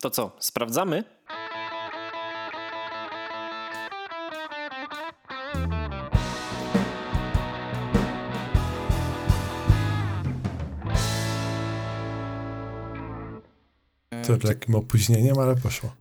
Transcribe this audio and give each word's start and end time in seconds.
To 0.00 0.10
co, 0.10 0.36
sprawdzamy? 0.38 1.04
To 14.26 14.38
takim 14.38 14.74
opóźnieniem, 14.74 15.38
ale 15.38 15.56
poszło. 15.56 15.96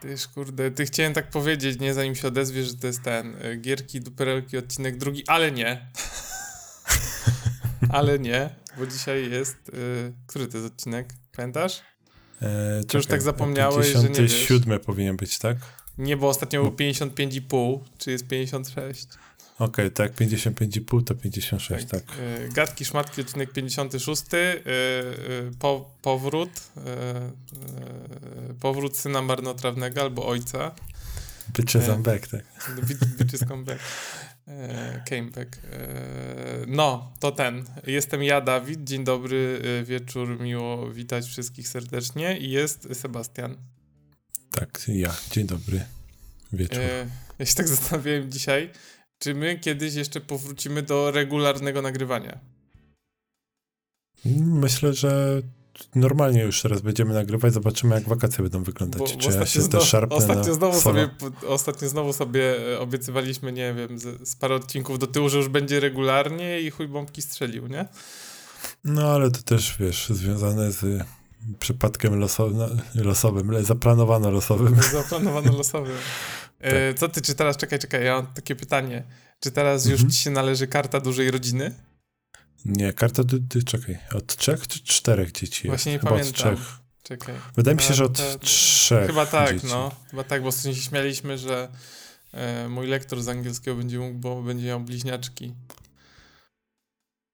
Tyż 0.00 0.28
kurde, 0.28 0.70
ty 0.70 0.86
chciałem 0.86 1.14
tak 1.14 1.30
powiedzieć, 1.30 1.80
nie 1.80 1.94
zanim 1.94 2.14
się 2.14 2.28
odezwie, 2.28 2.64
że 2.64 2.74
to 2.74 2.86
jest 2.86 3.02
ten 3.02 3.34
y, 3.44 3.56
Gierki 3.56 4.00
Duperelki 4.00 4.58
odcinek 4.58 4.96
drugi, 4.96 5.24
ale 5.26 5.52
nie. 5.52 5.86
ale 7.98 8.18
nie, 8.18 8.54
bo 8.78 8.86
dzisiaj 8.86 9.30
jest. 9.30 9.68
Y, 9.68 10.12
który 10.26 10.46
to 10.46 10.58
jest 10.58 10.72
odcinek? 10.72 11.08
Pamiętasz? 11.36 11.89
E, 12.42 12.84
Czy 12.88 12.96
już 12.96 13.06
tak 13.06 13.22
zapomniałeś, 13.22 13.86
że 13.86 14.02
nie? 14.02 14.08
57 14.08 14.80
powinien 14.80 15.16
być, 15.16 15.38
tak? 15.38 15.56
Nie, 15.98 16.16
bo 16.16 16.28
ostatnio 16.28 16.62
był 16.62 16.70
55,5, 16.72 17.78
czy 17.98 18.10
jest 18.10 18.26
56. 18.28 19.06
Okej, 19.58 19.90
tak, 19.90 20.14
55,5 20.14 21.04
to 21.04 21.14
56, 21.14 21.86
tak. 21.86 22.02
Y, 22.02 22.48
Gadki, 22.52 22.84
szmatki, 22.84 23.20
odcinek 23.20 23.52
56. 23.52 24.22
y, 24.34 24.36
y, 24.36 24.62
po, 25.58 25.90
powrót. 26.02 26.50
powrót 28.60 28.96
syna 28.96 29.22
marnotrawnego 29.22 30.00
albo 30.00 30.26
ojca. 30.26 30.74
Bitches 31.52 31.88
I'm 31.88 32.02
back, 32.02 32.26
tak. 32.28 32.44
Bitches 33.18 33.44
come 33.48 33.64
back. 33.64 33.80
Came 35.08 35.30
back. 35.30 35.58
No, 36.66 37.12
to 37.20 37.32
ten. 37.32 37.64
Jestem 37.86 38.22
ja, 38.22 38.40
Dawid. 38.40 38.84
Dzień 38.84 39.04
dobry, 39.04 39.62
e, 39.80 39.84
wieczór. 39.84 40.40
Miło 40.40 40.92
witać 40.92 41.26
wszystkich 41.26 41.68
serdecznie. 41.68 42.38
I 42.38 42.50
jest 42.50 42.88
Sebastian. 42.92 43.56
Tak, 44.50 44.82
ja. 44.88 45.14
Dzień 45.30 45.46
dobry. 45.46 45.84
Wieczór. 46.52 46.78
E, 46.78 47.06
ja 47.38 47.46
się 47.46 47.54
tak 47.54 47.68
zastanawiałem 47.68 48.30
dzisiaj, 48.30 48.70
czy 49.18 49.34
my 49.34 49.58
kiedyś 49.58 49.94
jeszcze 49.94 50.20
powrócimy 50.20 50.82
do 50.82 51.10
regularnego 51.10 51.82
nagrywania. 51.82 52.38
Myślę, 54.24 54.94
że 54.94 55.42
normalnie 55.94 56.42
już 56.42 56.62
teraz 56.62 56.80
będziemy 56.80 57.14
nagrywać, 57.14 57.52
zobaczymy 57.54 57.94
jak 57.94 58.08
wakacje 58.08 58.42
będą 58.42 58.62
wyglądać. 58.62 59.00
Bo, 59.00 59.06
Czy 59.20 59.30
ja 59.38 59.46
się 59.46 59.60
znowu, 59.60 59.78
też 59.78 59.88
szarpnę 59.88 60.16
ostatnio, 60.16 60.54
znowu 60.54 60.80
solo. 60.80 60.94
sobie, 61.00 61.08
ostatnio 61.48 61.88
znowu 61.88 62.12
sobie 62.12 62.54
obiecywaliśmy, 62.78 63.52
nie 63.52 63.74
wiem, 63.74 63.98
z, 63.98 64.28
z 64.28 64.36
parę 64.36 64.54
odcinków 64.54 64.98
do 64.98 65.06
tyłu, 65.06 65.28
że 65.28 65.38
już 65.38 65.48
będzie 65.48 65.80
regularnie 65.80 66.60
i 66.60 66.70
chuj 66.70 66.88
bombki 66.88 67.22
strzelił, 67.22 67.66
nie? 67.66 67.88
No 68.84 69.02
ale 69.12 69.30
to 69.30 69.42
też, 69.42 69.76
wiesz, 69.80 70.08
związane 70.08 70.72
z 70.72 71.04
przypadkiem 71.58 72.18
loso 72.18 72.50
no, 72.54 72.68
losowym, 72.94 73.64
zaplanowano 73.64 74.30
losowym. 74.30 74.76
Zaplanowano 74.92 75.52
losowy. 75.52 75.90
E, 76.60 76.90
Tak. 76.92 76.98
co 77.00 77.08
ty, 77.08 77.20
czy 77.22 77.34
teraz, 77.34 77.56
czekaj, 77.56 77.78
czekaj, 77.78 78.04
ja 78.04 78.14
mam 78.14 78.26
takie 78.26 78.56
pytanie. 78.56 79.02
Czy 79.40 79.50
teraz 79.50 79.84
już 79.84 79.92
Mhm. 79.94 80.10
ci 80.10 80.16
się 80.18 80.30
należy 80.30 80.66
karta 80.66 81.00
dużej 81.00 81.30
rodziny? 81.30 81.74
Nie, 82.64 82.92
karta, 82.92 83.22
ty, 83.48 83.62
czekaj, 83.62 83.98
od 84.14 84.36
trzech 84.36 84.68
czy 84.68 84.80
czterech 84.84 85.32
dzieci 85.32 85.68
Właśnie 85.68 85.92
nie? 85.92 85.98
Chyba 85.98 86.10
pamiętam. 86.10 86.30
od 86.32 86.36
trzech. 86.58 86.78
Czekaj. 87.02 87.34
Wydaje 87.56 87.76
mi 87.76 87.82
się, 87.82 87.94
że 87.94 88.04
od 88.04 88.16
to- 88.16 88.38
trzech 88.38 89.06
Chyba 89.06 89.26
tak, 89.26 89.54
dzieci. 89.54 89.66
no. 89.66 89.90
Chyba 90.10 90.24
tak, 90.24 90.42
bo 90.42 90.52
się 90.52 90.74
śmialiśmy, 90.74 91.38
że 91.38 91.68
e, 92.32 92.68
mój 92.68 92.86
lektor 92.86 93.22
z 93.22 93.28
angielskiego 93.28 93.76
będzie 93.76 93.98
mógł, 93.98 94.18
bo 94.18 94.42
będzie 94.42 94.66
miał 94.66 94.80
bliźniaczki. 94.80 95.54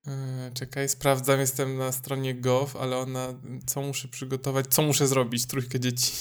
E, 0.06 0.50
czekaj, 0.54 0.88
sprawdzam, 0.88 1.40
jestem 1.40 1.76
na 1.78 1.92
stronie 1.92 2.34
gov, 2.34 2.78
ale 2.80 2.96
ona, 2.98 3.28
co 3.66 3.82
muszę 3.82 4.08
przygotować, 4.08 4.66
co 4.68 4.82
muszę 4.82 5.08
zrobić, 5.08 5.46
trójkę 5.46 5.80
dzieci. 5.80 6.12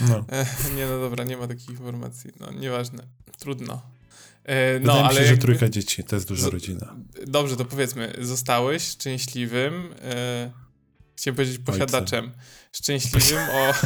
No. 0.00 0.24
E, 0.32 0.46
nie, 0.76 0.86
no 0.86 1.00
dobra, 1.00 1.24
nie 1.24 1.36
ma 1.36 1.48
takich 1.48 1.68
informacji, 1.70 2.30
no 2.40 2.52
nieważne, 2.52 3.02
trudno. 3.38 3.82
E, 4.44 4.72
no, 4.74 4.80
Wydaje 4.80 5.02
mi 5.02 5.08
ale 5.08 5.20
się, 5.20 5.26
że 5.26 5.38
trójka 5.38 5.68
dzieci, 5.68 6.04
to 6.04 6.16
jest 6.16 6.28
duża 6.28 6.48
Z- 6.48 6.52
rodzina. 6.52 6.96
Dobrze, 7.26 7.56
to 7.56 7.64
powiedzmy, 7.64 8.12
zostałeś 8.20 8.82
szczęśliwym, 8.82 9.94
e, 10.02 10.50
chciałem 11.16 11.36
powiedzieć 11.36 11.58
posiadaczem, 11.58 12.32
szczęśliwym 12.72 13.38
o 13.52 13.74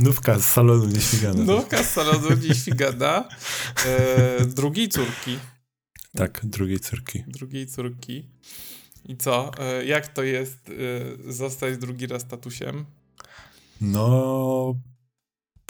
Nówka 0.00 0.38
z 0.38 0.44
salonu 0.46 0.86
nieśmigana. 0.86 1.44
nówka 1.44 1.82
z 1.84 1.90
salonu 1.92 2.28
Nieświgana, 2.48 3.28
e, 3.86 4.44
drugiej 4.46 4.88
córki, 4.88 5.38
Tak, 6.16 6.40
drugiej 6.44 6.80
córki. 6.80 7.24
drugiej 7.28 7.66
córki. 7.66 8.28
I 9.04 9.16
co, 9.16 9.50
e, 9.58 9.84
jak 9.84 10.08
to 10.08 10.22
jest 10.22 10.70
e, 11.28 11.32
zostać 11.32 11.78
drugi 11.78 12.06
raz 12.06 12.28
tatusiem? 12.28 12.84
No, 13.80 14.74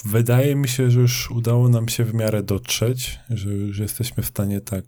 wydaje 0.05 0.55
mi 0.57 0.69
się, 0.69 0.91
że 0.91 1.01
już 1.01 1.31
udało 1.31 1.69
nam 1.69 1.89
się 1.89 2.05
w 2.05 2.15
miarę 2.15 2.43
dotrzeć, 2.43 3.19
że 3.31 3.51
już 3.51 3.79
jesteśmy 3.79 4.23
w 4.23 4.27
stanie 4.27 4.61
tak, 4.61 4.85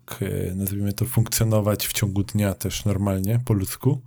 e, 0.51 0.55
nazwijmy 0.55 0.93
to, 0.93 1.05
funkcjonować 1.05 1.87
w 1.87 1.93
ciągu 1.93 2.23
dnia 2.23 2.55
też 2.55 2.85
normalnie, 2.85 3.41
po 3.45 3.53
ludzku. 3.55 4.03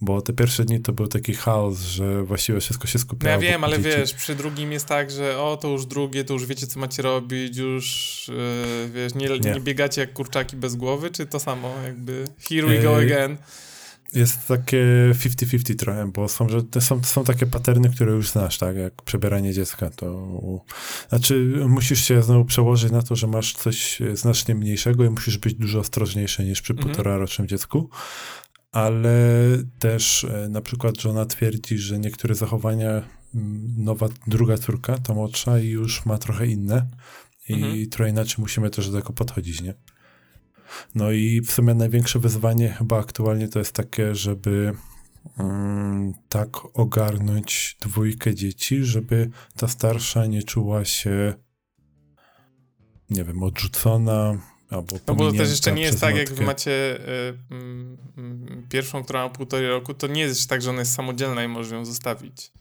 Bo 0.00 0.22
te 0.22 0.32
pierwsze 0.32 0.64
dni 0.64 0.80
to 0.80 0.92
był 0.92 1.06
taki 1.06 1.34
chaos, 1.34 1.80
że 1.80 2.22
właściwie 2.22 2.60
wszystko 2.60 2.86
się 2.86 2.98
No 2.98 3.02
skupiało. 3.02 3.32
ja 3.32 3.38
wiem, 3.50 3.64
ale 3.64 3.76
dzieci. 3.82 3.98
wiesz, 3.98 4.14
przy 4.14 4.34
drugim 4.34 4.72
jest 4.72 4.86
tak, 4.86 5.10
że 5.10 5.38
o, 5.40 5.56
to 5.56 5.68
już 5.68 5.86
drugie, 5.86 6.24
to 6.24 6.34
już 6.34 6.46
wiecie, 6.46 6.66
co 6.66 6.80
macie 6.80 7.02
robić, 7.02 7.56
już, 7.56 8.28
e, 8.28 8.88
wiesz, 8.88 9.14
nie, 9.14 9.28
nie. 9.28 9.38
Nie. 9.54 9.60
biegacie 9.60 10.00
jak 10.00 10.12
kurczaki 10.12 10.56
bez 10.56 10.74
głowy, 10.76 11.10
czy 11.10 11.26
to 11.26 11.40
samo, 11.40 11.74
jakby 11.84 12.24
here 12.50 12.66
we 12.66 12.78
go 12.82 12.96
again? 12.96 13.36
Jest 14.14 14.48
takie 14.48 14.86
50-50 15.12 15.76
trochę, 15.76 16.10
bo 16.12 16.28
są, 16.28 16.48
że 16.48 16.62
to 16.62 16.80
są, 16.80 17.04
są 17.04 17.24
takie 17.24 17.46
paterny, 17.46 17.90
które 17.90 18.12
już 18.12 18.30
znasz, 18.30 18.58
tak? 18.58 18.76
Jak 18.76 19.02
przebieranie 19.02 19.52
dziecka, 19.52 19.90
to... 19.90 20.38
Znaczy, 21.08 21.54
musisz 21.68 22.04
się 22.04 22.22
znowu 22.22 22.44
przełożyć 22.44 22.92
na 22.92 23.02
to, 23.02 23.16
że 23.16 23.26
masz 23.26 23.52
coś 23.52 24.02
znacznie 24.14 24.54
mniejszego 24.54 25.04
i 25.04 25.10
musisz 25.10 25.38
być 25.38 25.54
dużo 25.54 25.78
ostrożniejszy 25.78 26.44
niż 26.44 26.62
przy 26.62 26.72
Mhm. 26.72 26.88
półtora 26.88 27.16
rocznym 27.18 27.48
dziecku. 27.48 27.90
Ale 28.72 29.18
też 29.78 30.24
e, 30.24 30.48
na 30.48 30.60
przykład 30.60 31.00
żona 31.00 31.26
twierdzi, 31.26 31.78
że 31.78 31.98
niektóre 31.98 32.34
zachowania 32.34 32.90
mm, 33.34 33.74
nowa, 33.78 34.08
druga 34.26 34.58
córka, 34.58 34.98
ta 34.98 35.14
młodsza, 35.14 35.58
i 35.58 35.68
już 35.68 36.06
ma 36.06 36.18
trochę 36.18 36.46
inne 36.46 36.86
i 37.48 37.54
Mhm. 37.54 37.90
trochę 37.90 38.10
inaczej 38.10 38.36
musimy 38.38 38.70
też 38.70 38.90
do 38.90 38.98
tego 39.00 39.12
podchodzić, 39.12 39.62
nie? 39.62 39.74
No 40.94 41.12
i 41.12 41.40
w 41.40 41.52
sumie 41.52 41.74
największe 41.74 42.18
wyzwanie 42.18 42.68
chyba 42.68 42.98
aktualnie 42.98 43.48
to 43.48 43.58
jest 43.58 43.72
takie, 43.72 44.14
żeby 44.14 44.72
mm, 45.38 46.14
tak 46.28 46.48
ogarnąć 46.74 47.76
dwójkę 47.80 48.34
dzieci, 48.34 48.84
żeby 48.84 49.30
ta 49.56 49.68
starsza 49.68 50.26
nie 50.26 50.42
czuła 50.42 50.84
się 50.84 51.34
nie 53.10 53.24
wiem, 53.24 53.42
odrzucona 53.42 54.38
albo 54.70 54.96
No 55.06 55.14
bo 55.14 55.32
też 55.32 55.50
jeszcze 55.50 55.72
nie 55.72 55.82
jest 55.82 56.00
tak, 56.00 56.16
jak 56.16 56.28
wy 56.28 56.34
matkę. 56.34 56.46
macie 56.46 56.70
y, 56.70 57.38
mm, 57.50 57.96
mm, 58.16 58.66
pierwszą, 58.68 59.04
która 59.04 59.22
ma 59.22 59.30
półtorej 59.30 59.68
roku, 59.68 59.94
to 59.94 60.06
nie 60.06 60.20
jest 60.20 60.48
tak, 60.48 60.62
że 60.62 60.70
ona 60.70 60.78
jest 60.78 60.94
samodzielna 60.94 61.44
i 61.44 61.48
może 61.48 61.74
ją 61.74 61.84
zostawić. 61.84 62.52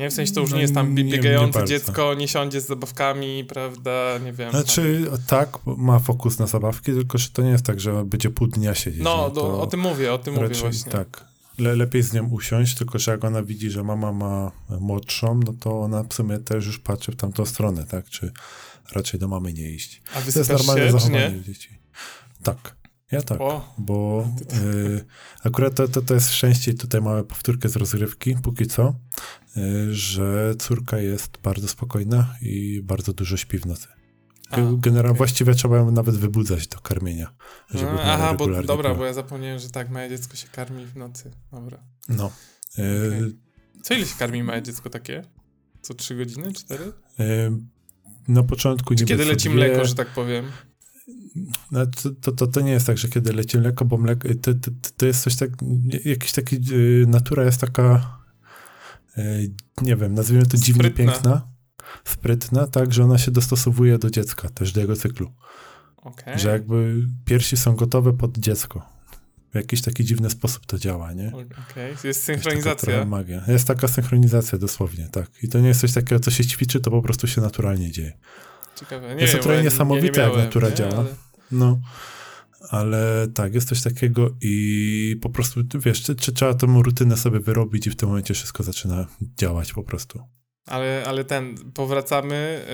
Nie, 0.00 0.10
w 0.10 0.12
sensie 0.12 0.32
to 0.32 0.40
już 0.40 0.50
No 0.50 0.56
nie 0.56 0.62
jest 0.62 0.74
tam 0.74 0.94
nie- 0.94 1.04
nie 1.04 1.12
biegające 1.12 1.64
dziecko, 1.64 2.14
nie 2.14 2.28
siądzie 2.28 2.60
z 2.60 2.66
zabawkami, 2.66 3.44
prawda, 3.44 4.18
nie 4.24 4.32
wiem. 4.32 4.50
Znaczy, 4.50 5.10
tak, 5.26 5.58
ma 5.66 5.98
fokus 5.98 6.38
na 6.38 6.46
zabawki, 6.46 6.92
tylko 6.92 7.18
że 7.18 7.28
to 7.28 7.42
nie 7.42 7.50
jest 7.50 7.64
tak, 7.64 7.80
że 7.80 8.04
będzie 8.04 8.30
pół 8.30 8.46
dnia 8.46 8.74
siedzieć. 8.74 9.02
no, 9.02 9.30
do, 9.30 9.60
o 9.60 9.66
tym 9.66 9.80
mówię, 9.80 10.12
o 10.12 10.18
tym 10.18 10.34
mówię 10.34 10.48
raczej 10.48 10.62
właśnie. 10.62 10.92
Tak. 10.92 11.24
Le, 11.58 11.76
lepiej 11.76 12.02
z 12.02 12.12
nią 12.12 12.28
usiąść, 12.28 12.74
tylko 12.74 12.98
że 12.98 13.10
jak 13.12 13.24
ona 13.24 13.42
widzi, 13.42 13.70
że 13.70 13.84
mama 13.84 14.12
ma 14.12 14.52
młodszą, 14.80 15.40
no 15.46 15.52
to 15.60 15.80
ona 15.80 16.02
w 16.02 16.14
sumie 16.14 16.38
też 16.38 16.66
już 16.66 16.78
patrzy 16.78 17.12
w 17.12 17.16
tamtą 17.16 17.44
stronę, 17.46 17.84
tak? 17.84 18.08
Czy 18.08 18.32
raczej 18.92 19.20
do 19.20 19.28
mamy 19.28 19.52
nie 19.52 19.70
iść. 19.70 20.02
A 20.14 20.20
To 20.20 20.38
jest 20.38 20.50
normalne 20.50 20.86
się, 20.86 20.92
zachowanie 20.92 21.42
dzieci. 21.46 21.68
Tak. 22.42 22.79
Ja 23.12 23.22
tak. 23.22 23.40
O, 23.40 23.74
Bo 23.78 24.28
y, 24.52 25.04
akurat 25.44 25.74
to, 25.74 25.88
to, 25.88 26.02
to 26.02 26.14
jest 26.14 26.32
szczęście 26.32 26.74
tutaj 26.74 27.00
mamy 27.00 27.24
powtórkę 27.24 27.68
z 27.68 27.76
rozrywki, 27.76 28.36
póki 28.42 28.66
co, 28.66 28.94
y, 29.56 29.94
że 29.94 30.54
córka 30.58 30.98
jest 30.98 31.38
bardzo 31.42 31.68
spokojna 31.68 32.34
i 32.42 32.82
bardzo 32.84 33.12
dużo 33.12 33.36
śpi 33.36 33.58
w 33.58 33.66
nocy. 33.66 33.88
Generalnie 34.56 35.00
okej. 35.00 35.16
właściwie 35.18 35.54
trzeba 35.54 35.76
ją 35.76 35.90
nawet 35.90 36.16
wybudzać 36.16 36.68
do 36.68 36.78
karmienia, 36.78 37.34
żeby 37.70 37.92
No, 37.92 38.02
Aha, 38.02 38.34
bo 38.34 38.62
dobra, 38.62 38.94
bo 38.94 39.04
ja 39.04 39.12
zapomniałem, 39.12 39.58
że 39.58 39.70
tak, 39.70 39.90
małe 39.90 40.08
dziecko 40.08 40.36
się 40.36 40.48
karmi 40.48 40.86
w 40.86 40.96
nocy. 40.96 41.30
Dobra. 41.52 41.78
No. 42.08 42.32
Y, 42.78 43.08
Okej. 43.08 43.38
Co 43.82 43.94
ile 43.94 44.06
się 44.06 44.14
karmi 44.18 44.42
małe 44.42 44.62
dziecko 44.62 44.90
takie? 44.90 45.24
Co 45.82 45.94
trzy 45.94 46.16
godziny? 46.16 46.52
Cztery? 46.52 46.84
y, 47.20 47.52
na 48.28 48.42
początku 48.42 48.94
niby 48.94 49.06
kiedy 49.06 49.24
leci 49.24 49.48
dwie, 49.48 49.56
mleko, 49.56 49.84
że 49.84 49.94
tak 49.94 50.08
powiem? 50.08 50.44
No, 51.70 51.86
to, 52.20 52.32
to, 52.32 52.46
to, 52.46 52.60
nie 52.60 52.72
jest 52.72 52.86
tak, 52.86 52.98
że 52.98 53.08
kiedy 53.08 53.32
leci 53.32 53.58
mleko, 53.58 53.84
bo 53.84 53.98
mleko, 53.98 54.28
to, 54.42 54.54
to, 54.54 54.70
to 54.96 55.06
jest 55.06 55.22
coś 55.22 55.36
tak, 55.36 55.50
jakiś 56.04 56.32
taki, 56.32 56.56
y, 56.72 57.04
natura 57.08 57.44
jest 57.44 57.60
taka, 57.60 58.18
y, 59.18 59.50
nie 59.82 59.96
wiem, 59.96 60.14
nazwijmy 60.14 60.46
to 60.46 60.56
dziwnie 60.56 60.90
Sprytna. 60.90 61.12
piękna, 61.12 61.48
sprytna, 62.04 62.66
tak, 62.66 62.92
że 62.92 63.04
ona 63.04 63.18
się 63.18 63.30
dostosowuje 63.30 63.98
do 63.98 64.10
dziecka, 64.10 64.48
też 64.48 64.72
do 64.72 64.80
jego 64.80 64.96
cyklu. 64.96 65.32
Okej. 65.96 66.38
Że 66.38 66.48
jakby 66.48 67.06
piersi 67.24 67.56
są 67.56 67.76
gotowe 67.76 68.12
pod 68.12 68.38
dziecko. 68.38 69.00
W 69.52 69.54
jakiś 69.54 69.82
taki 69.82 70.04
dziwny 70.04 70.30
sposób 70.30 70.66
to 70.66 70.78
działa, 70.78 71.12
nie? 71.12 71.28
Okej, 71.28 71.46
okay. 71.70 71.94
jest 72.04 72.22
synchronizacja. 72.22 72.96
Jest 72.96 73.08
magia. 73.08 73.44
Jest 73.48 73.66
taka 73.66 73.88
synchronizacja 73.88 74.58
dosłownie, 74.58 75.08
tak. 75.12 75.30
I 75.42 75.48
to 75.48 75.60
nie 75.60 75.68
jest 75.68 75.80
coś 75.80 75.92
takiego, 75.92 76.20
co 76.20 76.30
się 76.30 76.44
ćwiczy, 76.44 76.80
to 76.80 76.90
po 76.90 77.02
prostu 77.02 77.26
się 77.26 77.40
naturalnie 77.40 77.90
dzieje. 77.90 78.12
Ciekawe. 78.80 79.14
Nie 79.14 79.20
jest 79.20 79.32
wiem, 79.32 79.38
to 79.38 79.42
trochę 79.42 79.58
nie, 79.58 79.64
niesamowite, 79.64 80.06
nie 80.06 80.18
miałem, 80.18 80.32
jak 80.38 80.44
natura 80.44 80.68
nie? 80.68 80.74
działa. 80.74 80.94
Ale... 80.98 81.14
No. 81.52 81.80
Ale 82.70 83.28
tak, 83.34 83.54
jest 83.54 83.68
coś 83.68 83.82
takiego 83.82 84.30
i 84.40 85.16
po 85.22 85.30
prostu, 85.30 85.60
wiesz, 85.74 86.02
czy, 86.02 86.14
czy 86.16 86.32
trzeba 86.32 86.54
tą 86.54 86.82
rutynę 86.82 87.16
sobie 87.16 87.40
wyrobić 87.40 87.86
i 87.86 87.90
w 87.90 87.96
tym 87.96 88.08
momencie 88.08 88.34
wszystko 88.34 88.62
zaczyna 88.62 89.06
działać 89.38 89.72
po 89.72 89.82
prostu. 89.82 90.20
Ale, 90.66 91.04
ale 91.06 91.24
ten, 91.24 91.54
powracamy, 91.74 92.64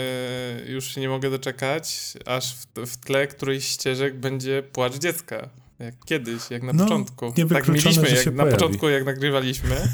yy, 0.67 0.73
już 0.73 0.85
się 0.95 1.01
nie 1.01 1.09
mogę 1.09 1.31
doczekać, 1.31 2.13
aż 2.27 2.55
w, 2.55 2.67
w 2.87 2.97
tle 2.97 3.27
którejś 3.27 3.65
ścieżek 3.65 4.21
będzie 4.21 4.63
płacz 4.63 4.99
dziecka. 4.99 5.49
Jak 5.79 5.95
kiedyś, 6.05 6.51
jak 6.51 6.63
na 6.63 6.73
No, 6.73 6.85
początku. 6.85 7.29
Tak 7.29 7.39
niewykluczone, 7.39 7.97
mieliśmy, 7.97 8.17
jak 8.17 8.27
na 8.27 8.43
pojawi. 8.43 8.53
początku, 8.61 8.89
jak 8.89 9.05
nagrywaliśmy. 9.05 9.77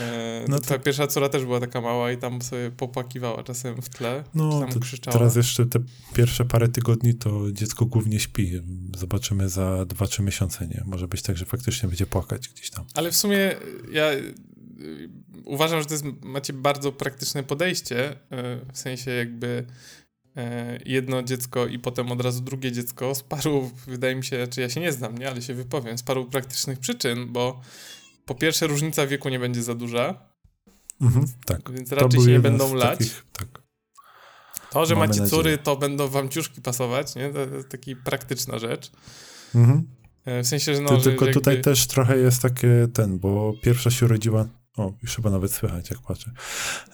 E, 0.00 0.44
No 0.48 0.56
to- 0.58 0.62
Twoja 0.62 0.80
pierwsza 0.80 1.06
córa 1.06 1.28
też 1.28 1.44
była 1.44 1.60
taka 1.60 1.80
mała 1.80 2.12
i 2.12 2.16
tam 2.18 2.42
sobie 2.42 2.70
popłakiwała 2.70 3.42
czasem 3.42 3.82
w 3.82 3.88
tle. 3.88 4.24
No, 4.34 4.60
tam 4.60 4.80
krzyczała. 4.80 5.16
teraz 5.18 5.36
jeszcze 5.36 5.66
te 5.66 5.78
pierwsze 6.14 6.44
parę 6.44 6.68
tygodni 6.68 7.14
to 7.14 7.52
dziecko 7.52 7.86
głównie 7.86 8.20
śpi. 8.20 8.62
Zobaczymy 8.96 9.48
za 9.48 9.84
dwa, 9.84 10.06
trzy 10.06 10.22
miesiące, 10.22 10.66
nie? 10.66 10.82
Może 10.86 11.08
być 11.08 11.22
tak, 11.22 11.36
że 11.36 11.44
faktycznie 11.44 11.88
będzie 11.88 12.06
płakać 12.06 12.48
gdzieś 12.48 12.70
tam. 12.70 12.84
Ale 12.94 13.10
w 13.12 13.16
sumie 13.16 13.54
ja 13.92 14.12
y, 14.12 14.34
uważam, 15.44 15.80
że 15.80 15.86
to 15.86 15.94
jest, 15.94 16.04
macie 16.22 16.52
bardzo 16.52 16.92
praktyczne 16.92 17.42
podejście, 17.42 18.12
y, 18.12 18.16
w 18.72 18.78
sensie 18.78 19.10
jakby 19.10 19.46
y, 20.36 20.40
jedno 20.86 21.22
dziecko 21.22 21.66
i 21.66 21.78
potem 21.78 22.12
od 22.12 22.20
razu 22.20 22.40
drugie 22.40 22.72
dziecko 22.72 23.14
z 23.14 23.22
paru, 23.22 23.70
wydaje 23.86 24.16
mi 24.16 24.24
się, 24.24 24.46
czy 24.50 24.60
ja 24.60 24.68
się 24.68 24.80
nie 24.80 24.92
znam, 24.92 25.18
nie, 25.18 25.30
ale 25.30 25.42
się 25.42 25.54
wypowiem, 25.54 25.98
z 25.98 26.02
paru 26.02 26.24
praktycznych 26.24 26.78
przyczyn, 26.78 27.32
bo 27.32 27.60
po 28.26 28.34
pierwsze 28.34 28.66
różnica 28.66 29.06
wieku 29.06 29.28
nie 29.28 29.38
będzie 29.38 29.62
za 29.62 29.74
duża, 29.74 30.14
Mhm, 31.00 31.26
tak. 31.46 31.72
więc 31.72 31.88
To 31.90 31.96
raczej 31.96 32.20
się 32.20 32.26
nie 32.30 32.40
będą 32.40 32.74
lać. 32.74 32.98
Takich, 32.98 33.26
tak. 33.32 33.48
To, 34.70 34.86
że 34.86 34.94
Mamy 34.94 35.06
macie 35.08 35.20
nadzieję. 35.20 35.42
córy, 35.42 35.58
to 35.58 35.76
będą 35.76 36.08
wam 36.08 36.28
ciuszki 36.28 36.62
pasować, 36.62 37.14
nie? 37.14 37.30
To 37.32 37.40
jest 37.40 37.68
taka 37.68 37.90
praktyczna 38.04 38.58
rzecz. 38.58 38.90
Mhm. 39.54 39.86
E, 40.24 40.42
W 40.42 40.46
sensie, 40.46 40.74
że 40.74 40.80
no, 40.82 40.88
Ty, 40.88 40.96
że 40.96 41.02
tylko 41.02 41.24
jakby... 41.24 41.40
tutaj 41.40 41.60
też 41.60 41.86
trochę 41.86 42.18
jest 42.18 42.42
takie 42.42 42.88
ten, 42.94 43.18
bo 43.18 43.52
pierwsza 43.62 43.90
się 43.90 44.06
urodziła, 44.06 44.46
o, 44.76 44.92
już 45.02 45.16
chyba 45.16 45.30
nawet 45.30 45.52
słychać, 45.52 45.90
jak 45.90 46.00
patrzę. 46.00 46.30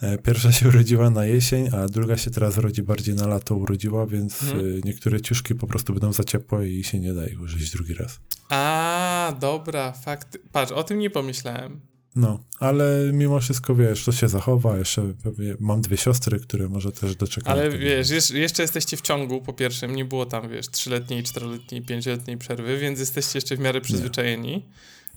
E, 0.01 0.19
Pierwsza 0.19 0.53
się 0.53 0.69
urodziła 0.69 1.11
na 1.11 1.27
jesień, 1.27 1.69
a 1.75 1.87
druga 1.87 2.17
się 2.17 2.31
teraz 2.31 2.59
rodzi 2.59 2.83
bardziej 2.83 3.15
na 3.15 3.27
lato 3.27 3.55
urodziła, 3.57 4.07
więc 4.07 4.43
e, 4.43 4.47
niektóre 4.85 5.21
ciuszki 5.21 5.55
po 5.55 5.67
prostu 5.67 5.93
będą 5.93 6.13
za 6.13 6.25
ciepłe 6.25 6.69
i 6.69 6.85
się 6.85 7.01
nie 7.01 7.15
da 7.15 7.27
ich 7.27 7.41
użyć 7.41 7.71
drugi 7.71 7.95
raz. 7.95 8.21
A, 8.49 9.37
dobra, 9.41 9.93
fakt. 9.93 10.39
Patrz, 10.53 10.73
o 10.73 10.83
tym 10.85 10.99
nie 10.99 11.11
pomyślałem. 11.11 11.81
No, 12.17 12.45
ale 12.61 13.11
mimo 13.13 13.41
wszystko, 13.41 13.75
wiesz, 13.75 14.05
to 14.05 14.13
się 14.13 14.29
zachowa. 14.29 14.79
Jeszcze 14.79 15.13
mam 15.61 15.81
dwie 15.81 15.97
siostry, 15.97 16.41
które 16.41 16.69
może 16.69 16.93
też 16.93 17.17
doczekają. 17.17 17.61
Ale 17.61 17.79
wiesz, 17.79 18.11
jeszcze, 18.11 18.39
jeszcze 18.39 18.63
jesteście 18.63 18.97
w 18.97 19.01
ciągu, 19.01 19.43
po 19.43 19.53
pierwsze, 19.53 19.89
nie 19.89 20.05
było 20.05 20.27
tam, 20.27 20.49
wiesz, 20.49 20.69
trzyletniej, 20.69 21.23
czteroletniej, 21.23 21.83
pięcioletniej 21.83 22.39
przerwy, 22.39 22.79
więc 22.79 22.99
jesteście 22.99 23.37
jeszcze 23.37 23.57
w 23.57 23.61
miarę 23.61 23.81
przyzwyczajeni. 23.81 24.67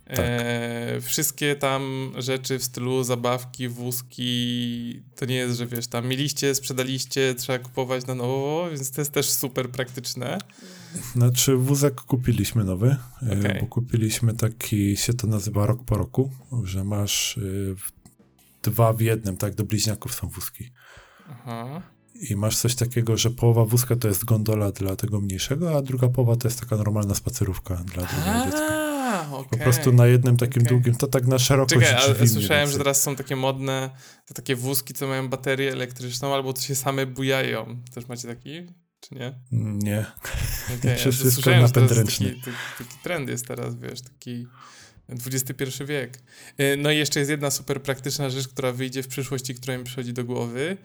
Tak. 0.07 0.19
E, 0.19 1.01
wszystkie 1.01 1.55
tam 1.55 2.11
rzeczy 2.17 2.59
w 2.59 2.63
stylu 2.63 3.03
zabawki, 3.03 3.67
wózki, 3.69 5.01
to 5.15 5.25
nie 5.25 5.35
jest, 5.35 5.57
że 5.57 5.65
wiesz, 5.67 5.87
tam 5.87 6.07
mieliście, 6.07 6.55
sprzedaliście, 6.55 7.35
trzeba 7.35 7.59
kupować 7.59 8.05
na 8.05 8.15
nowo, 8.15 8.67
więc 8.71 8.91
to 8.91 9.01
jest 9.01 9.11
też 9.11 9.29
super 9.29 9.69
praktyczne. 9.69 10.37
Znaczy, 11.13 11.55
wózek 11.55 12.01
kupiliśmy 12.01 12.63
nowy, 12.63 12.95
e, 13.31 13.39
Okej. 13.39 13.61
bo 13.61 13.67
kupiliśmy 13.67 14.33
taki, 14.33 14.97
się 14.97 15.13
to 15.13 15.27
nazywa 15.27 15.65
rok 15.65 15.83
po 15.85 15.97
roku, 15.97 16.31
że 16.63 16.83
masz 16.83 17.39
w- 17.75 17.91
dwa 18.63 18.93
w 18.93 19.01
jednym, 19.01 19.37
tak, 19.37 19.55
do 19.55 19.63
bliźniaków 19.63 20.13
są 20.13 20.27
wózki. 20.29 20.71
Aha. 21.29 21.81
I 22.29 22.35
masz 22.35 22.57
coś 22.57 22.75
takiego, 22.75 23.17
że 23.17 23.31
połowa 23.31 23.65
wózka 23.65 23.95
to 23.95 24.07
jest 24.07 24.25
gondola 24.25 24.71
dla 24.71 24.95
tego 24.95 25.21
mniejszego, 25.21 25.77
a 25.77 25.81
druga 25.81 26.07
połowa 26.09 26.35
to 26.35 26.47
jest 26.47 26.59
taka 26.59 26.75
normalna 26.77 27.15
spacerówka 27.15 27.75
dla 27.75 28.03
drugiego 28.05 28.45
dziecka. 28.45 28.84
A, 29.25 29.43
Po 29.43 29.57
prostu 29.57 29.91
na 29.91 30.07
jednym 30.07 30.37
takim 30.37 30.61
Okej. 30.61 30.69
długim, 30.77 30.95
to 30.95 31.07
tak 31.07 31.27
na 31.27 31.39
szerokość 31.39 31.87
Czekaj, 31.87 32.03
ale 32.03 32.13
mniej 32.13 32.27
słyszałem, 32.29 32.61
że 32.61 32.65
więcej. 32.65 32.77
teraz 32.77 33.01
są 33.01 33.15
takie 33.15 33.35
modne, 33.35 33.89
te 34.25 34.33
takie 34.33 34.55
wózki, 34.55 34.93
co 34.93 35.07
mają 35.07 35.27
baterię 35.29 35.71
elektryczną, 35.71 36.33
albo 36.33 36.53
co 36.53 36.61
się 36.63 36.75
same 36.75 37.05
bujają. 37.05 37.81
Też 37.93 38.07
macie 38.07 38.27
taki, 38.27 38.65
czy 38.99 39.15
nie? 39.15 39.39
Nie. 39.51 40.05
Okay, 40.79 40.95
Wszystko 41.11 41.31
słyszałem, 41.31 41.67
że 41.67 41.73
to 41.73 41.79
jest 41.79 41.89
napęd 41.89 41.89
taki, 41.89 41.99
ręczny. 41.99 42.29
taki, 42.45 42.57
taki 42.77 42.97
trend 43.03 43.29
jest 43.29 43.47
teraz, 43.47 43.75
wiesz, 43.79 44.01
taki 44.01 44.47
XXI 45.09 45.85
wiek. 45.85 46.19
Y, 46.59 46.77
No 46.77 46.91
i 46.91 46.97
jeszcze 46.97 47.19
jest 47.19 47.31
jedna 47.31 47.51
super 47.51 47.81
praktyczna 47.81 48.29
rzecz, 48.29 48.47
która 48.47 48.71
wyjdzie 48.71 49.03
w 49.03 49.07
przyszłości, 49.07 49.55
która 49.55 49.77
mi 49.77 49.83
przychodzi 49.83 50.13
do 50.13 50.23
głowy. 50.25 50.77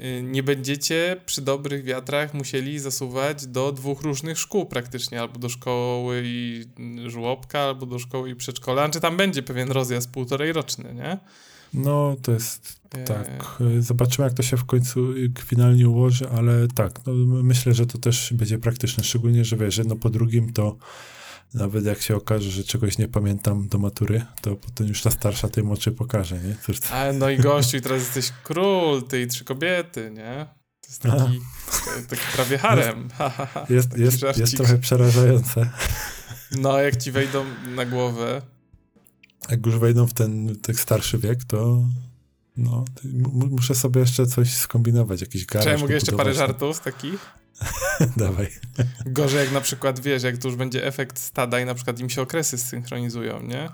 Y, 0.00 0.22
Nie 0.22 0.42
będziecie 0.42 1.16
przy 1.26 1.42
dobrych 1.42 1.84
wiatrach 1.84 2.34
musieli 2.34 2.78
zasuwać 2.78 3.46
do 3.46 3.72
dwóch 3.72 4.02
różnych 4.02 4.38
szkół 4.38 4.66
praktycznie, 4.66 5.20
albo 5.20 5.38
do 5.38 5.48
szkoły 5.48 6.22
i 6.24 6.64
żłobka, 7.06 7.60
albo 7.60 7.86
do 7.86 7.98
szkoły 7.98 8.30
i 8.30 8.34
przedszkola, 8.36 8.88
czy 8.88 9.00
tam 9.00 9.16
będzie 9.16 9.42
pewien 9.42 9.70
rozjazd 9.70 10.10
półtorej 10.10 10.52
roczny, 10.52 10.94
nie? 10.94 11.18
No, 11.74 12.16
to 12.22 12.32
jest 12.32 12.78
E, 12.94 13.04
tak. 13.04 13.56
y, 13.60 13.82
Zobaczymy, 13.82 14.28
jak 14.28 14.34
to 14.36 14.42
się 14.42 14.56
w 14.56 14.64
końcu 14.64 15.12
y, 15.12 15.32
finalnie 15.44 15.88
ułoży, 15.88 16.28
ale 16.30 16.68
tak, 16.74 17.06
no, 17.06 17.12
myślę, 17.42 17.74
że 17.74 17.86
to 17.86 17.98
też 17.98 18.32
będzie 18.32 18.58
praktyczne. 18.58 19.04
Szczególnie, 19.04 19.44
że 19.44 19.56
wiesz, 19.56 19.78
jedno 19.78 19.96
po 19.96 20.10
drugim 20.10 20.52
to 20.52 20.76
nawet 21.54 21.84
jak 21.84 22.02
się 22.02 22.16
okaże, 22.16 22.50
że 22.50 22.64
czegoś 22.64 22.98
nie 22.98 23.08
pamiętam 23.08 23.68
do 23.68 23.78
matury, 23.78 24.24
to 24.42 24.56
potem 24.56 24.86
już 24.86 25.02
ta 25.02 25.10
starsza 25.10 25.48
tej 25.48 25.64
młodszej 25.64 25.92
pokaże, 25.92 26.38
nie? 26.42 26.56
Córce. 26.66 26.94
A, 26.94 27.12
no 27.12 27.30
i 27.30 27.38
gościu, 27.38 27.76
i 27.76 27.80
teraz 27.80 27.98
jesteś 28.02 28.32
król, 28.44 29.02
ty 29.02 29.22
i 29.22 29.26
trzy 29.26 29.44
kobiety, 29.44 30.10
nie? 30.14 30.46
To 30.80 30.88
jest 30.88 31.02
taki, 31.02 31.40
taki 32.08 32.22
prawie 32.34 32.58
harem. 32.58 33.08
Ha, 33.18 33.30
ha, 33.30 33.46
ha. 33.46 33.66
Jest, 33.70 33.90
Taki 33.90 34.02
jest, 34.02 34.18
żarcik. 34.18 34.40
jest 34.40 34.56
trochę 34.56 34.78
przerażające. 34.78 35.70
No, 36.58 36.78
jak 36.78 36.96
ci 36.96 37.12
wejdą 37.12 37.44
na 37.74 37.84
głowę. 37.86 38.42
Jak 39.50 39.66
już 39.66 39.78
wejdą 39.78 40.06
w 40.06 40.14
ten 40.14 40.56
tak 40.62 40.80
starszy 40.80 41.18
wiek, 41.18 41.44
to 41.44 41.84
no, 42.56 42.84
to 42.94 43.02
muszę 43.30 43.74
sobie 43.74 44.00
jeszcze 44.00 44.26
coś 44.26 44.54
skombinować, 44.54 45.20
jakiś 45.20 45.46
garaż 45.46 45.64
Czy 45.66 45.70
ja 45.72 45.78
mogę 45.78 45.94
jeszcze 45.94 46.12
parę 46.12 46.24
pobudować. 46.30 46.48
żartów 46.48 46.80
takich? 46.80 47.26
Dawaj. 48.16 48.48
Gorzej 49.06 49.40
jak 49.40 49.52
na 49.52 49.60
przykład, 49.60 50.00
wiesz, 50.00 50.22
jak 50.22 50.38
to 50.38 50.48
już 50.48 50.56
będzie 50.56 50.86
efekt 50.86 51.18
stada 51.18 51.60
i 51.60 51.64
na 51.64 51.74
przykład 51.74 52.00
im 52.00 52.10
się 52.10 52.22
okresy 52.22 52.58
synchronizują, 52.58 53.42
nie? 53.42 53.68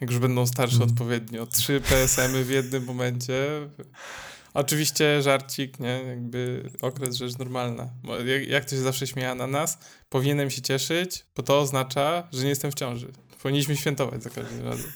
Jak 0.00 0.10
już 0.10 0.18
będą 0.18 0.46
starsze 0.46 0.76
Mm. 0.76 0.88
odpowiednio. 0.88 1.46
Trzy 1.46 1.80
PSM-y 1.80 2.44
w 2.44 2.50
jednym 2.50 2.84
momencie. 2.84 3.46
Oczywiście 4.54 5.22
żarcik, 5.22 5.80
nie? 5.80 6.02
Jakby 6.06 6.70
okres 6.82 7.16
rzecz 7.16 7.38
normalna. 7.38 7.88
Jak, 8.26 8.48
jak 8.48 8.64
to 8.64 8.70
się 8.70 8.82
zawsze 8.82 9.06
śmieja 9.06 9.34
na 9.34 9.46
nas, 9.46 9.78
powinienem 10.08 10.50
się 10.50 10.62
cieszyć, 10.62 11.24
bo 11.36 11.42
to 11.42 11.60
oznacza, 11.60 12.28
że 12.32 12.42
nie 12.42 12.48
jestem 12.48 12.70
w 12.70 12.74
ciąży. 12.74 13.12
Powinniśmy 13.42 13.76
świętować 13.76 14.22
za 14.22 14.30
każdym 14.30 14.64
razem. 14.64 14.92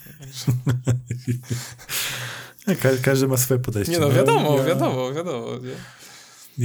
Ka 2.82 2.88
każdy 3.02 3.28
ma 3.28 3.36
swoje 3.36 3.60
podejście. 3.60 3.92
Nie 3.92 3.98
no, 3.98 4.10
wiadomo, 4.10 4.58
ja, 4.58 4.64
wiadomo, 4.64 5.12
wiadomo. 5.12 5.46
Nie? 5.58 5.74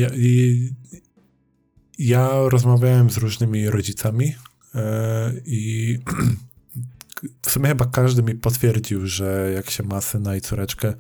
Ja, 0.01 0.09
i, 0.15 0.69
ja 1.99 2.29
rozmawiałem 2.49 3.09
z 3.09 3.17
różnymi 3.17 3.69
rodzicami 3.69 4.35
e, 4.75 5.33
i 5.45 5.97
w 7.41 7.51
sumie 7.51 7.67
chyba 7.67 7.85
każdy 7.85 8.23
mi 8.23 8.35
potwierdził, 8.35 9.07
że 9.07 9.51
jak 9.55 9.69
się 9.69 9.83
ma 9.83 10.01
syna 10.01 10.35
i 10.35 10.41
córeczkę, 10.41 10.93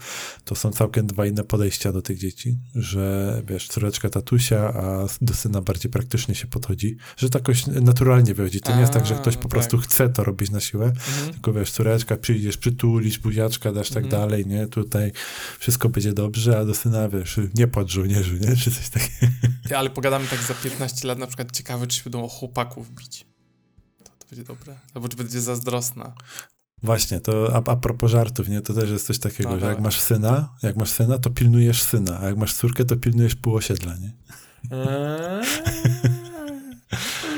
to 0.45 0.55
są 0.55 0.71
całkiem 0.71 1.07
dwa 1.07 1.25
inne 1.25 1.43
podejścia 1.43 1.91
do 1.91 2.01
tych 2.01 2.17
dzieci, 2.17 2.57
że 2.75 3.41
wiesz, 3.47 3.67
córeczka 3.67 4.09
tatusia, 4.09 4.73
a 4.73 5.07
do 5.21 5.33
syna 5.33 5.61
bardziej 5.61 5.91
praktycznie 5.91 6.35
się 6.35 6.47
podchodzi, 6.47 6.97
że 7.17 7.29
to 7.29 7.39
jakoś 7.39 7.67
naturalnie 7.67 8.33
wychodzi. 8.33 8.61
To 8.61 8.75
nie 8.75 8.81
jest 8.81 8.93
tak, 8.93 9.05
że 9.05 9.15
ktoś 9.15 9.35
po 9.35 9.41
tak. 9.41 9.51
prostu 9.51 9.77
chce 9.77 10.09
to 10.09 10.23
robić 10.23 10.51
na 10.51 10.59
siłę, 10.59 10.85
Mhm. 10.85 11.33
tylko 11.33 11.53
wiesz, 11.53 11.71
córeczka, 11.71 12.17
przyjdziesz, 12.17 12.57
przytulisz, 12.57 13.19
buziaczka, 13.19 13.71
dasz 13.71 13.89
tak 13.89 14.03
Mhm. 14.03 14.21
dalej, 14.21 14.45
nie? 14.45 14.67
Tutaj 14.67 15.11
wszystko 15.59 15.89
będzie 15.89 16.13
dobrze, 16.13 16.59
a 16.59 16.65
do 16.65 16.75
syna, 16.75 17.09
wiesz, 17.09 17.39
nie 17.55 17.67
płacz 17.67 17.91
żołnierzu, 17.91 18.35
nie? 18.35 18.55
Czy 18.55 18.71
coś 18.71 18.89
takiego. 18.89 19.33
Ty, 19.69 19.77
ale 19.77 19.89
pogadamy 19.89 20.27
tak 20.27 20.39
za 20.41 20.53
15 20.53 21.07
lat, 21.07 21.17
na 21.17 21.27
przykład 21.27 21.51
ciekawe, 21.51 21.87
czy 21.87 21.97
się 21.97 22.03
będą 22.09 22.27
chłopaków 22.27 22.91
bić. 22.95 23.25
To, 24.03 24.11
to 24.19 24.25
będzie 24.31 24.43
dobre. 24.43 24.75
Albo 24.93 25.09
czy 25.09 25.17
będzie 25.17 25.41
zazdrosna. 25.41 26.13
Właśnie, 26.83 27.19
to 27.19 27.51
a, 27.55 27.71
a 27.71 27.75
propos 27.75 28.11
żartów, 28.11 28.47
nie? 28.49 28.61
To 28.61 28.73
też 28.73 28.89
jest 28.89 29.05
coś 29.07 29.19
takiego, 29.19 29.49
No, 29.49 29.59
że 29.59 29.65
jak 29.65 29.75
dawaj. 29.75 29.83
masz 29.83 29.99
syna, 29.99 30.49
jak 30.63 30.75
masz 30.75 30.89
syna, 30.91 31.17
to 31.17 31.29
pilnujesz 31.29 31.81
syna, 31.83 32.19
a 32.19 32.25
jak 32.25 32.37
masz 32.37 32.53
córkę, 32.53 32.85
to 32.85 32.95
pilnujesz 32.95 33.35
pół 33.35 33.55
osiedla, 33.55 33.95
nie? 33.95 34.13
Eee, 34.71 35.45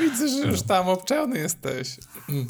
Widzę, 0.00 0.28
że 0.28 0.48
już 0.50 0.62
tam 0.62 0.88
obczajony 0.88 1.38
jesteś. 1.38 1.96
Mm. 2.28 2.46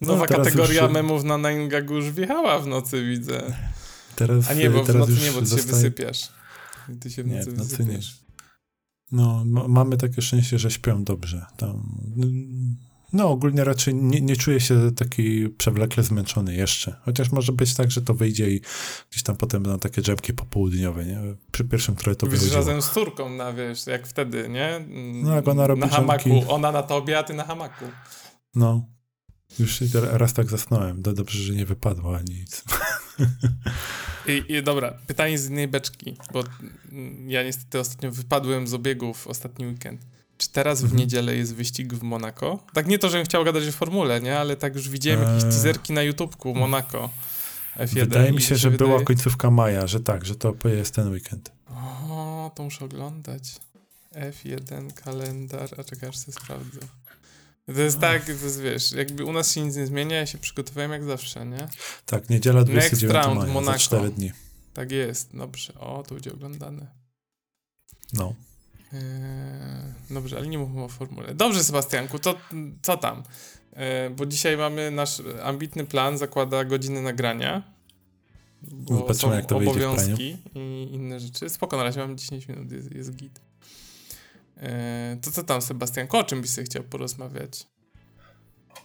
No, 0.00 0.08
Nowa 0.12 0.26
teraz 0.26 0.46
kategoria 0.46 0.82
już- 0.82 0.92
memów 0.92 1.24
na 1.24 1.36
Nine 1.36 1.68
Gagu 1.68 1.94
już 1.94 2.10
wjechała 2.10 2.58
w 2.58 2.66
nocy, 2.66 3.04
widzę. 3.06 3.42
Teraz, 4.16 4.50
A 4.50 4.54
nie, 4.54 4.70
bo 4.70 4.84
w 4.84 4.94
nocy 4.94 5.12
nie, 5.12 5.32
bo 5.32 5.40
ty 5.40 5.46
się 5.46 5.56
zostaje- 5.56 5.72
wysypiasz. 5.74 6.28
Ty 7.00 7.10
się 7.10 7.22
w 7.22 7.26
Nie, 7.26 7.38
nocy 7.38 7.50
w 7.50 7.58
nocy 7.58 7.84
nie. 7.84 7.98
No, 9.12 9.44
ma, 9.46 9.68
mamy 9.68 9.96
takie 9.96 10.22
szczęście, 10.22 10.58
że 10.58 10.70
śpią 10.70 11.04
dobrze. 11.04 11.46
Tam, 11.56 11.82
No, 13.12 13.28
ogólnie 13.28 13.64
raczej 13.64 13.94
nie, 13.94 14.20
nie 14.20 14.36
czuję 14.36 14.60
się 14.60 14.90
taki 14.92 15.48
przewlekle 15.48 16.02
zmęczony 16.02 16.54
jeszcze. 16.54 16.96
Chociaż 17.04 17.32
może 17.32 17.52
być 17.52 17.74
tak, 17.74 17.90
że 17.90 18.02
to 18.02 18.14
wyjdzie 18.14 18.50
i 18.50 18.60
gdzieś 19.10 19.22
tam 19.22 19.36
potem 19.36 19.62
będą 19.62 19.78
takie 19.78 20.02
drzemki 20.02 20.32
popołudniowe, 20.32 21.04
nie? 21.06 21.20
Przy 21.52 21.64
pierwszym 21.64 21.96
trochę 21.96 22.16
to 22.16 22.26
wychodziło. 22.26 22.56
razem 22.56 22.82
z 22.82 22.90
córką 22.90 23.28
na, 23.30 23.52
wiesz, 23.52 23.86
jak 23.86 24.06
wtedy, 24.06 24.48
nie? 24.48 24.84
No, 25.22 25.34
jak 25.34 25.48
ona 25.48 25.66
robi 25.66 25.80
Na 25.80 25.88
hamaku. 25.88 26.28
drzemki. 26.28 26.46
Ona 26.48 26.72
na 26.72 26.82
tobie, 26.82 27.18
a 27.18 27.22
ty 27.22 27.34
na 27.34 27.44
hamaku. 27.44 27.84
No. 28.54 28.84
Już 29.58 29.80
raz 29.92 30.32
tak 30.32 30.50
zasnąłem. 30.50 31.02
Do- 31.02 31.12
Dobrze, 31.12 31.38
że 31.42 31.52
nie 31.54 31.66
wypadło 31.66 32.16
ani 32.16 32.34
nic. 32.34 32.64
I, 34.26 34.44
I 34.48 34.62
dobra, 34.62 34.94
pytanie 35.06 35.38
z 35.38 35.50
innej 35.50 35.68
beczki, 35.68 36.16
bo 36.32 36.44
ja 37.26 37.42
niestety 37.42 37.78
ostatnio 37.78 38.10
wypadłem 38.10 38.66
z 38.66 38.74
obiegów 38.74 39.26
ostatni 39.28 39.66
weekend. 39.66 40.00
Czy 40.38 40.48
teraz 40.48 40.80
w 40.80 40.84
Mhm. 40.84 41.00
niedzielę 41.00 41.36
jest 41.36 41.54
wyścig 41.54 41.94
w 41.94 42.02
Monako? 42.02 42.64
Tak 42.74 42.86
nie 42.86 42.98
to, 42.98 43.08
żebym 43.10 43.26
chciał 43.26 43.44
gadać 43.44 43.68
o 43.68 43.72
formule, 43.72 44.20
nie? 44.20 44.38
Ale 44.38 44.56
tak 44.56 44.74
już 44.74 44.88
widziałem 44.88 45.20
jakieś 45.22 45.44
Eee. 45.44 45.50
teaserki 45.50 45.92
na 45.92 46.02
YouTubeku 46.02 46.54
Monako. 46.54 47.10
F1 47.76 47.94
Wydaje 47.94 48.32
mi 48.32 48.42
się, 48.42 48.56
że 48.56 48.70
wydaje- 48.70 48.88
była 48.90 49.04
końcówka 49.04 49.50
maja, 49.50 49.86
że 49.86 50.00
tak, 50.00 50.24
że 50.26 50.34
to 50.34 50.54
jest 50.68 50.94
ten 50.94 51.12
weekend. 51.12 51.52
O, 52.08 52.50
to 52.54 52.62
muszę 52.62 52.84
oglądać. 52.84 53.42
F1 54.14 54.92
kalendarz, 54.94 55.70
a 55.78 55.84
czekaj, 55.84 56.08
aż 56.08 56.18
sobie 56.18 56.32
sprawdzę. 56.32 56.80
To 57.74 57.80
jest 57.80 58.00
tak, 58.00 58.24
to 58.24 58.30
jest, 58.30 58.60
wiesz, 58.60 58.92
jakby 58.92 59.24
u 59.24 59.32
nas 59.32 59.54
się 59.54 59.60
nic 59.60 59.76
nie 59.76 59.86
zmienia, 59.86 60.16
ja 60.16 60.26
się 60.26 60.38
przygotowałem 60.38 60.90
jak 60.90 61.04
zawsze, 61.04 61.46
nie? 61.46 61.68
Tak, 62.06 62.30
niedziela 62.30 62.64
29 62.64 63.14
round, 63.14 63.40
maja, 63.40 63.52
Monaco. 63.52 63.72
za 63.72 63.78
4 63.78 64.10
dni. 64.10 64.32
Tak 64.74 64.92
jest, 64.92 65.36
dobrze. 65.36 65.74
O, 65.74 66.02
to 66.02 66.14
będzie 66.14 66.32
oglądane. 66.32 66.86
No. 68.12 68.34
Eee, 68.92 69.00
dobrze, 70.10 70.36
ale 70.36 70.46
nie 70.46 70.58
mówmy 70.58 70.82
o 70.82 70.88
formule. 70.88 71.34
Dobrze, 71.34 71.64
Sebastianku, 71.64 72.18
to 72.18 72.36
co 72.82 72.96
tam? 72.96 73.22
Eee, 73.76 74.10
bo 74.10 74.26
dzisiaj 74.26 74.56
mamy 74.56 74.90
nasz 74.90 75.22
ambitny 75.42 75.86
plan, 75.86 76.18
zakłada 76.18 76.64
godziny 76.64 77.02
nagrania. 77.02 77.62
Bo 78.62 79.14
są 79.14 79.32
jak 79.32 79.46
to 79.46 79.56
obowiązki 79.56 80.36
i 80.54 80.88
inne 80.92 81.20
rzeczy. 81.20 81.50
Spoko, 81.50 81.76
na 81.76 81.82
razie 81.82 82.00
mam 82.00 82.18
10 82.18 82.48
minut, 82.48 82.72
jest, 82.72 82.94
jest 82.94 83.16
git. 83.16 83.40
Eee, 84.60 85.16
to 85.20 85.30
co 85.30 85.42
tam, 85.42 85.62
Sebastianku, 85.62 86.16
o 86.16 86.24
czym 86.24 86.40
byś 86.40 86.50
sobie 86.50 86.64
chciał 86.64 86.82
porozmawiać? 86.82 87.66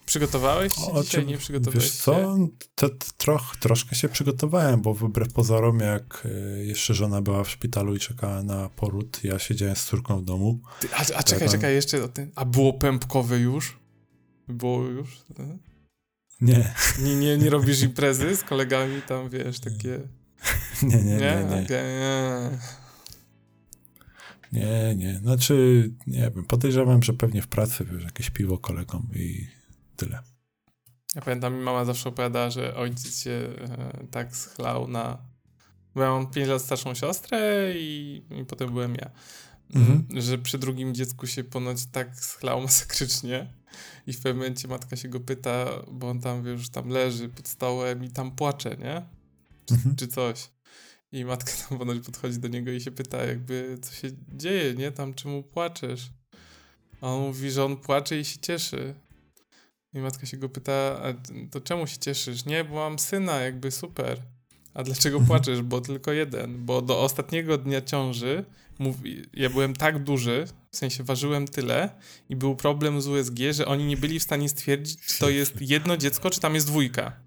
Przygotowałeś 0.06 0.74
się 0.74 0.92
O 0.92 1.04
dzisiaj? 1.04 1.22
czym- 1.22 1.30
Nie 1.30 1.38
przygotowałeś 1.38 1.84
Wiesz 1.84 1.92
co, 1.96 2.38
to 2.76 2.90
troch, 3.18 3.56
troszkę 3.60 3.96
się 3.96 4.10
przygotowałem, 4.10 4.82
bo 4.82 4.94
wbrew 4.94 5.34
pozorom, 5.34 5.80
jak 5.80 6.26
y, 6.26 6.66
jeszcze 6.66 6.94
żona 6.94 7.22
była 7.22 7.44
w 7.44 7.50
szpitalu 7.50 7.96
i 7.96 8.00
czekała 8.00 8.44
na 8.44 8.70
poród, 8.70 9.24
ja 9.24 9.40
siedziałem 9.40 9.76
z 9.76 9.86
córką 9.86 10.20
w 10.20 10.24
domu. 10.24 10.60
Ty, 10.80 10.88
a, 10.94 10.98
a 11.16 11.24
czekaj, 11.24 11.50
czekaj, 11.50 11.74
jeszcze 11.76 12.04
o 12.04 12.08
tym. 12.08 12.32
A 12.36 12.46
było 12.46 12.74
pępkowe 12.74 13.40
już? 13.40 13.80
Było 14.48 14.84
już? 14.84 15.22
Nie, 16.42 16.74
Nie, 17.00 17.16
nie, 17.16 17.38
nie 17.38 17.50
robisz 17.50 17.82
imprezy 17.82 18.36
z 18.36 18.44
kolegami 18.44 19.02
tam, 19.02 19.30
wiesz, 19.30 19.60
takie... 19.60 20.00
nie, 20.84 20.96
nie, 20.96 21.04
nie, 21.04 21.18
nie. 21.18 21.46
Okej, 21.46 21.66
nie. 21.70 21.70
Nie, 21.70 22.50
nie. 24.96 25.18
Znaczy, 25.18 25.90
nie 26.08 26.32
wiem, 26.36 26.46
podejrzewam, 26.46 27.04
że 27.04 27.14
pewnie 27.14 27.42
w 27.42 27.48
pracy, 27.48 27.86
wiesz, 27.92 28.04
jakieś 28.04 28.30
piwo 28.30 28.58
kolegom 28.58 29.08
i 29.16 29.48
tyle. 29.96 30.20
Ja 31.16 31.22
pamiętam, 31.22 31.56
mi 31.56 31.64
mama 31.64 31.86
zawsze 31.86 32.10
opowiadała, 32.10 32.50
że 32.50 32.76
ojciec 32.76 33.20
się 33.20 33.32
e, 33.32 34.08
tak 34.12 34.36
schlał 34.36 34.88
na... 34.88 35.18
Bo 35.96 36.02
ja 36.02 36.10
mam 36.10 36.32
5 36.32 36.48
lat 36.48 36.62
starszą 36.62 36.94
siostrę 36.94 37.74
i, 37.76 38.24
i 38.42 38.46
potem 38.46 38.72
byłem 38.72 38.96
ja. 38.96 39.12
Mhm. 39.76 40.06
Mm, 40.10 40.22
Że 40.22 40.38
przy 40.38 40.58
drugim 40.58 40.96
dziecku 40.96 41.28
się 41.28 41.44
ponoć 41.44 41.86
tak 41.86 42.20
schlał 42.20 42.62
masakrycznie 42.68 43.54
i 44.08 44.14
w 44.14 44.18
pewnym 44.18 44.38
momencie 44.38 44.68
matka 44.68 44.96
się 44.96 45.10
go 45.10 45.20
pyta, 45.20 45.66
bo 45.92 46.10
on 46.10 46.20
tam, 46.20 46.44
wiesz, 46.44 46.70
tam 46.70 46.90
leży 46.90 47.30
pod 47.30 47.48
stołem 47.48 48.04
i 48.04 48.10
tam 48.10 48.32
płacze, 48.32 48.78
nie? 48.78 49.06
Mhm. 49.72 49.96
czy 49.96 50.08
coś. 50.08 50.50
I 51.16 51.26
matka 51.26 51.52
tam 51.70 51.78
ponoć 51.78 52.06
podchodzi 52.06 52.40
do 52.40 52.48
niego 52.48 52.72
i 52.72 52.82
się 52.82 52.92
pyta, 52.92 53.26
jakby, 53.26 53.78
co 53.82 53.94
się 53.96 54.08
dzieje, 54.34 54.74
nie? 54.74 54.92
Tam, 54.92 55.14
czemu 55.14 55.44
płaczesz? 55.44 56.10
A 57.02 57.08
on 57.08 57.22
mówi, 57.22 57.52
że 57.52 57.66
on 57.66 57.78
płacze 57.78 58.20
i 58.20 58.26
się 58.26 58.40
cieszy. 58.40 58.96
I 59.94 60.00
matka 60.00 60.26
się 60.26 60.38
go 60.38 60.50
pyta, 60.50 61.02
to 61.52 61.62
czemu 61.62 61.88
się 61.88 61.98
cieszysz? 61.98 62.46
Nie, 62.46 62.64
bo 62.64 62.76
mam 62.76 63.00
syna, 63.00 63.40
jakby 63.40 63.72
super. 63.72 64.22
A 64.74 64.84
dlaczego 64.84 65.18
Mhm. 65.18 65.28
płaczesz? 65.28 65.62
Bo 65.62 65.82
tylko 65.82 66.12
jeden. 66.12 66.66
Bo 66.66 66.82
do 66.82 67.02
ostatniego 67.02 67.58
dnia 67.58 67.82
ciąży 67.82 68.46
mówi, 68.80 69.22
ja 69.34 69.50
byłem 69.50 69.74
tak 69.74 70.04
duży, 70.04 70.48
w 70.72 70.78
sensie 70.78 71.04
ważyłem 71.04 71.48
tyle 71.48 71.90
i 72.30 72.36
był 72.36 72.56
problem 72.56 73.02
z 73.02 73.08
USG, 73.08 73.38
że 73.52 73.66
oni 73.66 73.86
nie 73.86 73.98
byli 73.98 74.20
w 74.20 74.24
stanie 74.24 74.50
stwierdzić, 74.50 75.06
czy 75.06 75.20
to 75.20 75.30
jest 75.30 75.62
jedno 75.62 75.98
dziecko, 75.98 76.30
czy 76.30 76.40
tam 76.40 76.56
jest 76.56 76.68
dwójka. 76.68 77.20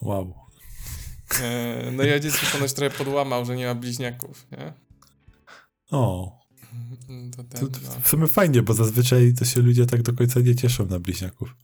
Wow. 0.00 0.34
E, 1.40 1.90
No 1.92 2.02
ja 2.02 2.20
dziecko 2.20 2.46
ponoć 2.52 2.72
trochę 2.72 2.98
podłamał, 2.98 3.44
że 3.44 3.56
nie 3.56 3.66
ma 3.66 3.74
bliźniaków, 3.74 4.46
nie? 4.52 4.72
O, 5.90 6.32
To 7.36 7.44
ten, 7.44 7.70
to, 7.70 7.78
no. 7.82 8.00
w 8.02 8.08
sumie 8.08 8.26
fajnie, 8.26 8.62
bo 8.62 8.74
zazwyczaj 8.74 9.34
to 9.38 9.44
się 9.44 9.60
ludzie 9.60 9.86
tak 9.86 10.02
do 10.02 10.12
końca 10.12 10.40
nie 10.40 10.54
cieszą 10.54 10.86
na 10.86 10.98
bliźniaków. 10.98 11.54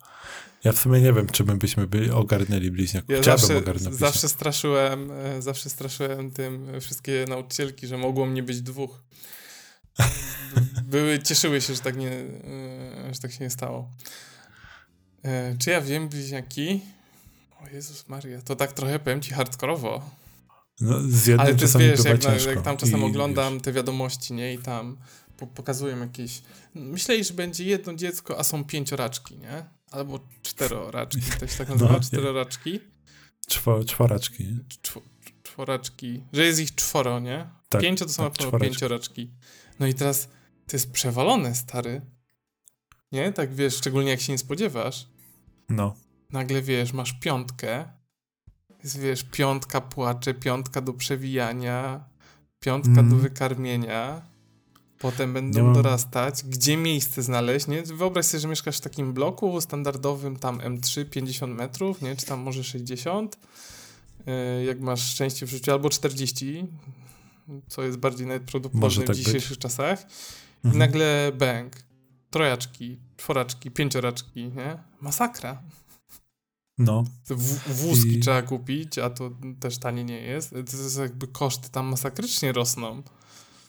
Ja 0.64 0.72
w 0.72 0.78
sumie 0.78 1.00
nie 1.00 1.12
wiem, 1.12 1.26
czy 1.26 1.44
my 1.44 1.56
byśmy 1.56 1.86
byli 1.86 2.10
ogarnęli 2.10 2.70
bliźniaków. 2.70 3.10
Ja 3.10 3.20
Chciałbym 3.22 3.40
zawsze, 3.40 3.58
ogarnąć 3.58 3.96
zawsze 3.96 4.28
straszyłem, 4.28 5.10
e, 5.10 5.42
zawsze 5.42 5.70
straszyłem 5.70 6.30
tym 6.30 6.74
e, 6.74 6.80
wszystkie 6.80 7.24
nauczycielki, 7.28 7.86
że 7.86 7.98
mogło 7.98 8.26
mnie 8.26 8.42
być 8.42 8.62
dwóch. 8.62 9.02
Były, 10.84 11.18
cieszyły 11.22 11.60
się, 11.60 11.74
że 11.74 11.80
tak, 11.80 11.96
nie, 11.96 12.10
że 13.12 13.20
tak 13.20 13.32
się 13.32 13.44
nie 13.44 13.50
stało. 13.50 13.90
Czy 15.58 15.70
ja 15.70 15.80
wiem 15.80 16.08
bliźniaki? 16.08 16.80
O 17.64 17.68
Jezus 17.68 18.08
Maria, 18.08 18.42
to 18.42 18.56
tak 18.56 18.72
trochę 18.72 18.98
powiem 18.98 19.20
ci 19.22 19.30
hardkorowo. 19.34 20.10
No, 20.80 21.00
z 21.02 21.26
jednym 21.26 21.46
Ale 21.46 21.54
ty 21.56 21.66
wiesz, 21.78 22.04
jak, 22.04 22.18
ciężko. 22.22 22.50
jak 22.50 22.62
tam 22.62 22.76
czasem 22.76 23.00
I, 23.00 23.04
oglądam 23.04 23.54
wiesz, 23.54 23.62
te 23.62 23.72
wiadomości, 23.72 24.34
nie? 24.34 24.54
I 24.54 24.58
tam 24.58 24.96
po, 25.36 25.46
pokazują 25.46 25.98
jakieś... 26.00 26.42
Myśleli, 26.74 27.24
że 27.24 27.34
będzie 27.34 27.64
jedno 27.64 27.94
dziecko, 27.94 28.38
a 28.38 28.44
są 28.44 28.64
pięcioraczki, 28.64 29.36
nie? 29.36 29.64
Albo 29.90 30.20
czteroraczki, 30.42 31.22
to 31.40 31.46
się 31.46 31.58
tak 31.58 31.68
nazywa? 31.78 31.92
No, 31.92 32.00
czteroraczki? 32.00 32.80
czwo, 33.48 33.84
czworaczki. 33.84 34.44
nie? 34.44 34.58
Czwo, 34.82 35.02
czworaczki. 35.42 36.22
Że 36.32 36.44
jest 36.44 36.60
ich 36.60 36.74
czworo, 36.74 37.20
nie? 37.20 37.46
Tak, 37.68 37.80
Pięcio 37.80 38.06
to 38.06 38.12
są 38.12 38.22
tak, 38.22 38.24
na 38.24 38.30
pewno 38.30 38.46
czworaczki. 38.48 38.70
pięcioraczki. 38.70 39.30
No 39.80 39.86
i 39.86 39.94
teraz 39.94 40.28
to 40.66 40.76
jest 40.76 40.90
przewalone, 40.92 41.54
stary. 41.54 42.00
Nie? 43.12 43.32
Tak 43.32 43.54
wiesz, 43.54 43.76
szczególnie 43.76 44.10
jak 44.10 44.20
się 44.20 44.32
nie 44.32 44.38
spodziewasz. 44.38 45.06
No. 45.68 45.94
Nagle 46.32 46.62
wiesz, 46.62 46.92
masz 46.92 47.12
piątkę. 47.12 47.84
Jest 48.84 48.98
wiesz, 48.98 49.24
piątka 49.24 49.80
płacze, 49.80 50.34
piątka 50.34 50.80
do 50.80 50.92
przewijania, 50.92 52.04
piątka 52.60 52.90
Mm. 52.90 53.08
do 53.10 53.16
wykarmienia. 53.16 54.22
Potem 54.98 55.32
będą 55.32 55.64
mam- 55.64 55.74
dorastać. 55.74 56.42
Gdzie 56.44 56.76
miejsce 56.76 57.22
znaleźć, 57.22 57.66
nie? 57.66 57.82
Wyobraź 57.82 58.26
sobie, 58.26 58.40
że 58.40 58.48
mieszkasz 58.48 58.78
w 58.78 58.80
takim 58.80 59.12
bloku 59.12 59.60
standardowym, 59.60 60.36
tam 60.36 60.58
M3, 60.58 61.04
50 61.04 61.54
metrów, 61.56 62.02
nie? 62.02 62.16
Czy 62.16 62.26
tam 62.26 62.40
może 62.40 62.64
60. 62.64 63.38
Yy, 64.26 64.64
Jak 64.64 64.80
masz 64.80 65.02
szczęście 65.10 65.46
w 65.46 65.50
życiu, 65.50 65.72
albo 65.72 65.90
40, 65.90 66.66
co 67.68 67.82
jest 67.82 67.98
bardziej 67.98 68.26
nawet 68.26 68.42
prawdopodobne 68.42 68.96
tak 68.96 69.04
w 69.04 69.08
być. 69.08 69.18
dzisiejszych 69.26 69.58
czasach. 69.58 70.00
I 70.64 70.66
Mhm. 70.66 70.78
nagle 70.78 71.32
bang. 71.38 71.72
Trojaczki, 72.30 72.98
czworaczki, 73.16 73.70
pięcioraczki, 73.70 74.44
nie? 74.44 74.78
Masakra. 75.00 75.62
No. 76.78 77.04
W- 77.28 77.74
wózki 77.82 78.16
I- 78.16 78.20
trzeba 78.20 78.42
kupić, 78.42 78.98
a 78.98 79.10
to 79.10 79.30
też 79.60 79.78
tanie 79.78 80.04
nie 80.04 80.20
jest. 80.20 80.50
To 80.50 80.56
jest 80.58 80.98
jakby 80.98 81.26
koszty 81.28 81.70
tam 81.70 81.86
masakrycznie 81.86 82.52
rosną. 82.52 83.02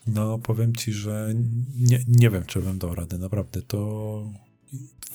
No, 0.07 0.39
powiem 0.39 0.75
ci, 0.75 0.93
że 0.93 1.33
nie, 1.79 1.99
nie 2.07 2.29
wiem, 2.29 2.45
czy 2.45 2.59
bym 2.59 2.79
dał 2.79 2.95
radę, 2.95 3.17
naprawdę. 3.17 3.61
To 3.61 4.23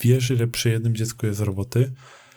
wiesz, 0.01 0.31
ile 0.31 0.47
przy 0.47 0.71
jednym 0.71 0.95
dziecku 0.95 1.27
jest 1.27 1.41
roboty? 1.41 1.93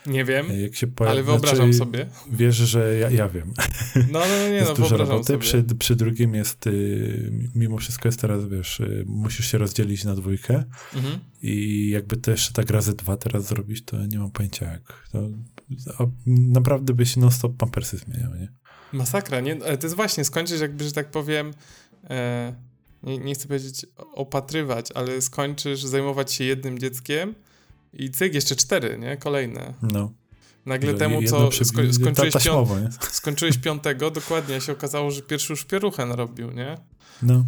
Nie 0.07 0.25
wiem, 0.25 0.61
Jak 0.61 0.75
się 0.75 0.87
pojawi, 0.87 1.11
ale 1.17 1.23
wyobrażam 1.23 1.73
znaczy, 1.73 1.77
sobie. 1.77 2.05
Wiesz, 2.31 2.55
że 2.55 2.97
ja, 2.99 3.09
ja 3.09 3.29
wiem. 3.29 3.53
No, 3.95 4.01
no, 4.11 4.19
no 4.19 4.49
nie, 4.49 4.55
jest 4.61 4.69
no, 4.69 4.75
dużo 4.75 4.87
wyobrażam 4.89 5.11
roboty. 5.13 5.27
sobie. 5.27 5.39
Przy, 5.39 5.63
przy 5.79 5.95
drugim 5.95 6.35
jest, 6.35 6.67
y, 6.67 7.31
mimo 7.55 7.77
wszystko 7.77 8.07
jest 8.07 8.19
teraz, 8.21 8.47
wiesz, 8.49 8.79
y, 8.79 9.03
musisz 9.07 9.51
się 9.51 9.57
rozdzielić 9.57 10.03
na 10.03 10.15
dwójkę 10.15 10.63
Mhm. 10.95 11.19
i 11.41 11.89
jakby 11.89 12.17
to 12.17 12.31
jeszcze 12.31 12.53
tak 12.53 12.69
razy 12.69 12.93
dwa 12.95 13.17
teraz 13.17 13.47
zrobić, 13.47 13.85
to 13.85 14.05
nie 14.05 14.19
mam 14.19 14.31
pojęcia 14.31 14.65
jak. 14.71 15.07
To, 15.11 15.29
naprawdę 16.27 16.93
byś 16.93 17.17
non-stop 17.17 17.57
pampersy 17.57 17.97
zmieniał, 17.97 18.35
nie? 18.35 18.51
Masakra, 18.93 19.39
nie? 19.39 19.57
Ale 19.65 19.77
to 19.77 19.85
jest 19.87 19.95
właśnie, 19.95 20.25
skończysz 20.25 20.61
jakby, 20.61 20.83
że 20.83 20.91
tak 20.91 21.11
powiem, 21.11 21.53
e, 22.09 22.55
nie, 23.03 23.17
nie 23.17 23.33
chcę 23.35 23.47
powiedzieć 23.47 23.85
opatrywać, 23.97 24.91
ale 24.95 25.21
skończysz 25.21 25.83
zajmować 25.83 26.33
się 26.33 26.43
jednym 26.43 26.79
dzieckiem 26.79 27.35
i 27.93 28.11
cyk, 28.11 28.33
jeszcze 28.33 28.55
cztery, 28.55 28.97
nie? 28.97 29.17
Kolejne. 29.17 29.73
No. 29.81 30.11
Nagle 30.65 30.93
temu, 30.93 31.23
co 31.23 31.47
przy- 31.47 31.63
sko- 31.65 31.87
ta- 31.87 31.93
skończyłeś, 31.93 32.29
pią- 32.29 32.33
taśmowo, 32.33 32.79
nie? 32.79 32.89
skończyłeś 33.11 33.57
piątego, 33.67 34.11
dokładnie 34.11 34.61
się 34.61 34.71
okazało, 34.71 35.11
że 35.11 35.21
pierwszy 35.21 35.53
już 35.53 35.65
pieruchę 35.65 36.05
narobił, 36.05 36.51
nie? 36.51 36.77
No. 37.21 37.45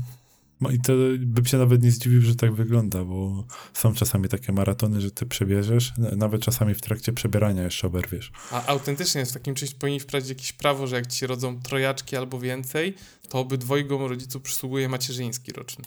No 0.62 0.70
I 0.70 0.80
to 0.80 0.94
bym 1.20 1.46
się 1.46 1.58
nawet 1.58 1.84
nie 1.84 1.92
zdziwił, 1.92 2.22
że 2.22 2.36
tak 2.36 2.54
wygląda, 2.54 3.04
bo 3.04 3.46
są 3.74 3.94
czasami 3.94 4.30
takie 4.30 4.52
maratony, 4.52 5.02
że 5.02 5.12
ty 5.12 5.26
przebierzesz, 5.26 5.94
nawet 5.98 6.42
czasami 6.42 6.74
w 6.74 6.82
trakcie 6.82 7.14
przebierania 7.14 7.64
jeszcze 7.64 7.88
oberwiesz. 7.88 8.32
A 8.52 8.66
autentycznie 8.66 9.26
w 9.26 9.32
takim 9.32 9.56
czymś 9.56 9.74
powinni 9.74 10.00
wprowadzić 10.00 10.30
jakieś 10.30 10.54
prawo, 10.54 10.88
że 10.88 10.96
jak 10.96 11.08
ci 11.08 11.28
rodzą 11.28 11.62
trojaczki 11.62 12.16
albo 12.16 12.40
więcej, 12.40 12.96
to 13.30 13.40
obydwojgom 13.40 14.06
rodziców 14.06 14.42
przysługuje 14.42 14.90
macierzyński 14.90 15.52
roczny. 15.52 15.86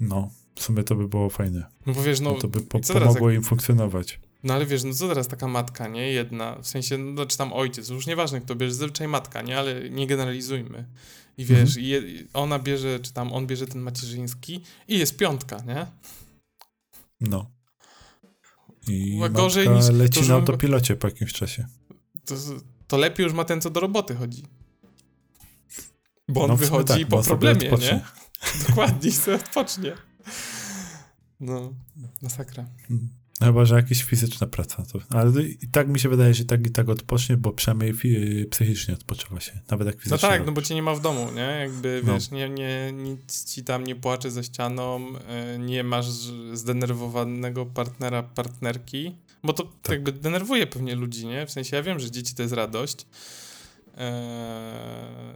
No, 0.00 0.30
w 0.58 0.62
sumie 0.62 0.84
to 0.84 0.94
by 0.94 1.08
było 1.08 1.30
fajne. 1.30 1.66
No 1.86 1.94
bo 1.94 2.02
wiesz, 2.02 2.20
no... 2.20 2.34
Bo 2.34 2.40
to 2.40 2.48
by 2.48 2.60
po 2.60 2.80
pomogło 2.80 3.30
im 3.30 3.42
funkcjonować. 3.42 4.20
No 4.44 4.54
ale 4.54 4.66
wiesz, 4.66 4.84
no 4.84 4.92
co 4.94 5.08
teraz 5.08 5.28
taka 5.28 5.48
matka, 5.48 5.88
nie? 5.88 6.12
Jedna, 6.12 6.58
w 6.62 6.68
sensie, 6.68 6.98
no 6.98 7.26
czy 7.26 7.38
tam 7.38 7.52
ojciec, 7.52 7.88
już 7.88 8.06
nieważne 8.06 8.40
kto 8.40 8.54
bierze, 8.54 8.74
zazwyczaj 8.74 9.08
matka, 9.08 9.42
nie? 9.42 9.58
Ale 9.58 9.90
nie 9.90 10.06
generalizujmy. 10.06 10.84
I 11.38 11.44
wiesz, 11.44 11.76
mhm. 11.76 11.86
je, 11.86 12.02
ona 12.34 12.58
bierze, 12.58 13.00
czy 13.00 13.12
tam 13.12 13.32
on 13.32 13.46
bierze 13.46 13.66
ten 13.66 13.80
macierzyński 13.80 14.62
i 14.88 14.98
jest 14.98 15.16
piątka, 15.16 15.62
nie? 15.66 15.86
No. 17.20 17.50
I 18.88 19.20
gorzej 19.30 19.68
niż, 19.68 19.88
leci 19.88 20.20
to, 20.20 20.26
na 20.26 20.34
autopilocie 20.34 20.96
po 20.96 21.08
jakimś 21.08 21.32
czasie. 21.32 21.66
To, 22.24 22.34
to, 22.86 22.96
lepiej 22.96 23.24
już 23.24 23.32
ma 23.32 23.44
ten, 23.44 23.60
co 23.60 23.70
do 23.70 23.80
roboty 23.80 24.14
chodzi. 24.14 24.42
Bo 26.28 26.42
on 26.42 26.48
no, 26.48 26.56
wychodzi 26.56 27.00
tak, 27.00 27.08
po 27.08 27.22
problemie, 27.22 27.70
nie? 27.70 28.00
Dokładnie, 28.68 29.12
sobie 29.12 29.36
odpocznie. 29.36 30.07
No, 31.40 31.74
masakra. 32.22 32.66
No 33.40 33.46
chyba, 33.46 33.64
że 33.64 33.74
jakaś 33.74 34.02
fizyczna 34.02 34.46
praca. 34.46 34.82
To, 34.92 34.98
ale 35.10 35.42
i 35.42 35.68
tak 35.72 35.88
mi 35.88 36.00
się 36.00 36.08
wydaje, 36.08 36.34
że 36.34 36.44
tak 36.44 36.66
i 36.66 36.70
tak 36.70 36.88
odpocznie, 36.88 37.36
bo 37.36 37.52
przynajmniej 37.52 37.94
psychicznie 38.50 38.94
odpoczywa 38.94 39.40
się, 39.40 39.60
nawet 39.70 39.86
jak 39.86 39.96
fizycznie. 39.96 40.16
No 40.16 40.28
tak, 40.28 40.38
robisz. 40.38 40.46
no 40.46 40.52
bo 40.52 40.62
cię 40.62 40.74
nie 40.74 40.82
ma 40.82 40.94
w 40.94 41.00
domu, 41.00 41.26
nie? 41.34 41.40
Jakby, 41.40 42.02
no. 42.04 42.14
wiesz, 42.14 42.30
nie, 42.30 42.48
nie, 42.48 42.92
nic 42.92 43.44
ci 43.44 43.64
tam 43.64 43.84
nie 43.84 43.96
płacze 43.96 44.30
za 44.30 44.42
ścianą, 44.42 45.18
e, 45.18 45.58
nie 45.58 45.84
masz 45.84 46.06
zdenerwowanego 46.52 47.66
partnera, 47.66 48.22
partnerki, 48.22 49.14
bo 49.42 49.52
to 49.52 49.62
tak. 49.82 49.92
jakby 49.92 50.12
denerwuje 50.12 50.66
pewnie 50.66 50.94
ludzi, 50.94 51.26
nie? 51.26 51.46
W 51.46 51.50
sensie 51.50 51.76
ja 51.76 51.82
wiem, 51.82 52.00
że 52.00 52.10
dzieci 52.10 52.34
to 52.34 52.42
jest 52.42 52.54
radość, 52.54 53.06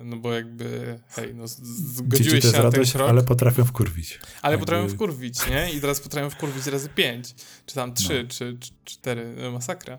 no 0.04 0.16
bo 0.16 0.33
jakby, 0.33 0.99
hej, 1.09 1.35
no 1.35 1.49
zgodziłeś 1.49 2.45
się 2.45 2.62
na 2.62 2.71
ten 2.71 2.85
krok. 2.85 3.11
Ale 3.11 3.23
potrafią 3.23 3.64
wkurwić. 3.64 4.21
Ale 4.42 4.52
jakby... 4.52 4.66
potrafią 4.66 4.88
wkurwić, 4.88 5.50
nie? 5.50 5.73
I 5.73 5.81
teraz 5.81 6.00
potrafią 6.00 6.31
wkurwić 6.31 6.66
razy 6.66 6.88
pięć, 6.88 7.35
czy 7.66 7.75
tam 7.75 7.95
trzy, 7.95 8.23
no. 8.23 8.28
czy, 8.28 8.57
czy 8.61 8.71
cztery, 8.85 9.35
no, 9.42 9.50
masakra. 9.50 9.99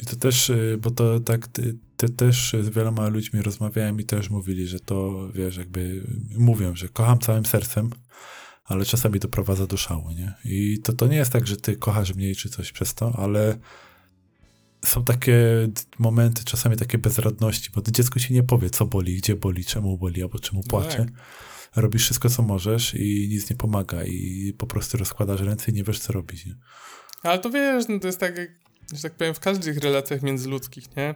I 0.00 0.06
to 0.06 0.16
też, 0.16 0.50
y, 0.50 0.78
bo 0.80 0.90
to 0.90 1.20
tak, 1.20 1.46
ty, 1.46 1.76
ty, 1.96 2.08
też 2.08 2.56
z 2.60 2.68
wieloma 2.68 3.08
ludźmi 3.08 3.42
rozmawiałem 3.42 4.00
i 4.00 4.04
też 4.04 4.30
mówili, 4.30 4.66
że 4.66 4.80
to, 4.80 5.28
wiesz, 5.32 5.56
jakby 5.56 6.06
mówią, 6.38 6.76
że 6.76 6.88
kocham 6.88 7.18
całym 7.18 7.46
sercem, 7.46 7.90
ale 8.64 8.84
czasami 8.84 9.20
doprowadza 9.20 9.66
do 9.66 9.76
szału, 9.76 10.10
nie? 10.10 10.34
I 10.44 10.78
to, 10.78 10.92
to 10.92 11.06
nie 11.06 11.16
jest 11.16 11.32
tak, 11.32 11.46
że 11.46 11.56
ty 11.56 11.76
kochasz 11.76 12.14
mniej 12.14 12.36
czy 12.36 12.48
coś 12.48 12.72
przez 12.72 12.94
to, 12.94 13.12
ale 13.18 13.58
są 14.84 15.04
takie 15.04 15.68
momenty, 15.98 16.44
czasami 16.44 16.76
takie 16.76 16.98
bezradności, 16.98 17.70
bo 17.74 17.82
dziecko 17.82 18.20
ci 18.20 18.34
nie 18.34 18.42
powie, 18.42 18.70
co 18.70 18.86
boli, 18.86 19.16
gdzie 19.16 19.36
boli, 19.36 19.64
czemu 19.64 19.98
boli, 19.98 20.22
albo 20.22 20.38
czemu 20.38 20.60
no 20.64 20.68
płacze. 20.68 20.98
Tak. 20.98 21.08
Robisz 21.76 22.02
wszystko, 22.02 22.30
co 22.30 22.42
możesz 22.42 22.94
i 22.94 23.28
nic 23.30 23.50
nie 23.50 23.56
pomaga 23.56 24.04
i 24.04 24.52
po 24.58 24.66
prostu 24.66 24.98
rozkładasz 24.98 25.40
ręce 25.40 25.70
i 25.70 25.74
nie 25.74 25.84
wiesz, 25.84 25.98
co 25.98 26.12
robić. 26.12 26.46
Nie? 26.46 26.56
Ale 27.22 27.38
to 27.38 27.50
wiesz, 27.50 27.84
no 27.88 28.00
to 28.00 28.06
jest 28.06 28.20
tak, 28.20 28.36
że 28.92 29.02
tak 29.02 29.14
powiem, 29.14 29.34
w 29.34 29.40
każdych 29.40 29.78
relacjach 29.78 30.22
międzyludzkich, 30.22 30.96
nie? 30.96 31.14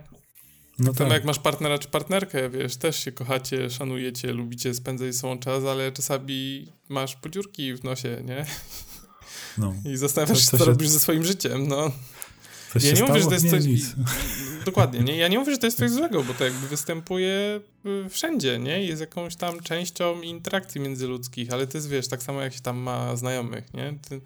No 0.79 0.93
tak. 0.93 1.11
jak 1.11 1.25
masz 1.25 1.39
partnera 1.39 1.79
czy 1.79 1.89
partnerkę, 1.89 2.51
wiesz, 2.51 2.77
też 2.77 3.05
się 3.05 3.13
kochacie, 3.13 3.71
szanujecie, 3.71 4.33
lubicie 4.33 4.75
spędzać 4.75 5.15
ze 5.15 5.21
sobą 5.21 5.39
czas, 5.39 5.65
ale 5.65 5.93
czasami 5.93 6.67
masz 6.89 7.17
podziurki 7.17 7.75
w 7.75 7.85
nosie, 7.85 8.23
nie? 8.25 8.47
No. 9.59 9.75
I 9.85 9.97
zastanawiasz 9.97 10.51
się, 10.51 10.59
co 10.59 10.65
robisz 10.65 10.89
ze 10.89 11.01
swoim 11.01 11.25
życiem, 11.25 11.69
no. 11.69 11.93
Coś 12.73 12.85
ja 12.85 12.93
nie 12.93 13.03
mówię, 13.03 13.21
że 13.21 13.27
to 13.27 13.35
jest 13.35 13.51
coś. 13.51 13.65
Dokładnie, 14.65 15.01
nie? 15.01 15.17
Ja 15.17 15.29
nie 15.29 15.39
mówię, 15.39 15.53
że 15.53 15.59
to 15.59 15.67
jest 15.67 15.79
coś 15.79 15.91
złego, 15.91 16.25
bo 16.25 16.35
to 16.35 16.45
jakby 16.45 16.69
występuje 16.69 17.61
y, 17.87 18.09
wszędzie, 18.09 18.59
nie? 18.59 18.85
Jest 18.85 19.01
jakąś 19.01 19.37
tam 19.37 19.61
częścią 19.61 20.23
interakcji 20.23 20.81
międzyludzkich, 20.81 21.53
ale 21.53 21.67
to 21.67 21.79
jest, 21.79 21.89
wiesz, 21.89 22.09
tak 22.09 22.23
samo 22.23 22.43
jak 22.43 22.55
się 22.55 22.61
tam 22.61 22.77
ma 22.79 23.17
znajomych, 23.17 23.75
nie? 23.75 23.99
Ty 24.09 24.21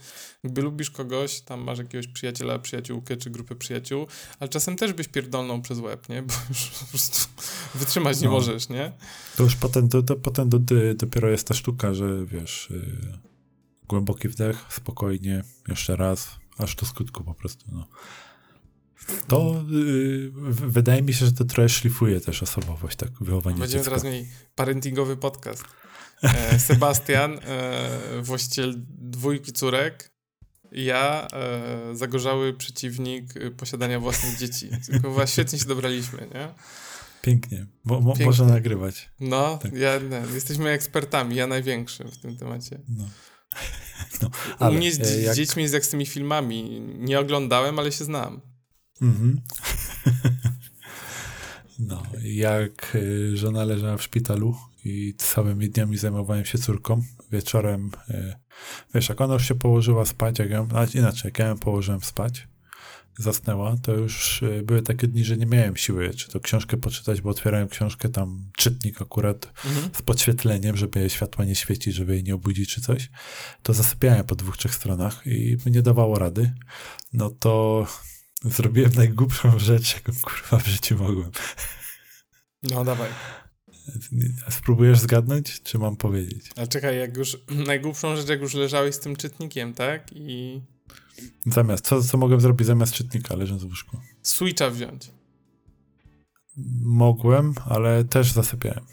jakby 0.44 0.62
lubisz 0.62 0.90
kogoś, 0.90 1.40
tam 1.40 1.60
masz 1.60 1.78
jakiegoś 1.78 2.06
przyjaciela, 2.06 2.58
przyjaciółkę 2.58 3.16
czy 3.16 3.30
grupę 3.30 3.54
przyjaciół, 3.56 4.06
ale 4.40 4.48
czasem 4.48 4.76
też 4.76 4.92
byś 4.92 5.08
pierdolną 5.08 5.62
przez 5.62 5.78
łeb, 5.78 6.08
nie? 6.08 6.22
Bo 6.28 6.34
już 6.48 6.70
po 6.80 6.86
prostu 6.86 7.28
wytrzymać 7.74 8.20
nie 8.20 8.28
no. 8.28 8.32
możesz, 8.32 8.68
nie? 8.68 8.92
To 9.36 9.42
już 9.42 9.56
potem, 9.56 9.88
to, 9.88 10.02
to, 10.02 10.16
potem 10.16 10.48
do, 10.48 10.58
dopiero 10.94 11.28
jest 11.28 11.48
ta 11.48 11.54
sztuka, 11.54 11.94
że 11.94 12.26
wiesz, 12.26 12.68
yy, 12.70 13.18
głęboki 13.88 14.28
wdech, 14.28 14.64
spokojnie, 14.70 15.44
jeszcze 15.68 15.96
raz, 15.96 16.30
aż 16.58 16.76
do 16.76 16.86
skutku 16.86 17.24
po 17.24 17.34
prostu, 17.34 17.66
no. 17.72 17.86
To 19.28 19.64
yy, 19.70 20.30
wydaje 20.52 21.02
mi 21.02 21.14
się, 21.14 21.26
że 21.26 21.32
to 21.32 21.44
trochę 21.44 21.68
szlifuje 21.68 22.20
też 22.20 22.42
osobowość, 22.42 22.96
tak 22.96 23.10
wychowanie 23.20 23.58
Będziemy 23.58 23.80
dziecka. 23.80 23.90
teraz 23.90 24.04
mieli 24.04 24.26
parentingowy 24.54 25.16
podcast. 25.16 25.64
E, 26.22 26.58
Sebastian, 26.68 27.38
e, 27.46 28.22
właściciel 28.22 28.74
dwójki 28.88 29.52
córek, 29.52 30.12
ja, 30.72 31.26
e, 31.32 31.96
zagorzały 31.96 32.54
przeciwnik 32.54 33.34
posiadania 33.56 34.00
własnych 34.00 34.38
dzieci. 34.38 34.70
Tylko 34.86 35.26
świetnie 35.26 35.58
się 35.58 35.64
dobraliśmy, 35.64 36.28
nie? 36.34 36.48
Pięknie, 37.22 37.66
bo 37.84 38.00
mo, 38.00 38.10
Pięknie. 38.10 38.26
można 38.26 38.46
nagrywać. 38.46 39.10
No, 39.20 39.58
tak. 39.62 39.72
ja, 39.72 39.98
nie, 39.98 40.34
jesteśmy 40.34 40.70
ekspertami, 40.70 41.36
ja 41.36 41.46
największym 41.46 42.10
w 42.10 42.18
tym 42.18 42.36
temacie. 42.36 42.80
No. 42.88 43.08
No, 44.22 44.30
ale, 44.58 44.74
U 44.74 44.78
mnie 44.78 44.92
z, 44.92 45.06
z 45.06 45.22
jak... 45.22 45.36
dziećmi 45.36 45.62
jest 45.62 45.74
jak 45.74 45.84
z 45.84 45.88
tymi 45.88 46.06
filmami. 46.06 46.80
Nie 46.98 47.20
oglądałem, 47.20 47.78
ale 47.78 47.92
się 47.92 48.04
znam. 48.04 48.40
Mhm. 49.00 49.40
No, 51.78 52.02
jak 52.22 52.92
y, 52.94 53.36
żona 53.36 53.64
leżała 53.64 53.96
w 53.96 54.02
szpitalu 54.02 54.56
i 54.84 55.14
całymi 55.18 55.70
dniami 55.70 55.96
zajmowałem 55.96 56.44
się 56.44 56.58
córką, 56.58 57.02
wieczorem, 57.32 57.90
y, 58.10 58.34
wiesz, 58.94 59.08
jak 59.08 59.20
ona 59.20 59.34
już 59.34 59.48
się 59.48 59.54
położyła 59.54 60.06
spać, 60.06 60.38
jak 60.38 60.50
ją, 60.50 60.68
inaczej, 60.94 61.22
jak 61.24 61.38
ja 61.38 61.46
ją 61.46 61.58
położyłem 61.58 62.00
spać, 62.00 62.48
zasnęła, 63.18 63.76
to 63.82 63.94
już 63.94 64.42
y, 64.42 64.62
były 64.64 64.82
takie 64.82 65.08
dni, 65.08 65.24
że 65.24 65.36
nie 65.36 65.46
miałem 65.46 65.76
siły, 65.76 66.14
czy 66.14 66.28
to 66.28 66.40
książkę 66.40 66.76
poczytać, 66.76 67.20
bo 67.20 67.30
otwierałem 67.30 67.68
książkę, 67.68 68.08
tam 68.08 68.50
czytnik 68.56 69.02
akurat 69.02 69.52
mhm. 69.64 69.90
z 69.94 70.02
podświetleniem, 70.02 70.76
żeby 70.76 71.00
jej 71.00 71.10
światła 71.10 71.44
nie 71.44 71.54
świecić, 71.54 71.94
żeby 71.94 72.14
jej 72.14 72.24
nie 72.24 72.34
obudzić 72.34 72.74
czy 72.74 72.80
coś, 72.80 73.10
to 73.62 73.74
zasypiałem 73.74 74.24
po 74.24 74.34
dwóch, 74.34 74.56
trzech 74.56 74.74
stronach 74.74 75.26
i 75.26 75.56
nie 75.66 75.82
dawało 75.82 76.18
rady. 76.18 76.54
No 77.12 77.30
to 77.30 77.86
Zrobiłem 78.44 78.92
najgłupszą 78.96 79.58
rzecz, 79.58 79.94
jaką 79.94 80.12
kurwa 80.22 80.58
w 80.58 80.66
życiu 80.66 80.98
mogłem. 80.98 81.30
No, 82.62 82.84
dawaj. 82.84 83.10
Spróbujesz 84.50 84.98
zgadnąć, 84.98 85.62
czy 85.62 85.78
mam 85.78 85.96
powiedzieć? 85.96 86.50
A 86.56 86.66
czekaj, 86.66 86.98
jak 86.98 87.16
już 87.16 87.38
najgłupszą 87.66 88.16
rzecz, 88.16 88.28
jak 88.28 88.40
już 88.40 88.54
leżałeś 88.54 88.94
z 88.94 89.00
tym 89.00 89.16
czytnikiem, 89.16 89.74
tak? 89.74 90.10
I. 90.12 90.60
Zamiast, 91.46 91.86
co, 91.86 92.02
co 92.02 92.18
mogłem 92.18 92.40
zrobić 92.40 92.66
zamiast 92.66 92.92
czytnika, 92.92 93.36
leżąc 93.36 93.62
w 93.62 93.66
łóżku? 93.66 93.96
Switcha 94.22 94.70
wziąć. 94.70 95.10
Mogłem, 96.82 97.54
ale 97.64 98.04
też 98.04 98.32
zasypiałem. 98.32 98.84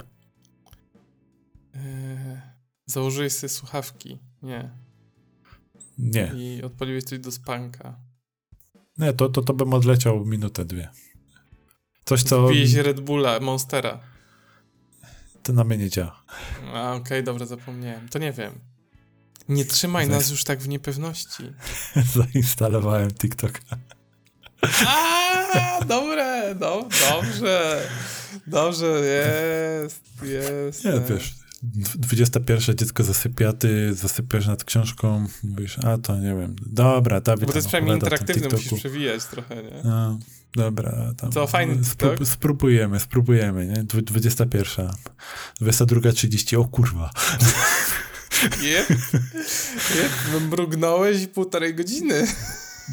Eee, 1.73 2.41
założyłeś 2.85 3.33
sobie 3.33 3.49
słuchawki. 3.49 4.19
Nie. 4.41 4.69
Nie. 5.97 6.33
I 6.35 6.63
odpaliłeś 6.63 7.03
coś 7.03 7.19
do 7.19 7.31
spanka. 7.31 8.08
Nie, 8.99 9.13
to, 9.13 9.29
to, 9.29 9.41
to 9.41 9.53
bym 9.53 9.73
odleciał 9.73 10.25
minutę, 10.25 10.65
dwie. 10.65 10.89
Coś, 12.05 12.23
co... 12.23 12.47
Wpiłeś 12.47 12.73
Red 12.73 12.99
Bulla, 12.99 13.39
Monstera. 13.39 13.99
To 15.43 15.53
na 15.53 15.63
mnie 15.63 15.77
nie 15.77 15.89
działa. 15.89 16.23
A, 16.73 16.89
okej, 16.89 17.01
okay, 17.01 17.23
dobra, 17.23 17.45
zapomniałem. 17.45 18.09
To 18.09 18.19
nie 18.19 18.31
wiem. 18.31 18.59
Nie 19.49 19.65
trzymaj 19.65 20.09
nas 20.09 20.29
już 20.29 20.43
tak 20.43 20.59
w 20.59 20.67
niepewności. 20.67 21.43
Zainstalowałem 22.15 23.11
TikToka. 23.11 23.59
A, 24.87 25.85
dobre, 25.85 26.55
do, 26.55 26.87
dobrze. 27.09 27.87
Dobrze, 28.47 28.85
jest, 28.85 30.03
jest. 30.23 30.85
Nie, 30.85 30.91
wiesz, 31.09 31.35
21 31.63 32.75
dziecko 32.75 33.03
zasypia, 33.03 33.53
ty 33.53 33.93
zasypiasz 33.93 34.47
nad 34.47 34.63
książką, 34.63 35.25
mówisz, 35.43 35.79
a 35.79 35.97
to 35.97 36.17
nie 36.17 36.35
wiem, 36.35 36.55
dobra, 36.65 37.21
Dawid 37.21 37.45
Bo 37.45 37.51
to 37.51 37.57
jest 37.57 37.67
przynajmniej 37.67 37.95
interaktywne, 37.95 38.49
musisz 38.51 38.79
przewijać 38.79 39.25
trochę, 39.25 39.55
nie? 39.55 39.81
No, 39.83 40.19
dobra. 40.55 41.13
Tam, 41.17 41.31
Co, 41.31 41.47
fajny 41.47 41.85
spró 41.85 42.25
Spróbujemy, 42.25 42.99
spróbujemy, 42.99 43.67
nie? 43.67 43.83
21, 43.83 44.87
22.30, 45.61 46.57
o 46.59 46.65
kurwa. 46.65 47.09
Jep, 48.61 48.89
jep, 49.95 50.41
mrugnąłeś 50.49 51.27
półtorej 51.27 51.75
godziny. 51.75 52.27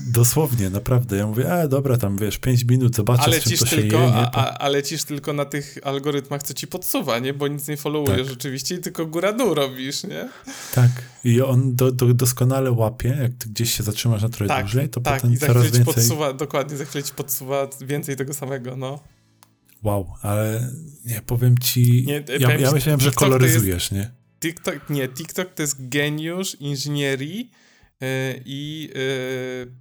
Dosłownie, 0.07 0.71
naprawdę. 0.71 1.17
Ja 1.17 1.27
mówię, 1.27 1.53
a 1.53 1.69
dobra, 1.69 1.97
tam 1.97 2.19
wiesz, 2.19 2.39
5 2.39 2.65
minut, 2.65 2.97
zobaczę, 2.97 3.23
ale 3.23 3.41
czym 3.41 3.51
cisz 3.51 3.61
to 3.61 3.67
się 3.67 3.77
tylko, 3.77 3.97
je, 3.97 4.07
nie? 4.07 4.15
a, 4.15 4.31
a, 4.31 4.59
a 4.59 4.69
lecisz 4.69 5.05
tylko 5.05 5.33
na 5.33 5.45
tych 5.45 5.79
algorytmach, 5.83 6.43
co 6.43 6.55
ci 6.55 6.67
podsuwa, 6.67 7.19
nie? 7.19 7.35
Bo 7.35 7.49
nic 7.49 7.69
nie 7.69 7.77
followujesz 7.77 8.21
Tak. 8.21 8.31
rzeczywiście 8.31 8.79
tylko 8.79 9.07
góra-dół 9.07 9.55
robisz, 9.55 10.05
nie? 10.05 10.29
Tak. 10.75 10.91
I 11.25 11.43
on 11.43 11.75
do, 11.77 11.93
do, 11.93 12.15
doskonale 12.15 12.73
łapie, 12.73 13.19
jak 13.23 13.33
ty 13.39 13.49
gdzieś 13.49 13.73
się 13.77 13.83
zatrzymasz 13.83 14.23
na 14.23 14.29
trochę 14.29 14.49
Tak, 14.49 14.65
dłużej, 14.65 14.89
to 14.89 15.01
tak. 15.01 15.15
potem 15.15 15.33
I 15.33 15.37
za 15.37 15.47
coraz 15.47 15.63
chwilę 15.63 15.79
ci 15.79 15.85
więcej... 15.85 15.95
podsuwa, 15.95 16.33
dokładnie, 16.33 16.77
za 16.77 16.85
chwilę 16.85 17.05
ci 17.05 17.15
podsuwa 17.15 17.69
więcej 17.81 18.17
tego 18.17 18.35
samego, 18.35 18.77
no. 18.77 19.01
Wow, 19.83 20.13
ale 20.23 20.71
nie, 21.05 21.23
powiem 21.27 21.59
ci... 21.59 22.05
Nie, 22.07 22.25
ja, 22.41 22.57
ja 22.57 22.73
myślałem, 22.73 23.01
że 23.01 23.11
koloryzujesz, 23.11 23.91
nie? 23.91 24.11
TikTok, 24.41 24.91
nie, 24.91 25.09
TikTok 25.09 25.55
to 25.55 25.63
jest 25.63 25.89
geniusz 25.89 26.55
inżynierii 26.55 27.51
i 28.45 28.91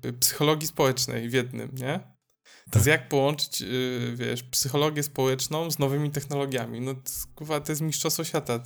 yy, 0.03 0.13
psychologii 0.13 0.67
społecznej 0.67 1.29
w 1.29 1.33
jednym, 1.33 1.69
nie? 1.73 1.99
To 1.99 2.71
Tak. 2.71 2.75
jest 2.75 2.87
jak 2.87 3.09
połączyć, 3.09 3.61
yy, 3.61 4.15
wiesz, 4.15 4.43
psychologię 4.43 5.03
społeczną 5.03 5.71
z 5.71 5.79
nowymi 5.79 6.11
technologiami. 6.11 6.81
No, 6.81 6.95
to, 7.35 7.59
to 7.59 7.71
jest 7.71 7.81
mistrzostwo 7.81 8.23
świata. 8.23 8.59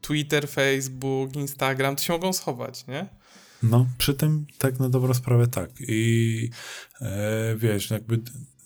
Twitter, 0.00 0.48
Facebook, 0.48 1.36
Instagram, 1.36 1.96
to 1.96 2.02
się 2.02 2.12
mogą 2.12 2.32
schować, 2.32 2.86
nie? 2.86 3.06
No, 3.62 3.86
przy 3.98 4.14
tym 4.14 4.46
tak 4.58 4.78
na 4.80 4.88
dobrą 4.88 5.14
sprawę 5.14 5.46
tak. 5.46 5.70
I 5.80 6.50
e, 7.00 7.56
wiesz, 7.56 7.90
jakby 7.90 8.20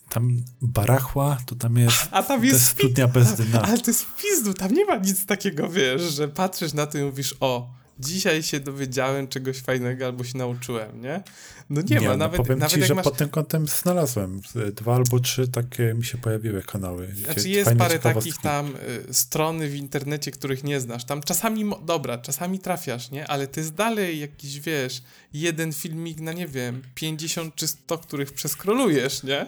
tam 0.09 0.43
barachła, 0.61 1.37
to 1.45 1.55
tam 1.55 1.77
jest, 1.77 2.07
A 2.11 2.23
tam 2.23 2.39
to 2.39 2.45
jest 2.45 2.65
studnia 2.67 3.07
bez 3.07 3.33
dna. 3.35 3.61
Ale 3.61 3.77
to 3.77 3.91
jest 3.91 4.05
pizdu, 4.21 4.53
tam 4.53 4.73
nie 4.73 4.85
ma 4.85 4.95
nic 4.95 5.25
takiego, 5.25 5.69
wiesz, 5.69 6.01
że 6.01 6.27
patrzysz 6.27 6.73
na 6.73 6.87
to 6.87 6.97
i 6.97 7.03
mówisz, 7.03 7.35
o, 7.39 7.73
dzisiaj 8.01 8.43
się 8.43 8.59
dowiedziałem 8.59 9.27
czegoś 9.27 9.57
fajnego 9.57 10.05
albo 10.05 10.23
się 10.23 10.37
nauczyłem, 10.37 11.01
nie? 11.01 11.23
No 11.69 11.81
nie, 11.89 12.01
ma, 12.01 12.07
no, 12.07 12.17
nawet, 12.17 12.37
powiem 12.37 12.59
nawet 12.59 12.75
ci, 12.75 12.83
że 12.83 12.95
masz... 12.95 13.03
pod 13.03 13.17
tym 13.17 13.29
kątem 13.29 13.67
znalazłem. 13.67 14.41
Z- 14.53 14.75
Dwa 14.75 14.95
albo 14.95 15.19
trzy 15.19 15.47
takie 15.47 15.93
mi 15.93 16.05
się 16.05 16.17
pojawiły 16.17 16.63
kanały. 16.63 17.15
Znaczy 17.15 17.49
jest 17.49 17.71
parę 17.77 17.99
takich 17.99 18.37
tam 18.37 18.73
y, 19.09 19.13
strony 19.13 19.69
w 19.69 19.75
internecie, 19.75 20.31
których 20.31 20.63
nie 20.63 20.79
znasz. 20.79 21.05
Tam 21.05 21.21
czasami, 21.21 21.71
dobra, 21.85 22.17
czasami 22.17 22.59
trafiasz, 22.59 23.11
nie? 23.11 23.27
Ale 23.27 23.47
to 23.47 23.59
jest 23.59 23.73
dalej 23.73 24.19
jakiś, 24.19 24.59
wiesz, 24.59 25.03
jeden 25.33 25.73
filmik 25.73 26.19
na, 26.19 26.33
nie 26.33 26.47
wiem, 26.47 26.81
50 26.95 27.55
czy 27.55 27.67
100, 27.67 27.97
których 27.97 28.33
przeskrolujesz, 28.33 29.23
nie? 29.23 29.47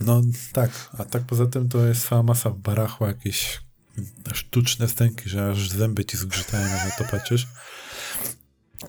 No 0.00 0.22
tak, 0.52 0.70
a 0.98 1.04
tak 1.04 1.22
poza 1.22 1.46
tym 1.46 1.68
to 1.68 1.86
jest 1.86 2.08
cała 2.08 2.22
masa 2.22 2.50
barachła, 2.50 3.08
jakieś 3.08 3.60
sztuczne 4.34 4.88
stęki, 4.88 5.28
że 5.28 5.50
aż 5.50 5.70
zęby 5.70 6.04
ci 6.04 6.16
zgrzytają, 6.16 6.68
jak 6.68 6.84
na 6.84 6.90
to 6.90 7.04
patrzysz. 7.10 7.46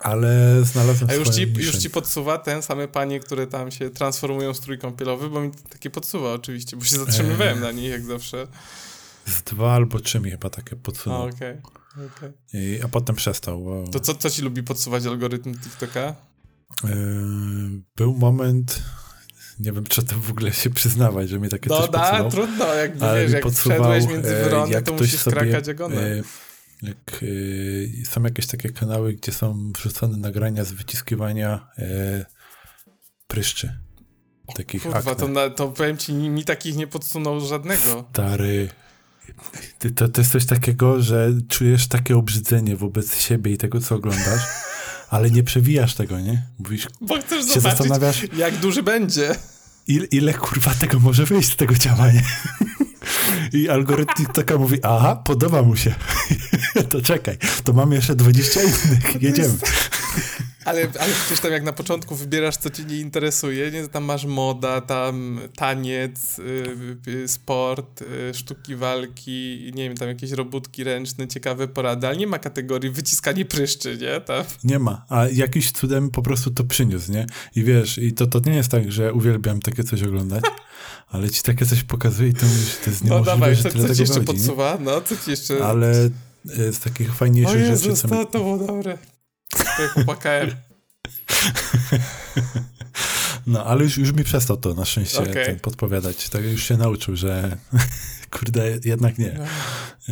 Ale 0.02 0.60
znalazłem 0.64 1.10
A 1.10 1.14
już 1.14 1.28
ci, 1.28 1.46
niszę. 1.46 1.62
już 1.62 1.76
ci 1.76 1.90
podsuwa 1.90 2.38
ten 2.38 2.62
same 2.62 2.88
panie, 2.88 3.20
które 3.20 3.46
tam 3.46 3.70
się 3.70 3.90
transformują 3.90 4.54
w 4.54 4.56
strój 4.56 4.78
kąpielowy, 4.78 5.30
bo 5.30 5.40
mi 5.40 5.50
takie 5.70 5.90
podsuwa 5.90 6.32
oczywiście, 6.32 6.76
bo 6.76 6.84
się 6.84 6.96
zatrzymywałem 6.96 7.54
Eee. 7.56 7.60
na 7.62 7.72
nich 7.72 7.90
jak 7.90 8.04
zawsze. 8.04 8.46
Z 9.26 9.42
dwa 9.42 9.72
albo 9.74 10.00
trzy 10.00 10.20
mi 10.20 10.30
chyba 10.30 10.50
takie 10.50 10.76
A, 10.76 10.84
podsunął. 10.84 11.22
okej. 11.22 11.56
okej. 12.16 12.30
I, 12.52 12.80
a 12.84 12.88
potem 12.88 13.16
przestał. 13.16 13.64
Bo, 13.64 13.84
To 13.92 14.00
co, 14.00 14.14
co 14.14 14.30
ci 14.30 14.42
lubi 14.42 14.62
podsuwać 14.62 15.06
algorytm 15.06 15.54
TikToka? 15.58 16.14
Yy, 16.84 16.90
był 17.96 18.14
moment, 18.14 18.82
nie 19.60 19.72
wiem, 19.72 19.84
czy 19.86 20.02
to 20.02 20.16
w 20.18 20.30
ogóle 20.30 20.52
się 20.52 20.70
przyznawać, 20.70 21.28
że 21.28 21.38
mi 21.40 21.48
takie 21.48 21.70
No 21.70 21.80
coś 21.80 21.90
da, 21.90 21.98
podsuwał. 22.00 22.30
trudno, 22.30 22.74
jakby 22.74 23.04
ale 23.06 23.22
wiesz, 23.22 23.32
jak 23.32 23.42
podsuwał, 23.42 23.78
wszedłeś 23.78 24.06
między 24.06 24.36
e, 24.36 24.44
wyrony, 24.44 24.72
jak 24.72 24.84
to 24.84 24.92
musisz 24.92 25.20
sobie, 25.20 25.36
skakać 25.36 25.66
jak 25.66 25.80
one. 25.80 25.96
e, 26.02 26.22
Jak, 26.86 27.22
y, 27.22 28.02
są 28.10 28.22
jakieś 28.22 28.46
takie 28.46 28.70
kanały, 28.70 29.14
gdzie 29.14 29.32
są 29.32 29.72
wrzucone 29.72 30.16
nagrania 30.16 30.64
z 30.64 30.72
wyciskiwania 30.72 31.68
e, 31.78 32.26
pryszczy. 33.26 33.78
Takich 34.56 34.82
Kurwa, 34.82 34.98
akne. 34.98 35.16
to, 35.16 35.28
na, 35.28 35.50
to 35.50 35.68
powiem 35.68 35.96
ci, 35.96 36.12
mi, 36.14 36.30
mi 36.30 36.44
takich 36.44 36.76
nie 36.76 36.86
podsunął 36.86 37.40
żadnego. 37.40 38.08
Stary. 38.12 38.68
To, 39.96 40.08
to 40.08 40.20
jest 40.20 40.32
coś 40.32 40.46
takiego, 40.46 41.02
że 41.02 41.32
czujesz 41.48 41.86
takie 41.86 42.16
obrzydzenie 42.16 42.76
wobec 42.76 43.20
siebie 43.20 43.52
i 43.52 43.58
tego, 43.58 43.80
co 43.80 43.94
oglądasz, 43.94 44.42
ale 45.10 45.30
nie 45.30 45.42
przewijasz 45.42 45.94
tego, 45.94 46.20
nie? 46.20 46.46
Mówisz, 46.58 46.88
Bo 47.00 47.20
chcesz 47.20 47.46
się 47.46 47.60
zobaczyć, 47.60 47.78
zastanawiasz, 47.78 48.22
jak 48.36 48.56
duży 48.56 48.82
będzie. 48.82 49.34
ile, 49.86 50.06
ile 50.06 50.34
kurwa 50.34 50.74
tego 50.74 51.00
może 51.00 51.24
wyjść 51.24 51.52
z 51.52 51.56
tego 51.56 51.74
działania. 51.74 52.22
I 53.52 53.68
algorytm 53.68 54.26
taka 54.26 54.58
mówi, 54.58 54.78
aha, 54.82 55.16
podoba 55.16 55.62
mu 55.62 55.76
się. 55.76 55.94
to 56.90 57.02
czekaj, 57.02 57.38
to 57.64 57.72
mamy 57.72 57.94
jeszcze 57.94 58.14
20 58.14 58.60
innych, 58.62 59.22
jedziemy. 59.22 59.54
Ale, 60.64 60.80
ale 61.00 61.12
przecież 61.12 61.40
tam 61.40 61.52
jak 61.52 61.62
na 61.62 61.72
początku 61.72 62.16
wybierasz, 62.16 62.56
co 62.56 62.70
cię 62.70 62.84
nie 62.84 63.00
interesuje, 63.00 63.70
nie? 63.70 63.88
Tam 63.88 64.04
masz 64.04 64.24
moda, 64.24 64.80
tam 64.80 65.40
taniec, 65.56 66.38
y, 66.38 66.66
y, 67.08 67.28
sport, 67.28 68.02
y, 68.02 68.34
sztuki 68.34 68.76
walki, 68.76 69.72
nie 69.74 69.88
wiem, 69.88 69.96
tam 69.96 70.08
jakieś 70.08 70.30
robótki 70.30 70.84
ręczne, 70.84 71.28
ciekawe 71.28 71.68
porady, 71.68 72.06
ale 72.06 72.16
nie 72.16 72.26
ma 72.26 72.38
kategorii 72.38 72.90
wyciskanie 72.90 73.44
pryszczy, 73.44 73.98
nie? 74.00 74.20
Tam. 74.20 74.44
Nie 74.64 74.78
ma, 74.78 75.04
a 75.08 75.28
jakiś 75.28 75.72
cudem 75.72 76.10
po 76.10 76.22
prostu 76.22 76.50
to 76.50 76.64
przyniósł, 76.64 77.12
nie? 77.12 77.26
I 77.56 77.64
wiesz, 77.64 77.98
i 77.98 78.12
to, 78.12 78.26
to 78.26 78.40
nie 78.50 78.56
jest 78.56 78.70
tak, 78.70 78.92
że 78.92 79.12
uwielbiam 79.12 79.60
takie 79.60 79.84
coś 79.84 80.02
oglądać, 80.02 80.44
ale 81.12 81.30
ci 81.30 81.42
takie 81.42 81.66
coś 81.66 81.82
pokazuje 81.82 82.28
i 82.28 82.34
to 82.34 82.46
mówisz, 82.46 82.76
to 82.84 82.90
jest 82.90 83.04
No 83.04 83.10
niemożliwe, 83.10 83.38
dawaj, 83.38 83.56
że 83.56 83.62
co, 83.62 83.88
co 83.88 83.94
ci 83.94 84.00
jeszcze 84.00 84.20
wychodzi, 84.20 84.20
nie? 84.20 84.24
podsuwa? 84.24 84.78
No, 84.80 85.00
co 85.00 85.16
ci 85.16 85.30
jeszcze... 85.30 85.64
Ale 85.66 85.90
e, 86.58 86.72
z 86.72 86.78
takich 86.78 87.10
O 87.10 87.14
fajniejszych 87.14 87.60
rzeczy, 87.60 87.88
Jezus, 87.88 88.04
mi... 88.04 88.10
to, 88.10 88.24
to 88.24 88.38
było 88.38 88.58
dobre. 88.58 88.98
To 89.76 89.82
jak 89.82 89.94
popłakałem. 89.94 90.50
No, 93.46 93.64
ale 93.64 93.84
już, 93.84 93.98
już 93.98 94.12
mi 94.12 94.24
przestał 94.24 94.56
to 94.56 94.74
na 94.74 94.84
szczęście 94.84 95.18
Okej. 95.18 95.46
ten 95.46 95.60
podpowiadać. 95.60 96.28
Tak 96.28 96.44
już 96.44 96.64
się 96.64 96.76
nauczył, 96.76 97.16
że 97.16 97.56
kurde, 98.38 98.78
jednak 98.84 99.18
nie. 99.18 99.36
No. 99.38 99.44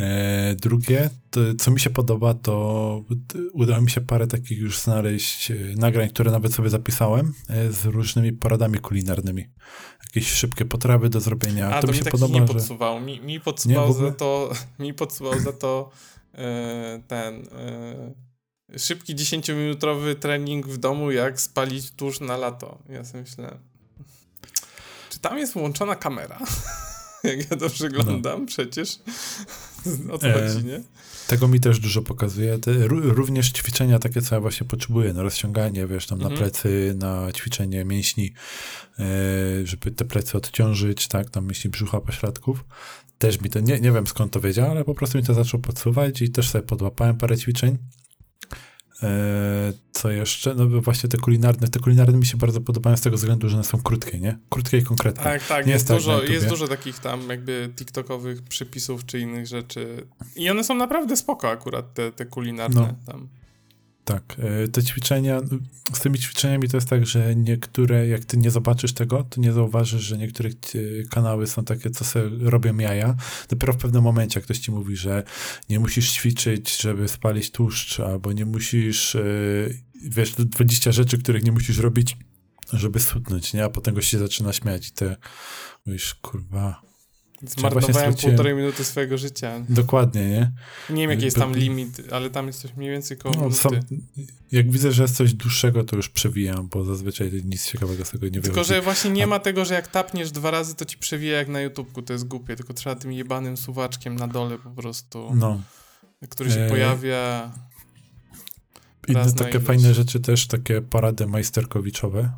E, 0.03 0.55
drugie, 0.55 1.09
to, 1.29 1.39
co 1.59 1.71
mi 1.71 1.79
się 1.79 1.89
podoba, 1.89 2.33
to 2.33 3.05
udało 3.53 3.81
mi 3.81 3.91
się 3.91 4.01
parę 4.01 4.27
takich 4.27 4.59
już 4.59 4.79
znaleźć 4.79 5.51
e, 5.51 5.55
nagrań, 5.75 6.09
które 6.09 6.31
nawet 6.31 6.53
sobie 6.53 6.69
zapisałem 6.69 7.33
e, 7.49 7.71
z 7.71 7.85
różnymi 7.85 8.33
poradami 8.33 8.79
kulinarnymi. 8.79 9.49
Jakieś 10.03 10.31
szybkie 10.31 10.65
potrawy 10.65 11.09
do 11.09 11.19
zrobienia. 11.19 11.75
A 11.75 11.81
to, 11.81 11.87
mi 11.87 11.93
mi 11.93 11.97
się 11.97 12.03
takich 12.03 12.19
podoba, 12.19 12.39
nie 12.39 12.47
że... 12.47 12.53
podsuwał. 12.53 12.99
Mi, 12.99 13.21
mi 13.21 13.33
Nie, 13.33 13.39
podsuwał 13.39 13.93
za 13.93 14.11
to, 14.11 14.51
mi 14.79 14.93
podsuwał 14.93 15.39
za 15.39 15.53
to 15.53 15.89
e, 16.33 17.01
ten 17.07 17.35
e, 17.35 18.13
szybki 18.77 19.15
10-minutowy 19.15 20.15
trening 20.15 20.67
w 20.67 20.77
domu, 20.77 21.11
jak 21.11 21.41
spalić 21.41 21.91
tusz 21.91 22.19
na 22.19 22.37
lato. 22.37 22.77
Ja 22.89 23.05
sobie 23.05 23.21
myślę, 23.21 23.57
czy 25.09 25.19
tam 25.19 25.37
jest 25.37 25.53
włączona 25.53 25.95
kamera? 25.95 26.39
jak 27.23 27.51
ja 27.51 27.57
to 27.57 27.69
przeglądam 27.69 28.45
przecież. 28.45 28.97
O 30.11 30.17
co 30.17 30.27
E, 30.27 30.33
chodzi, 30.53 30.65
nie? 30.65 30.81
Tego 31.27 31.47
mi 31.47 31.59
też 31.59 31.79
dużo 31.79 32.01
pokazuje. 32.01 32.59
Te, 32.59 32.71
ró- 32.71 33.01
również 33.13 33.51
ćwiczenia 33.51 33.99
takie, 33.99 34.21
co 34.21 34.35
ja 34.35 34.41
właśnie 34.41 34.67
potrzebuję, 34.67 35.13
na 35.13 35.21
rozciąganie, 35.23 35.87
wiesz, 35.87 36.07
tam 36.07 36.17
Mhm. 36.17 36.33
na 36.33 36.39
plecy, 36.39 36.95
na 36.97 37.31
ćwiczenie 37.31 37.85
mięśni, 37.85 38.33
e, 38.99 39.03
żeby 39.63 39.91
te 39.91 40.05
plecy 40.05 40.37
odciążyć, 40.37 41.07
tak, 41.07 41.29
tam 41.29 41.45
mięśni 41.45 41.69
brzucha, 41.69 42.01
pośladków. 42.01 42.65
Też 43.17 43.41
mi 43.41 43.49
to, 43.49 43.59
nie, 43.59 43.79
nie 43.79 43.91
wiem 43.91 44.07
skąd 44.07 44.33
to 44.33 44.41
wiedział, 44.41 44.71
ale 44.71 44.83
po 44.83 44.95
prostu 44.95 45.17
mi 45.17 45.23
to 45.23 45.33
zaczął 45.33 45.59
podsuwać 45.59 46.21
i 46.21 46.29
też 46.31 46.49
sobie 46.49 46.65
podłapałem 46.67 47.17
parę 47.17 47.37
ćwiczeń. 47.37 47.77
E, 49.03 49.73
co 49.91 50.11
jeszcze? 50.11 50.55
No 50.55 50.81
właśnie 50.81 51.09
te 51.09 51.17
kulinarne. 51.17 51.67
Te 51.67 51.79
kulinarne 51.79 52.17
mi 52.17 52.25
się 52.25 52.37
bardzo 52.37 52.61
podobają 52.61 52.97
z 52.97 53.01
tego 53.01 53.17
względu, 53.17 53.49
że 53.49 53.55
one 53.55 53.63
są 53.63 53.81
krótkie, 53.81 54.19
nie? 54.19 54.37
Krótkie 54.49 54.77
i 54.77 54.83
konkretne. 54.83 55.23
Tak, 55.23 55.47
tak, 55.47 55.65
Nie 55.65 55.73
jest, 55.73 55.87
tak 55.87 55.97
dużo, 55.97 56.23
jest 56.23 56.47
dużo 56.47 56.67
takich 56.67 56.99
tam 56.99 57.29
jakby 57.29 57.69
tiktokowych 57.75 58.41
przypisów 58.41 59.05
czy 59.05 59.19
innych 59.19 59.47
rzeczy. 59.47 60.07
I 60.35 60.49
one 60.49 60.63
są 60.63 60.75
naprawdę 60.75 61.17
spoko 61.17 61.49
akurat, 61.49 61.93
te, 61.93 62.11
te 62.11 62.25
kulinarne 62.25 62.81
No. 62.81 63.11
tam. 63.13 63.27
Tak, 64.05 64.35
e, 64.39 64.67
te 64.67 64.83
ćwiczenia, 64.83 65.41
z 65.93 65.99
tymi 65.99 66.19
ćwiczeniami 66.19 66.69
to 66.69 66.77
jest 66.77 66.89
tak, 66.89 67.05
że 67.05 67.35
niektóre, 67.35 68.07
jak 68.07 68.25
ty 68.25 68.37
nie 68.37 68.51
zobaczysz 68.51 68.93
tego, 68.93 69.23
to 69.23 69.41
nie 69.41 69.53
zauważysz, 69.53 70.01
że 70.01 70.17
niektóre 70.17 70.49
e, 70.49 70.53
kanały 71.09 71.47
są 71.47 71.65
takie, 71.65 71.89
co 71.89 72.05
sobie 72.05 72.29
robią 72.49 72.77
jaja. 72.77 73.15
Dopiero 73.49 73.73
w 73.73 73.77
pewnym 73.77 74.03
momencie 74.03 74.41
ktoś 74.41 74.59
ci 74.59 74.71
mówi, 74.71 74.95
że 74.95 75.23
nie 75.69 75.79
musisz 75.79 76.11
ćwiczyć, 76.11 76.81
żeby 76.81 77.07
spalić 77.07 77.51
tłuszcz, 77.51 77.99
albo 77.99 78.31
nie 78.31 78.45
musisz, 78.45 79.15
e, 79.15 79.23
wiesz, 80.03 80.31
20 80.31 80.91
rzeczy, 80.91 81.17
których 81.17 81.43
nie 81.43 81.51
musisz 81.51 81.77
robić, 81.77 82.17
żeby 82.73 82.99
schudnąć, 82.99 83.53
nie? 83.53 83.63
A 83.63 83.69
potem 83.69 83.95
goś 83.95 84.07
się 84.07 84.19
zaczyna 84.19 84.53
śmiać 84.53 84.87
i 84.87 84.91
ty 84.91 85.15
mówisz, 85.85 86.13
kurwa, 86.13 86.81
Zmarnowałem 87.47 88.13
półtorej 88.13 88.55
minuty 88.55 88.83
swojego 88.83 89.17
życia. 89.17 89.53
dokładnie, 89.69 90.29
nie? 90.29 90.51
Nie 90.89 91.01
wiem, 91.01 91.11
jaki 91.11 91.25
jest 91.25 91.37
tam 91.37 91.53
limit, 91.55 92.01
ale 92.11 92.29
tam 92.29 92.47
jest 92.47 92.61
coś 92.61 92.75
mniej 92.75 92.91
więcej 92.91 93.17
koło 93.17 93.35
No, 93.35 93.51
sam, 93.51 93.71
jak 94.51 94.71
widzę, 94.71 94.91
że 94.91 95.01
jest 95.03 95.15
coś 95.15 95.33
dłuższego, 95.33 95.83
to 95.83 95.95
już 95.95 96.09
przewijam, 96.09 96.67
bo 96.67 96.83
zazwyczaj 96.85 97.31
nic 97.45 97.65
ciekawego 97.65 98.05
z 98.05 98.09
tego 98.09 98.25
nie 98.25 98.31
Tylko, 98.31 98.47
wychodzi. 98.49 98.67
że 98.69 98.81
właśnie 98.81 99.11
nie 99.11 99.23
A- 99.23 99.27
ma 99.27 99.39
tego, 99.39 99.65
że 99.65 99.73
jak 99.73 99.87
tapniesz 99.87 100.31
dwa 100.31 100.51
razy, 100.51 100.75
to 100.75 100.85
ci 100.85 100.97
przewija 100.97 101.37
jak 101.37 101.47
na 101.47 101.61
YouTubku, 101.61 102.01
to 102.01 102.13
jest 102.13 102.27
głupie, 102.27 102.55
tylko 102.55 102.73
trzeba 102.73 102.95
tym 102.95 103.11
jebanym 103.11 103.57
suwaczkiem 103.57 104.15
na 104.15 104.27
dole 104.27 104.57
po 104.57 104.69
prostu, 104.69 105.31
No. 105.35 105.61
który 106.29 106.51
się 106.51 106.59
E, 106.59 106.69
pojawia. 106.69 107.51
Inne 109.07 109.31
takie 109.33 109.59
fajne 109.59 109.93
rzeczy 109.93 110.19
też, 110.19 110.47
takie 110.47 110.81
parady 110.81 111.27
majsterkowiczowe. 111.27 112.31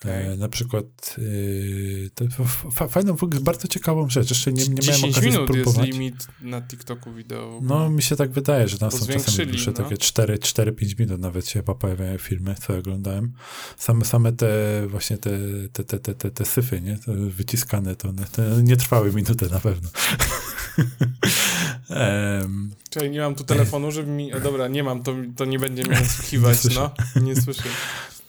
Okay. 0.00 0.32
E, 0.32 0.36
na 0.36 0.48
przykład 0.48 1.16
yy, 1.18 2.10
to 2.14 2.44
fajną, 2.88 3.16
bardzo 3.40 3.68
ciekawą 3.68 4.08
rzecz. 4.08 4.30
Jeszcze 4.30 4.52
nie, 4.52 4.64
nie 4.64 4.88
miałem 4.88 5.04
okazji 5.04 5.30
minut 5.30 5.48
spróbować. 5.48 5.86
jest 5.86 5.98
limit 5.98 6.26
na 6.40 6.62
TikToku 6.62 7.12
wideo. 7.12 7.60
No, 7.62 7.90
mi 7.90 8.02
się 8.02 8.16
tak 8.16 8.30
wydaje, 8.30 8.68
że 8.68 8.78
tam 8.78 8.90
są 8.90 9.06
czasami 9.06 9.48
dłuższe, 9.48 9.70
no. 9.70 9.76
takie 9.76 9.96
4-5 9.96 11.00
minut 11.00 11.20
nawet 11.20 11.48
się 11.48 11.62
pojawiają 11.62 12.18
filmy, 12.18 12.54
co 12.54 12.76
oglądałem. 12.76 13.32
Same, 13.76 14.04
same 14.04 14.32
te 14.32 14.48
właśnie 14.88 15.18
te, 15.18 15.30
te, 15.72 15.84
te, 15.84 15.98
te, 15.98 16.14
te, 16.14 16.30
te 16.30 16.44
syfy, 16.44 16.80
nie? 16.80 16.98
Te 16.98 17.12
wyciskane, 17.14 17.96
to 17.96 18.08
one 18.08 18.24
nie 18.62 18.76
trwały 18.76 19.12
minutę 19.12 19.48
na 19.48 19.60
pewno. 19.60 19.90
um, 22.40 22.70
Czyli 22.90 23.10
nie 23.10 23.20
mam 23.20 23.34
tu 23.34 23.44
telefonu, 23.44 23.90
żeby 23.96 24.10
mi... 24.10 24.34
O, 24.34 24.40
dobra, 24.40 24.68
nie 24.68 24.84
mam, 24.84 25.02
to, 25.02 25.14
to 25.36 25.44
nie 25.44 25.58
będzie 25.58 25.82
mnie 25.82 26.00
nasłuchiwać, 26.00 26.64
no. 26.74 26.90
Nie 27.22 27.36
słyszę. 27.36 27.68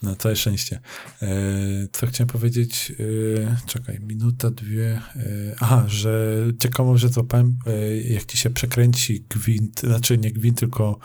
Na 0.02 0.16
całe 0.16 0.36
szczęście. 0.36 0.80
E, 1.22 1.28
co 1.92 2.08
chciałem 2.08 2.28
powiedzieć? 2.28 2.92
E, 3.00 3.68
czekaj, 3.68 4.00
minuta, 4.00 4.52
dwie. 4.52 4.88
E, 4.92 5.02
aha, 5.60 5.86
że 5.88 6.38
ciekawą 6.60 6.98
rzecz 6.98 7.12
złapałem, 7.12 7.58
jak 8.10 8.26
ci 8.26 8.38
się 8.38 8.50
przekręci 8.50 9.24
gwint, 9.30 9.80
znaczy 9.80 10.18
nie 10.18 10.32
gwint, 10.32 10.60
tylko 10.60 11.00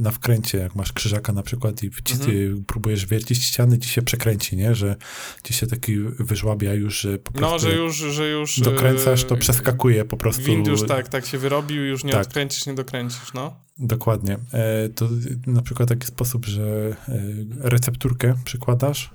na 0.00 0.10
wkręcie, 0.10 0.58
jak 0.58 0.74
masz 0.74 0.92
krzyżaka 0.92 1.32
na 1.32 1.42
przykład 1.42 1.82
i 1.82 1.90
ci, 2.04 2.14
mhm. 2.14 2.64
próbujesz 2.64 3.06
wiercić 3.06 3.44
ściany, 3.44 3.78
ci 3.78 3.88
się 3.88 4.02
przekręci, 4.02 4.56
nie? 4.56 4.74
Że 4.74 4.96
ci 5.42 5.54
się 5.54 5.66
taki 5.66 5.98
wyżłabia 6.00 6.74
już, 6.74 7.00
że 7.00 7.18
po 7.18 7.32
prostu... 7.32 7.50
No, 7.50 7.58
że 7.58 7.76
już, 7.76 7.96
że 7.96 8.28
już... 8.28 8.60
Dokręcasz, 8.60 9.24
to 9.24 9.36
przeskakuje 9.36 10.04
po 10.04 10.16
prostu. 10.16 10.42
Gwint 10.42 10.66
już 10.66 10.86
tak, 10.86 11.08
tak 11.08 11.26
się 11.26 11.38
wyrobił, 11.38 11.84
już 11.84 12.04
nie 12.04 12.12
tak. 12.12 12.22
odkręcisz, 12.22 12.66
nie 12.66 12.74
dokręcisz, 12.74 13.32
no. 13.34 13.67
Dokładnie. 13.78 14.38
E, 14.52 14.88
to 14.88 15.08
na 15.46 15.62
przykład 15.62 15.88
taki 15.88 16.06
sposób, 16.06 16.46
że 16.46 16.96
e, 17.08 17.22
recepturkę 17.60 18.34
przykładasz 18.44 19.10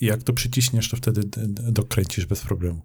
i 0.00 0.06
jak 0.06 0.22
to 0.22 0.32
przyciśniesz, 0.32 0.88
to 0.88 0.96
wtedy 0.96 1.20
dokręcisz 1.72 2.26
bez 2.26 2.40
problemu. 2.40 2.82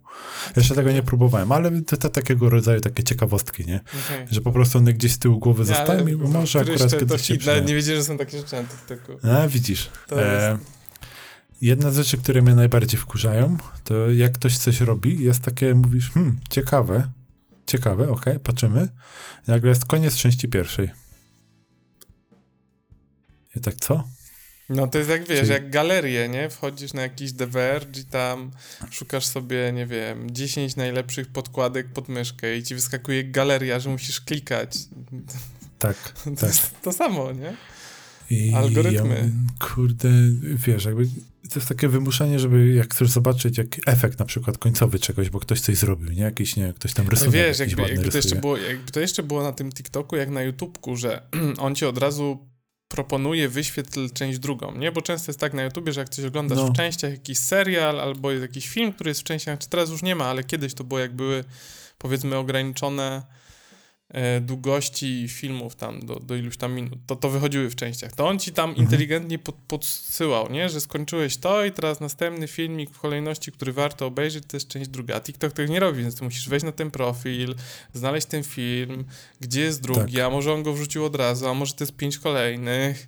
Jeszcze 0.55 0.75
tego 0.75 0.91
nie 0.91 1.03
próbowałem, 1.03 1.51
ale 1.51 1.81
to, 1.81 1.97
to 1.97 2.09
takiego 2.09 2.49
rodzaju 2.49 2.81
takie 2.81 3.03
ciekawostki, 3.03 3.65
nie? 3.65 3.75
Okay. 3.75 4.27
Że 4.31 4.41
po 4.41 4.51
prostu 4.51 4.77
one 4.77 4.93
gdzieś 4.93 5.11
z 5.11 5.19
tyłu 5.19 5.39
głowy 5.39 5.65
zostają 5.65 6.07
i 6.07 6.15
może 6.15 6.59
akurat 6.59 6.99
kiedyś 6.99 7.21
się 7.21 7.37
przyda. 7.37 7.59
Nie 7.59 7.75
wiedziałem, 7.75 8.01
że 8.01 8.07
są 8.07 8.17
takie 8.17 8.37
rzeczy 8.37 8.55
na 8.55 8.63
TikToku. 8.63 9.27
A, 9.27 9.47
widzisz. 9.47 9.89
E, 10.11 10.57
jedna 11.61 11.91
z 11.91 11.97
rzeczy, 11.97 12.17
które 12.17 12.41
mnie 12.41 12.55
najbardziej 12.55 12.99
wkurzają, 12.99 13.57
to 13.83 14.11
jak 14.11 14.31
ktoś 14.31 14.57
coś 14.57 14.81
robi, 14.81 15.23
jest 15.23 15.41
takie, 15.41 15.75
mówisz, 15.75 16.11
hmm, 16.11 16.39
ciekawe, 16.49 17.07
Ciekawe, 17.67 18.09
ok, 18.09 18.25
patrzymy. 18.43 18.87
Nagle 19.47 19.69
jest 19.69 19.85
koniec 19.85 20.15
części 20.15 20.47
pierwszej. 20.47 20.91
I 23.55 23.59
tak 23.59 23.75
co? 23.75 24.03
No 24.69 24.87
to 24.87 24.97
jest 24.97 25.09
jak 25.09 25.27
wiesz, 25.27 25.39
Czyli... 25.39 25.51
jak 25.51 25.69
galerię, 25.69 26.29
nie? 26.29 26.49
Wchodzisz 26.49 26.93
na 26.93 27.01
jakiś 27.01 27.33
Verge 27.33 27.99
i 28.01 28.05
tam 28.05 28.51
szukasz 28.91 29.25
sobie, 29.25 29.71
nie 29.73 29.85
wiem, 29.85 30.31
10 30.31 30.75
najlepszych 30.75 31.27
podkładek 31.27 31.93
pod 31.93 32.09
myszkę 32.09 32.57
i 32.57 32.63
ci 32.63 32.75
wyskakuje 32.75 33.23
galeria, 33.23 33.79
że 33.79 33.89
musisz 33.89 34.21
klikać. 34.21 34.77
Tak, 35.79 35.97
to 36.23 36.31
tak. 36.31 36.43
Jest 36.43 36.81
to 36.81 36.93
samo, 36.93 37.31
nie? 37.31 37.57
I 38.29 38.53
Algorytmy. 38.53 39.15
Ja, 39.15 39.67
kurde, 39.67 40.09
wiesz, 40.41 40.85
jakby 40.85 41.07
to 41.49 41.59
jest 41.59 41.69
takie 41.69 41.87
wymuszenie, 41.87 42.39
żeby 42.39 42.73
jak 42.73 42.93
chcesz 42.93 43.09
zobaczyć 43.09 43.57
jak 43.57 43.67
efekt 43.85 44.19
na 44.19 44.25
przykład 44.25 44.57
końcowy 44.57 44.99
czegoś, 44.99 45.29
bo 45.29 45.39
ktoś 45.39 45.61
coś 45.61 45.77
zrobił, 45.77 46.11
nie? 46.11 46.21
Jakiś, 46.21 46.55
nie, 46.55 46.73
ktoś 46.73 46.93
tam 46.93 47.09
rysuje. 47.09 47.31
Wiesz, 47.31 47.59
jakby, 47.59 47.81
jakby, 47.81 48.09
to 48.11 48.17
jeszcze 48.17 48.35
było, 48.35 48.57
jakby 48.57 48.91
to 48.91 48.99
jeszcze 48.99 49.23
było 49.23 49.43
na 49.43 49.51
tym 49.51 49.71
TikToku, 49.71 50.15
jak 50.15 50.29
na 50.29 50.41
YouTubku, 50.41 50.95
że 50.95 51.21
on 51.57 51.75
ci 51.75 51.85
od 51.85 51.97
razu 51.97 52.49
proponuje 52.87 53.49
wyświetl 53.49 54.09
część 54.09 54.39
drugą, 54.39 54.77
nie? 54.77 54.91
Bo 54.91 55.01
często 55.01 55.31
jest 55.31 55.39
tak 55.39 55.53
na 55.53 55.63
YouTubie, 55.63 55.93
że 55.93 55.99
jak 55.99 56.09
coś 56.09 56.25
oglądasz 56.25 56.57
no. 56.57 56.67
w 56.67 56.73
częściach 56.73 57.11
jakiś 57.11 57.37
serial 57.37 57.99
albo 57.99 58.31
jakiś 58.31 58.69
film, 58.69 58.93
który 58.93 59.09
jest 59.09 59.21
w 59.21 59.23
częściach, 59.23 59.59
czy 59.59 59.69
teraz 59.69 59.89
już 59.89 60.01
nie 60.01 60.15
ma, 60.15 60.25
ale 60.25 60.43
kiedyś 60.43 60.73
to 60.73 60.83
było 60.83 60.99
jak 60.99 61.15
były 61.15 61.43
powiedzmy 61.97 62.35
ograniczone 62.35 63.23
długości 64.41 65.27
filmów 65.29 65.75
tam 65.75 66.05
do, 66.05 66.15
do 66.15 66.35
iluś 66.35 66.57
tam 66.57 66.73
minut, 66.73 66.99
to 67.05 67.15
to 67.15 67.29
wychodziły 67.29 67.69
w 67.69 67.75
częściach. 67.75 68.13
To 68.13 68.27
on 68.27 68.39
ci 68.39 68.51
tam 68.51 68.69
mhm. 68.69 68.85
inteligentnie 68.85 69.39
pod, 69.39 69.55
podsyłał, 69.55 70.51
nie? 70.51 70.69
Że 70.69 70.81
skończyłeś 70.81 71.37
to 71.37 71.65
i 71.65 71.71
teraz 71.71 71.99
następny 71.99 72.47
filmik 72.47 72.89
w 72.89 72.99
kolejności, 72.99 73.51
który 73.51 73.73
warto 73.73 74.05
obejrzeć, 74.05 74.43
to 74.47 74.57
jest 74.57 74.67
część 74.67 74.89
druga. 74.89 75.15
A 75.15 75.21
TikTok 75.21 75.53
tego 75.53 75.73
nie 75.73 75.79
robi, 75.79 76.01
więc 76.01 76.15
ty 76.15 76.23
musisz 76.23 76.49
wejść 76.49 76.65
na 76.65 76.71
ten 76.71 76.91
profil, 76.91 77.55
znaleźć 77.93 78.27
ten 78.27 78.43
film, 78.43 79.05
gdzie 79.39 79.61
jest 79.61 79.81
drugi, 79.81 80.15
tak. 80.15 80.25
a 80.25 80.29
może 80.29 80.53
on 80.53 80.63
go 80.63 80.73
wrzucił 80.73 81.05
od 81.05 81.15
razu, 81.15 81.47
a 81.47 81.53
może 81.53 81.73
to 81.73 81.83
jest 81.83 81.95
pięć 81.95 82.17
kolejnych. 82.17 83.07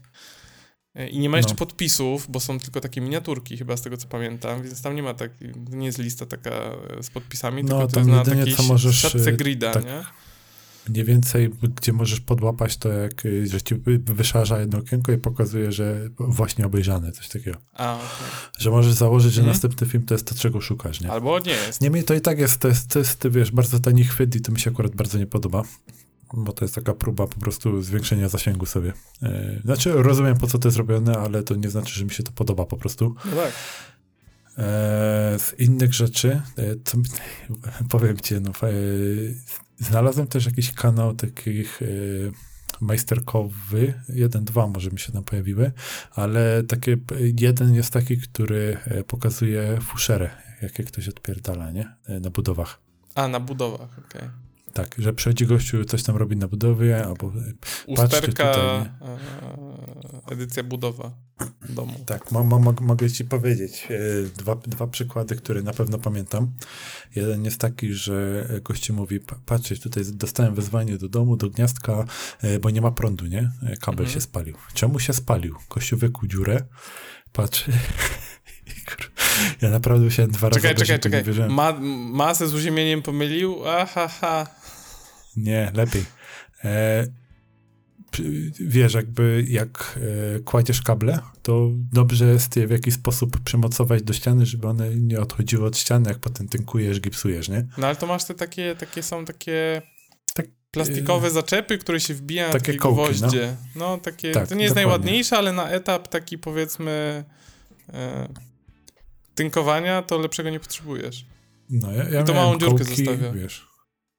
E, 0.95 1.07
I 1.07 1.19
nie 1.19 1.29
ma 1.29 1.37
jeszcze 1.37 1.53
no. 1.53 1.57
podpisów, 1.57 2.31
bo 2.31 2.39
są 2.39 2.59
tylko 2.59 2.81
takie 2.81 3.01
miniaturki, 3.01 3.57
chyba 3.57 3.77
z 3.77 3.81
tego 3.81 3.97
co 3.97 4.07
pamiętam, 4.07 4.63
więc 4.63 4.81
tam 4.81 4.95
nie 4.95 5.03
ma 5.03 5.13
tak, 5.13 5.31
nie 5.69 5.85
jest 5.85 5.97
lista 5.97 6.25
taka 6.25 6.51
e, 6.51 7.03
z 7.03 7.09
podpisami, 7.09 7.63
no, 7.63 7.69
tylko 7.69 7.87
to 7.87 7.99
jest 7.99 8.11
na 8.11 8.25
takiej 8.25 8.93
siatce 8.93 9.33
grida, 9.33 9.71
tak. 9.71 9.85
nie? 9.85 10.03
Mniej 10.89 11.03
więcej, 11.03 11.49
gdzie 11.75 11.93
możesz 11.93 12.19
podłapać 12.19 12.77
to, 12.77 12.89
jak, 12.89 13.23
że 13.45 13.61
ci 13.61 13.75
wyszarza 14.05 14.59
jedno 14.59 14.77
okienko 14.77 15.11
i 15.11 15.17
pokazuje, 15.17 15.71
że 15.71 16.09
właśnie 16.19 16.65
obejrzane, 16.65 17.11
coś 17.11 17.29
takiego. 17.29 17.57
A, 17.73 17.95
okay. 17.95 18.07
Że 18.59 18.69
możesz 18.69 18.93
założyć, 18.93 19.33
że 19.33 19.41
mhm. 19.41 19.53
następny 19.53 19.87
film 19.87 20.05
to 20.05 20.13
jest 20.13 20.27
to, 20.27 20.35
czego 20.35 20.61
szukasz, 20.61 21.01
nie? 21.01 21.11
Albo 21.11 21.39
nie 21.39 21.51
jest. 21.51 21.81
Niemniej 21.81 22.03
to 22.03 22.13
i 22.13 22.21
tak 22.21 22.39
jest, 22.39 22.59
to 22.59 22.67
jest, 22.67 22.87
to 22.87 22.99
jest, 22.99 23.27
wiesz, 23.27 23.51
bardzo 23.51 23.79
tani 23.79 24.03
chwyt 24.03 24.35
i 24.35 24.41
to 24.41 24.51
mi 24.51 24.59
się 24.59 24.71
akurat 24.71 24.95
bardzo 24.95 25.17
nie 25.17 25.27
podoba 25.27 25.63
bo 26.33 26.53
to 26.53 26.65
jest 26.65 26.75
taka 26.75 26.93
próba 26.93 27.27
po 27.27 27.39
prostu 27.39 27.81
zwiększenia 27.81 28.29
zasięgu 28.29 28.65
sobie. 28.65 28.93
E, 29.23 29.61
znaczy, 29.65 29.91
rozumiem 29.93 30.37
po 30.37 30.47
co 30.47 30.59
to 30.59 30.67
jest 30.67 30.77
robione, 30.77 31.17
ale 31.17 31.43
to 31.43 31.55
nie 31.55 31.69
znaczy, 31.69 31.93
że 31.93 32.05
mi 32.05 32.11
się 32.11 32.23
to 32.23 32.31
podoba 32.31 32.65
po 32.65 32.77
prostu. 32.77 33.15
No 33.25 33.31
tak. 33.31 33.51
E, 34.57 35.39
z 35.39 35.59
innych 35.59 35.93
rzeczy, 35.93 36.41
e, 36.55 36.75
to, 36.75 36.97
powiem 37.89 38.17
ci, 38.17 38.35
no, 38.41 38.51
Znalazłem 39.79 40.27
też 40.27 40.45
jakiś 40.45 40.73
kanał 40.73 41.15
takich 41.15 41.81
y, 41.81 42.31
majsterkowy, 42.81 43.93
jeden, 44.09 44.45
dwa 44.45 44.67
może 44.67 44.91
mi 44.91 44.99
się 44.99 45.11
tam 45.11 45.23
pojawiły, 45.23 45.71
ale 46.11 46.63
takie, 46.63 46.97
jeden 47.39 47.73
jest 47.73 47.93
taki, 47.93 48.17
który 48.17 48.77
e, 48.85 49.03
pokazuje 49.03 49.79
fuszerę, 49.81 50.29
jakie 50.61 50.83
ktoś 50.83 51.07
odpierdala, 51.07 51.71
nie? 51.71 51.95
E, 52.05 52.19
na 52.19 52.29
budowach. 52.29 52.79
A, 53.15 53.27
na 53.27 53.39
budowach, 53.39 53.99
okej. 53.99 54.21
Okay. 54.21 54.46
Tak, 54.77 54.95
że 54.97 55.13
przychodzi 55.13 55.45
gościu, 55.45 55.85
coś 55.85 56.03
tam 56.03 56.15
robi 56.15 56.37
na 56.37 56.47
budowie, 56.47 57.05
albo 57.05 57.31
Usterka, 57.87 58.27
tutaj, 58.27 58.79
nie? 58.79 60.33
edycja 60.33 60.63
budowa 60.63 61.11
domu. 61.69 61.93
Tak, 62.05 62.31
mo, 62.31 62.43
mo, 62.43 62.73
mogę 62.81 63.11
ci 63.11 63.25
powiedzieć 63.25 63.87
e, 63.89 63.97
dwa, 64.37 64.55
dwa 64.55 64.87
przykłady, 64.87 65.35
które 65.35 65.61
na 65.61 65.73
pewno 65.73 65.97
pamiętam. 65.97 66.51
Jeden 67.15 67.45
jest 67.45 67.59
taki, 67.59 67.93
że 67.93 68.47
gościu 68.63 68.93
mówi, 68.93 69.19
patrzcie, 69.45 69.77
tutaj 69.77 70.03
dostałem 70.13 70.55
wezwanie 70.55 70.97
do 70.97 71.09
domu, 71.09 71.37
do 71.37 71.49
gniazdka, 71.49 72.05
e, 72.41 72.59
bo 72.59 72.69
nie 72.69 72.81
ma 72.81 72.91
prądu, 72.91 73.25
nie? 73.25 73.51
E, 73.63 73.77
kabel 73.77 74.05
mhm. 74.05 74.09
się 74.09 74.21
spalił. 74.21 74.55
Czemu 74.73 74.99
się 74.99 75.13
spalił? 75.13 75.55
Gościu 75.69 75.97
wykuł 75.97 76.27
dziurę, 76.27 76.63
patrzy... 77.33 77.71
Ja 79.61 79.69
naprawdę 79.69 80.05
musiałem 80.05 80.31
dwa 80.31 80.49
czekaj, 80.49 80.73
razy 80.73 80.85
Czekaj, 80.85 80.99
czekaj, 80.99 81.23
czekaj. 81.23 81.49
Ma, 81.49 81.73
masę 82.11 82.47
z 82.47 82.53
uziemieniem 82.53 83.01
pomylił? 83.01 83.67
Aha, 83.67 84.07
ha. 84.07 84.47
Nie, 85.37 85.71
lepiej. 85.75 86.05
E, 86.63 87.07
wiesz, 88.59 88.93
jakby 88.93 89.45
jak 89.47 89.99
e, 90.35 90.39
kładziesz 90.39 90.81
kable, 90.81 91.19
to 91.43 91.69
dobrze 91.93 92.25
jest 92.25 92.55
je 92.55 92.67
w 92.67 92.71
jakiś 92.71 92.93
sposób 92.93 93.39
przymocować 93.39 94.03
do 94.03 94.13
ściany, 94.13 94.45
żeby 94.45 94.67
one 94.67 94.95
nie 94.95 95.19
odchodziły 95.19 95.65
od 95.65 95.77
ściany, 95.77 96.09
jak 96.09 96.19
potem 96.19 96.47
tynkujesz, 96.47 97.01
gipsujesz, 97.01 97.49
nie? 97.49 97.67
No 97.77 97.87
ale 97.87 97.95
to 97.95 98.07
masz 98.07 98.25
te 98.25 98.33
takie, 98.33 98.75
takie 98.75 99.03
są 99.03 99.25
takie 99.25 99.81
tak, 100.33 100.45
plastikowe 100.71 101.27
e, 101.27 101.31
zaczepy, 101.31 101.77
które 101.77 101.99
się 101.99 102.13
wbijają 102.13 102.51
takie, 102.51 102.73
takie 102.73 102.87
no. 102.87 102.93
gwoździe. 102.93 103.55
No, 103.75 103.89
no 103.89 103.97
takie, 103.97 104.31
tak, 104.31 104.47
to 104.47 104.55
nie 104.55 104.63
jest 104.63 104.75
dokładnie. 104.75 104.91
najładniejsze, 104.91 105.37
ale 105.37 105.53
na 105.53 105.69
etap 105.69 106.07
taki 106.07 106.37
powiedzmy 106.37 107.23
e, 107.93 108.27
tynkowania 109.35 110.01
to 110.01 110.17
lepszego 110.17 110.49
nie 110.49 110.59
potrzebujesz. 110.59 111.25
No, 111.69 111.91
ja, 111.91 112.09
ja 112.09 112.21
I 112.21 112.23
to 112.23 112.33
małą 112.33 112.57
dziurkę 112.57 112.85
kołki, 112.85 113.05
zostawia. 113.05 113.31
Wiesz, 113.31 113.67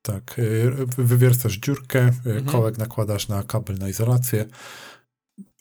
tak, 0.03 0.39
y, 0.39 0.73
wywiercasz 0.99 1.59
dziurkę, 1.59 1.99
y, 1.99 2.09
mhm. 2.09 2.45
kołek 2.45 2.79
nakładasz 2.79 3.29
na 3.29 3.43
kabel 3.43 3.79
na 3.79 3.89
izolację, 3.89 4.45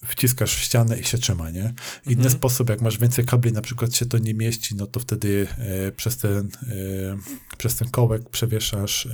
wciskasz 0.06 0.56
w 0.56 0.60
ścianę 0.60 1.00
i 1.00 1.04
się 1.04 1.18
trzyma, 1.18 1.50
nie? 1.50 1.74
Inny 2.06 2.16
mhm. 2.16 2.30
sposób, 2.30 2.70
jak 2.70 2.82
masz 2.82 2.98
więcej 2.98 3.26
kabli, 3.26 3.54
na 3.54 3.62
przykład 3.62 3.96
się 3.96 4.06
to 4.06 4.18
nie 4.18 4.34
mieści, 4.34 4.76
no 4.76 4.88
to 4.88 5.00
wtedy 5.00 5.48
e, 5.58 5.92
przez, 5.92 6.18
ten, 6.18 6.38
e, 6.38 7.58
przez 7.58 7.76
ten 7.76 7.90
kołek 7.90 8.30
przewieszasz 8.30 9.08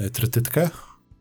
e, 0.00 0.10
trytytkę, 0.10 0.70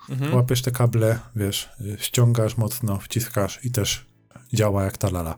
mhm. 0.10 0.34
łapiesz 0.34 0.62
te 0.62 0.72
kable, 0.72 1.20
wiesz, 1.36 1.70
ściągasz 1.98 2.58
mocno, 2.58 3.00
wciskasz 3.00 3.60
i 3.64 3.72
też 3.72 4.06
działa 4.54 4.84
jak 4.84 4.98
ta 4.98 5.10
lala. 5.10 5.38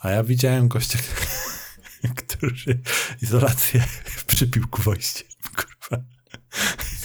A 0.00 0.10
ja 0.10 0.24
widziałem 0.24 0.68
gościa, 0.68 0.98
który 2.16 2.80
izolację 3.22 3.84
przypił 4.26 4.68
ku 4.68 4.82
wojście. 4.82 5.33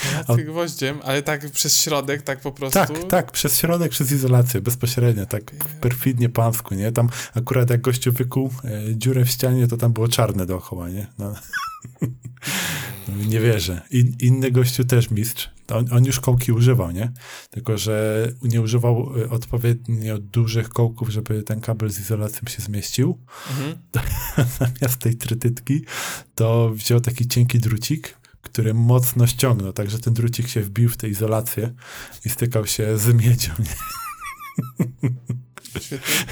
Izolację 0.05 0.45
gwoździem, 0.45 0.99
ale 1.03 1.23
tak 1.23 1.51
przez 1.51 1.81
środek, 1.81 2.21
tak 2.21 2.39
po 2.39 2.51
prostu. 2.51 2.79
Tak, 2.79 2.89
tak, 3.09 3.31
przez 3.31 3.57
środek, 3.57 3.91
przez 3.91 4.11
izolację, 4.11 4.61
bezpośrednio, 4.61 5.25
tak 5.25 5.51
perfidnie 5.81 6.29
pansku, 6.29 6.75
nie? 6.75 6.91
Tam 6.91 7.09
akurat 7.35 7.69
jak 7.69 7.81
gościu 7.81 8.11
wykuł 8.11 8.51
e, 8.63 8.95
dziurę 8.95 9.25
w 9.25 9.29
ścianie, 9.29 9.67
to 9.67 9.77
tam 9.77 9.93
było 9.93 10.07
czarne 10.07 10.45
dookoła, 10.45 10.89
nie? 10.89 11.07
No. 11.17 11.33
nie 13.29 13.39
wierzę. 13.39 13.81
In, 13.91 14.15
inny 14.19 14.51
gościu 14.51 14.85
też 14.85 15.11
mistrz. 15.11 15.49
On, 15.71 15.85
on, 15.91 16.05
już 16.05 16.19
kołki 16.19 16.51
używał, 16.51 16.91
nie? 16.91 17.11
Tylko, 17.49 17.77
że 17.77 18.27
nie 18.41 18.61
używał 18.61 19.11
e, 19.17 19.29
odpowiednio 19.29 20.17
dużych 20.17 20.69
kołków, 20.69 21.09
żeby 21.09 21.43
ten 21.43 21.61
kabel 21.61 21.89
z 21.89 21.99
izolacją 21.99 22.47
się 22.47 22.61
zmieścił. 22.61 23.17
Mhm. 23.49 23.77
Zamiast 24.59 24.97
tej 24.99 25.15
trytytki, 25.15 25.85
to 26.35 26.71
wziął 26.73 27.01
taki 27.01 27.27
cienki 27.27 27.59
drucik, 27.59 28.18
który 28.51 28.73
mocno 28.73 29.27
ściągnął, 29.27 29.73
także 29.73 29.99
ten 29.99 30.13
drucik 30.13 30.47
się 30.47 30.61
wbił 30.61 30.89
w 30.89 30.97
tę 30.97 31.09
izolację 31.09 31.73
i 32.25 32.29
stykał 32.29 32.67
się 32.67 32.97
z 32.97 33.13
miedzią. 33.13 33.51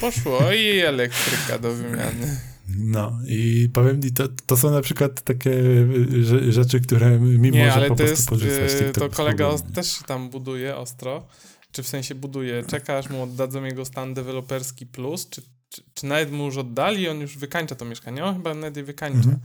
Poszło. 0.02 0.54
I 0.54 0.80
elektryka 0.80 1.60
do 1.60 1.74
wymiany. 1.74 2.40
No 2.78 3.20
i 3.28 3.70
powiem 3.74 4.02
ci, 4.02 4.12
to, 4.12 4.28
to 4.46 4.58
są 4.58 4.72
na 4.72 4.82
przykład 4.82 5.22
takie 5.22 5.52
y, 5.52 6.52
rzeczy, 6.52 6.80
które 6.80 7.20
mi 7.20 7.52
nie, 7.52 7.66
może 7.66 7.88
po 7.88 7.96
prostu 7.96 8.12
jest, 8.12 8.30
porzucać. 8.30 8.72
Y, 8.82 8.92
to 8.94 9.10
kolega 9.10 9.50
też 9.74 9.98
się 9.98 10.04
tam 10.04 10.30
buduje 10.30 10.76
ostro, 10.76 11.28
czy 11.72 11.84
w 11.84 11.88
sensie 11.88 12.16
buduje, 12.16 12.64
czeka 12.64 12.98
aż 12.98 13.10
mu 13.10 13.24
oddadzą 13.24 13.64
jego 13.64 13.86
stan 13.86 14.14
deweloperski 14.14 14.86
plus, 14.86 15.30
czy, 15.30 15.42
czy, 15.70 15.84
czy 15.94 16.06
nawet 16.06 16.32
mu 16.32 16.46
już 16.46 16.58
oddali 16.58 17.10
on 17.10 17.20
już 17.20 17.38
wykańcza 17.38 17.76
to 17.76 17.86
mieszkanie, 17.86 18.26
on 18.26 18.36
chyba 18.36 18.54
nawet 18.54 18.78
je 18.78 18.84
wykańcza. 18.84 19.30
Mhm. 19.30 19.40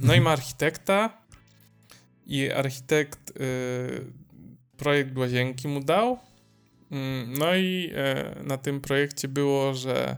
No 0.00 0.14
i 0.14 0.20
ma 0.20 0.30
architekta 0.30 1.25
i 2.26 2.50
architekt 2.50 3.30
y, 3.30 3.34
projekt 4.76 5.18
łazienki 5.18 5.68
mu 5.68 5.80
dał, 5.80 6.18
mm, 6.90 7.32
no 7.38 7.56
i 7.56 7.90
y, 8.40 8.44
na 8.44 8.56
tym 8.58 8.80
projekcie 8.80 9.28
było, 9.28 9.74
że 9.74 10.16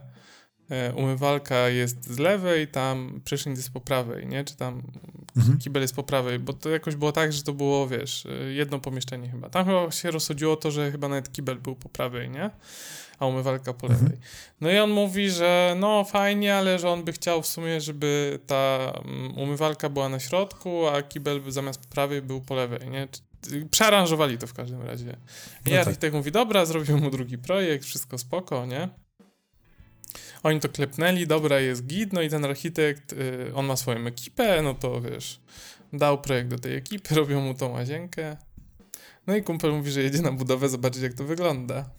E, 0.69 0.93
umywalka 0.93 1.69
jest 1.69 2.13
z 2.13 2.19
lewej, 2.19 2.67
tam 2.67 3.21
prysznic 3.25 3.57
jest 3.57 3.73
po 3.73 3.81
prawej, 3.81 4.27
nie? 4.27 4.43
Czy 4.43 4.55
tam 4.55 4.81
mhm. 5.39 5.59
kibel 5.59 5.81
jest 5.81 5.95
po 5.95 6.03
prawej, 6.03 6.39
bo 6.39 6.53
to 6.53 6.69
jakoś 6.69 6.95
było 6.95 7.11
tak, 7.11 7.33
że 7.33 7.43
to 7.43 7.53
było, 7.53 7.87
wiesz, 7.87 8.25
e, 8.25 8.53
jedno 8.53 8.79
pomieszczenie 8.79 9.29
chyba. 9.29 9.49
Tam 9.49 9.65
chyba 9.65 9.91
się 9.91 10.11
rozchodziło 10.11 10.55
to, 10.55 10.71
że 10.71 10.91
chyba 10.91 11.07
nawet 11.07 11.31
kibel 11.31 11.57
był 11.57 11.75
po 11.75 11.89
prawej, 11.89 12.29
nie? 12.29 12.49
A 13.19 13.25
umywalka 13.25 13.73
po 13.73 13.87
lewej. 13.87 14.03
Mhm. 14.03 14.21
No 14.61 14.71
i 14.71 14.77
on 14.77 14.91
mówi, 14.91 15.29
że 15.29 15.75
no 15.79 16.03
fajnie, 16.03 16.55
ale 16.55 16.79
że 16.79 16.89
on 16.89 17.03
by 17.03 17.11
chciał 17.11 17.41
w 17.41 17.47
sumie, 17.47 17.81
żeby 17.81 18.39
ta 18.47 18.93
mm, 19.05 19.37
umywalka 19.37 19.89
była 19.89 20.09
na 20.09 20.19
środku, 20.19 20.87
a 20.87 21.01
kibel 21.01 21.41
zamiast 21.47 21.81
po 21.81 21.87
prawej 21.87 22.21
był 22.21 22.41
po 22.41 22.55
lewej, 22.55 22.89
nie? 22.89 23.07
Przearanżowali 23.71 24.37
to 24.37 24.47
w 24.47 24.53
każdym 24.53 24.81
razie. 24.81 25.17
I 25.65 25.69
no 25.69 25.77
tak. 25.77 25.87
architekt 25.87 26.15
mówi, 26.15 26.31
dobra, 26.31 26.65
zrobimy 26.65 27.01
mu 27.01 27.11
drugi 27.11 27.37
projekt, 27.37 27.85
wszystko 27.85 28.17
spoko, 28.17 28.65
nie? 28.65 28.89
Oni 30.43 30.59
to 30.59 30.69
klepnęli, 30.69 31.27
dobra, 31.27 31.59
jest 31.59 31.85
git, 31.85 32.13
no 32.13 32.21
i 32.21 32.29
ten 32.29 32.45
architekt, 32.45 33.13
y, 33.13 33.51
on 33.55 33.65
ma 33.65 33.75
swoją 33.75 34.07
ekipę, 34.07 34.61
no 34.61 34.73
to 34.73 35.01
wiesz, 35.01 35.39
dał 35.93 36.21
projekt 36.21 36.49
do 36.49 36.59
tej 36.59 36.75
ekipy, 36.75 37.15
robią 37.21 37.41
mu 37.41 37.53
tą 37.53 37.69
łazienkę. 37.69 38.37
No 39.27 39.35
i 39.35 39.43
kumpel 39.43 39.71
mówi, 39.71 39.91
że 39.91 40.03
jedzie 40.03 40.21
na 40.21 40.31
budowę 40.31 40.69
zobaczyć, 40.69 41.01
jak 41.01 41.13
to 41.13 41.23
wygląda. 41.23 41.89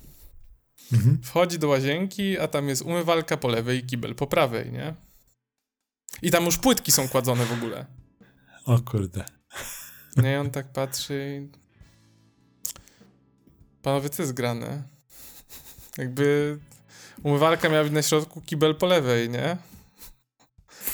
Mhm. 0.93 1.19
Wchodzi 1.23 1.59
do 1.59 1.69
łazienki, 1.69 2.39
a 2.39 2.49
tam 2.49 2.69
jest 2.69 2.83
umywalka 2.83 3.37
po 3.37 3.49
lewej 3.49 3.79
i 3.79 3.87
kibel 3.87 4.15
po 4.15 4.27
prawej, 4.27 4.73
nie? 4.73 4.95
I 6.23 6.31
tam 6.31 6.45
już 6.45 6.59
płytki 6.59 6.93
są 6.93 7.09
kładzone 7.09 7.45
w 7.47 7.53
ogóle. 7.53 7.87
O 8.65 8.79
kurde. 8.79 9.25
Nie, 10.23 10.41
on 10.41 10.51
tak 10.51 10.73
patrzy 10.73 11.41
i... 11.43 11.61
Panowie, 13.83 14.11
co 14.11 14.23
jest 14.23 14.33
grane? 14.33 14.83
Jakby 15.99 16.59
Umywalka 17.23 17.69
miała 17.69 17.85
być 17.85 17.93
na 17.93 18.03
środku, 18.03 18.41
kibel 18.41 18.75
po 18.75 18.87
lewej, 18.87 19.29
nie? 19.29 19.57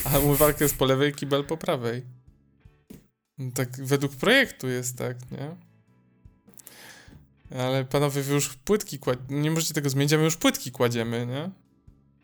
A 0.03 0.19
umywalka 0.19 0.63
jest 0.63 0.77
po 0.77 0.85
lewej, 0.85 1.13
kibel 1.13 1.43
po 1.43 1.57
prawej. 1.57 2.05
No 3.37 3.51
tak 3.51 3.85
według 3.85 4.15
projektu 4.15 4.67
jest 4.67 4.97
tak, 4.97 5.17
nie? 5.31 5.55
Ale 7.59 7.85
panowie, 7.85 8.21
wy 8.21 8.33
już 8.33 8.49
płytki 8.55 8.99
kładziecie. 8.99 9.25
Nie 9.29 9.51
możecie 9.51 9.73
tego 9.73 9.89
zmienić, 9.89 10.13
a 10.13 10.17
my 10.17 10.23
już 10.23 10.37
płytki 10.37 10.71
kładziemy, 10.71 11.25
nie? 11.25 11.51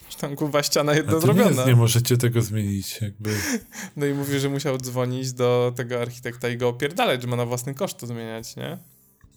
Już 0.06 0.16
tam 0.16 0.36
kurwa 0.36 0.64
ściana 0.64 0.94
jedna 0.94 1.20
zrobiona. 1.20 1.62
Nie, 1.62 1.68
nie 1.68 1.76
możecie 1.76 2.18
tego 2.18 2.42
zmienić, 2.42 3.02
jakby. 3.02 3.36
No 3.98 4.06
i 4.06 4.14
mówi, 4.14 4.40
że 4.40 4.50
musiał 4.50 4.78
dzwonić 4.78 5.34
do 5.34 5.74
tego 5.76 6.02
architekta 6.02 6.50
i 6.50 6.58
go 6.58 6.70
opierdalać, 6.70 7.22
że 7.22 7.28
ma 7.28 7.36
na 7.36 7.46
własny 7.46 7.76
koszt 7.76 7.98
to 7.98 8.08
zmieniać, 8.08 8.56
nie? 8.56 8.78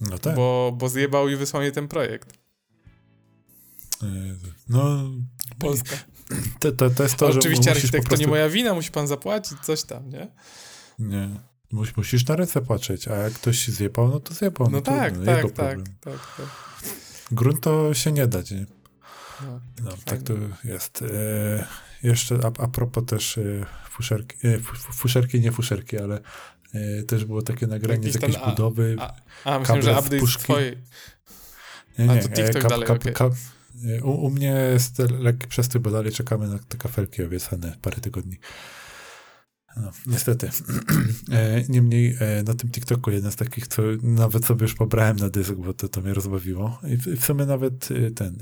No 0.00 0.18
tak. 0.18 0.37
Bo, 0.37 0.74
bo 0.79 0.88
zjebał 0.88 1.29
i 1.29 1.37
wysłał 1.37 1.62
mi 1.62 1.72
ten 1.72 1.88
projekt. 1.88 2.45
No, 4.68 5.11
Polska. 5.59 5.96
To, 6.61 6.72
to, 6.72 6.90
to 6.90 7.02
jest 7.02 7.16
to, 7.16 7.32
że 7.32 7.38
Oczywiście 7.38 7.70
architekt 7.70 7.92
prostu... 7.92 8.16
to 8.16 8.20
nie 8.20 8.26
moja 8.26 8.48
wina, 8.48 8.74
musi 8.74 8.90
pan 8.90 9.06
zapłacić, 9.06 9.59
coś 9.61 9.82
tam, 9.82 10.09
nie? 10.09 10.28
Nie. 10.98 11.28
Musisz 11.96 12.26
na 12.26 12.37
ręce 12.37 12.62
patrzeć, 12.62 13.09
a 13.09 13.14
jak 13.16 13.32
ktoś 13.32 13.68
zjebał, 13.68 14.09
no 14.09 14.20
to 14.20 14.35
zjebał. 14.35 14.70
No, 14.70 14.76
no 14.76 14.82
tak, 14.82 15.12
trudno, 15.12 15.32
tak, 15.32 15.52
tak, 15.52 15.78
tak, 16.00 16.37
tak, 16.37 16.46
Grunt 17.30 17.61
to 17.61 17.94
się 17.94 18.12
nie 18.12 18.26
da, 18.26 18.38
nie? 18.38 18.66
No, 19.42 19.61
no 19.85 19.90
tak 20.04 20.22
to 20.22 20.32
jest. 20.64 21.02
E, 21.02 21.66
jeszcze 22.02 22.38
a, 22.42 22.62
a 22.62 22.68
propos 22.68 23.04
też 23.06 23.38
e, 23.38 23.66
fuszerki, 23.90 24.48
e, 24.48 24.59
fuszerki, 24.92 25.40
nie 25.40 25.52
fuszerki, 25.52 25.98
ale 25.98 26.20
e, 26.74 27.02
też 27.02 27.24
było 27.24 27.42
takie 27.42 27.66
nagranie 27.66 28.00
Jakiś 28.00 28.12
z 28.12 28.22
jakiejś 28.22 28.38
budowy. 28.38 28.96
A, 28.98 29.14
a 29.44 29.59
myślę, 29.59 29.82
że 29.82 29.92
update 29.92 30.18
puszki. 30.18 30.42
twojej. 30.42 30.78
Nie, 31.98 32.06
nie, 32.06 32.12
a 32.12 32.22
to 32.22 32.28
TikTok 32.28 32.62
kap, 32.62 32.70
dalej, 32.70 32.87
kap, 32.87 32.96
okay. 32.96 33.12
kap, 33.12 33.32
u, 34.02 34.10
u, 34.10 34.30
mnie 34.30 34.68
jest 34.72 34.98
lekki 34.98 35.48
przestój, 35.48 35.80
bo 35.80 35.90
dalej 35.90 36.12
czekamy 36.12 36.48
na 36.48 36.58
te 36.58 36.78
kafelki 36.78 37.22
obiecane 37.22 37.76
parę 37.82 37.96
tygodni. 37.96 38.38
No, 39.76 39.90
niestety. 40.06 40.50
E, 41.32 41.62
niemniej 41.68 42.16
e, 42.20 42.42
na 42.42 42.54
tym 42.54 42.70
TikToku 42.70 43.10
jeden 43.10 43.32
z 43.32 43.36
takich, 43.36 43.66
co 43.66 43.82
nawet 44.02 44.44
sobie 44.44 44.62
już 44.62 44.74
pobrałem 44.74 45.16
na 45.16 45.30
dysk, 45.30 45.54
bo 45.54 45.74
to, 45.74 45.88
to 45.88 46.00
mnie 46.00 46.14
rozbawiło. 46.14 46.80
I 46.88 47.16
w, 47.16 47.24
sumie 47.24 47.46
nawet 47.46 47.88
e, 47.90 48.10
ten, 48.10 48.38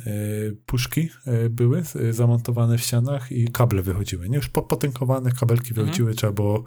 puszki 0.66 1.10
były 1.50 1.82
zamontowane 2.10 2.78
w 2.78 2.80
ścianach 2.80 3.32
i 3.32 3.48
kable 3.48 3.82
wychodziły. 3.82 4.28
Nie 4.28 4.36
już 4.36 4.48
potękowane 4.48 5.32
kabelki 5.32 5.68
mhm. 5.68 5.86
wychodziły, 5.86 6.14
trzeba 6.14 6.32
było 6.32 6.64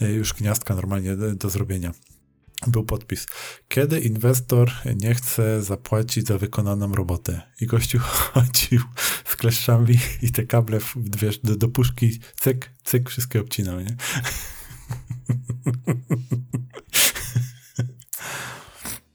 już 0.00 0.34
gniazdka 0.34 0.74
normalnie 0.74 1.16
do, 1.16 1.34
do 1.34 1.50
zrobienia 1.50 1.92
był 2.66 2.84
podpis. 2.84 3.26
Kiedy 3.68 4.00
inwestor 4.00 4.72
nie 4.96 5.14
chce 5.14 5.62
zapłacić 5.62 6.26
za 6.26 6.38
wykonaną 6.38 6.94
robotę 6.94 7.42
i 7.60 7.66
gościu 7.66 7.98
chodził 8.32 8.80
z 9.24 9.36
kleszczami 9.36 9.98
i 10.22 10.32
te 10.32 10.46
kable 10.46 10.78
wiesz, 10.96 11.38
do, 11.38 11.56
do 11.56 11.68
puszki, 11.68 12.20
cyk, 12.40 12.70
cyk, 12.84 13.10
wszystkie 13.10 13.40
obcinał, 13.40 13.80
nie? 13.80 13.96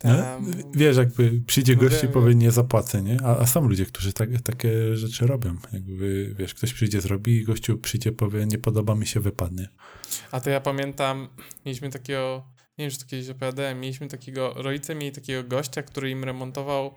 No, 0.04 0.42
wiesz, 0.74 0.98
jakby 0.98 1.42
przyjdzie 1.48 1.76
gość 1.76 2.04
i 2.04 2.08
powie 2.08 2.36
nie 2.36 2.52
zapłacę, 2.52 3.02
nie? 3.02 3.18
A, 3.24 3.38
a 3.38 3.46
są 3.46 3.68
ludzie, 3.68 3.86
którzy 3.86 4.14
tak, 4.14 4.30
takie 4.44 4.98
rzeczy 4.98 5.28
robią. 5.28 5.56
Jakby, 5.74 6.36
wiesz, 6.38 6.54
ktoś 6.54 6.74
przyjdzie, 6.74 7.02
zrobi 7.02 7.38
i 7.38 7.44
gościu 7.44 7.78
przyjdzie, 7.78 8.12
powie 8.12 8.46
nie 8.46 8.58
podoba 8.58 8.96
mi 8.96 9.08
się, 9.08 9.20
wypadnie. 9.20 9.68
A 10.32 10.42
to 10.42 10.50
ja 10.50 10.62
pamiętam, 10.62 11.28
mieliśmy 11.66 11.90
takiego 11.90 12.46
nie 12.78 12.86
wiem, 12.86 12.92
czy 12.92 13.00
to 13.00 13.06
kiedyś 13.06 13.30
opowiadałem, 13.30 13.80
mieliśmy 13.80 14.08
takiego, 14.08 14.54
rodzice 14.54 14.96
mieli 14.96 15.12
takiego 15.12 15.44
gościa, 15.44 15.84
który 15.84 16.10
im 16.10 16.24
remontował 16.24 16.96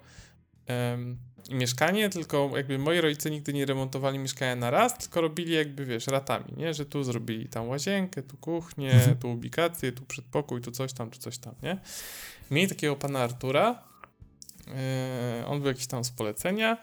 um, 0.69 1.19
mieszkanie, 1.51 2.09
tylko 2.09 2.51
jakby 2.57 2.79
moi 2.79 3.01
rodzice 3.01 3.31
nigdy 3.31 3.53
nie 3.53 3.67
remontowali 3.67 4.19
mieszkania 4.19 4.57
na 4.57 4.71
raz, 4.71 4.99
tylko 4.99 5.21
robili 5.21 5.55
jakby, 5.55 5.85
wiesz, 5.85 6.07
ratami, 6.07 6.45
nie? 6.57 6.75
Że 6.75 6.87
tu 6.87 7.05
zrobili 7.05 7.49
tam 7.49 7.69
łazienkę, 7.69 8.23
tu 8.23 8.37
kuchnię, 8.37 8.93
mhm. 8.93 9.17
tu 9.17 9.33
ubikację, 9.33 9.93
tu 9.93 10.05
przedpokój, 10.05 10.61
tu 10.61 10.71
coś 10.71 10.93
tam, 10.93 11.11
tu 11.11 11.19
coś 11.19 11.39
tam, 11.39 11.55
nie? 11.63 11.79
Mieli 12.51 12.69
takiego 12.69 12.97
pana 12.97 13.21
Artura, 13.21 13.83
yy, 14.67 15.47
on 15.47 15.59
był 15.59 15.69
jakiś 15.69 15.87
tam 15.87 16.05
z 16.05 16.11
polecenia, 16.11 16.77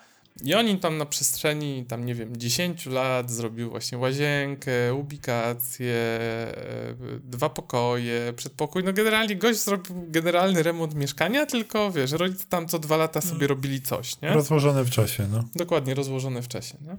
i 0.43 0.53
on 0.55 0.67
im 0.67 0.79
tam 0.79 0.97
na 0.97 1.05
przestrzeni, 1.05 1.85
tam 1.85 2.05
nie 2.05 2.15
wiem, 2.15 2.37
10 2.37 2.85
lat 2.85 3.31
zrobił 3.31 3.69
właśnie 3.69 3.97
łazienkę, 3.97 4.93
ubikację, 4.93 5.95
e, 5.95 6.95
dwa 7.23 7.49
pokoje, 7.49 8.33
przedpokój. 8.35 8.83
No 8.83 8.93
generalnie 8.93 9.35
gość 9.35 9.59
zrobił 9.59 9.95
generalny 10.07 10.63
remont 10.63 10.95
mieszkania, 10.95 11.45
tylko 11.45 11.91
wiesz, 11.91 12.11
rodzice 12.11 12.45
tam 12.49 12.67
co 12.67 12.79
dwa 12.79 12.97
lata 12.97 13.21
sobie 13.21 13.47
robili 13.47 13.81
coś, 13.81 14.21
nie? 14.21 14.33
Rozłożone 14.33 14.83
w 14.83 14.89
czasie, 14.89 15.27
no. 15.31 15.43
Dokładnie, 15.55 15.93
rozłożone 15.93 16.41
w 16.41 16.47
czasie, 16.47 16.77
nie? 16.81 16.97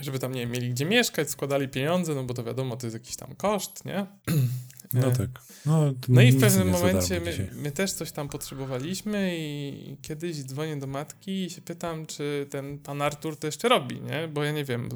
Żeby 0.00 0.18
tam, 0.18 0.32
nie 0.32 0.40
wiem, 0.40 0.50
mieli 0.50 0.70
gdzie 0.70 0.84
mieszkać, 0.84 1.30
składali 1.30 1.68
pieniądze, 1.68 2.14
no 2.14 2.24
bo 2.24 2.34
to 2.34 2.44
wiadomo, 2.44 2.76
to 2.76 2.86
jest 2.86 2.94
jakiś 2.94 3.16
tam 3.16 3.34
koszt, 3.34 3.84
nie? 3.84 4.06
No 4.94 5.10
tak. 5.10 5.28
No, 5.66 5.92
No 6.08 6.22
i 6.22 6.32
w 6.32 6.40
pewnym 6.40 6.70
momencie 6.70 7.20
my, 7.20 7.50
my 7.52 7.72
też 7.72 7.92
coś 7.92 8.12
tam 8.12 8.28
potrzebowaliśmy 8.28 9.36
i 9.38 9.96
kiedyś 10.02 10.36
dzwonię 10.36 10.76
do 10.76 10.86
matki 10.86 11.44
i 11.44 11.50
się 11.50 11.60
pytam, 11.60 12.06
czy 12.06 12.46
ten 12.50 12.78
pan 12.78 13.02
Artur 13.02 13.36
to 13.36 13.46
jeszcze 13.46 13.68
robi, 13.68 14.00
nie? 14.00 14.28
Bo 14.28 14.44
ja 14.44 14.52
nie 14.52 14.64
wiem. 14.64 14.88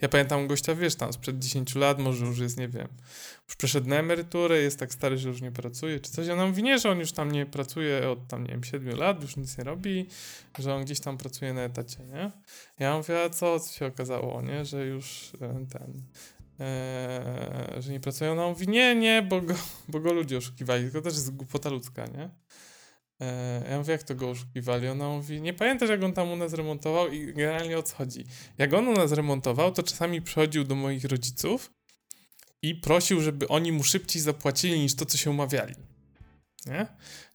Ja 0.00 0.08
pamiętam 0.08 0.46
gościa, 0.46 0.74
wiesz, 0.74 0.94
tam 0.94 1.12
sprzed 1.12 1.38
10 1.38 1.74
lat, 1.74 1.98
może 1.98 2.26
już 2.26 2.38
jest, 2.38 2.58
nie 2.58 2.68
wiem, 2.68 2.88
już 3.48 3.56
przeszedł 3.56 3.88
na 3.88 3.96
emeryturę, 3.96 4.58
jest 4.58 4.78
tak 4.78 4.92
stary, 4.92 5.18
że 5.18 5.28
już 5.28 5.40
nie 5.40 5.52
pracuje, 5.52 6.00
czy 6.00 6.10
coś. 6.10 6.28
Ona 6.28 6.46
mówi, 6.46 6.62
nie, 6.62 6.78
że 6.78 6.90
on 6.90 6.98
już 6.98 7.12
tam 7.12 7.32
nie 7.32 7.46
pracuje 7.46 8.10
od 8.10 8.28
tam, 8.28 8.42
nie 8.42 8.50
wiem, 8.50 8.64
7 8.64 8.98
lat, 8.98 9.22
już 9.22 9.36
nic 9.36 9.58
nie 9.58 9.64
robi, 9.64 10.06
że 10.58 10.74
on 10.74 10.84
gdzieś 10.84 11.00
tam 11.00 11.18
pracuje 11.18 11.54
na 11.54 11.62
etacie, 11.62 11.98
nie? 12.04 12.30
Ja 12.78 12.96
mówię, 12.96 13.22
a 13.22 13.30
co, 13.30 13.60
co 13.60 13.74
się 13.74 13.86
okazało, 13.86 14.42
nie? 14.42 14.64
Że 14.64 14.86
już 14.86 15.32
e, 15.40 15.66
ten... 15.72 16.02
E, 16.60 17.76
że 17.78 17.92
nie 17.92 18.00
pracują. 18.00 18.32
Ona 18.32 18.48
mówi, 18.48 18.68
nie, 18.68 18.94
nie, 18.94 19.22
bo 19.22 19.40
go, 19.40 19.54
bo 19.88 20.00
go 20.00 20.12
ludzie 20.12 20.36
oszukiwali. 20.36 20.90
To 20.90 21.02
też 21.02 21.14
jest 21.14 21.36
głupota 21.36 21.70
ludzka, 21.70 22.06
nie? 22.06 22.30
E, 23.20 23.64
ja 23.70 23.78
mówię, 23.78 23.92
jak 23.92 24.02
to 24.02 24.14
go 24.14 24.30
oszukiwali? 24.30 24.88
Ona 24.88 25.08
mówi, 25.08 25.40
nie 25.40 25.54
pamiętasz, 25.54 25.90
jak 25.90 26.02
on 26.02 26.12
tam 26.12 26.30
u 26.30 26.36
nas 26.36 26.52
remontował 26.52 27.08
i 27.08 27.32
generalnie 27.32 27.78
o 27.78 27.82
co 27.82 27.96
chodzi. 27.96 28.24
Jak 28.58 28.74
on 28.74 28.88
u 28.88 28.92
nas 28.92 29.12
remontował, 29.12 29.72
to 29.72 29.82
czasami 29.82 30.22
przychodził 30.22 30.64
do 30.64 30.74
moich 30.74 31.04
rodziców 31.04 31.72
i 32.62 32.74
prosił, 32.74 33.20
żeby 33.20 33.48
oni 33.48 33.72
mu 33.72 33.82
szybciej 33.82 34.22
zapłacili 34.22 34.80
niż 34.80 34.94
to, 34.96 35.06
co 35.06 35.18
się 35.18 35.30
umawiali. 35.30 35.74
Nie? 36.66 36.86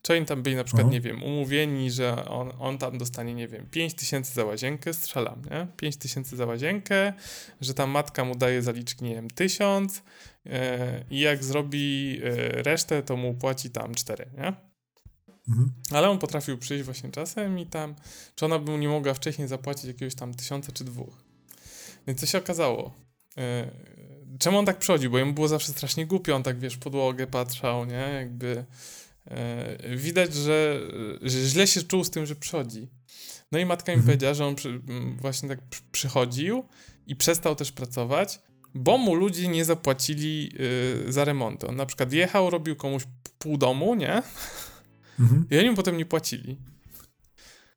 Czy 0.01 0.13
oni 0.13 0.25
tam 0.25 0.43
byli 0.43 0.55
na 0.55 0.63
przykład, 0.63 0.83
Mhm. 0.85 0.93
nie 0.93 1.01
wiem, 1.01 1.23
umówieni, 1.23 1.91
że 1.91 2.25
on, 2.25 2.51
on 2.59 2.77
tam 2.77 2.97
dostanie, 2.97 3.33
nie 3.33 3.47
wiem, 3.47 3.67
5 3.71 3.93
tysięcy 3.93 4.33
za 4.33 4.45
łazienkę, 4.45 4.93
strzelam, 4.93 5.41
nie? 5.51 5.67
5 5.77 5.97
tysięcy 5.97 6.35
za 6.35 6.45
łazienkę, 6.45 7.13
że 7.61 7.73
tam 7.73 7.89
matka 7.89 8.25
mu 8.25 8.35
daje 8.35 8.61
zaliczki, 8.61 9.05
nie 9.05 9.15
wiem, 9.15 9.29
1000 9.29 10.03
e, 10.45 11.03
i 11.09 11.19
jak 11.19 11.43
zrobi 11.43 12.19
e, 12.23 12.63
resztę, 12.63 13.03
to 13.03 13.17
mu 13.17 13.33
płaci 13.33 13.69
tam 13.69 13.95
4, 13.95 14.25
nie? 14.37 14.53
Mhm. 15.49 15.71
Ale 15.91 16.09
on 16.09 16.19
potrafił 16.19 16.57
przyjść 16.57 16.83
właśnie 16.85 17.11
czasem 17.11 17.59
i 17.59 17.65
tam, 17.65 17.95
czy 18.35 18.45
ona 18.45 18.59
by 18.59 18.71
mu 18.71 18.77
nie 18.77 18.87
mogła 18.89 19.13
wcześniej 19.13 19.47
zapłacić 19.47 19.85
jakiegoś 19.85 20.15
tam 20.15 20.33
tysiąca 20.33 20.71
czy 20.71 20.83
dwóch. 20.83 21.23
Więc 22.07 22.19
co 22.19 22.25
się 22.25 22.37
okazało? 22.37 22.93
E, 23.37 23.71
czemu 24.39 24.57
on 24.57 24.65
tak 24.65 24.77
przychodził? 24.77 25.11
Bo 25.11 25.17
jemu 25.17 25.33
było 25.33 25.47
zawsze 25.47 25.71
strasznie 25.71 26.05
głupio, 26.05 26.35
on 26.35 26.43
tak, 26.43 26.59
wiesz, 26.59 26.77
podłogę 26.77 27.27
patrzał, 27.27 27.85
nie? 27.85 28.09
Jakby 28.13 28.65
widać, 29.97 30.33
że, 30.33 30.79
że 31.21 31.39
źle 31.39 31.67
się 31.67 31.83
czuł 31.83 32.03
z 32.03 32.09
tym, 32.09 32.25
że 32.25 32.35
przychodzi. 32.35 32.87
No 33.51 33.59
i 33.59 33.65
matka 33.65 33.91
mi 33.91 33.95
Mhm. 33.95 34.05
powiedziała, 34.07 34.33
że 34.33 34.45
on 34.45 34.55
przy, 34.55 34.81
właśnie 35.21 35.49
tak 35.49 35.61
przy- 35.69 35.81
przychodził 35.91 36.63
i 37.07 37.15
przestał 37.15 37.55
też 37.55 37.71
pracować, 37.71 38.39
bo 38.73 38.97
mu 38.97 39.15
ludzie 39.15 39.47
nie 39.47 39.65
zapłacili 39.65 40.51
y, 41.07 41.11
za 41.11 41.25
remonty. 41.25 41.67
On 41.67 41.75
na 41.75 41.85
przykład 41.85 42.13
jechał, 42.13 42.49
robił 42.49 42.75
komuś 42.75 43.03
pół 43.39 43.57
domu, 43.57 43.95
nie? 43.95 44.21
Mhm. 45.19 45.45
I 45.51 45.57
oni 45.57 45.69
mu 45.69 45.75
potem 45.75 45.97
nie 45.97 46.05
płacili. 46.05 46.57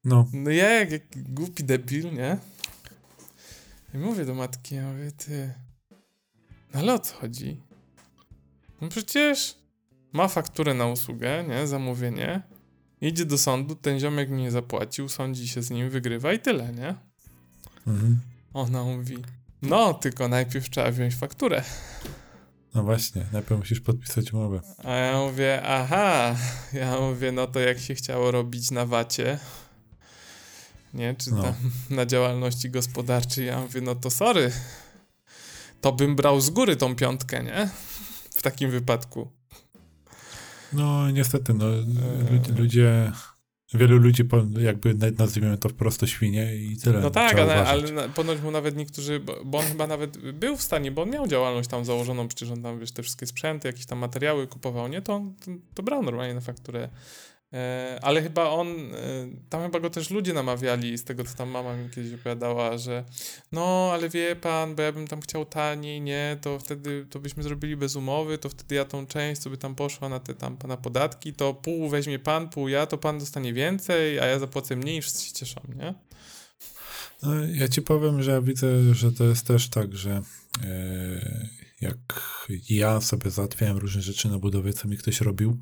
No. 0.05 0.29
No 0.33 0.51
ja 0.51 0.71
jak, 0.71 0.91
jak 0.91 1.03
głupi 1.33 1.65
debil, 1.65 2.15
nie? 2.15 2.37
I 3.95 3.99
mówię 3.99 4.25
do 4.25 4.35
matki, 4.35 4.75
ja 4.75 4.93
mówię, 4.93 5.13
ty... 5.13 5.55
No 6.75 6.81
ale 6.81 6.95
o 6.95 6.99
co 6.99 7.15
chodzi? 7.15 7.61
No 8.81 8.89
przecież 8.89 9.55
ma 10.13 10.29
fakturę 10.29 10.75
na 10.75 10.87
usługę, 10.87 11.45
nie? 11.49 11.67
Zamówienie. 11.67 12.43
Idzie 13.01 13.25
do 13.25 13.39
sądu, 13.39 13.75
ten 13.75 14.01
ziomek 14.01 14.31
mi 14.31 14.43
nie 14.43 14.51
zapłacił, 14.51 15.09
sądzi 15.09 15.49
się 15.49 15.63
z 15.63 15.71
nim, 15.71 15.91
wygrywa 15.91 16.33
i 16.33 16.39
tyle, 16.39 16.73
nie? 16.73 16.95
Mhm. 17.87 18.21
Ona 18.55 18.85
mówi, 18.85 19.19
no 19.63 19.95
tylko 19.95 20.29
najpierw 20.29 20.71
trzeba 20.71 20.91
wziąć 20.91 21.15
fakturę. 21.15 21.63
No 22.75 22.83
właśnie, 22.83 23.27
najpierw 23.33 23.61
musisz 23.61 23.81
podpisać 23.81 24.33
umowę. 24.33 24.61
A 24.85 24.91
ja 24.93 25.19
mówię, 25.19 25.63
aha, 25.65 26.37
ja 26.73 27.01
mówię, 27.01 27.33
no 27.33 27.47
to 27.47 27.61
jak 27.61 27.79
się 27.79 27.95
chciało 27.95 28.31
robić 28.31 28.71
na 28.71 28.87
wacie, 28.87 29.39
nie, 30.95 31.15
czy 31.15 31.31
No. 31.35 31.43
tam 31.43 31.55
na 31.91 32.07
działalności 32.07 32.71
gospodarczej, 32.71 33.47
ja 33.47 33.61
mówię, 33.61 33.81
no 33.81 33.95
to 33.95 34.11
sorry, 34.11 34.53
to 35.81 35.93
bym 35.93 36.17
brał 36.17 36.41
z 36.41 36.51
góry 36.51 36.77
tą 36.77 36.97
piątkę, 36.97 37.43
nie, 37.45 37.69
w 38.35 38.43
takim 38.43 38.71
wypadku. 38.71 39.31
No 40.73 41.11
niestety, 41.11 41.55
no 41.55 41.67
ludzie, 42.31 42.53
ludzie 42.59 43.13
wielu 43.75 43.99
ludzi 43.99 44.23
jakby 44.61 44.95
na- 44.95 45.07
nazwijmy 45.19 45.59
to 45.59 45.69
wprost 45.69 46.07
świnie 46.07 46.57
i 46.57 46.77
tyle. 46.77 47.01
No 47.01 47.11
tak, 47.11 47.39
ale, 47.39 47.67
ale 47.67 48.09
ponoć 48.09 48.41
mu 48.41 48.51
nawet 48.51 48.77
niektórzy, 48.77 49.21
bo, 49.45 49.59
on 49.59 49.65
chyba 49.65 49.87
nawet 49.87 50.33
był 50.33 50.57
w 50.57 50.63
stanie, 50.63 50.91
bo 50.91 51.03
on 51.03 51.11
miał 51.11 51.27
działalność 51.27 51.69
tam 51.69 51.85
założoną, 51.85 52.29
przecież 52.29 52.51
on 52.51 52.63
tam, 52.63 52.81
wiesz, 52.81 52.93
te 52.93 53.03
wszystkie 53.03 53.27
sprzęty, 53.27 53.69
jakieś 53.69 53.87
tam 53.87 53.99
materiały 53.99 54.47
kupował, 54.47 54.89
nie, 54.89 55.03
to 55.03 55.15
on 55.15 55.35
to 55.75 55.83
brał 55.83 56.03
normalnie 56.03 56.35
na 56.35 56.41
fakturę. 56.41 56.89
E, 57.53 57.99
ale 58.03 58.23
chyba 58.23 58.51
on, 58.51 58.69
e, 58.69 58.95
tam 59.49 59.63
chyba 59.63 59.81
go 59.81 59.91
też 59.91 60.11
ludzie 60.11 60.33
namawiali, 60.33 60.99
z 60.99 61.05
tego 61.05 61.25
co 61.25 61.35
tam 61.37 61.49
mama 61.49 61.77
mi 61.77 61.91
kiedyś 61.91 62.15
opowiadała, 62.15 62.79
że 62.79 63.05
no, 63.53 63.91
ale 63.93 64.09
wie 64.09 64.37
pan, 64.37 64.75
bo 64.75 64.83
ja 64.83 64.93
bym 64.93 65.07
tam 65.07 65.21
chciał 65.21 65.45
taniej, 65.45 66.01
nie, 66.01 66.39
to 66.43 66.59
wtedy, 66.59 67.07
to 67.11 67.19
byśmy 67.19 67.43
zrobili 67.43 67.77
bez 67.77 67.97
umowy, 67.97 68.39
to 68.39 68.49
wtedy 68.49 68.75
ja 68.75 68.85
tą 68.85 69.07
część, 69.07 69.41
co 69.41 69.51
by 69.51 69.57
tam 69.59 69.75
poszła 69.75 70.09
na 70.09 70.21
te 70.21 70.35
tam 70.35 70.59
na 70.69 70.77
podatki, 70.77 71.33
to 71.33 71.55
pół 71.55 71.89
weźmie 71.89 72.19
pan, 72.19 72.49
pół 72.49 72.69
ja, 72.69 72.87
to 72.87 72.99
pan 72.99 73.19
dostanie 73.19 73.53
więcej, 73.53 74.21
a 74.21 74.27
ja 74.27 74.39
zapłacę 74.39 74.77
mniej 74.77 75.03
wszyscy 75.03 75.25
się 75.27 75.33
cieszą, 75.33 75.61
nie? 75.77 75.95
No, 77.23 77.31
ja 77.53 77.69
ci 77.69 77.83
powiem, 77.83 78.23
że 78.23 78.31
ja 78.31 78.41
widzę, 78.41 78.95
że 78.95 79.13
to 79.13 79.25
jest 79.25 79.47
też 79.47 79.69
tak, 79.69 79.97
że 79.97 80.23
e, 80.65 81.49
jak 81.81 82.40
ja 82.71 83.01
sobie 83.01 83.31
załatwiałem 83.31 83.77
różne 83.77 84.03
rzeczy 84.03 84.29
na 84.29 84.39
budowie, 84.39 84.73
co 84.73 84.89
mi 84.89 84.97
ktoś 84.97 85.21
robił, 85.21 85.59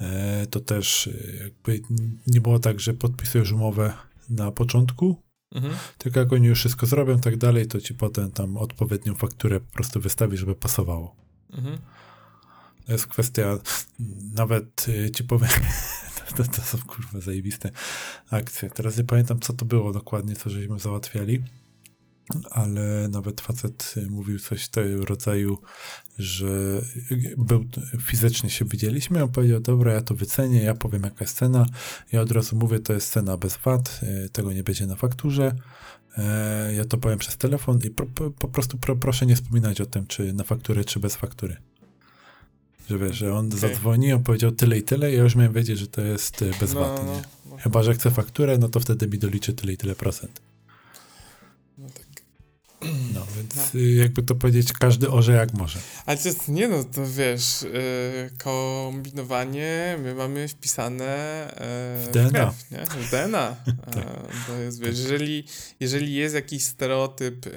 e, 0.00 0.46
to 0.46 0.60
też 0.60 1.06
e, 1.06 1.36
jakby 1.44 1.80
nie 2.26 2.40
było 2.40 2.58
tak, 2.58 2.80
że 2.80 2.94
podpisujesz 2.94 3.52
umowę 3.52 3.92
na 4.28 4.50
początku, 4.52 5.24
Mhm. 5.54 5.74
tylko 5.98 6.20
jak 6.20 6.32
oni 6.32 6.46
już 6.46 6.58
wszystko 6.58 6.86
zrobią 6.86 7.20
tak 7.20 7.36
dalej, 7.36 7.66
to 7.66 7.80
ci 7.80 7.94
potem 7.94 8.30
tam 8.30 8.56
odpowiednią 8.56 9.14
fakturę 9.14 9.60
po 9.60 9.72
prostu 9.72 10.00
wystawi, 10.00 10.36
żeby 10.36 10.54
pasowało. 10.54 11.16
Mhm. 11.52 11.78
To 12.86 12.92
jest 12.92 13.06
kwestia, 13.06 13.58
nawet 14.34 14.88
y, 14.88 15.10
ci 15.10 15.24
powiem, 15.24 15.50
to, 16.36 16.44
to 16.44 16.62
są 16.62 16.78
kurwa 16.78 17.20
zajebiste 17.20 17.70
akcje. 18.30 18.70
Teraz 18.70 18.96
nie 18.96 19.04
pamiętam, 19.04 19.40
co 19.40 19.52
to 19.52 19.64
było 19.64 19.92
dokładnie, 19.92 20.36
co 20.36 20.50
żeśmy 20.50 20.78
załatwiali, 20.78 21.42
ale 22.50 23.08
nawet 23.08 23.40
facet 23.40 23.94
y, 23.96 24.10
mówił 24.10 24.38
coś 24.38 24.68
tego 24.68 25.04
rodzaju, 25.04 25.58
że 26.18 26.80
y, 27.10 27.34
był, 27.38 27.64
fizycznie 28.00 28.50
się 28.50 28.64
widzieliśmy, 28.64 29.22
on 29.22 29.28
powiedział, 29.28 29.60
dobra, 29.60 29.92
ja 29.92 30.00
to 30.00 30.14
wycenię, 30.14 30.62
ja 30.62 30.74
powiem 30.74 31.02
jaka 31.02 31.24
jest 31.24 31.36
cena, 31.36 31.66
ja 32.12 32.20
od 32.20 32.30
razu 32.30 32.56
mówię, 32.56 32.78
to 32.78 32.92
jest 32.92 33.12
cena 33.12 33.36
bez 33.36 33.56
VAT, 33.64 34.00
y, 34.24 34.28
tego 34.28 34.52
nie 34.52 34.62
będzie 34.62 34.86
na 34.86 34.96
fakturze, 34.96 35.56
E, 36.18 36.74
ja 36.74 36.84
to 36.84 36.98
powiem 36.98 37.18
przez 37.18 37.36
telefon 37.36 37.78
i 37.84 37.90
pro, 37.90 38.06
po, 38.06 38.30
po 38.30 38.48
prostu 38.48 38.78
pro, 38.78 38.96
proszę 38.96 39.26
nie 39.26 39.36
wspominać 39.36 39.80
o 39.80 39.86
tym, 39.86 40.06
czy 40.06 40.32
na 40.32 40.44
fakturę, 40.44 40.84
czy 40.84 41.00
bez 41.00 41.16
faktury. 41.16 41.56
Że 42.90 42.98
wiesz, 42.98 43.16
że 43.16 43.34
on 43.34 43.46
Okej. 43.46 43.58
zadzwoni, 43.58 44.12
on 44.12 44.22
powiedział 44.22 44.52
tyle 44.52 44.78
i 44.78 44.82
tyle, 44.82 45.12
ja 45.12 45.22
już 45.22 45.36
miałem 45.36 45.52
wiedzieć, 45.52 45.78
że 45.78 45.86
to 45.86 46.00
jest 46.00 46.42
e, 46.42 46.50
bez 46.60 46.74
no, 46.74 46.80
VAT. 46.80 47.06
no, 47.06 47.12
nie? 47.12 47.22
no, 47.50 47.56
Chyba, 47.56 47.82
że 47.82 47.94
chce 47.94 48.10
fakturę, 48.10 48.58
no 48.58 48.68
to 48.68 48.80
wtedy 48.80 49.08
mi 49.08 49.18
doliczy 49.18 49.52
tyle 49.52 49.72
i 49.72 49.76
tyle 49.76 49.94
procent. 49.94 50.40
No, 53.56 53.80
jakby 53.80 54.22
to 54.22 54.34
powiedzieć, 54.34 54.72
każdy 54.72 55.10
orze 55.10 55.32
jak 55.32 55.52
może. 55.52 55.78
Ale 56.06 56.18
to 56.18 56.28
jest, 56.28 56.48
nie 56.48 56.68
no, 56.68 56.84
to 56.84 57.06
wiesz, 57.06 57.62
yy, 57.62 58.30
kombinowanie 58.38 59.98
my 60.02 60.14
mamy 60.14 60.48
wpisane 60.48 61.46
yy, 62.00 62.06
W 62.06 62.12
DNA. 62.12 62.30
krew, 62.30 62.70
nie? 62.70 62.86
W 62.86 63.10
DNA. 63.10 63.56
Tak. 63.94 64.04
To 64.46 64.56
jest, 64.56 64.80
wiesz, 64.80 64.98
jeżeli, 64.98 65.44
jeżeli 65.80 66.14
jest 66.14 66.34
jakiś 66.34 66.64
stereotyp, 66.64 67.46
yy, 67.46 67.52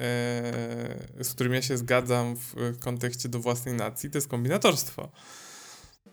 z 1.24 1.30
którym 1.34 1.52
ja 1.52 1.62
się 1.62 1.78
zgadzam 1.78 2.36
w, 2.36 2.78
kontekście 2.78 3.28
do 3.28 3.40
własnej 3.40 3.74
nacji, 3.74 4.10
to 4.10 4.18
jest 4.18 4.28
kombinatorstwo. 4.28 5.12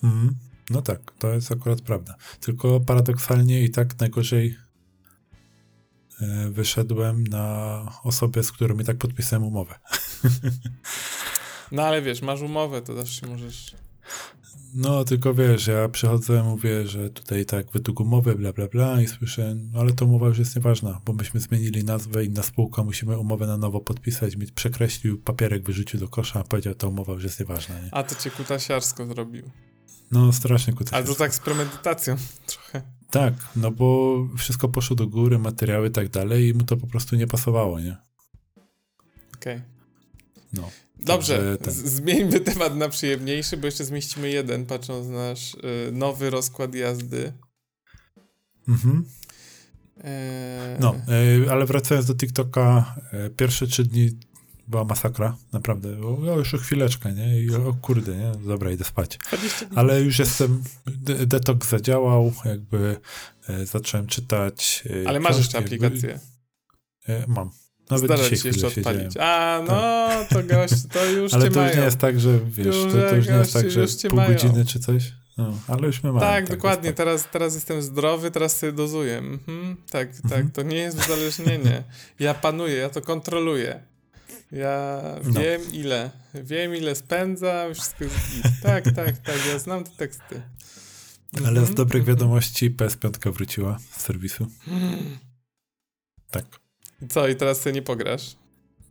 Mhm. 0.03 0.35
No 0.69 0.81
tak, 0.81 0.99
to 1.19 1.33
jest 1.33 1.51
akurat 1.51 1.81
prawda. 1.81 2.15
Tylko 2.39 2.79
paradoksalnie 2.79 3.63
i 3.63 3.69
tak 3.69 3.99
najgorzej 3.99 4.57
wyszedłem 6.49 7.23
na 7.23 7.85
osobę, 8.03 8.43
z 8.43 8.51
którą 8.51 8.79
i 8.79 8.83
tak 8.83 8.97
podpisałem 8.97 9.43
umowę. 9.43 9.75
No 11.71 11.83
ale 11.83 12.01
wiesz, 12.01 12.21
masz 12.21 12.41
umowę, 12.41 12.81
to 12.81 12.95
zawsze 12.95 13.21
się 13.21 13.27
możesz... 13.27 13.75
No, 14.73 15.05
tylko 15.05 15.33
wiesz, 15.33 15.67
ja 15.67 15.89
przychodzę, 15.89 16.43
mówię, 16.43 16.87
że 16.87 17.09
tutaj 17.09 17.45
tak 17.45 17.71
wydług 17.71 17.99
umowy, 17.99 18.35
bla, 18.35 18.53
bla, 18.53 18.67
bla 18.67 19.01
i 19.01 19.07
słyszę, 19.07 19.55
no 19.71 19.79
ale 19.79 19.93
to 19.93 20.05
umowa 20.05 20.27
już 20.27 20.39
jest 20.39 20.55
nieważna, 20.55 21.01
bo 21.05 21.13
myśmy 21.13 21.39
zmienili 21.39 21.83
nazwę, 21.83 22.25
inna 22.25 22.43
spółka, 22.43 22.83
musimy 22.83 23.17
umowę 23.17 23.47
na 23.47 23.57
nowo 23.57 23.79
podpisać, 23.79 24.35
mi 24.35 24.47
przekreślił, 24.47 25.17
papierek 25.21 25.63
wyrzucił 25.63 25.99
do 25.99 26.07
kosza, 26.07 26.39
a 26.39 26.43
powiedział, 26.43 26.75
ta 26.75 26.87
umowa 26.87 27.13
już 27.13 27.23
jest 27.23 27.39
nieważna, 27.39 27.79
nie? 27.79 27.93
A 27.93 28.03
to 28.03 28.15
cię 28.15 28.31
kutasiarsko 28.31 29.05
zrobił. 29.05 29.51
No, 30.11 30.33
strasznie 30.33 30.73
kutas. 30.73 30.93
Ale 30.93 31.05
to 31.05 31.15
tak 31.15 31.35
z 31.35 31.39
premedytacją. 31.39 32.15
Tak, 33.11 33.33
no 33.55 33.71
bo 33.71 34.17
wszystko 34.37 34.69
poszło 34.69 34.95
do 34.95 35.07
góry, 35.07 35.39
materiały 35.39 35.87
i 35.87 35.91
tak 35.91 36.09
dalej 36.09 36.47
i 36.47 36.53
mu 36.53 36.63
to 36.63 36.77
po 36.77 36.87
prostu 36.87 37.15
nie 37.15 37.27
pasowało, 37.27 37.79
nie? 37.79 37.97
Okej. 39.35 39.61
No. 40.53 40.71
Dobrze, 40.99 41.57
ten... 41.57 41.73
zmieńmy 41.73 42.39
temat 42.39 42.75
na 42.75 42.89
przyjemniejszy, 42.89 43.57
bo 43.57 43.65
jeszcze 43.65 43.85
zmieścimy 43.85 44.29
jeden, 44.29 44.65
patrząc 44.65 45.07
na 45.07 45.29
nasz 45.29 45.53
y, 45.53 45.91
nowy 45.91 46.29
rozkład 46.29 46.75
jazdy. 46.75 47.33
Mhm. 48.67 49.05
E... 50.03 50.77
No, 50.79 50.95
y, 51.45 51.51
ale 51.51 51.65
wracając 51.65 52.07
do 52.07 52.15
TikToka, 52.15 52.95
y, 53.27 53.29
pierwsze 53.29 53.67
trzy 53.67 53.83
dni 53.83 54.09
była 54.67 54.83
masakra, 54.83 55.37
naprawdę. 55.53 55.89
O, 56.07 56.37
już 56.37 56.53
o 56.53 56.57
chwileczkę, 56.57 57.13
nie? 57.13 57.41
I 57.41 57.55
o 57.55 57.75
kurde, 57.81 58.15
nie? 58.15 58.31
Dobra, 58.47 58.71
idę 58.71 58.83
spać. 58.83 59.19
Ale 59.75 60.01
już 60.01 60.19
jestem, 60.19 60.63
detoks 61.25 61.69
zadziałał, 61.69 62.33
jakby 62.45 62.97
e, 63.49 63.65
zacząłem 63.65 64.07
czytać. 64.07 64.83
E, 65.03 65.09
Ale 65.09 65.19
masz 65.19 65.37
jeszcze 65.37 65.57
aplikację? 65.57 66.19
E, 67.07 67.27
mam. 67.27 67.49
Nawet 67.89 68.05
Zdarza 68.05 68.29
dzisiaj 68.29 68.51
jeszcze 68.51 68.67
odpalić. 68.67 69.17
A, 69.19 69.61
no, 69.67 69.73
tak. 69.73 70.27
to 70.29 70.43
gość, 70.43 70.73
to 70.91 71.05
już 71.05 71.33
Ale 71.33 71.51
to 71.51 71.65
już 71.67 71.75
nie 71.75 71.81
jest 71.83 71.97
tak, 71.97 72.19
że 72.19 72.39
wiesz, 72.47 72.75
to, 72.75 73.09
to 73.09 73.15
już 73.15 73.27
nie 73.27 73.33
jest 73.33 73.53
tak, 73.53 73.71
że 73.71 73.85
pół 74.09 74.17
mają. 74.17 74.33
godziny 74.33 74.65
czy 74.65 74.79
coś. 74.79 75.13
No, 75.37 75.59
ale 75.67 75.87
już 75.87 76.03
my 76.03 76.11
mamy. 76.11 76.25
Tak, 76.25 76.47
tak 76.47 76.57
dokładnie. 76.57 76.89
Tak. 76.89 76.97
Teraz, 76.97 77.27
teraz 77.31 77.55
jestem 77.55 77.81
zdrowy, 77.81 78.31
teraz 78.31 78.57
sobie 78.57 78.71
dozuję. 78.71 79.17
Mhm, 79.17 79.77
tak, 79.91 80.15
tak. 80.15 80.23
Mhm. 80.23 80.51
To 80.51 80.61
nie 80.61 80.77
jest 80.77 80.99
uzależnienie. 80.99 81.83
Ja 82.19 82.33
panuję, 82.33 82.75
ja 82.75 82.89
to 82.89 83.01
kontroluję. 83.01 83.94
Ja 84.51 85.01
no. 85.23 85.39
wiem 85.41 85.61
ile. 85.73 86.11
Wiem 86.33 86.75
ile 86.75 86.95
spędzam, 86.95 87.73
wszystko 87.73 88.03
jest 88.03 88.15
Tak, 88.63 88.83
tak, 88.95 89.17
tak, 89.17 89.35
ja 89.47 89.59
znam 89.59 89.83
te 89.83 89.91
teksty. 89.91 90.41
Ale 91.37 91.55
z 91.55 91.57
mhm, 91.57 91.75
dobrych 91.75 92.03
wiadomości 92.03 92.71
PS5 92.71 93.31
wróciła 93.31 93.79
z 93.79 94.01
serwisu. 94.01 94.47
Tak. 96.31 96.45
I 97.01 97.07
co, 97.07 97.27
i 97.27 97.35
teraz 97.35 97.61
sobie 97.61 97.73
nie 97.73 97.81
pograsz? 97.81 98.35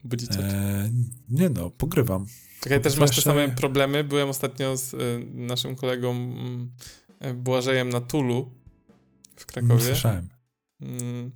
Budzicie? 0.05 0.39
Eee, 0.39 0.91
nie 1.28 1.49
no, 1.49 1.70
pogrywam. 1.70 2.26
Czekaj, 2.61 2.80
też 2.80 2.97
masz 2.97 3.16
te 3.16 3.22
same 3.22 3.49
problemy. 3.49 4.05
Byłem 4.05 4.28
ostatnio 4.28 4.76
z 4.76 4.95
y, 4.95 5.26
naszym 5.35 5.76
kolegą 5.76 6.37
y, 7.24 7.35
Błażejem 7.35 7.89
na 7.89 8.01
Tulu 8.01 8.51
w 9.37 9.47
Krakowie. 9.47 9.85
Słyszałem. 9.85 10.28
Y, 10.82 11.30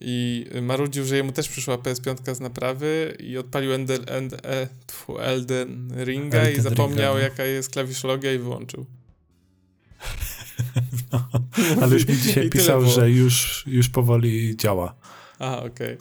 i 0.00 0.46
marudził, 0.62 1.04
że 1.04 1.16
jemu 1.16 1.32
też 1.32 1.48
przyszła 1.48 1.76
PS5 1.76 2.34
z 2.34 2.40
naprawy 2.40 3.16
i 3.20 3.38
odpalił 3.38 3.72
End, 3.72 3.90
e, 3.90 4.68
tfu, 4.86 5.18
Elden 5.18 5.92
Ringa 6.04 6.38
Elden 6.38 6.58
i 6.58 6.60
zapomniał 6.60 7.14
Ringa, 7.14 7.14
no. 7.14 7.18
jaka 7.18 7.44
jest 7.44 7.70
klawiszologia 7.70 8.32
i 8.32 8.38
wyłączył. 8.38 8.86
No, 11.12 11.28
ale 11.82 11.94
już 11.94 12.08
mi 12.08 12.16
dzisiaj 12.26 12.50
pisał, 12.50 12.86
że 12.86 13.10
już, 13.10 13.64
już 13.66 13.88
powoli 13.88 14.56
działa. 14.56 14.94
A, 15.38 15.58
okej. 15.62 15.98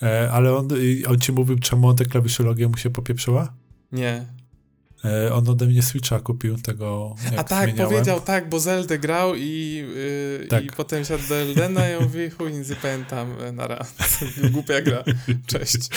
Okay. 0.00 0.10
E, 0.10 0.32
ale 0.32 0.56
on, 0.56 0.68
on 1.08 1.20
ci 1.20 1.32
mówił, 1.32 1.58
czemu 1.58 1.94
tę 1.94 2.04
klawiszologię 2.04 2.68
mu 2.68 2.76
się 2.76 2.90
popieprzyła? 2.90 3.52
Nie. 3.92 4.26
E, 5.04 5.32
on 5.32 5.48
ode 5.48 5.66
mnie 5.66 5.82
Switcha 5.82 6.20
kupił 6.20 6.56
tego. 6.56 7.14
A 7.36 7.44
tak, 7.44 7.64
zmieniałem. 7.64 7.92
powiedział 7.92 8.20
tak, 8.20 8.48
bo 8.48 8.60
Zelda 8.60 8.98
grał 8.98 9.34
i, 9.36 9.84
yy, 10.40 10.46
tak. 10.48 10.64
i 10.64 10.70
potem 10.70 11.04
siadł 11.04 11.28
do 11.28 11.34
Eldena 11.34 11.90
i 11.90 11.94
on 11.94 12.04
mówi, 12.04 12.30
chuj, 12.30 12.52
nie 12.52 12.76
pamiętam, 12.82 13.28
e, 13.40 13.52
na 13.52 13.66
raz. 13.66 13.94
Głupia 14.52 14.80
gra. 14.80 15.04
Cześć. 15.46 15.88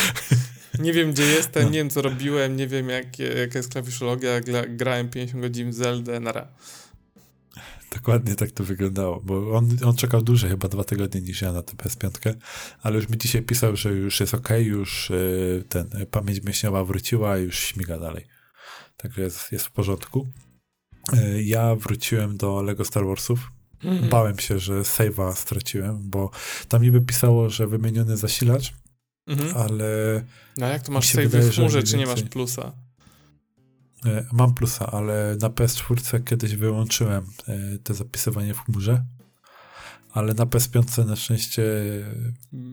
Nie 0.80 0.94
wiem, 0.94 1.12
gdzie 1.12 1.24
jestem, 1.24 1.64
no. 1.64 1.70
nie 1.70 1.78
wiem, 1.78 1.90
co 1.90 2.02
robiłem, 2.02 2.56
nie 2.56 2.68
wiem, 2.68 2.90
jak, 2.90 3.20
jaka 3.20 3.60
jest 3.60 3.72
klawiszologia, 3.72 4.42
gra, 4.42 4.64
grałem 4.68 5.10
50 5.10 5.42
godzin 5.42 5.72
w 5.72 5.74
Zeldę, 5.74 6.20
nara. 6.20 6.48
Dokładnie 7.94 8.36
tak 8.36 8.52
to 8.52 8.64
wyglądało, 8.64 9.22
bo 9.24 9.58
on, 9.58 9.78
on 9.86 9.96
czekał 9.96 10.22
dłużej, 10.22 10.50
chyba 10.50 10.68
dwa 10.68 10.84
tygodnie 10.84 11.22
niż 11.22 11.42
ja 11.42 11.52
na 11.52 11.62
tę 11.62 11.74
PS5, 11.74 12.34
ale 12.82 12.96
już 12.96 13.10
mi 13.10 13.18
dzisiaj 13.18 13.42
pisał, 13.42 13.76
że 13.76 13.90
już 13.90 14.20
jest 14.20 14.34
ok, 14.34 14.50
już 14.60 15.10
yy, 15.10 15.64
ten, 15.70 15.90
pamięć 16.12 16.44
mięśniowa 16.44 16.84
wróciła 16.84 17.38
i 17.38 17.44
już 17.44 17.60
śmiga 17.60 18.00
dalej. 18.00 18.26
Także 19.02 19.22
jest, 19.22 19.52
jest 19.52 19.66
w 19.66 19.72
porządku. 19.72 20.28
E, 21.14 21.42
ja 21.42 21.76
wróciłem 21.76 22.38
do 22.38 22.62
Lego 22.62 22.86
Star 22.86 23.06
Warsów. 23.06 23.52
Mhm. 23.84 24.10
Bałem 24.10 24.40
się, 24.40 24.60
że 24.60 24.82
save'a 24.82 25.36
straciłem, 25.36 26.10
bo 26.10 26.32
tam 26.68 26.82
niby 26.82 27.02
pisało, 27.02 27.50
że 27.50 27.68
wymieniony 27.68 28.18
zasilacz, 28.18 28.74
mhm. 29.28 29.58
ale... 29.58 29.86
No 30.58 30.68
jak 30.68 30.84
to 30.84 30.92
masz 30.92 31.08
save 31.08 31.30
w 31.30 31.56
chmurze, 31.56 31.84
czy 31.84 31.98
nie 31.98 32.06
masz 32.06 32.24
plusa? 32.24 32.72
E, 34.06 34.26
mam 34.32 34.54
plusa, 34.54 34.92
ale 34.92 35.38
na 35.42 35.50
PS4 35.50 36.24
kiedyś 36.24 36.56
wyłączyłem 36.56 37.26
te 37.84 37.94
zapisywanie 37.94 38.54
w 38.54 38.60
chmurze, 38.60 39.06
ale 40.12 40.34
na 40.34 40.46
PS5 40.46 41.06
na 41.06 41.16
szczęście 41.16 41.64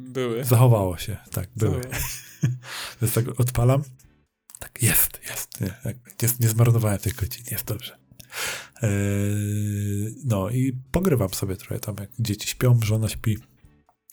były. 0.09 0.45
Zachowało 0.45 0.99
się, 0.99 1.17
tak, 1.31 1.49
były. 1.57 1.81
Więc 3.03 3.15
tak 3.15 3.41
odpalam 3.41 3.83
tak, 4.59 4.83
jest, 4.83 5.21
jest. 5.29 5.61
Nie, 5.61 5.75
jest, 6.23 6.41
nie 6.41 6.49
zmarnowałem 6.49 6.99
tej 6.99 7.13
godziny, 7.13 7.51
jest 7.51 7.65
dobrze. 7.65 7.99
Eee, 8.83 10.15
no 10.25 10.51
i 10.51 10.73
pogrywam 10.93 11.35
sobie 11.35 11.57
trochę 11.57 11.81
tam, 11.81 11.97
jak 12.01 12.11
dzieci 12.19 12.49
śpią, 12.49 12.81
żona 12.83 13.09
śpi, 13.09 13.39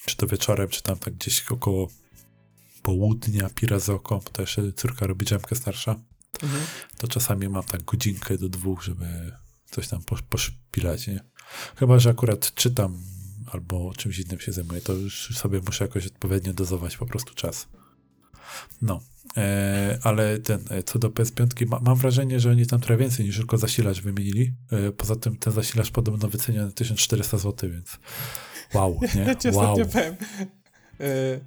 czy 0.06 0.18
to 0.18 0.28
wieczorem, 0.28 0.70
czy 0.70 0.84
tam 0.84 0.98
tak 0.98 1.14
gdzieś 1.14 1.52
około 1.52 1.90
południa, 2.84 3.50
pira 3.50 3.80
z 3.80 3.90
oko, 3.90 4.22
to 4.32 4.42
jeszcze 4.42 4.74
córka 4.74 5.08
robi 5.08 5.26
dżemkę 5.26 5.56
starsza, 5.56 5.96
mhm. 6.44 6.64
to 6.98 7.08
czasami 7.08 7.50
mam 7.50 7.64
tak 7.64 7.84
godzinkę 7.84 8.38
do 8.38 8.50
dwóch, 8.50 8.84
żeby 8.84 9.32
coś 9.72 9.88
tam 9.88 10.02
poszpilać, 10.30 11.08
nie? 11.08 11.20
Chyba, 11.76 12.00
że 12.00 12.10
akurat 12.10 12.54
czytam 12.54 13.04
albo 13.52 13.94
czymś 13.98 14.20
innym 14.20 14.40
się 14.40 14.52
zajmuję, 14.52 14.82
to 14.82 14.94
już 14.94 15.38
sobie 15.38 15.62
muszę 15.66 15.84
jakoś 15.84 16.08
odpowiednio 16.08 16.54
dozować 16.54 16.98
po 16.98 17.06
prostu 17.06 17.34
czas. 17.36 17.68
No, 18.82 19.02
e, 19.38 20.00
ale 20.04 20.40
ten, 20.40 20.60
e, 20.70 20.84
co 20.84 21.00
do 21.00 21.10
PS5, 21.10 21.68
ma, 21.68 21.80
mam 21.80 21.96
wrażenie, 21.96 22.40
że 22.40 22.52
oni 22.52 22.66
tam 22.66 22.80
trochę 22.80 22.98
więcej 22.98 23.26
niż 23.26 23.38
tylko 23.38 23.58
zasilacz 23.58 24.02
wymienili. 24.02 24.54
E, 24.72 24.92
poza 24.92 25.16
tym 25.16 25.38
ten 25.38 25.54
zasilacz 25.54 25.92
podobno 25.92 26.28
wycenia 26.28 26.66
na 26.66 26.72
1400 26.72 27.38
zł, 27.38 27.70
więc 27.70 28.00
wow, 28.74 29.00
nie? 29.16 29.22
Ja 29.28 29.36
ci 29.36 29.50
wow. 29.50 29.76
powiem. 29.76 30.16
E, 31.00 31.40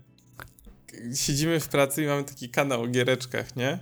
siedzimy 1.15 1.61
w 1.61 1.69
pracy 1.69 2.03
i 2.03 2.07
mamy 2.07 2.25
taki 2.25 2.49
kanał 2.49 2.83
o 2.83 2.87
giereczkach, 2.87 3.57
nie? 3.57 3.79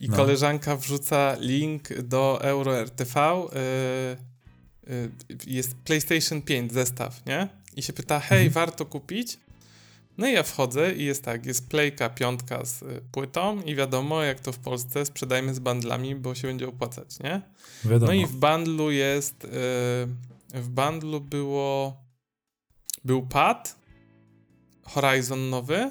I 0.00 0.08
no. 0.08 0.16
koleżanka 0.16 0.76
wrzuca 0.76 1.36
link 1.40 2.02
do 2.02 2.38
Euro 2.42 2.80
RTV. 2.80 3.20
E, 3.20 3.36
e, 3.56 5.08
jest 5.46 5.74
PlayStation 5.74 6.42
5 6.42 6.72
zestaw, 6.72 7.26
nie? 7.26 7.48
I 7.76 7.82
się 7.82 7.92
pyta, 7.92 8.20
hej, 8.20 8.46
mhm. 8.46 8.52
warto 8.52 8.86
kupić? 8.86 9.38
No 10.18 10.28
i 10.28 10.32
ja 10.32 10.42
wchodzę 10.42 10.94
i 10.94 11.04
jest 11.04 11.24
tak, 11.24 11.46
jest 11.46 11.68
playka 11.68 12.10
piątka 12.10 12.64
z 12.64 12.82
y, 12.82 13.02
płytą 13.12 13.62
i 13.62 13.74
wiadomo, 13.74 14.22
jak 14.22 14.40
to 14.40 14.52
w 14.52 14.58
Polsce 14.58 15.06
sprzedajmy 15.06 15.54
z 15.54 15.58
bandlami, 15.58 16.14
bo 16.14 16.34
się 16.34 16.48
będzie 16.48 16.68
opłacać, 16.68 17.20
nie? 17.20 17.42
Wiadomo. 17.84 18.12
No 18.12 18.12
i 18.12 18.26
w 18.26 18.36
bandlu 18.36 18.90
jest, 18.90 19.44
yy, 19.44 20.60
w 20.60 20.68
bandlu 20.68 21.20
było, 21.20 21.96
był 23.04 23.26
pad, 23.26 23.78
Horizon 24.82 25.50
nowy. 25.50 25.90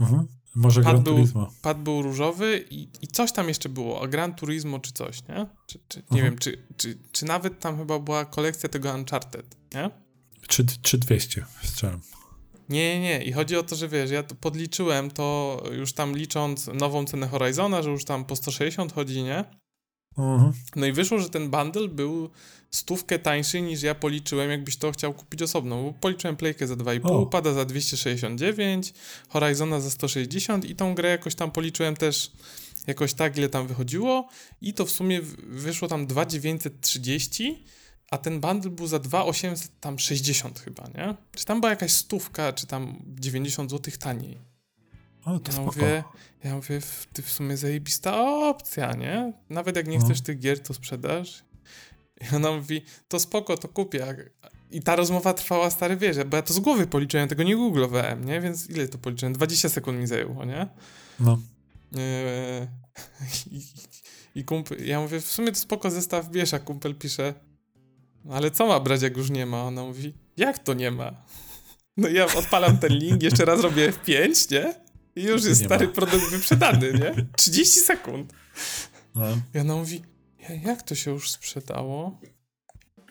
Mhm. 0.00 0.26
Może 0.54 0.82
pad 0.82 0.92
Gran 0.92 1.02
był, 1.02 1.14
Turismo. 1.14 1.52
Pad 1.62 1.82
był 1.82 2.02
różowy 2.02 2.64
i, 2.70 2.88
i 3.02 3.08
coś 3.08 3.32
tam 3.32 3.48
jeszcze 3.48 3.68
było, 3.68 4.02
a 4.02 4.08
Gran 4.08 4.34
Turismo 4.34 4.78
czy 4.78 4.92
coś, 4.92 5.28
nie? 5.28 5.46
Czy, 5.66 5.78
czy, 5.88 5.98
nie 5.98 6.22
mhm. 6.22 6.24
wiem, 6.24 6.38
czy, 6.38 6.66
czy, 6.76 6.98
czy 7.12 7.24
nawet 7.24 7.60
tam 7.60 7.78
chyba 7.78 7.98
była 7.98 8.24
kolekcja 8.24 8.68
tego 8.68 8.94
Uncharted, 8.94 9.56
nie? 9.74 9.90
Czy, 10.48 10.66
czy 10.82 10.98
200, 10.98 11.46
strzelam. 11.62 12.00
Nie, 12.72 13.00
nie, 13.00 13.22
i 13.22 13.32
chodzi 13.32 13.56
o 13.56 13.62
to, 13.62 13.76
że 13.76 13.88
wiesz, 13.88 14.10
ja 14.10 14.22
to 14.22 14.34
podliczyłem 14.34 15.10
to 15.10 15.62
już 15.72 15.92
tam 15.92 16.16
licząc 16.16 16.66
nową 16.66 17.04
cenę 17.04 17.28
Horizona, 17.28 17.82
że 17.82 17.90
już 17.90 18.04
tam 18.04 18.24
po 18.24 18.36
160 18.36 18.92
chodzi, 18.92 19.22
nie? 19.22 19.44
Uh-huh. 20.18 20.52
No 20.76 20.86
i 20.86 20.92
wyszło, 20.92 21.18
że 21.18 21.30
ten 21.30 21.50
bundle 21.50 21.88
był 21.88 22.30
stówkę 22.70 23.18
tańszy 23.18 23.60
niż 23.60 23.82
ja 23.82 23.94
policzyłem, 23.94 24.50
jakbyś 24.50 24.76
to 24.76 24.92
chciał 24.92 25.14
kupić 25.14 25.42
osobno. 25.42 25.82
Bo 25.82 25.92
policzyłem 25.92 26.36
playkę 26.36 26.66
za 26.66 26.74
2,5, 26.74 27.00
oh. 27.04 27.30
pada 27.30 27.52
za 27.52 27.64
269, 27.64 28.94
Horizona 29.28 29.80
za 29.80 29.90
160 29.90 30.64
i 30.64 30.76
tą 30.76 30.94
grę 30.94 31.08
jakoś 31.08 31.34
tam 31.34 31.50
policzyłem 31.50 31.96
też 31.96 32.32
jakoś 32.86 33.14
tak, 33.14 33.38
ile 33.38 33.48
tam 33.48 33.66
wychodziło 33.66 34.28
i 34.60 34.74
to 34.74 34.86
w 34.86 34.90
sumie 34.90 35.20
wyszło 35.42 35.88
tam 35.88 36.06
2,930 36.06 37.64
a 38.12 38.18
ten 38.18 38.40
bundle 38.40 38.70
był 38.70 38.86
za 38.86 38.98
2,800 38.98 39.80
tam 39.80 39.98
60 39.98 40.60
chyba, 40.60 40.88
nie? 40.94 41.14
Czy 41.34 41.44
tam 41.44 41.60
była 41.60 41.70
jakaś 41.70 41.92
stówka, 41.92 42.52
czy 42.52 42.66
tam 42.66 43.02
90 43.06 43.70
zł 43.70 43.94
taniej. 43.98 44.38
O, 45.24 45.38
to 45.38 45.52
ja 45.52 45.52
spoko. 45.52 45.66
mówię, 45.66 46.04
ja 46.44 46.54
mówię, 46.54 46.80
ty 47.12 47.22
w 47.22 47.30
sumie 47.30 47.56
zajebista 47.56 48.20
opcja, 48.48 48.92
nie? 48.92 49.32
Nawet 49.50 49.76
jak 49.76 49.88
nie 49.88 49.98
no. 49.98 50.04
chcesz 50.04 50.20
tych 50.20 50.38
gier, 50.38 50.62
to 50.62 50.74
sprzedasz. 50.74 51.44
I 52.20 52.36
ona 52.36 52.52
mówi, 52.52 52.82
to 53.08 53.20
spoko, 53.20 53.56
to 53.56 53.68
kupię. 53.68 54.16
I 54.70 54.82
ta 54.82 54.96
rozmowa 54.96 55.34
trwała, 55.34 55.70
stary 55.70 55.96
wieże, 55.96 56.24
bo 56.24 56.36
ja 56.36 56.42
to 56.42 56.54
z 56.54 56.60
głowy 56.60 56.86
policzyłem, 56.86 57.28
tego 57.28 57.42
nie 57.42 57.56
googlowałem, 57.56 58.24
nie? 58.24 58.40
Więc 58.40 58.70
ile 58.70 58.88
to 58.88 58.98
policzyłem? 58.98 59.32
20 59.32 59.68
sekund 59.68 59.98
mi 59.98 60.06
zajęło, 60.06 60.44
nie? 60.44 60.68
No. 61.20 61.38
Eee, 61.96 62.68
i, 63.56 63.62
I 64.34 64.44
kumpel, 64.44 64.86
ja 64.86 65.00
mówię, 65.00 65.20
w 65.20 65.30
sumie 65.30 65.52
to 65.52 65.58
spoko 65.58 65.90
zestaw 65.90 66.30
bierz, 66.30 66.54
a 66.54 66.58
kumpel 66.58 66.94
pisze, 66.94 67.34
ale 68.30 68.50
co 68.50 68.66
ma 68.66 68.80
brać, 68.80 69.02
jak 69.02 69.16
już 69.16 69.30
nie 69.30 69.46
ma? 69.46 69.62
Ona 69.62 69.82
mówi, 69.84 70.14
jak 70.36 70.58
to 70.58 70.74
nie 70.74 70.90
ma? 70.90 71.12
No 71.96 72.08
ja 72.08 72.24
odpalam 72.26 72.78
ten 72.78 72.92
link, 72.92 73.22
jeszcze 73.22 73.44
raz 73.44 73.60
robię 73.60 73.92
F5, 73.92 74.52
nie? 74.52 74.74
I 75.16 75.22
już 75.22 75.44
jest 75.44 75.60
Nie 75.60 75.66
stary 75.66 75.86
ma. 75.86 75.92
produkt 75.92 76.24
wyprzedany, 76.30 76.92
nie? 76.92 77.26
30 77.36 77.80
sekund. 77.80 78.32
No, 79.14 79.24
I 79.54 79.58
ona 79.58 79.74
mówi, 79.76 80.02
"Ja- 80.48 80.54
jak 80.54 80.82
to 80.82 80.94
się 80.94 81.10
już 81.10 81.30
sprzedało? 81.30 82.20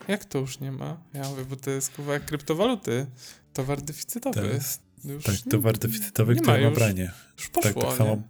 Jak 0.07 0.25
to 0.25 0.37
już 0.39 0.59
nie 0.59 0.71
ma? 0.71 1.03
Ja 1.13 1.29
mówię, 1.29 1.45
bo 1.45 1.55
to 1.55 1.69
jest 1.71 1.91
kurwa 1.95 2.13
jak 2.13 2.25
kryptowaluty. 2.25 3.05
Towar 3.53 3.81
deficytowy. 3.81 4.41
to 4.41 4.45
jest 4.47 4.81
już 5.03 5.23
tak, 5.23 5.35
towar 5.51 5.77
deficytowy, 5.77 6.35
nie 6.35 6.41
który 6.41 6.57
ma 6.61 6.63
już. 6.69 6.75
branie. 6.75 7.11
Już 7.37 7.49
Tak, 7.49 7.63
poszło, 7.73 7.81
tak 7.89 7.97
samo, 7.97 8.15
nie? 8.15 8.21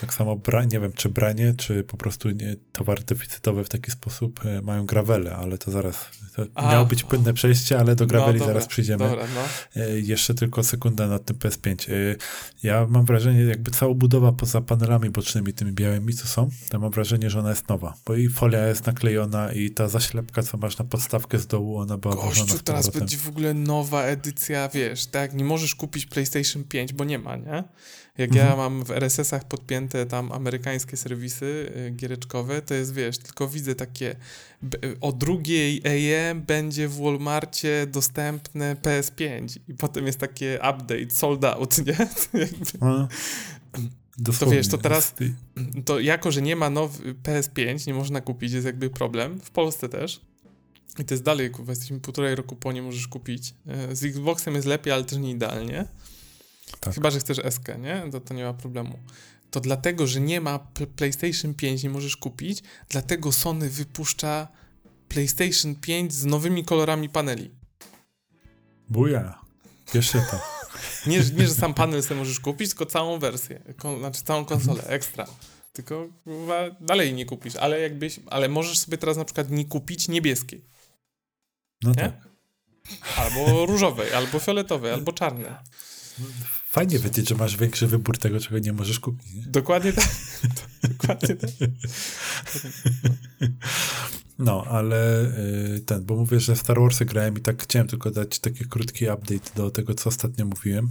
Tak 0.00 0.14
samo 0.14 0.40
nie 0.72 0.80
wiem, 0.80 0.92
czy 0.92 1.08
branie, 1.08 1.54
czy 1.56 1.84
po 1.84 1.96
prostu 1.96 2.30
nie, 2.30 2.56
towar 2.72 3.02
deficytowy 3.02 3.64
w 3.64 3.68
taki 3.68 3.90
sposób 3.90 4.40
e, 4.44 4.62
mają 4.62 4.86
gravele, 4.86 5.36
ale 5.36 5.58
to 5.58 5.70
zaraz, 5.70 6.06
to 6.36 6.46
A. 6.54 6.72
miało 6.72 6.86
być 6.86 7.02
płynne 7.02 7.34
przejście, 7.34 7.78
ale 7.78 7.96
do 7.96 8.06
graveli 8.06 8.38
dobra, 8.38 8.54
zaraz 8.54 8.66
przyjdziemy. 8.66 9.08
Dobra, 9.08 9.24
no. 9.34 9.82
E, 9.82 10.00
Jeszcze 10.00 10.34
tylko 10.34 10.62
sekunda 10.62 11.06
na 11.08 11.18
tym 11.18 11.36
PS5. 11.36 11.92
E, 11.92 12.16
Ja 12.62 12.86
mam 12.88 13.04
wrażenie, 13.04 13.42
jakby 13.42 13.70
cała 13.70 13.94
budowa 13.94 14.32
poza 14.32 14.60
panelami 14.60 15.10
bocznymi, 15.10 15.52
tymi 15.52 15.72
białymi, 15.72 16.14
co 16.14 16.26
są, 16.26 16.48
to 16.68 16.78
mam 16.78 16.90
wrażenie, 16.90 17.30
że 17.30 17.38
ona 17.40 17.50
jest 17.50 17.68
nowa, 17.68 17.94
bo 18.06 18.14
i 18.14 18.28
folia 18.28 18.66
jest 18.66 18.86
naklejona 18.86 19.52
i 19.52 19.70
ta 19.70 19.88
zaślepka, 19.88 20.42
co 20.42 20.56
masz 20.58 20.78
na 20.78 20.84
podstawkę 20.84 21.38
z 21.38 21.46
dołu, 21.46 21.78
ona 21.78 21.98
była 21.98 22.14
Gościu, 22.14 22.58
teraz 22.64 22.90
będzie 22.90 23.16
w 23.16 23.28
ogóle 23.28 23.54
nowa 23.54 24.02
edycja, 24.02 24.68
wiesz, 24.68 25.06
tak, 25.06 25.34
nie 25.34 25.44
możesz 25.44 25.74
kupić 25.74 26.06
PlayStation 26.06 26.64
5, 26.64 26.92
bo 26.92 27.04
nie 27.04 27.18
ma, 27.18 27.36
nie? 27.36 27.64
Jak 28.18 28.34
ja 28.34 28.42
Mhm. 28.42 28.58
mam 28.58 28.84
w 28.84 28.90
RSS-ach 28.90 29.44
podpięte 29.44 30.06
tam 30.06 30.32
amerykańskie 30.32 30.96
serwisy 30.96 31.72
y, 31.76 31.90
giereczkowe, 31.90 32.62
to 32.62 32.74
jest, 32.74 32.94
wiesz, 32.94 33.18
tylko 33.18 33.48
widzę 33.48 33.74
takie 33.74 34.16
b- 34.62 34.78
o 35.00 35.12
drugiej 35.12 35.82
AM 35.86 36.42
będzie 36.42 36.88
w 36.88 36.96
Walmarcie 36.96 37.86
dostępne 37.92 38.76
PS5 38.82 39.58
i 39.68 39.74
potem 39.74 40.06
jest 40.06 40.18
takie 40.18 40.54
update, 40.58 41.10
sold 41.10 41.44
out, 41.44 41.76
nie? 41.86 41.96
To 41.96 42.78
No, 42.80 43.08
dosłownie. 44.18 44.56
wiesz, 44.56 44.68
to 44.68 44.78
teraz- 44.78 45.14
to 45.84 46.00
jako, 46.00 46.32
że 46.32 46.42
nie 46.42 46.56
ma 46.56 46.70
nowy 46.70 47.14
PS5, 47.14 47.86
nie 47.86 47.94
można 47.94 48.20
kupić, 48.20 48.52
jest 48.52 48.66
jakby 48.66 48.90
problem. 48.90 49.40
W 49.40 49.50
Polsce 49.50 49.88
też. 49.88 50.20
I 50.98 51.04
to 51.04 51.14
jest 51.14 51.24
dalej, 51.24 51.50
jesteśmy 51.68 52.00
półtorej 52.00 52.34
roku 52.34 52.56
po, 52.56 52.72
nie 52.72 52.82
możesz 52.82 53.08
kupić. 53.08 53.54
E, 53.66 53.96
Z 53.96 54.04
Xboxem 54.04 54.54
jest 54.54 54.66
lepiej, 54.66 54.92
ale 54.92 55.04
też 55.04 55.18
nie 55.18 55.30
idealnie. 55.30 55.84
Tak. 56.80 56.94
Chyba, 56.94 57.10
że 57.10 57.20
chcesz 57.20 57.40
SK, 57.50 57.68
nie? 57.78 58.02
To, 58.12 58.20
to 58.20 58.34
nie 58.34 58.44
ma 58.44 58.54
problemu. 58.54 58.98
To 59.50 59.60
dlatego, 59.60 60.06
że 60.06 60.20
nie 60.20 60.40
ma 60.40 60.58
PlayStation 60.96 61.54
5, 61.54 61.82
nie 61.82 61.90
możesz 61.90 62.16
kupić, 62.16 62.62
dlatego 62.88 63.32
Sony 63.32 63.70
wypuszcza 63.70 64.48
PlayStation 65.08 65.74
5 65.74 66.12
z 66.14 66.24
nowymi 66.24 66.64
kolorami 66.64 67.08
paneli. 67.08 67.50
Buja. 68.88 69.38
Jeszcze 69.94 70.20
to. 70.30 70.40
Nie, 71.06 71.18
nie 71.18 71.46
że 71.46 71.54
sam 71.54 71.74
panel 71.74 72.02
sobie 72.02 72.20
możesz 72.20 72.40
kupić, 72.40 72.68
tylko 72.68 72.86
całą 72.86 73.18
wersję, 73.18 73.62
kon, 73.76 73.98
znaczy 73.98 74.22
całą 74.22 74.44
konsolę, 74.44 74.82
ekstra. 74.86 75.26
Tylko 75.72 76.08
dalej 76.80 77.14
nie 77.14 77.26
kupisz, 77.26 77.56
ale 77.56 77.80
jakbyś, 77.80 78.20
ale 78.26 78.48
możesz 78.48 78.78
sobie 78.78 78.98
teraz 78.98 79.16
na 79.16 79.24
przykład 79.24 79.50
nie 79.50 79.64
kupić 79.64 80.08
niebieskiej, 80.08 80.64
No 81.82 81.90
Nie? 81.90 81.94
tak. 81.96 82.28
albo 83.16 83.66
różowej, 83.66 84.12
albo 84.14 84.38
fioletowej, 84.38 84.92
albo 84.92 85.12
czarnej. 85.12 85.46
Fajnie 86.76 86.98
wiedzieć, 86.98 87.28
że 87.28 87.34
masz 87.34 87.56
większy 87.56 87.86
wybór 87.86 88.18
tego, 88.18 88.40
czego 88.40 88.58
nie 88.58 88.72
możesz 88.72 89.00
kupić. 89.00 89.34
Nie? 89.34 89.42
Dokładnie 89.42 89.92
tak. 89.92 90.08
Dokładnie 90.88 91.36
tak. 91.36 91.50
No, 94.38 94.64
ale 94.68 95.22
y, 95.76 95.80
ten, 95.80 96.04
bo 96.04 96.16
mówię, 96.16 96.40
że 96.40 96.56
Star 96.56 96.80
Warsy 96.80 97.04
grałem 97.04 97.38
i 97.38 97.40
tak 97.40 97.62
chciałem 97.62 97.88
tylko 97.88 98.10
dać 98.10 98.38
taki 98.38 98.64
krótki 98.64 99.04
update 99.04 99.50
do 99.56 99.70
tego, 99.70 99.94
co 99.94 100.08
ostatnio 100.08 100.46
mówiłem. 100.46 100.90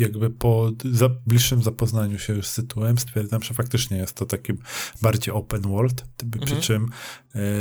Jakby 0.00 0.30
po 0.30 0.70
za, 0.92 1.08
bliższym 1.26 1.62
zapoznaniu 1.62 2.18
się 2.18 2.32
już 2.32 2.46
z 2.46 2.54
tytułem 2.54 2.98
stwierdzam, 2.98 3.42
że 3.42 3.54
faktycznie 3.54 3.96
jest 3.96 4.14
to 4.14 4.26
taki 4.26 4.52
bardziej 5.02 5.34
open 5.34 5.62
world, 5.62 6.04
Mhm. 6.24 6.46
przy 6.46 6.60
czym 6.66 6.88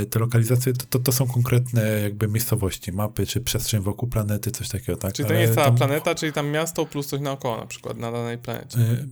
y, 0.01 0.05
te 0.05 0.19
lokalizacje 0.19 0.73
to, 0.73 0.85
to, 0.89 0.99
to 0.99 1.11
są 1.11 1.27
konkretne 1.27 1.99
jakby 2.01 2.27
miejscowości, 2.27 2.91
mapy, 2.91 3.25
czy 3.27 3.41
przestrzeń 3.41 3.81
wokół 3.81 4.09
planety, 4.09 4.51
coś 4.51 4.69
takiego, 4.69 4.97
tak? 4.97 5.13
Czyli 5.13 5.27
to 5.27 5.33
nie 5.33 5.41
jest 5.41 5.55
cała 5.55 5.67
tam- 5.67 5.77
planeta, 5.77 6.15
czyli 6.15 6.33
tam 6.33 6.47
miasto 6.49 6.85
plus 6.85 7.07
coś 7.07 7.21
naokoło 7.21 7.57
na 7.57 7.65
przykład 7.65 7.97
na 7.97 8.11
danej 8.11 8.37
planecie. 8.37 8.77
Y, 8.79 9.07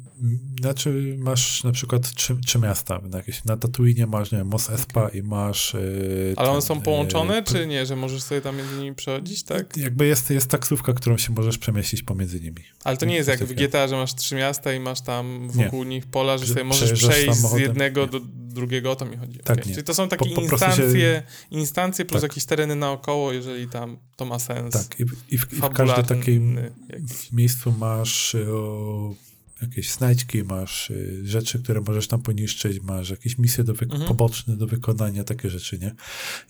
Znaczy 0.61 1.15
masz 1.19 1.63
na 1.63 1.71
przykład 1.71 2.13
trzy, 2.13 2.37
trzy 2.45 2.59
miasta, 2.59 3.01
na, 3.09 3.17
jakieś, 3.17 3.43
na 3.45 3.57
Tatooine 3.57 4.07
masz, 4.07 4.31
nie 4.31 4.37
wiem, 4.37 4.47
Mos 4.47 4.69
Espa 4.69 5.09
i 5.09 5.21
masz... 5.23 5.75
y, 5.75 6.33
Ale 6.37 6.49
one 6.49 6.61
są 6.61 6.81
połączone, 6.81 7.43
czy 7.43 7.67
nie, 7.67 7.85
że 7.85 7.95
możesz 7.95 8.23
sobie 8.23 8.41
tam 8.41 8.57
między 8.57 8.75
nimi 8.77 8.95
przechodzić, 8.95 9.43
tak? 9.43 9.77
Jakby 9.77 10.05
jest, 10.07 10.29
jest 10.29 10.49
taksówka, 10.49 10.93
którą 10.93 11.17
się 11.17 11.33
możesz 11.33 11.57
przemieścić 11.57 12.03
pomiędzy 12.03 12.39
nimi. 12.39 12.63
Ale 12.83 12.97
to 12.97 13.05
nie 13.05 13.15
jest 13.17 13.29
jak 13.29 13.43
w. 13.43 13.53
GTA, 13.53 13.87
że 13.87 13.95
masz 13.95 14.15
trzy 14.15 14.35
miasta 14.35 14.73
i 14.73 14.79
masz 14.79 15.01
tam 15.01 15.47
Nie. 15.55 15.63
wokół 15.63 15.83
nich 15.83 16.05
pola, 16.05 16.37
że 16.37 16.47
sobie 16.47 16.63
możesz 16.63 16.93
przejść 16.93 17.33
z 17.37 17.53
jednego 17.57 18.01
Nie. 18.01 18.07
do 18.07 18.19
drugiego, 18.35 18.91
o 18.91 18.95
to 18.95 19.05
mi 19.05 19.17
chodzi. 19.17 19.39
Tak, 19.39 19.65
nie. 19.65 19.71
Czyli 19.73 19.83
to 19.85 19.93
są 19.93 20.09
takie 20.09 20.29
Po- 20.29 20.41
po 20.41 20.47
prostu 20.47 20.65
się- 20.65 20.69
instancje, 20.71 21.23
instancje 21.51 22.05
plus 22.05 22.21
Tak. 22.21 22.31
jakieś 22.31 22.45
tereny 22.45 22.75
naokoło, 22.75 23.33
jeżeli 23.33 23.67
tam 23.67 23.97
to 24.15 24.25
ma 24.25 24.39
sens. 24.39 24.73
Tak, 24.73 24.99
i, 24.99 25.05
w- 25.05 25.15
i, 25.33 25.37
w, 25.37 25.53
i 25.53 25.55
w 25.55 25.69
każdym 25.69 26.05
takim 26.05 26.55
jakiś. 26.89 27.31
miejscu 27.31 27.71
masz 27.79 28.35
y, 28.35 28.51
o, 28.53 29.13
jakieś 29.61 29.91
znajdźki, 29.91 30.43
masz 30.43 30.89
y, 30.89 31.21
rzeczy, 31.23 31.59
które 31.63 31.81
możesz 31.81 32.07
tam 32.07 32.21
poniszczyć, 32.21 32.81
masz 32.81 33.09
jakieś 33.09 33.37
misje 33.37 33.63
do 33.63 33.73
Mhm. 33.73 34.07
poboczne 34.07 34.57
do 34.57 34.67
wykonania, 34.67 35.23
takie 35.23 35.49
rzeczy, 35.49 35.79
nie? 35.79 35.95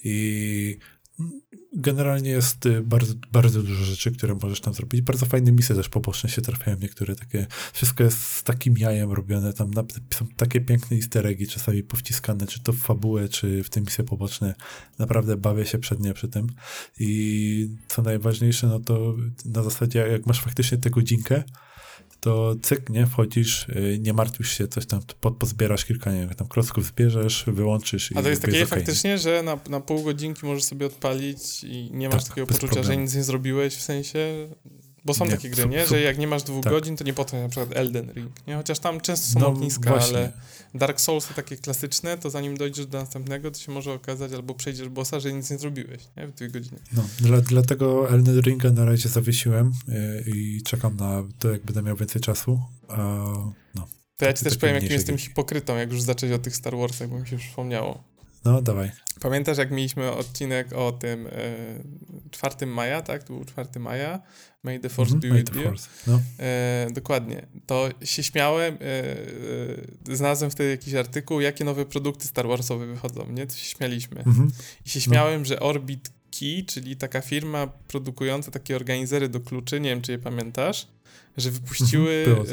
I 0.03 0.78
generalnie 1.74 2.30
jest 2.30 2.65
y, 2.65 2.82
bardzo, 2.82 3.13
bardzo 3.32 3.63
dużo 3.63 3.84
rzeczy, 3.84 4.11
które 4.11 4.36
możesz 4.41 4.61
tam 4.61 4.74
zrobić. 4.74 5.01
Bardzo 5.01 5.26
fajne 5.26 5.51
misje 5.51 5.76
też 5.76 5.89
poboczne 5.89 6.30
się 6.30 6.41
trafiają, 6.41 6.78
niektóre 6.82 7.15
takie, 7.15 7.47
wszystko 7.74 8.03
jest 8.03 8.22
z 8.22 8.43
takim 8.43 8.78
jajem 8.78 9.11
robione, 9.11 9.53
tam 9.53 9.72
na, 9.72 9.84
są 10.13 10.28
takie 10.28 10.61
piękne 10.61 10.97
easter 10.97 11.28
eggi, 11.28 11.47
czasami 11.47 11.84
powciskane, 11.84 12.47
czy 12.47 12.59
to 12.59 12.74
w 12.74 12.78
fabułę, 12.78 13.30
czy 13.30 13.63
w 13.63 13.70
te 13.70 13.82
misje 13.82 14.03
poboczne. 14.03 14.55
Naprawdę 14.99 15.38
bawię 15.38 15.65
się 15.65 15.78
przednie 15.78 16.13
przy 16.13 16.28
tym. 16.28 16.47
I 16.99 17.70
co 17.88 18.01
najważniejsze, 18.01 18.68
no 18.68 18.80
to 18.80 19.15
na 19.45 19.63
zasadzie, 19.63 19.99
jak 19.99 20.26
masz 20.26 20.41
faktycznie 20.41 20.78
tę 20.78 20.89
godzinkę, 20.89 21.43
to 22.22 22.55
cyk, 22.61 22.89
nie, 22.89 23.05
wchodzisz, 23.07 23.70
y, 23.70 23.99
nie 24.01 24.13
martwisz 24.13 24.57
się, 24.57 24.68
coś 24.68 24.86
tam 24.86 25.01
po, 25.22 25.32
pozbierasz 25.32 25.86
kilka, 25.86 26.11
nie 26.11 26.20
wiem, 26.20 26.30
tam 26.36 26.47
klocków 26.47 26.86
zbierzesz, 26.86 27.43
wyłączysz 27.47 28.11
i 28.11 28.18
A 28.18 28.22
to 28.24 28.30
jest 28.30 28.41
takie 28.41 28.59
nie? 28.59 28.65
faktycznie, 28.65 29.18
że 29.18 29.43
na, 29.43 29.59
na 29.70 29.80
pół 29.80 30.03
godzinki 30.03 30.45
możesz 30.45 30.63
sobie 30.63 30.86
odpalić 30.86 31.63
i 31.63 31.89
nie 31.93 32.09
masz 32.09 32.24
Tak, 32.24 32.30
takiego 32.30 32.47
poczucia, 32.47 32.68
że 32.68 32.74
problemu. 32.80 33.01
nic 33.01 33.15
nie 33.15 33.24
zrobiłeś, 33.24 33.76
w 33.76 33.82
sensie... 33.82 34.47
Bo 35.05 35.13
są 35.13 35.26
Nie, 35.26 35.32
takie 35.32 35.49
gry, 35.49 35.65
nie? 35.68 35.88
Że 35.88 36.01
jak 36.01 36.18
nie 36.18 36.28
masz 36.28 36.43
dwóch 36.43 36.63
tak. 36.63 36.74
godzin, 36.74 36.97
to 36.97 37.03
nie 37.03 37.13
potem 37.13 37.41
na 37.41 37.49
przykład 37.49 37.78
Elden 37.78 38.11
Ring, 38.11 38.47
nie? 38.47 38.55
Chociaż 38.55 38.80
tam 38.80 39.01
często 39.01 39.34
są 39.34 39.39
No 39.39 39.47
ogniska, 39.47 39.99
ale 40.09 40.32
Dark 40.74 41.01
Soulsy 41.01 41.34
takie 41.34 41.57
klasyczne, 41.57 42.18
to 42.18 42.30
zanim 42.30 42.57
dojdziesz 42.57 42.86
do 42.86 42.97
następnego, 42.97 43.51
to 43.51 43.59
się 43.59 43.72
może 43.72 43.93
okazać, 43.93 44.34
albo 44.34 44.53
przejdziesz 44.53 44.89
bossa, 44.89 45.20
że 45.20 45.34
nic 45.34 45.51
nie 45.51 45.57
zrobiłeś, 45.57 46.01
nie? 46.18 46.28
W 46.28 46.34
dwie 46.34 46.49
godziny. 46.49 46.80
No, 46.93 47.03
dla, 47.20 47.41
dlatego 47.41 48.09
Elden 48.09 48.41
Ringa 48.41 48.72
na 48.72 48.86
razie 48.86 49.09
zawiesiłem 49.09 49.72
y, 49.89 50.24
i 50.36 50.61
czekam 50.61 50.97
na 50.97 51.24
to, 51.39 51.51
jak 51.51 51.65
będę 51.65 51.82
miał 51.82 51.95
więcej 51.95 52.22
czasu. 52.22 52.61
A, 52.88 52.97
no, 53.76 53.88
To 54.18 54.26
ja 54.26 54.34
ci 54.34 54.43
też 54.43 54.57
powiem, 54.57 54.76
jakim 54.76 54.91
jestem 54.91 55.18
hipokrytą, 55.18 55.78
jak 55.78 55.91
już 55.91 56.01
zacząć 56.01 56.34
o 56.34 56.39
tych 56.39 56.55
Star 56.55 56.78
Warsach, 56.78 57.09
bo 57.09 57.20
mi 57.20 57.28
się 57.28 57.38
przypomniało. 57.38 58.03
No 58.51 58.61
dawaj. 58.61 58.91
Pamiętasz, 59.21 59.57
jak 59.57 59.71
mieliśmy 59.71 60.11
odcinek 60.11 60.73
o 60.73 60.91
tym 60.91 61.27
e, 61.27 61.31
4 62.31 62.65
maja, 62.65 63.01
tak? 63.01 63.23
To 63.23 63.33
był 63.33 63.45
4 63.45 63.79
maja. 63.79 64.21
May 64.63 64.79
the 64.79 64.89
Force 64.89 65.13
Mhm, 65.13 65.33
be 65.33 65.39
with 65.39 65.55
you. 65.55 65.71
No, 66.07 66.19
E, 66.39 66.87
dokładnie. 66.93 67.47
To 67.65 67.89
się 68.03 68.23
śmiałem, 68.23 68.73
e, 68.75 68.77
e, 70.11 70.15
znalazłem 70.15 70.51
wtedy 70.51 70.69
jakiś 70.69 70.93
artykuł, 70.93 71.41
jakie 71.41 71.63
nowe 71.65 71.85
produkty 71.85 72.27
Star 72.27 72.47
Warsowe 72.47 72.85
wychodzą, 72.85 73.31
nie? 73.31 73.47
To 73.47 73.53
się 73.53 73.65
śmialiśmy. 73.65 74.17
mhm. 74.19 74.51
I 74.85 74.89
się 74.89 75.01
śmiałem, 75.01 75.45
że 75.45 75.59
Orbit 75.59 76.11
Key, 76.39 76.63
czyli 76.67 76.95
taka 76.95 77.21
firma 77.21 77.67
produkująca 77.67 78.51
takie 78.51 78.75
organizery 78.75 79.29
do 79.29 79.39
kluczy, 79.39 79.79
nie 79.79 79.89
wiem, 79.89 80.01
czy 80.01 80.11
je 80.11 80.19
pamiętasz, 80.19 80.87
że 81.37 81.51
wypuściły, 81.51 82.25
Mhm, 82.27 82.47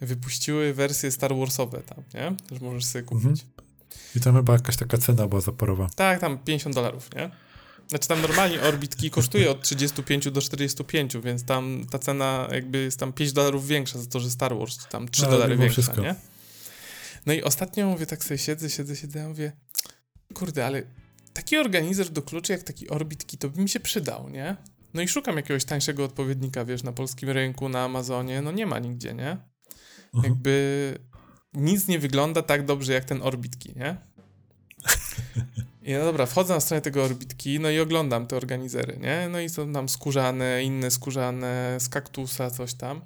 e, 0.00 0.06
wypuściły 0.06 0.74
wersje 0.74 1.10
Star 1.10 1.34
Warsowe 1.36 1.80
tam, 1.80 2.04
nie? 2.14 2.36
Że 2.58 2.64
możesz 2.64 2.84
sobie 2.84 3.02
kupić. 3.04 3.44
I 4.16 4.20
tam 4.20 4.34
chyba 4.36 4.52
jakaś 4.52 4.76
taka 4.76 4.98
cena 4.98 5.26
była 5.26 5.40
zaporowa. 5.40 5.88
Tak, 5.96 6.20
tam 6.20 6.38
50 6.38 6.74
dolarów, 6.74 7.14
nie? 7.16 7.30
Znaczy 7.88 8.08
tam 8.08 8.22
normalnie 8.22 8.60
Orbit 8.62 8.96
Key 8.96 9.10
kosztuje 9.10 9.50
od 9.50 9.62
35 9.62 10.30
do 10.30 10.40
45, 10.42 11.16
więc 11.24 11.44
tam 11.44 11.86
ta 11.90 11.98
cena 11.98 12.48
jakby 12.52 12.78
jest 12.78 12.98
tam 12.98 13.12
5 13.12 13.32
dolarów 13.32 13.66
większa 13.66 13.98
za 13.98 14.06
to, 14.10 14.20
że 14.20 14.30
Star 14.30 14.58
Wars, 14.58 14.78
tam 14.88 15.08
3 15.08 15.22
No, 15.22 15.30
dolary 15.30 15.56
większa, 15.56 15.72
wszystko. 15.72 16.02
nie? 16.02 16.14
No 17.26 17.32
i 17.32 17.42
ostatnio 17.42 17.86
mówię, 17.86 18.06
tak 18.06 18.24
sobie 18.24 18.38
siedzę, 18.38 18.70
siedzę, 18.70 18.96
siedzę, 18.96 19.18
ja 19.18 19.28
mówię, 19.28 19.52
kurde, 20.34 20.66
ale 20.66 20.82
taki 21.32 21.56
organizer 21.56 22.08
do 22.10 22.22
kluczy 22.22 22.52
jak 22.52 22.62
taki 22.62 22.88
Orbit 22.88 23.24
Key 23.24 23.38
to 23.38 23.48
by 23.48 23.60
mi 23.62 23.68
się 23.68 23.80
przydał, 23.80 24.28
nie? 24.28 24.56
No 24.94 25.02
i 25.02 25.08
szukam 25.08 25.36
jakiegoś 25.36 25.64
tańszego 25.64 26.04
odpowiednika, 26.04 26.64
wiesz, 26.64 26.82
na 26.82 26.92
polskim 26.92 27.30
rynku, 27.30 27.68
na 27.68 27.84
Amazonie, 27.84 28.42
no 28.42 28.52
nie 28.52 28.66
ma 28.66 28.78
nigdzie, 28.78 29.14
nie? 29.14 29.30
Mhm. 30.14 30.24
Jakby 30.32 30.98
nic 31.54 31.88
nie 31.88 31.98
wygląda 31.98 32.42
tak 32.42 32.64
dobrze 32.64 32.92
jak 32.92 33.04
ten 33.04 33.22
Orbit 33.22 33.56
Key, 33.56 33.74
nie? 33.76 33.96
I 35.84 35.92
no 35.92 36.04
dobra, 36.04 36.26
wchodzę 36.26 36.54
na 36.54 36.60
stronę 36.60 36.80
tego 36.80 37.04
Orbitki, 37.04 37.60
no 37.60 37.70
i 37.70 37.80
oglądam 37.80 38.26
te 38.26 38.36
organizery, 38.36 38.98
nie? 39.00 39.28
No 39.30 39.40
i 39.40 39.48
są 39.48 39.72
tam 39.72 39.88
skórzane, 39.88 40.62
inne 40.62 40.90
skórzane, 40.90 41.76
z 41.80 41.88
kaktusa, 41.88 42.50
coś 42.50 42.74
tam. 42.74 43.00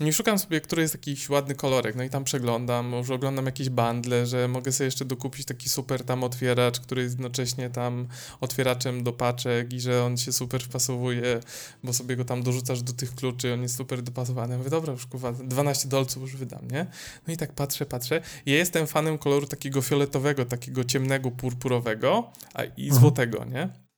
Nie 0.00 0.12
szukam 0.12 0.38
sobie, 0.38 0.60
który 0.60 0.82
jest 0.82 0.94
jakiś 0.94 1.28
ładny 1.28 1.54
kolorek, 1.54 1.96
no 1.96 2.02
i 2.02 2.10
tam 2.10 2.24
przeglądam, 2.24 2.86
może 2.86 3.14
oglądam 3.14 3.46
jakieś 3.46 3.68
bundle, 3.68 4.26
że 4.26 4.48
mogę 4.48 4.72
sobie 4.72 4.84
jeszcze 4.84 5.04
dokupić 5.04 5.46
taki 5.46 5.68
super 5.68 6.04
tam 6.04 6.24
otwieracz, 6.24 6.80
który 6.80 7.02
jest 7.02 7.14
jednocześnie 7.14 7.70
tam 7.70 8.08
otwieraczem 8.40 9.04
do 9.04 9.12
paczek 9.12 9.72
i 9.72 9.80
że 9.80 10.04
on 10.04 10.16
się 10.16 10.32
super 10.32 10.62
wpasowuje, 10.62 11.40
bo 11.84 11.92
sobie 11.92 12.16
go 12.16 12.24
tam 12.24 12.42
dorzucasz 12.42 12.82
do 12.82 12.92
tych 12.92 13.14
kluczy, 13.14 13.54
on 13.54 13.62
jest 13.62 13.76
super 13.76 14.02
dopasowany. 14.02 14.52
Ja 14.52 14.58
mówię, 14.58 14.70
dobra, 14.70 14.92
już 14.92 15.06
kurwa, 15.06 15.32
12 15.32 15.88
dolców 15.88 16.22
już 16.22 16.36
wydam, 16.36 16.68
nie? 16.70 16.86
No 17.26 17.34
i 17.34 17.36
tak 17.36 17.52
patrzę, 17.52 17.86
patrzę. 17.86 18.20
Ja 18.46 18.56
jestem 18.56 18.86
fanem 18.86 19.18
koloru 19.18 19.46
takiego 19.46 19.82
fioletowego, 19.82 20.44
takiego 20.44 20.84
ciemnego, 20.84 21.30
purpurowego 21.30 22.32
a, 22.54 22.64
i 22.64 22.84
mhm. 22.84 23.00
złotego, 23.00 23.44
nie? 23.44 23.89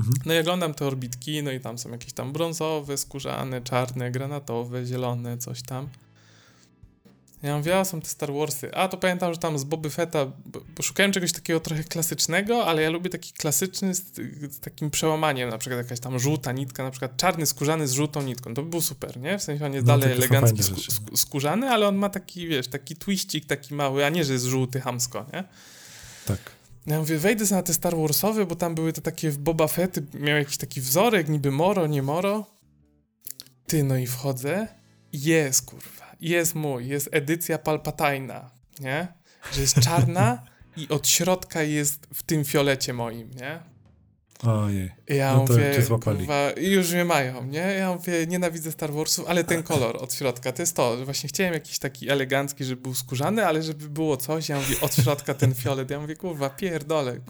Mhm. 0.00 0.16
No 0.26 0.34
i 0.34 0.38
oglądam 0.38 0.74
te 0.74 0.86
orbitki, 0.86 1.42
no 1.42 1.50
i 1.50 1.60
tam 1.60 1.78
są 1.78 1.90
jakieś 1.90 2.12
tam 2.12 2.32
brązowe, 2.32 2.96
skórzane, 2.96 3.62
czarne, 3.62 4.10
granatowe, 4.10 4.86
zielone, 4.86 5.38
coś 5.38 5.62
tam. 5.62 5.88
Ja 7.42 7.56
mówię, 7.56 7.78
a 7.78 7.84
są 7.84 8.00
te 8.00 8.08
Star 8.08 8.32
Warsy. 8.32 8.74
A 8.74 8.88
to 8.88 8.96
pamiętam, 8.96 9.32
że 9.32 9.38
tam 9.38 9.58
z 9.58 9.64
Boby 9.64 9.90
Fetta, 9.90 10.26
bo, 10.46 10.82
szukałem 10.82 11.12
czegoś 11.12 11.32
takiego 11.32 11.60
trochę 11.60 11.84
klasycznego, 11.84 12.66
ale 12.66 12.82
ja 12.82 12.90
lubię 12.90 13.10
taki 13.10 13.32
klasyczny 13.32 13.94
z, 13.94 14.02
z, 14.50 14.60
takim 14.60 14.90
przełamaniem, 14.90 15.50
na 15.50 15.58
przykład 15.58 15.78
jakaś 15.78 16.00
tam 16.00 16.18
żółta 16.18 16.52
nitka, 16.52 16.82
na 16.82 16.90
przykład 16.90 17.16
czarny 17.16 17.46
skórzany 17.46 17.88
z 17.88 17.92
żółtą 17.92 18.22
nitką. 18.22 18.54
To 18.54 18.62
by 18.62 18.70
był 18.70 18.80
super, 18.80 19.20
nie? 19.20 19.38
W 19.38 19.42
sensie 19.42 19.66
on 19.66 19.74
jest 19.74 19.86
no, 19.86 19.98
dalej 19.98 20.16
elegancki, 20.16 20.62
sku, 20.62 21.16
skórzany, 21.16 21.68
ale 21.68 21.88
on 21.88 21.96
ma 21.96 22.08
taki, 22.08 22.48
wiesz, 22.48 22.68
taki 22.68 22.96
twiścik 22.96 23.44
taki 23.44 23.74
mały, 23.74 24.06
a 24.06 24.08
nie, 24.08 24.24
że 24.24 24.32
jest 24.32 24.44
żółty 24.44 24.80
hamsko, 24.80 25.26
nie? 25.32 25.44
Tak. 26.26 26.55
Ja 26.86 26.98
mówię, 26.98 27.18
wejdę 27.18 27.44
na 27.50 27.62
te 27.62 27.74
Star 27.74 27.96
Warsowe, 27.96 28.46
bo 28.46 28.56
tam 28.56 28.74
były 28.74 28.92
te 28.92 29.00
takie 29.00 29.32
Boba 29.32 29.68
Fetty, 29.68 30.06
miał 30.14 30.36
jakiś 30.36 30.56
taki 30.56 30.80
wzorek, 30.80 31.28
niby 31.28 31.50
moro, 31.50 31.86
nie 31.86 32.02
moro. 32.02 32.46
Ty, 33.66 33.84
no 33.84 33.96
i 33.96 34.06
wchodzę. 34.06 34.68
Jest, 35.12 35.66
kurwa. 35.66 36.16
Jest 36.20 36.54
mój. 36.54 36.88
Jest 36.88 37.08
edycja 37.12 37.58
Palpatina, 37.58 38.50
nie? 38.80 39.08
Że 39.52 39.60
jest 39.60 39.80
czarna 39.80 40.42
i 40.76 40.88
od 40.88 41.08
środka 41.08 41.62
jest 41.62 42.06
w 42.14 42.22
tym 42.22 42.44
fiolecie 42.44 42.92
moim, 42.92 43.30
nie? 43.30 43.75
Ojej. 44.42 44.90
Ja 45.08 45.34
no 45.34 45.40
mówię, 45.40 45.82
kurwa, 46.04 46.50
już 46.56 46.92
mnie 46.92 47.04
mają, 47.04 47.46
nie? 47.46 47.58
Ja 47.58 47.94
mówię, 47.94 48.26
nienawidzę 48.26 48.72
Star 48.72 48.92
Warsów, 48.92 49.24
ale 49.28 49.44
ten 49.44 49.62
kolor 49.62 49.96
od 50.02 50.14
środka, 50.14 50.52
to 50.52 50.62
jest 50.62 50.76
to. 50.76 50.96
Właśnie 51.04 51.28
chciałem 51.28 51.54
jakiś 51.54 51.78
taki 51.78 52.10
elegancki, 52.10 52.64
żeby 52.64 52.82
był 52.82 52.94
skórzany, 52.94 53.46
ale 53.46 53.62
żeby 53.62 53.88
było 53.88 54.16
coś, 54.16 54.48
ja 54.48 54.56
mówię, 54.56 54.80
od 54.80 54.94
środka 54.94 55.34
ten 55.34 55.54
fiolet. 55.54 55.90
Ja 55.90 56.00
mówię, 56.00 56.16
kurwa, 56.16 56.50
pierdolę. 56.50 57.20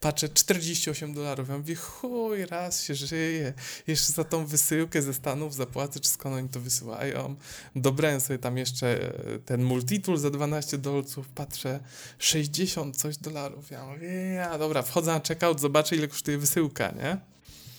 Patrzę, 0.00 0.28
48 0.28 1.14
dolarów. 1.14 1.48
Ja 1.48 1.58
mówię, 1.58 1.74
chuj, 1.74 2.46
raz 2.46 2.82
się 2.82 2.94
żyje. 2.94 3.52
Jeszcze 3.86 4.12
za 4.12 4.24
tą 4.24 4.46
wysyłkę 4.46 5.02
ze 5.02 5.14
Stanów 5.14 5.54
zapłacę, 5.54 6.00
czy 6.00 6.08
skąd 6.08 6.36
oni 6.36 6.48
to 6.48 6.60
wysyłają. 6.60 7.36
Dobrałem 7.76 8.20
sobie 8.20 8.38
tam 8.38 8.58
jeszcze 8.58 9.14
e, 9.34 9.38
ten 9.38 9.62
multitool 9.62 10.18
za 10.18 10.30
12 10.30 10.78
dolców. 10.78 11.28
Patrzę, 11.28 11.80
60 12.18 12.96
coś 12.96 13.16
dolarów. 13.16 13.70
Ja 13.70 13.86
mówię, 13.86 14.08
ja, 14.08 14.58
dobra, 14.58 14.82
wchodzę 14.82 15.12
na 15.12 15.20
checkout, 15.28 15.60
zobaczę, 15.60 15.96
ile 15.96 16.08
kosztuje 16.08 16.27
kosztuje 16.28 16.38
wysyłka, 16.38 16.90
nie? 16.90 17.18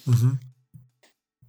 Mhm. 0.07 0.37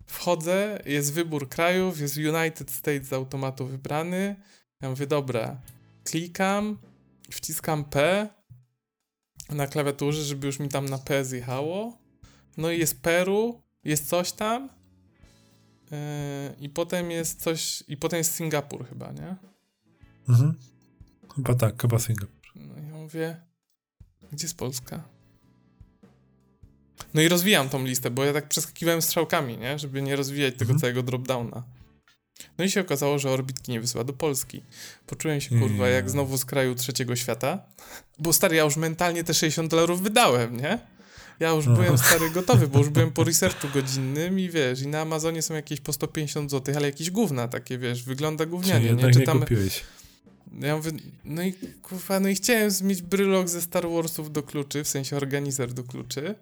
Wchodzę, 0.07 0.83
jest 0.87 1.13
wybór 1.13 1.49
krajów, 1.49 2.01
jest 2.01 2.17
United 2.17 2.71
States 2.71 3.09
z 3.09 3.13
automatu 3.13 3.67
wybrany. 3.67 4.37
Ja 4.81 4.91
mówię, 4.91 5.07
dobra, 5.07 5.61
klikam, 6.05 6.79
wciskam 7.31 7.85
P 7.85 8.29
na 9.51 9.67
klawiaturze, 9.67 10.23
żeby 10.25 10.47
już 10.47 10.59
mi 10.59 10.69
tam 10.69 10.89
na 10.89 10.99
P 10.99 11.25
zjechało. 11.25 11.99
No 12.57 12.71
i 12.71 12.79
jest 12.79 13.03
Peru, 13.03 13.63
jest 13.85 14.09
coś 14.09 14.33
tam. 14.33 14.69
Yy, 15.91 15.99
I 16.61 16.69
potem 16.69 17.11
jest 17.11 17.43
coś, 17.43 17.85
i 17.89 17.97
potem 17.97 18.19
jest 18.19 18.35
Singapur 18.35 18.89
chyba, 18.89 19.13
nie? 19.13 19.37
Mhm. 20.29 20.55
Chyba 21.35 21.55
tak, 21.55 21.83
chyba 21.83 21.99
Singapur. 21.99 22.53
No 22.55 22.75
ja 22.77 22.95
mówię, 22.95 23.41
gdzie 24.33 24.45
jest 24.45 24.57
Polska? 24.57 25.20
No 27.15 27.23
i 27.23 27.29
rozwijam 27.29 27.69
tą 27.69 27.85
listę, 27.85 28.11
bo 28.11 28.25
ja 28.25 28.33
tak 28.33 28.49
przeskakiwałem 28.49 29.03
strzałkami, 29.03 29.59
nie? 29.59 29.79
Żeby 29.79 30.03
nie 30.03 30.17
rozwijać 30.17 30.55
tego 30.55 30.63
mhm. 30.73 30.81
całego 30.81 31.03
dropdowna. 31.03 31.63
No 32.59 32.65
i 32.65 32.71
się 32.71 32.81
okazało, 32.81 33.19
że 33.19 33.31
orbitki 33.31 33.73
nie 33.73 33.81
wysyła 33.81 34.05
do 34.05 34.13
Polski. 34.13 34.63
Poczułem 35.07 35.41
się, 35.41 35.59
kurwa, 35.59 35.89
jak 35.89 36.11
znowu 36.11 36.39
z 36.39 36.45
kraju 36.45 36.75
trzeciego 36.75 37.17
świata. 37.17 37.59
Bo 38.19 38.33
stary, 38.33 38.57
ja 38.57 38.65
już 38.65 38.77
mentalnie 38.77 39.25
te 39.25 39.35
60 39.35 39.71
dolarów 39.71 40.03
wydałem, 40.03 40.57
nie? 40.57 40.79
Ja 41.41 41.51
już 41.51 41.67
byłem 41.67 41.99
stary 41.99 42.31
gotowy, 42.41 42.69
bo 42.69 42.79
już 42.79 42.89
byłem 42.89 43.13
po 43.13 43.25
researchu 43.25 43.69
godzinnym 43.75 44.39
i 44.39 44.49
wiesz, 44.49 44.83
i 44.83 44.87
na 44.87 45.01
Amazonie 45.01 45.43
są 45.43 45.55
jakieś 45.55 45.81
po 45.81 45.93
150 45.93 46.51
zł, 46.51 46.75
ale 46.77 46.87
jakieś 46.87 47.11
gówna 47.11 47.49
takie, 47.49 47.79
wiesz, 47.79 48.03
wygląda 48.03 48.47
gównianie, 48.47 48.89
Czyli 48.89 49.05
nie? 49.05 49.11
Czytam... 49.11 49.37
nie 49.37 49.43
kupiłeś. 49.43 49.85
Ja 50.61 50.77
mówię, 50.77 50.91
no 51.25 51.43
i 51.43 51.53
kurwa, 51.83 52.21
no 52.21 52.29
i 52.29 52.35
chciałem 52.35 52.71
mieć 52.83 53.03
brylok 53.03 53.49
ze 53.49 53.63
Star 53.63 53.89
Warsów 53.89 54.33
do 54.33 54.43
kluczy, 54.43 54.85
w 54.85 54.89
sensie 54.89 55.17
organizer 55.17 55.73
do 55.73 55.85
kluczy 55.85 56.35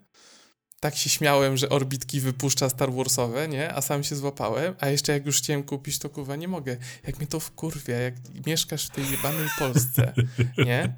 tak 0.80 0.96
się 0.96 1.10
śmiałem, 1.10 1.56
że 1.56 1.68
orbitki 1.68 2.20
wypuszcza 2.20 2.68
Star 2.68 2.92
Warsowe, 2.92 3.48
nie? 3.48 3.74
A 3.74 3.82
sam 3.82 4.04
się 4.04 4.16
złapałem, 4.16 4.74
a 4.80 4.88
jeszcze 4.88 5.12
jak 5.12 5.26
już 5.26 5.38
chciałem 5.38 5.62
kupić, 5.62 5.98
to 5.98 6.10
kurwa 6.10 6.36
nie 6.36 6.48
mogę. 6.48 6.76
Jak 7.06 7.18
mnie 7.18 7.26
to 7.26 7.40
wkurwia, 7.40 7.96
jak 7.96 8.14
mieszkasz 8.46 8.86
w 8.86 8.90
tej 8.90 9.10
jebanej 9.10 9.48
Polsce, 9.58 10.12
nie? 10.66 10.94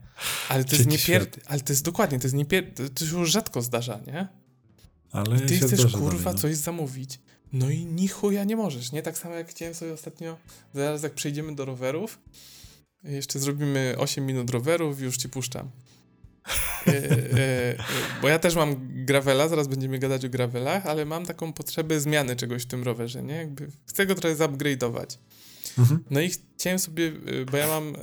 Ale 0.48 0.64
to 0.64 0.76
jest 0.76 0.88
nie 0.88 0.98
pier... 0.98 1.26
Ale 1.46 1.60
to 1.60 1.72
jest 1.72 1.84
dokładnie, 1.84 2.18
to 2.18 2.24
jest 2.24 2.34
nie 2.34 2.46
pier... 2.46 2.64
To 2.94 3.06
się 3.06 3.18
już 3.18 3.30
rzadko 3.30 3.62
zdarza, 3.62 4.00
nie? 4.06 4.28
Ale 5.12 5.40
Ty 5.40 5.58
chcesz 5.58 5.92
kurwa 5.92 6.18
dalej, 6.18 6.34
no. 6.34 6.34
coś 6.34 6.56
zamówić. 6.56 7.20
No 7.52 7.70
i 7.70 7.86
ni 7.86 8.08
chuja 8.08 8.44
nie 8.44 8.56
możesz, 8.56 8.92
nie? 8.92 9.02
Tak 9.02 9.18
samo 9.18 9.34
jak 9.34 9.48
chciałem 9.48 9.74
sobie 9.74 9.92
ostatnio, 9.92 10.36
zaraz 10.74 11.02
jak 11.02 11.14
przejdziemy 11.14 11.54
do 11.54 11.64
rowerów, 11.64 12.18
jeszcze 13.04 13.38
zrobimy 13.38 13.94
8 13.98 14.26
minut 14.26 14.50
rowerów 14.50 15.00
i 15.00 15.04
już 15.04 15.16
ci 15.16 15.28
puszczam. 15.28 15.70
E, 16.86 16.92
e, 16.92 17.76
bo 18.22 18.28
ja 18.28 18.38
też 18.38 18.56
mam 18.56 18.76
gravela, 19.04 19.48
zaraz 19.48 19.68
będziemy 19.68 19.98
gadać 19.98 20.24
o 20.24 20.28
gravelach, 20.28 20.86
ale 20.86 21.04
mam 21.04 21.26
taką 21.26 21.52
potrzebę 21.52 22.00
zmiany 22.00 22.36
czegoś 22.36 22.62
w 22.62 22.66
tym 22.66 22.82
rowerze, 22.82 23.22
nie? 23.22 23.34
Jakby 23.34 23.68
chcę 23.86 24.06
go 24.06 24.14
trochę 24.14 24.36
zupgrade'ować. 24.36 25.18
Mhm. 25.78 26.04
No 26.10 26.20
i 26.20 26.30
chciałem 26.56 26.78
sobie, 26.78 27.06
e, 27.06 27.44
bo 27.44 27.56
ja 27.56 27.66
mam 27.66 27.96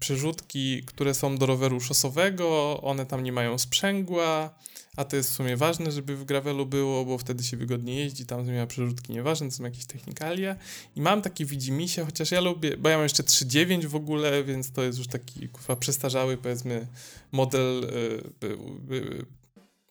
przerzutki, 0.00 0.82
które 0.82 1.14
są 1.14 1.36
do 1.36 1.46
roweru 1.46 1.80
szosowego, 1.80 2.80
one 2.82 3.06
tam 3.06 3.22
nie 3.22 3.32
mają 3.32 3.58
sprzęgła, 3.58 4.54
a 4.96 5.04
to 5.04 5.16
jest 5.16 5.30
w 5.30 5.32
sumie 5.34 5.56
ważne, 5.56 5.92
żeby 5.92 6.16
w 6.16 6.24
gravelu 6.24 6.66
było, 6.66 7.04
bo 7.04 7.18
wtedy 7.18 7.44
się 7.44 7.56
wygodnie 7.56 7.94
jeździ, 7.94 8.26
tam 8.26 8.44
zmienia 8.44 8.66
przerzutki 8.66 9.12
nieważne, 9.12 9.48
to 9.48 9.54
są 9.54 9.64
jakieś 9.64 9.86
technikalia. 9.86 10.56
I 10.96 11.00
mam 11.00 11.22
takie 11.22 11.44
widzimisię, 11.44 12.04
chociaż 12.04 12.30
ja 12.30 12.40
lubię, 12.40 12.76
bo 12.76 12.88
ja 12.88 12.96
mam 12.96 13.04
jeszcze 13.04 13.22
3.9 13.22 13.86
w 13.86 13.94
ogóle, 13.94 14.44
więc 14.44 14.72
to 14.72 14.82
jest 14.82 14.98
już 14.98 15.06
taki 15.06 15.48
kurwa 15.48 15.76
przestarzały, 15.76 16.36
powiedzmy, 16.36 16.86
model 17.32 17.90
yy, 18.90 19.26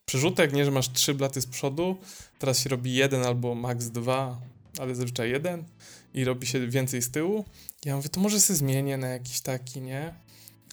przerzutek, 0.06 0.54
nie, 0.54 0.66
że 0.66 0.72
masz 0.72 0.92
trzy 0.92 1.14
blaty 1.14 1.42
z 1.42 1.46
przodu, 1.46 1.98
teraz 2.40 2.60
się 2.60 2.70
robi 2.70 2.94
jeden 2.94 3.24
albo 3.24 3.56
max 3.56 3.86
dwa, 3.86 4.42
ale 4.80 4.96
zazwyczaj 4.96 5.32
jeden 5.32 5.64
i 6.14 6.26
robi 6.26 6.48
się 6.48 6.68
więcej 6.68 7.02
z 7.02 7.12
tyłu. 7.12 7.46
Ja 7.86 7.96
mówię, 7.96 8.10
to 8.10 8.20
może 8.20 8.40
się 8.40 8.56
zmienię 8.56 8.98
na 8.98 9.08
jakiś 9.08 9.42
taki, 9.42 9.82
nie? 9.82 10.14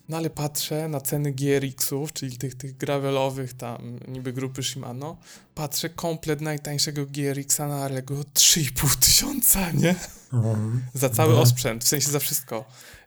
No 0.08 0.16
ale 0.16 0.30
patrzę 0.30 0.88
na 0.88 1.00
ceny 1.00 1.32
GRX-ów, 1.32 2.12
czyli 2.12 2.38
tych, 2.38 2.54
tych 2.54 2.76
gravelowych 2.76 3.52
tam 3.52 4.00
niby 4.08 4.32
grupy 4.32 4.62
Shimano, 4.62 5.16
patrzę 5.54 5.88
komplet 5.88 6.40
najtańszego 6.40 7.06
GRX-a 7.06 7.68
na 7.68 7.84
Arlego 7.84 8.14
3,5 8.14 8.96
tysiąca, 8.98 9.70
nie? 9.70 9.94
Mhm. 10.32 10.82
Za 10.94 11.10
cały 11.10 11.34
no. 11.34 11.40
osprzęt, 11.40 11.84
w 11.84 11.88
sensie 11.88 12.10
za 12.10 12.18
wszystko. 12.18 12.64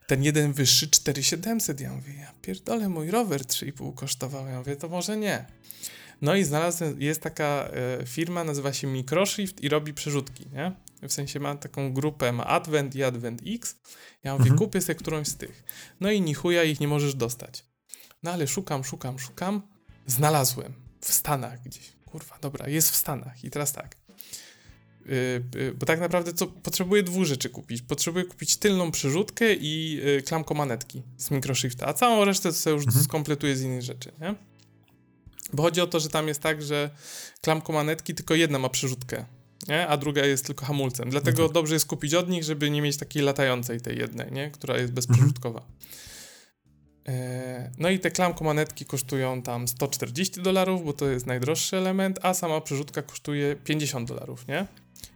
Ten 0.07 0.23
jeden 0.23 0.53
wyższy 0.53 0.88
4700, 0.89 1.82
ja 1.82 1.93
mówię, 1.93 2.13
ja 2.13 2.34
pierdolę, 2.41 2.89
mój 2.89 3.11
rower 3.11 3.41
3,5 3.41 3.93
kosztował, 3.93 4.47
ja 4.47 4.57
mówię, 4.57 4.75
to 4.75 4.89
może 4.89 5.17
nie. 5.17 5.45
No 6.21 6.36
i 6.36 6.43
znalazłem, 6.43 7.01
jest 7.01 7.21
taka 7.21 7.69
e, 8.01 8.05
firma, 8.05 8.43
nazywa 8.43 8.73
się 8.73 8.88
Microshift 8.88 9.61
i 9.61 9.69
robi 9.69 9.93
przerzutki, 9.93 10.45
nie? 10.53 10.71
W 11.02 11.14
sensie 11.14 11.39
ma 11.39 11.56
taką 11.56 11.93
grupę, 11.93 12.32
ma 12.32 12.45
Advent 12.45 12.95
i 12.95 13.04
Advent 13.04 13.41
X. 13.45 13.76
Ja 14.24 14.34
mówię, 14.34 14.43
mhm. 14.43 14.60
kupię 14.60 14.82
sobie 14.82 14.95
którąś 14.95 15.28
z 15.28 15.38
tych. 15.38 15.64
No 16.00 16.12
i 16.12 16.22
ni 16.22 16.34
chuja 16.34 16.64
ich 16.64 16.80
nie 16.80 16.88
możesz 16.88 17.16
dostać. 17.16 17.66
No 18.24 18.32
ale 18.32 18.47
szukam, 18.47 18.84
szukam, 18.84 19.20
szukam. 19.20 19.62
Znalazłem. 20.06 20.74
W 21.02 21.14
Stanach 21.14 21.64
gdzieś. 21.64 21.93
Kurwa, 22.06 22.38
dobra, 22.41 22.70
jest 22.70 22.91
w 22.91 22.95
Stanach. 22.95 23.43
I 23.43 23.50
teraz 23.50 23.74
tak. 23.74 23.95
Yy, 25.06 25.43
yy, 25.56 25.74
bo 25.74 25.86
tak 25.86 26.00
naprawdę 26.00 26.34
co, 26.34 26.47
potrzebuję 26.47 27.04
dwóch 27.04 27.26
rzeczy 27.26 27.50
kupić. 27.50 27.82
Potrzebuję 27.82 28.26
kupić 28.26 28.58
tylną 28.58 28.91
przerzutkę 28.91 29.54
i 29.54 29.91
yy, 29.91 30.22
klamko 30.22 30.54
manetki 30.54 31.04
z 31.18 31.32
Microshifta, 31.32 31.88
a 31.88 31.93
całą 31.93 32.26
resztę 32.26 32.50
to 32.50 32.56
sobie 32.56 32.76
już 32.76 32.86
mhm. 32.86 33.06
skompletuję 33.06 33.56
z 33.56 33.62
innych 33.62 33.82
rzeczy, 33.82 34.12
nie? 34.22 34.36
Bo 35.54 35.64
chodzi 35.64 35.82
o 35.82 35.88
to, 35.88 36.00
że 36.00 36.10
tam 36.10 36.28
jest 36.28 36.41
tak, 36.41 36.62
że 36.62 36.89
klamko 37.41 37.74
manetki 37.74 38.16
tylko 38.16 38.36
jedna 38.36 38.60
ma 38.60 38.70
przerzutkę 38.70 39.26
nie? 39.70 39.88
a 39.88 39.97
druga 39.97 40.26
jest 40.26 40.45
tylko 40.45 40.65
hamulcem. 40.65 41.09
Dlatego 41.09 41.41
no 41.41 41.47
tak. 41.47 41.53
dobrze 41.53 41.74
jest 41.74 41.86
kupić 41.86 42.13
od 42.13 42.30
nich, 42.30 42.43
żeby 42.43 42.70
nie 42.70 42.82
mieć 42.82 42.97
takiej 42.97 43.24
latającej 43.24 43.82
tej 43.82 43.97
jednej, 43.97 44.32
nie? 44.32 44.51
która 44.51 44.78
jest. 44.78 45.09
Mhm. 45.09 45.34
E, 47.07 47.72
no 47.78 47.89
i 47.89 47.99
te 47.99 48.11
klamko 48.11 48.43
manetki 48.43 48.86
kosztują 48.86 49.41
tam 49.41 49.67
140 49.67 50.41
dolarów, 50.41 50.86
bo 50.86 50.93
to 50.93 51.09
jest 51.09 51.26
najdroższy 51.26 51.78
element, 51.78 52.20
a 52.22 52.34
sama 52.34 52.61
przerzutka 52.61 53.01
kosztuje 53.01 53.55
50 53.55 54.07
dolarów, 54.07 54.47
nie? 54.47 54.65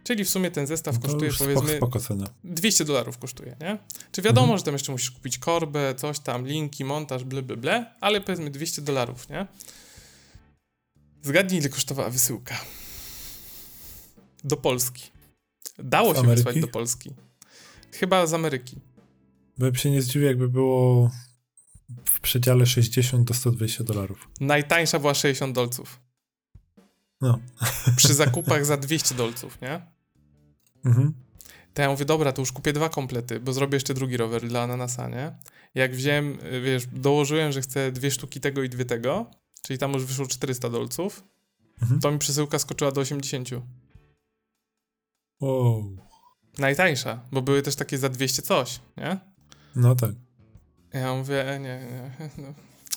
Czyli 0.04 0.24
w 0.24 0.30
sumie 0.30 0.50
ten 0.50 0.66
zestaw 0.66 0.94
No 0.94 1.00
to 1.00 1.08
kosztuje 1.08 1.30
powiedzmy 1.38 1.76
spoko, 1.76 1.98
spoko 1.98 2.00
cena. 2.00 2.26
200 2.44 2.84
dolarów 2.84 3.18
kosztuje, 3.18 3.56
nie? 3.60 3.78
Czy 4.12 4.22
wiadomo, 4.22 4.44
Mhm. 4.44 4.58
że 4.58 4.64
tam 4.64 4.74
jeszcze 4.74 4.92
musisz 4.92 5.10
kupić 5.10 5.38
korbę, 5.38 5.94
coś 5.94 6.18
tam, 6.18 6.46
linki, 6.46 6.84
montaż, 6.84 7.24
ble, 7.24 7.42
ble, 7.42 7.56
ble, 7.56 7.86
ale 8.00 8.20
powiedzmy 8.20 8.50
200 8.50 8.82
dolarów, 8.82 9.28
nie? 9.28 9.46
Zgadnij, 11.22 11.60
ile 11.60 11.68
kosztowała 11.68 12.10
wysyłka. 12.10 12.60
Do 14.44 14.56
Polski. 14.56 15.10
Dało 15.78 16.12
Z 16.12 16.16
się 16.16 16.20
Ameryki? 16.20 16.36
wysłać 16.44 16.60
do 16.60 16.68
Polski. 16.68 17.10
Chyba 17.92 18.26
z 18.26 18.34
Ameryki. 18.34 18.76
Bym 19.58 19.74
się 19.74 19.90
nie 19.90 20.02
zdziwił, 20.02 20.28
jakby 20.28 20.48
było 20.48 21.10
w 22.04 22.20
przedziale 22.20 22.66
60 22.66 23.28
do 23.28 23.34
120 23.34 23.84
dolarów. 23.84 24.28
Najtańsza 24.40 24.98
była 24.98 25.14
60 25.14 25.54
dolców. 25.54 26.00
No. 27.20 27.38
Przy 27.96 28.14
zakupach 28.24 28.66
za 28.66 28.76
200 28.76 29.14
dolców, 29.14 29.58
nie? 29.62 29.80
Mhm. 30.84 31.14
To 31.74 31.82
ja 31.82 31.88
mówię, 31.90 32.04
dobra, 32.04 32.32
to 32.32 32.42
już 32.42 32.52
kupię 32.52 32.72
dwa 32.72 32.88
komplety, 32.88 33.40
bo 33.40 33.52
zrobię 33.52 33.76
jeszcze 33.76 33.94
drugi 33.94 34.16
rower 34.16 34.48
dla 34.48 34.62
Ananasa, 34.62 35.08
nie? 35.08 35.38
Jak 35.74 35.94
wziąłem, 35.96 36.38
wiesz, 36.64 36.86
dołożyłem, 36.92 37.52
że 37.52 37.60
chcę 37.62 37.92
dwie 37.92 38.10
sztuki 38.10 38.40
tego 38.40 38.62
i 38.62 38.68
dwie 38.68 38.84
tego, 38.84 39.30
czyli 39.62 39.78
tam 39.78 39.92
już 39.92 40.04
wyszło 40.04 40.26
400 40.26 40.70
dolców, 40.70 41.24
Mhm. 41.82 42.00
to 42.00 42.10
mi 42.12 42.18
przesyłka 42.18 42.58
skoczyła 42.58 42.92
do 42.92 43.00
80. 43.00 43.48
Wow. 45.40 45.96
Najtańsza, 46.58 47.20
bo 47.32 47.42
były 47.42 47.62
też 47.62 47.76
takie 47.76 47.98
za 47.98 48.08
200 48.08 48.42
coś, 48.42 48.80
nie? 48.96 49.18
No 49.76 49.94
tak. 49.96 50.10
Ja 50.92 51.14
mówię, 51.14 51.50
e, 51.50 51.60
nie, 51.60 51.78
nie. 51.78 52.28
No. 52.38 52.54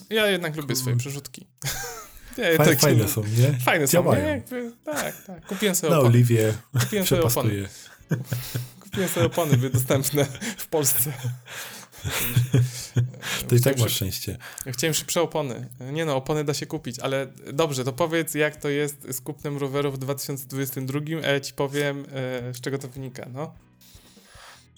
Ja 0.09 0.27
jednak 0.27 0.55
lubię 0.55 0.75
swoje 0.75 0.95
przerzutki. 0.97 1.47
nie, 2.37 2.43
Fajne, 2.57 2.65
tak- 2.65 2.79
fajne 2.79 3.07
są, 3.07 3.23
nie? 3.23 3.59
Fajne 3.59 3.87
są, 3.87 3.91
Działają. 3.91 4.23
nie? 4.23 4.29
Jakby, 4.29 4.71
tak, 4.85 5.23
tak. 5.25 5.45
Kupiłem 5.45 5.75
sobie 5.75 5.91
Na 5.91 5.97
opony. 5.99 6.13
oliwie 6.15 6.53
Kupiłem 6.79 7.05
sobie 7.05 7.23
opony. 7.23 7.67
Kupiłem 8.79 9.09
sobie 9.09 9.25
opony, 9.25 9.57
były 9.57 9.69
dostępne 9.69 10.25
w 10.57 10.67
Polsce. 10.67 11.13
To 13.47 13.55
i 13.55 13.59
tak 13.59 13.79
masz 13.79 13.91
szczęście. 13.91 14.37
Chciałem 14.67 14.93
szybsze 14.93 15.21
opony. 15.21 15.69
Nie 15.93 16.05
no, 16.05 16.15
opony 16.15 16.43
da 16.43 16.53
się 16.53 16.65
kupić, 16.65 16.99
ale 16.99 17.27
dobrze, 17.53 17.83
to 17.83 17.93
powiedz 17.93 18.33
jak 18.33 18.55
to 18.55 18.69
jest 18.69 19.07
z 19.11 19.21
kupnem 19.21 19.57
roweru 19.57 19.91
w 19.91 19.97
2022, 19.97 20.99
a 21.23 21.27
ja 21.27 21.39
ci 21.39 21.53
powiem 21.53 22.05
e, 22.13 22.53
z 22.53 22.61
czego 22.61 22.77
to 22.77 22.87
wynika, 22.87 23.27
no. 23.33 23.53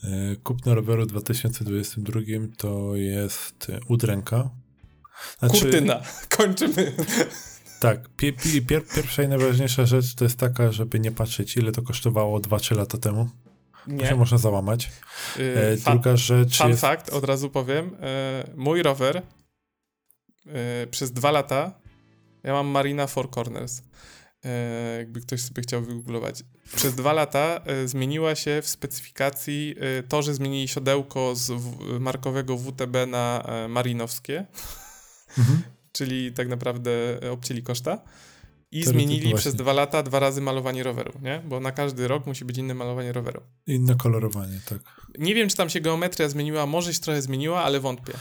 E, 0.03 0.35
Kupno 0.43 0.75
roweru 0.75 1.03
w 1.03 1.07
2022 1.07 2.21
to 2.57 2.95
jest 2.95 3.67
udręka. 3.87 4.49
Znaczy, 5.39 5.61
Kurtyna. 5.61 6.01
Kończymy. 6.37 6.95
Tak. 7.79 8.09
Pie, 8.17 8.33
pie, 8.33 8.61
pier, 8.61 8.85
pierwsza 8.95 9.23
i 9.23 9.27
najważniejsza 9.27 9.85
rzecz 9.85 10.15
to 10.15 10.25
jest 10.25 10.37
taka, 10.37 10.71
żeby 10.71 10.99
nie 10.99 11.11
patrzeć, 11.11 11.57
ile 11.57 11.71
to 11.71 11.81
kosztowało 11.81 12.39
2-3 12.39 12.75
lata 12.75 12.97
temu. 12.97 13.29
To 13.97 14.05
się 14.05 14.11
Nie. 14.11 14.15
można 14.15 14.37
załamać. 14.37 14.91
E, 15.39 15.71
Y, 15.73 15.77
fa- 15.77 15.91
druga 15.91 16.17
rzecz 16.17 16.57
Fun 16.57 16.69
jest... 16.69 16.81
fact, 16.81 17.09
od 17.09 17.23
razu 17.23 17.49
powiem. 17.49 17.95
E, 18.01 18.43
mój 18.55 18.83
rower 18.83 19.21
e, 20.47 20.87
przez 20.87 21.11
dwa 21.11 21.31
lata, 21.31 21.79
ja 22.43 22.53
mam 22.53 22.67
Marina 22.67 23.07
Four 23.07 23.29
Corners. 23.31 23.81
E, 24.45 24.97
jakby 24.97 25.21
ktoś 25.21 25.41
sobie 25.41 25.61
chciał 25.61 25.81
wygooglować. 25.81 26.43
Przez 26.75 26.95
dwa 26.95 27.13
lata 27.13 27.61
zmieniła 27.85 28.35
się 28.35 28.61
w 28.61 28.67
specyfikacji 28.67 29.75
to, 30.09 30.21
że 30.21 30.33
zmienili 30.33 30.67
siodełko 30.67 31.35
z 31.35 31.51
w, 31.51 31.99
markowego 31.99 32.57
WTB 32.57 32.95
na 33.07 33.47
marinowskie, 33.69 34.45
Mhm. 35.37 35.61
czyli 35.97 36.31
tak 36.33 36.47
naprawdę 36.47 36.91
obcięli 37.31 37.63
koszta. 37.63 38.01
I 38.71 38.83
zmienili 38.83 39.21
właśnie. 39.21 39.37
przez 39.37 39.55
dwa 39.55 39.73
lata 39.73 40.03
dwa 40.03 40.19
razy 40.19 40.41
malowanie 40.41 40.83
roweru, 40.83 41.13
nie? 41.21 41.43
Bo 41.47 41.59
na 41.59 41.71
każdy 41.71 42.07
rok 42.07 42.25
musi 42.25 42.45
być 42.45 42.57
inne 42.57 42.73
malowanie 42.73 43.13
roweru. 43.13 43.41
Inne 43.67 43.95
kolorowanie, 43.95 44.59
tak. 44.65 44.79
Nie 45.19 45.35
wiem, 45.35 45.49
czy 45.49 45.55
tam 45.55 45.69
się 45.69 45.79
geometria 45.81 46.29
zmieniła, 46.29 46.65
może 46.65 46.93
się 46.93 46.99
trochę 46.99 47.21
zmieniła, 47.21 47.63
ale 47.63 47.79
wątpię. 47.79 48.13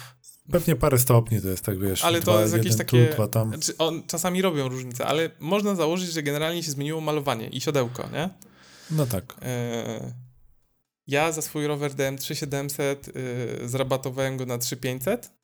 Pewnie 0.52 0.76
parę 0.76 0.98
stopni 0.98 1.42
to 1.42 1.48
jest, 1.48 1.64
tak 1.64 1.78
wiesz. 1.78 2.04
Ale 2.04 2.20
to 2.20 2.32
dwa, 2.32 2.40
jest 2.42 2.56
jakieś 2.56 2.76
takie- 2.76 3.06
Tu, 3.06 3.14
dwa 3.14 3.28
tam. 3.28 3.48
Znaczy, 3.48 3.76
on, 3.78 4.02
czasami 4.06 4.42
robią 4.42 4.68
różnicę, 4.68 5.06
ale 5.06 5.30
można 5.40 5.74
założyć, 5.74 6.12
że 6.12 6.22
generalnie 6.22 6.62
się 6.62 6.70
zmieniło 6.70 7.00
malowanie 7.00 7.48
i 7.48 7.60
siodełko, 7.60 8.08
nie? 8.12 8.30
No 8.90 9.06
tak. 9.06 9.36
E, 9.42 10.14
ja 11.06 11.32
za 11.32 11.42
swój 11.42 11.66
rower 11.66 11.94
dałem 11.94 12.18
3700, 12.18 13.06
yy, 13.60 13.68
zrabatowałem 13.68 14.36
go 14.36 14.46
na 14.46 14.58
3500. 14.58 15.37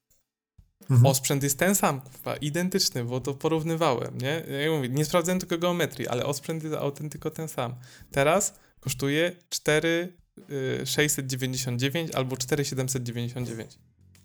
Mhm. 0.90 1.06
Osprzęt 1.06 1.42
jest 1.42 1.58
ten 1.58 1.74
sam, 1.74 2.00
kurwa, 2.00 2.36
identyczny, 2.36 3.04
bo 3.04 3.20
to 3.20 3.34
porównywałem, 3.34 4.18
nie? 4.18 4.42
Ja 4.64 4.70
mówię, 4.70 4.88
nie 4.88 5.04
sprawdzałem 5.04 5.40
tylko 5.40 5.58
geometrii, 5.58 6.08
ale 6.08 6.26
osprzęt 6.26 6.62
jest 6.64 6.76
autentyko 6.76 7.30
ten 7.30 7.48
sam. 7.48 7.74
Teraz 8.10 8.54
kosztuje 8.80 9.32
4699 9.48 12.10
albo 12.14 12.36
4799. 12.36 13.78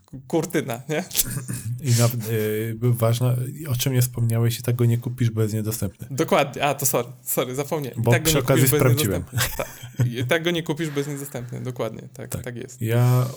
Ku- 0.05 0.21
Kurtyna, 0.27 0.81
nie? 0.89 1.03
I 1.89 1.91
na, 1.99 2.05
y, 2.29 2.75
ważna, 2.81 3.35
o 3.69 3.75
czym 3.75 3.93
nie 3.93 4.01
wspomniałeś, 4.01 4.59
i 4.59 4.63
tak 4.63 4.75
go 4.75 4.85
nie 4.85 4.97
kupisz, 4.97 5.29
bo 5.29 5.41
jest 5.41 5.53
niedostępny. 5.53 6.07
Dokładnie. 6.11 6.63
A, 6.63 6.73
to 6.73 6.85
sorry, 6.85 7.07
sorry, 7.23 7.55
zapomniałem. 7.55 7.99
I 7.99 8.03
Bo 8.03 8.11
tak 8.11 8.21
go 8.21 8.25
przy 8.25 8.35
nie 8.35 8.41
okazji 8.41 8.67
sprawdziłem. 8.67 9.23
Tak. 9.57 9.67
I 10.07 10.25
tak 10.25 10.43
go 10.43 10.51
nie 10.51 10.63
kupisz, 10.63 10.89
bo 10.89 10.97
jest 10.99 11.09
niedostępny. 11.09 11.61
Dokładnie, 11.61 12.01
tak, 12.13 12.29
tak. 12.29 12.43
Tak. 12.43 12.55
jest. 12.55 12.81
Ja, 12.81 13.27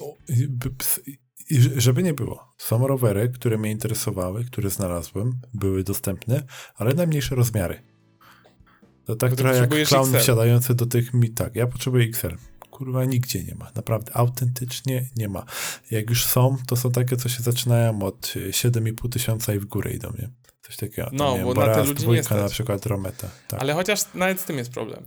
i- 1.50 1.80
żeby 1.80 2.02
nie 2.02 2.14
było, 2.14 2.54
są 2.58 2.86
rowery, 2.86 3.28
które 3.34 3.58
mnie 3.58 3.70
interesowały, 3.70 4.44
które 4.44 4.70
znalazłem, 4.70 5.40
były 5.54 5.84
dostępne, 5.84 6.42
ale 6.74 6.94
na 6.94 7.06
mniejsze 7.06 7.34
rozmiary. 7.34 7.82
To 9.04 9.16
tak 9.16 9.34
trochę 9.34 9.56
jak 9.56 9.88
clown 9.88 10.08
XL. 10.08 10.18
wsiadający 10.22 10.74
do 10.74 10.86
tych 10.86 11.14
mi, 11.14 11.30
tak, 11.30 11.56
ja 11.56 11.66
potrzebuję 11.66 12.06
XL. 12.06 12.36
Kurwa, 12.70 13.04
nigdzie 13.04 13.44
nie 13.44 13.54
ma, 13.54 13.70
naprawdę, 13.74 14.16
autentycznie 14.16 15.06
nie 15.16 15.28
ma. 15.28 15.44
Jak 15.90 16.10
już 16.10 16.24
są, 16.24 16.56
to 16.66 16.76
są 16.76 16.90
takie, 16.92 17.16
co 17.16 17.28
się 17.28 17.42
zaczynają 17.42 18.02
od 18.02 18.32
y, 18.36 18.50
7,5 18.52 19.08
tysiąca 19.08 19.54
i 19.54 19.58
w 19.58 19.64
górę 19.64 19.90
idą, 19.92 20.12
nie? 20.18 20.30
Coś 20.62 20.76
takiego. 20.76 21.08
No, 21.12 21.38
bo 21.44 21.54
na 21.54 21.74
te 21.74 21.84
ludzi 21.84 22.08
nie 22.08 22.22
stać. 22.22 22.42
na 22.42 22.48
przykład 22.48 22.86
Rometa. 22.86 23.28
Tak. 23.48 23.60
Ale 23.62 23.74
chociaż 23.74 24.14
nawet 24.14 24.40
z 24.40 24.44
tym 24.44 24.58
jest 24.58 24.70
problem. 24.72 25.06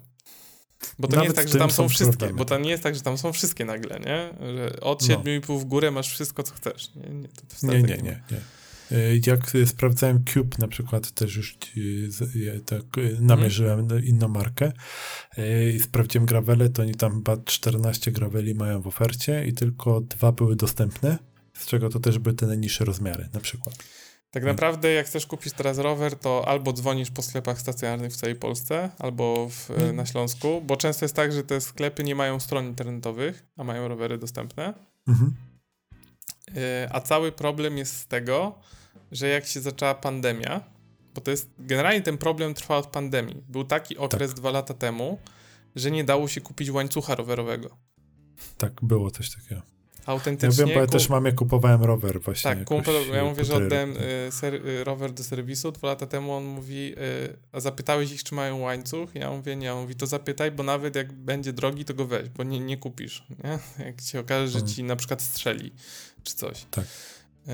Bo 0.99 1.07
to 1.07 1.11
nie 1.11 1.17
Nawet 1.17 1.25
jest 1.25 1.35
tak, 1.35 1.47
że 1.47 1.59
tam 1.59 1.71
są 1.71 1.89
wszystkie, 1.89 2.17
problemy, 2.17 2.37
bo 2.37 2.45
to 2.45 2.57
nie 2.57 2.69
jest 2.69 2.83
tak, 2.83 2.95
że 2.95 3.01
tam 3.01 3.17
są 3.17 3.33
wszystkie 3.33 3.65
nagle, 3.65 3.99
nie? 3.99 4.29
Że 4.55 4.79
od 4.81 5.07
No. 5.09 5.15
7,5 5.15 5.59
w 5.59 5.65
górę 5.65 5.91
masz 5.91 6.09
wszystko, 6.09 6.43
co 6.43 6.53
chcesz. 6.55 6.91
Nie, 6.95 7.09
nie, 7.09 7.27
to, 7.27 7.67
Nie, 7.67 7.81
tak 7.81 7.89
nie, 7.89 7.97
nie, 7.97 8.21
nie. 8.31 8.41
Y, 8.91 9.21
Jak 9.27 9.55
y, 9.55 9.67
sprawdzałem 9.67 10.23
Cube 10.33 10.57
na 10.59 10.67
przykład, 10.67 11.11
też 11.11 11.35
już 11.35 11.57
tak 12.65 12.97
y, 12.97 13.17
namierzyłem 13.19 13.87
inną 14.05 14.27
markę 14.27 14.71
i 15.75 15.79
sprawdziłem 15.79 16.25
gravele, 16.25 16.69
to 16.69 16.81
oni 16.81 16.95
tam 16.95 17.13
chyba 17.13 17.37
14 17.37 18.11
graveli 18.11 18.55
mają 18.55 18.81
w 18.81 18.87
ofercie 18.87 19.45
i 19.45 19.53
tylko 19.53 20.01
dwa 20.01 20.31
były 20.31 20.55
dostępne, 20.55 21.17
z 21.53 21.65
czego 21.65 21.89
to 21.89 21.99
też 21.99 22.19
były 22.19 22.35
te 22.35 22.47
najniższe 22.47 22.85
rozmiary 22.85 23.29
na 23.33 23.39
przykład. 23.39 23.75
Tak 24.35 24.43
Hmm. 24.43 24.55
naprawdę, 24.55 24.91
jak 24.93 25.05
chcesz 25.05 25.25
kupić 25.25 25.53
teraz 25.53 25.77
rower, 25.77 26.15
to 26.19 26.47
albo 26.47 26.73
dzwonisz 26.73 27.11
po 27.11 27.21
sklepach 27.21 27.59
stacjonarnych 27.61 28.11
w 28.11 28.15
całej 28.15 28.35
Polsce, 28.35 28.89
albo 28.99 29.49
w, 29.49 29.71
e, 29.71 29.75
Mm. 29.75 29.95
na 29.95 30.05
Śląsku, 30.05 30.61
bo 30.61 30.77
często 30.77 31.05
jest 31.05 31.15
tak, 31.15 31.31
że 31.31 31.43
te 31.43 31.61
sklepy 31.61 32.03
nie 32.03 32.15
mają 32.15 32.39
stron 32.39 32.65
internetowych, 32.65 33.45
a 33.57 33.63
mają 33.63 33.87
rowery 33.87 34.17
dostępne. 34.17 34.73
Mhm. 35.07 35.35
E, 36.55 36.89
A 36.91 37.01
cały 37.01 37.31
problem 37.31 37.77
jest 37.77 37.97
z 37.97 38.07
tego, 38.07 38.59
że 39.11 39.27
jak 39.27 39.45
się 39.45 39.61
zaczęła 39.61 39.95
pandemia, 39.95 40.61
bo 41.15 41.21
to 41.21 41.31
jest 41.31 41.49
generalnie 41.59 42.01
ten 42.01 42.17
problem 42.17 42.53
trwa 42.53 42.77
od 42.77 42.87
pandemii. 42.87 43.43
Był 43.49 43.63
taki 43.63 43.97
okres 43.97 44.33
dwa 44.33 44.51
lata 44.51 44.73
temu, 44.73 45.19
że 45.75 45.91
nie 45.91 46.03
dało 46.03 46.27
się 46.27 46.41
kupić 46.41 46.69
łańcucha 46.71 47.15
rowerowego. 47.15 47.77
Tak, 48.57 48.73
było 48.81 49.11
coś 49.11 49.35
takiego. 49.35 49.61
Ja 50.07 50.13
Autentycznie. 50.13 50.65
wiem, 50.65 50.73
bo 50.73 50.79
ja 50.81 50.87
też 50.87 51.09
mam, 51.09 51.25
ja 51.25 51.31
kupowałem 51.31 51.83
rower 51.83 52.21
właśnie. 52.21 52.55
Tak, 52.55 52.63
kumpel, 52.65 52.95
ja 53.13 53.21
y, 53.21 53.23
mówię, 53.23 53.45
że 53.45 53.55
oddałem 53.55 53.97
y, 53.97 54.31
ser, 54.31 54.53
y, 54.67 54.83
rower 54.83 55.11
do 55.13 55.23
serwisu 55.23 55.71
dwa 55.71 55.87
lata 55.87 56.05
temu, 56.07 56.33
on 56.33 56.43
mówi, 56.45 56.93
y, 56.97 57.37
a 57.51 57.59
zapytałeś 57.59 58.11
ich, 58.11 58.23
czy 58.23 58.35
mają 58.35 58.59
łańcuch? 58.59 59.15
Ja 59.15 59.31
mówię, 59.31 59.55
nie, 59.55 59.73
on 59.73 59.81
mówi, 59.81 59.95
to 59.95 60.07
zapytaj, 60.07 60.51
bo 60.51 60.63
nawet 60.63 60.95
jak 60.95 61.13
będzie 61.13 61.53
drogi, 61.53 61.85
to 61.85 61.93
go 61.93 62.05
weź, 62.05 62.29
bo 62.29 62.43
nie, 62.43 62.59
nie 62.59 62.77
kupisz, 62.77 63.23
nie? 63.43 63.59
Jak 63.85 64.01
ci 64.01 64.17
okaże, 64.17 64.47
że 64.47 64.59
Mhm. 64.59 64.73
ci 64.75 64.83
na 64.83 64.95
przykład 64.95 65.21
strzeli, 65.21 65.71
czy 66.23 66.35
coś. 66.35 66.65
Tak. 66.71 66.85
Y, 66.85 67.49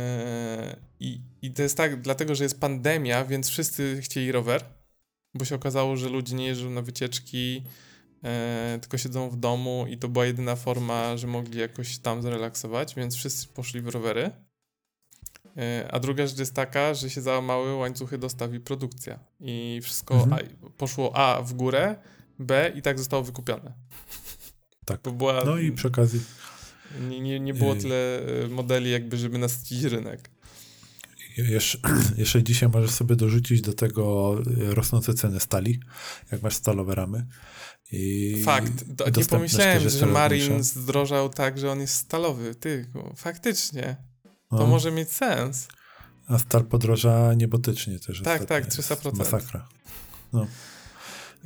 I, 0.99 1.21
I 1.41 1.51
to 1.51 1.61
jest 1.61 1.77
tak, 1.77 2.01
dlatego, 2.01 2.35
że 2.35 2.43
jest 2.43 2.59
pandemia, 2.59 3.25
więc 3.25 3.49
wszyscy 3.49 3.99
chcieli 4.01 4.31
rower, 4.31 4.63
bo 5.33 5.45
się 5.45 5.55
okazało, 5.55 5.97
że 5.97 6.09
ludzie 6.09 6.35
nie 6.35 6.45
jeżdżą 6.45 6.69
na 6.69 6.81
wycieczki, 6.81 7.63
e, 8.23 8.77
tylko 8.81 8.97
siedzą 8.97 9.29
w 9.29 9.35
domu 9.35 9.85
i 9.89 9.97
to 9.97 10.09
była 10.09 10.25
jedyna 10.25 10.55
forma, 10.55 11.17
że 11.17 11.27
mogli 11.27 11.59
jakoś 11.59 11.97
tam 11.97 12.21
zrelaksować, 12.21 12.95
więc 12.95 13.15
wszyscy 13.15 13.47
poszli 13.47 13.81
w 13.81 13.87
rowery. 13.87 14.31
E, 15.57 15.87
a 15.91 15.99
druga 15.99 16.27
rzecz 16.27 16.39
jest 16.39 16.53
taka, 16.53 16.93
że 16.93 17.09
się 17.09 17.21
załamały 17.21 17.75
łańcuchy 17.75 18.17
dostaw 18.17 18.53
i 18.53 18.59
produkcja. 18.59 19.19
I 19.39 19.79
wszystko 19.83 20.13
Mhm. 20.13 20.33
a, 20.33 20.69
poszło 20.69 21.15
A 21.15 21.41
w 21.41 21.53
górę, 21.53 21.95
B 22.39 22.71
i 22.75 22.81
tak 22.81 22.99
zostało 22.99 23.23
wykupione. 23.23 23.73
Tak. 24.85 25.01
Była, 25.01 25.43
No 25.45 25.57
i 25.57 25.71
przy 25.71 25.87
okazji 25.87 26.21
Nie, 27.09 27.19
nie, 27.21 27.39
nie 27.39 27.53
było 27.53 27.75
tyle 27.75 28.19
e, 28.43 28.47
modeli 28.47 28.91
jakby, 28.91 29.17
żeby 29.17 29.37
nasycić 29.37 29.83
rynek. 29.83 30.29
Jeszcze, 31.37 31.77
jeszcze 32.17 32.43
dzisiaj 32.43 32.69
możesz 32.69 32.91
sobie 32.91 33.15
dorzucić 33.15 33.61
do 33.61 33.73
tego 33.73 34.35
rosnące 34.57 35.13
ceny 35.13 35.39
stali, 35.39 35.79
jak 36.31 36.41
masz 36.41 36.55
stalowe 36.55 36.95
ramy. 36.95 37.27
I 37.91 38.35
Fakt. 38.43 38.85
nie 39.17 39.25
pomyślałem, 39.25 39.89
że 39.89 40.05
Marin 40.05 40.63
zdrożał 40.63 41.29
tak, 41.29 41.59
że 41.59 41.71
on 41.71 41.79
jest 41.79 41.95
stalowy. 41.95 42.55
Ty, 42.55 42.85
faktycznie. 43.15 43.97
To 44.49 44.57
no. 44.57 44.67
może 44.67 44.91
mieć 44.91 45.09
sens. 45.09 45.67
A 46.27 46.37
stal 46.37 46.65
podroża 46.65 47.33
niebotycznie 47.33 47.99
też. 47.99 48.21
Tak, 48.21 48.45
tak, 48.45 48.67
300%. 48.67 49.17
Masakra. 49.17 49.67
No. 50.33 50.47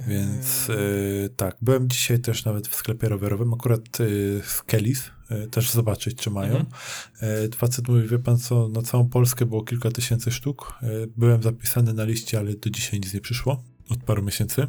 Więc 0.07 0.69
y, 0.69 1.29
tak, 1.35 1.57
byłem 1.61 1.89
dzisiaj 1.89 2.19
też 2.19 2.45
nawet 2.45 2.67
w 2.67 2.75
sklepie 2.75 3.09
rowerowym, 3.09 3.53
akurat 3.53 3.99
y, 3.99 4.41
w 4.43 4.63
Kelis, 4.63 5.11
y, 5.31 5.47
też 5.47 5.71
zobaczyć, 5.71 6.17
czy 6.17 6.29
mają. 6.29 6.55
Mhm. 6.55 7.45
Y, 7.45 7.55
facet 7.55 7.87
mówi, 7.87 8.07
wie 8.07 8.19
pan 8.19 8.37
co, 8.37 8.69
na 8.69 8.81
całą 8.81 9.09
Polskę 9.09 9.45
było 9.45 9.63
kilka 9.63 9.91
tysięcy 9.91 10.31
sztuk. 10.31 10.73
Y, 10.83 11.11
byłem 11.17 11.43
zapisany 11.43 11.93
na 11.93 12.03
liście, 12.03 12.39
ale 12.39 12.53
do 12.53 12.69
dzisiaj 12.69 12.99
nic 12.99 13.13
nie 13.13 13.21
przyszło, 13.21 13.63
od 13.89 14.03
paru 14.03 14.23
miesięcy. 14.23 14.67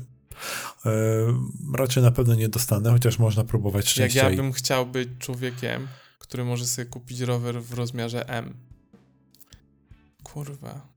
Y, 0.87 0.91
raczej 1.75 2.03
na 2.03 2.11
pewno 2.11 2.35
nie 2.35 2.49
dostanę, 2.49 2.91
chociaż 2.91 3.19
można 3.19 3.45
próbować 3.45 3.89
szczęścia. 3.89 4.23
Jak 4.23 4.33
ja 4.33 4.37
bym 4.37 4.51
i... 4.51 4.53
chciał 4.53 4.87
być 4.87 5.09
człowiekiem, 5.19 5.89
który 6.19 6.45
może 6.45 6.67
sobie 6.67 6.87
kupić 6.87 7.21
rower 7.21 7.63
w 7.63 7.73
rozmiarze 7.73 8.29
M. 8.29 8.55
Kurwa. 10.23 10.97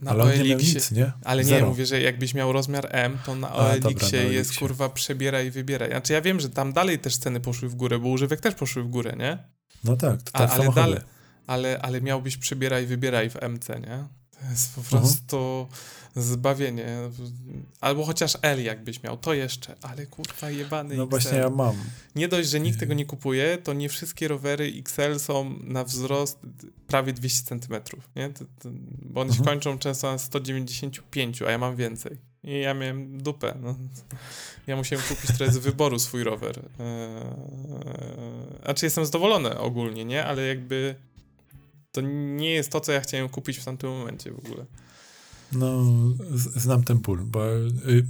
Na 0.00 0.10
ale 0.10 0.24
on 0.24 0.42
nie 0.42 0.54
nic, 0.54 0.90
nie? 0.90 1.12
Ale 1.24 1.44
Zero. 1.44 1.60
nie, 1.60 1.66
mówię, 1.66 1.86
że 1.86 2.00
jakbyś 2.00 2.34
miał 2.34 2.52
rozmiar 2.52 2.88
M, 2.90 3.18
to 3.26 3.34
na 3.34 3.52
OLX-ie 3.52 4.32
jest 4.32 4.58
kurwa 4.58 4.88
przebieraj 4.88 5.46
i 5.46 5.50
wybieraj. 5.50 5.90
Znaczy 5.90 6.12
ja 6.12 6.20
wiem, 6.20 6.40
że 6.40 6.50
tam 6.50 6.72
dalej 6.72 6.98
też 6.98 7.16
ceny 7.16 7.40
poszły 7.40 7.68
w 7.68 7.74
górę, 7.74 7.98
bo 7.98 8.08
używek 8.08 8.40
też 8.40 8.54
poszły 8.54 8.82
w 8.82 8.88
górę, 8.88 9.14
nie? 9.18 9.38
No 9.84 9.96
tak, 9.96 10.22
to 10.22 10.32
tak 10.32 10.50
ale, 10.50 10.72
dalej, 10.72 11.00
ale, 11.46 11.78
ale 11.82 12.00
miałbyś 12.00 12.36
przebieraj 12.36 12.84
i 12.84 12.86
wybieraj 12.86 13.30
w 13.30 13.34
MC, 13.34 13.68
nie? 13.68 14.19
To 14.40 14.50
jest 14.50 14.74
po 14.74 14.82
prostu... 14.82 15.60
Uh 15.60 15.68
-huh 15.68 16.00
zbawienie. 16.16 16.86
Albo 17.80 18.04
chociaż 18.04 18.38
L 18.42 18.64
jakbyś 18.64 19.02
miał, 19.02 19.16
to 19.16 19.34
jeszcze, 19.34 19.74
ale 19.82 20.06
kurwa 20.06 20.50
jebany 20.50 20.96
No 20.96 21.02
XL. 21.02 21.10
właśnie 21.10 21.38
ja 21.38 21.50
mam. 21.50 21.76
Nie 22.16 22.28
dość, 22.28 22.48
że 22.48 22.60
nikt 22.60 22.80
tego 22.80 22.94
nie 22.94 23.04
kupuje, 23.04 23.58
to 23.58 23.72
nie 23.72 23.88
wszystkie 23.88 24.28
rowery 24.28 24.72
XL 24.78 25.18
są 25.18 25.58
na 25.64 25.84
wzrost 25.84 26.38
prawie 26.86 27.12
200 27.12 27.44
cm, 27.44 27.74
nie? 28.16 28.30
To, 28.30 28.44
to, 28.44 28.68
bo 29.02 29.20
one 29.20 29.30
mhm. 29.30 29.32
się 29.32 29.50
kończą 29.50 29.78
często 29.78 30.12
na 30.12 30.18
195, 30.18 31.42
a 31.42 31.50
ja 31.50 31.58
mam 31.58 31.76
więcej. 31.76 32.16
I 32.44 32.60
ja 32.60 32.74
miałem 32.74 33.22
dupę. 33.22 33.58
No. 33.62 33.76
Ja 34.66 34.76
musiałem 34.76 35.04
kupić 35.08 35.36
trochę 35.36 35.52
z 35.52 35.58
wyboru 35.58 35.98
swój 35.98 36.24
rower. 36.24 36.58
Eee, 36.58 38.64
znaczy 38.64 38.86
jestem 38.86 39.06
zadowolony 39.06 39.58
ogólnie, 39.58 40.04
nie? 40.04 40.24
Ale 40.24 40.46
jakby 40.46 40.94
to 41.92 42.00
nie 42.36 42.52
jest 42.52 42.70
to, 42.72 42.80
co 42.80 42.92
ja 42.92 43.00
chciałem 43.00 43.28
kupić 43.28 43.58
w 43.58 43.64
tamtym 43.64 43.90
momencie 43.90 44.32
w 44.32 44.38
ogóle. 44.38 44.66
No, 45.52 45.84
znam 46.36 46.84
ten 46.84 46.98
ból, 46.98 47.24
bo 47.24 47.56
y, 47.56 48.06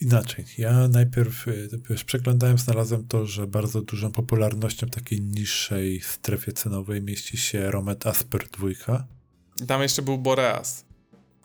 inaczej. 0.00 0.44
Ja 0.58 0.88
najpierw, 0.88 1.48
y, 1.48 1.68
wiesz, 1.90 2.04
przeglądałem, 2.04 2.58
znalazłem 2.58 3.06
to, 3.06 3.26
że 3.26 3.46
bardzo 3.46 3.80
dużą 3.80 4.12
popularnością 4.12 4.86
w 4.86 4.90
takiej 4.90 5.20
niższej 5.20 6.00
strefie 6.00 6.52
cenowej 6.52 7.02
mieści 7.02 7.36
się 7.36 7.70
Romet 7.70 8.06
Asper 8.06 8.48
2. 8.48 8.68
I 9.62 9.66
tam 9.66 9.82
jeszcze 9.82 10.02
był 10.02 10.18
Boreas. 10.18 10.84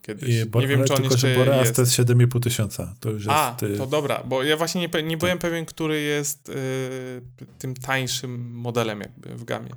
Kiedyś. 0.01 0.29
I 0.29 0.45
Bo, 0.45 0.61
nie 0.61 0.67
wiem, 0.67 0.83
czy 0.83 0.93
on 0.93 0.99
tylko, 0.99 1.13
jeszcze 1.13 1.29
że 1.29 1.35
Boreas 1.35 1.59
jest. 1.59 1.75
to 1.75 1.81
jest 1.81 1.93
7,5 1.93 2.43
tysiąca. 2.43 2.95
To 2.99 3.09
już 3.09 3.27
A, 3.27 3.57
jest, 3.61 3.75
y, 3.75 3.77
to 3.77 3.87
dobra, 3.87 4.23
bo 4.23 4.43
ja 4.43 4.57
właśnie 4.57 4.87
nie, 4.93 5.03
nie 5.03 5.17
byłem 5.17 5.39
pewien, 5.39 5.65
który 5.65 6.01
jest 6.01 6.49
y, 6.49 6.53
tym 7.59 7.73
tańszym 7.75 8.51
modelem 8.51 8.99
jakby 8.99 9.35
w 9.35 9.43
gamie. 9.43 9.69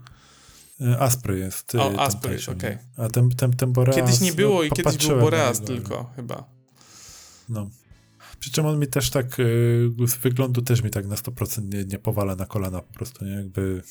E, 0.81 0.99
Aspry 0.99 1.39
jest. 1.39 1.74
O, 1.74 2.01
Aspry, 2.01 2.39
okej. 2.43 2.55
Okay. 2.57 2.78
A 2.97 3.09
ten, 3.09 3.31
ten, 3.31 3.53
ten 3.53 3.72
Boreas... 3.72 3.97
Kiedyś 3.97 4.20
nie 4.20 4.33
było 4.33 4.55
no, 4.55 4.62
i 4.62 4.70
kiedyś 4.70 5.07
był 5.07 5.20
Boreas 5.20 5.61
tylko, 5.61 6.12
chyba. 6.16 6.45
No. 7.49 7.70
Przy 8.41 8.51
czym 8.51 8.66
on 8.66 8.78
mi 8.78 8.87
też 8.87 9.11
tak, 9.11 9.37
z 10.07 10.16
wyglądu 10.22 10.62
też 10.62 10.83
mi 10.83 10.91
tak 10.91 11.07
na 11.07 11.14
100% 11.14 11.74
nie, 11.74 11.85
nie 11.85 11.99
powala 11.99 12.37
na 12.37 12.47
kolana 12.47 12.81
po 12.81 12.95
prostu, 12.95 13.24
nie? 13.24 13.33
Jakby... 13.33 13.83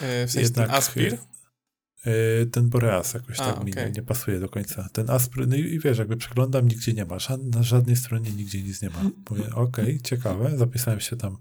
E, 0.00 0.26
w 0.26 0.30
sensie 0.30 0.40
jednak, 0.40 0.70
Aspir? 0.70 1.18
E, 2.06 2.46
ten 2.46 2.68
Boreas 2.68 3.14
jakoś 3.14 3.40
A, 3.40 3.44
tak 3.44 3.54
okay. 3.54 3.64
mi 3.64 3.72
nie, 3.72 3.90
nie, 3.90 4.02
pasuje 4.02 4.40
do 4.40 4.48
końca. 4.48 4.88
Ten 4.92 5.10
Aspry, 5.10 5.46
no 5.46 5.56
i, 5.56 5.60
i, 5.60 5.80
wiesz, 5.80 5.98
jakby 5.98 6.16
przeglądam, 6.16 6.68
nigdzie 6.68 6.92
nie 6.92 7.04
ma. 7.04 7.18
Żad, 7.18 7.44
na 7.44 7.62
żadnej 7.62 7.96
stronie 7.96 8.30
nigdzie 8.30 8.62
nic 8.62 8.82
nie 8.82 8.90
ma. 8.90 9.10
Mówię, 9.30 9.44
okej, 9.54 9.84
okay, 9.84 9.98
ciekawe, 10.00 10.58
zapisałem 10.58 11.00
się 11.00 11.16
tam, 11.16 11.36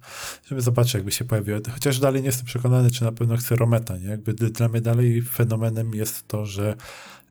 żeby 0.50 0.62
zobaczyć, 0.62 0.94
jakby 0.94 1.12
się 1.12 1.26
pojawiło. 1.26 1.60
Chociaż 1.74 2.00
dalej 2.00 2.22
nie 2.22 2.28
jestem 2.28 2.46
przekonany, 2.46 2.92
czy 2.92 3.04
na 3.04 3.12
pewno 3.12 3.38
chcę 3.38 3.56
Rometa, 3.56 3.98
nie? 3.98 4.08
Jakby 4.08 4.34
dla 4.34 4.68
mnie 4.68 4.82
dalej 4.82 5.22
fenomenem 5.22 5.96
jest 5.96 6.28
to, 6.28 6.46
że 6.46 6.76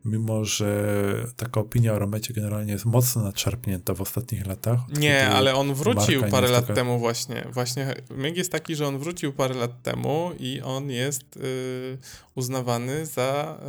mimo 0.05 0.45
że 0.45 0.85
taka 1.35 1.59
opinia 1.59 1.93
o 1.93 1.99
Romecie 1.99 2.33
generalnie 2.33 2.73
jest 2.73 2.85
mocno 2.85 3.23
nadszarpnięta 3.23 3.93
w 3.93 4.01
ostatnich 4.01 4.45
latach. 4.45 4.79
Nie, 4.99 5.29
ale 5.29 5.55
on 5.55 5.73
wrócił 5.73 6.23
parę 6.23 6.47
lat 6.47 6.61
taka... 6.61 6.73
temu 6.73 6.99
właśnie. 6.99 7.47
Właśnie 7.51 7.95
myk 8.09 8.37
jest 8.37 8.51
taki, 8.51 8.75
że 8.75 8.87
on 8.87 8.99
wrócił 8.99 9.33
parę 9.33 9.55
lat 9.55 9.83
temu 9.83 10.31
i 10.39 10.61
on 10.61 10.89
jest 10.89 11.37
y, 11.37 11.97
uznawany 12.35 13.05
za 13.05 13.59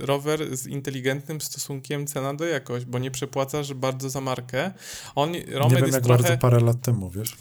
y, 0.00 0.06
rower 0.06 0.56
z 0.56 0.66
inteligentnym 0.66 1.40
stosunkiem 1.40 2.06
cena 2.06 2.34
do 2.34 2.44
jakość, 2.44 2.86
bo 2.86 2.98
nie 2.98 3.10
przepłacasz 3.10 3.74
bardzo 3.74 4.10
za 4.10 4.20
markę. 4.20 4.72
On, 5.14 5.32
Romet 5.52 5.78
nie 5.78 5.84
wiem 5.84 5.92
jak 5.94 6.04
trochę... 6.04 6.22
bardzo 6.22 6.38
parę 6.38 6.60
lat 6.60 6.80
temu, 6.80 7.10
wiesz? 7.10 7.32
Y, 7.32 7.36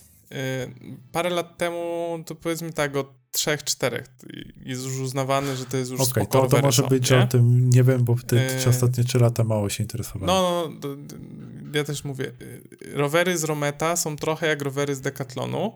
parę 1.12 1.30
lat 1.30 1.58
temu, 1.58 2.18
to 2.26 2.36
powiedzmy 2.36 2.74
tak, 2.74 2.96
od 2.96 3.27
trzech, 3.38 3.64
czterech 3.64 4.06
jest 4.66 4.86
już 4.86 5.00
uznawany, 5.00 5.56
że 5.56 5.66
to 5.66 5.78
jest 5.78 5.92
już 5.92 6.02
okay, 6.02 6.28
to, 6.28 6.48
to 6.48 6.62
może 6.62 6.84
być, 6.84 7.04
nie? 7.04 7.08
że 7.08 7.24
o 7.24 7.28
tym 7.28 7.70
nie 7.70 7.84
wiem, 7.84 8.04
bo 8.04 8.16
w 8.16 8.24
te 8.24 8.36
yy... 8.36 8.70
ostatnie 8.70 9.04
trzy 9.04 9.20
lata 9.20 9.44
mało 9.44 9.70
się 9.70 9.84
interesowałem. 9.84 10.28
No, 10.28 10.70
no, 10.84 10.90
ja 11.74 11.84
też 11.84 12.04
mówię, 12.04 12.32
y, 12.42 12.62
rowery 12.94 13.38
z 13.38 13.44
Rometa 13.44 13.96
są 13.96 14.16
trochę 14.16 14.48
jak 14.48 14.62
rowery 14.62 14.96
z 14.96 15.02
Decathlonu 15.02 15.74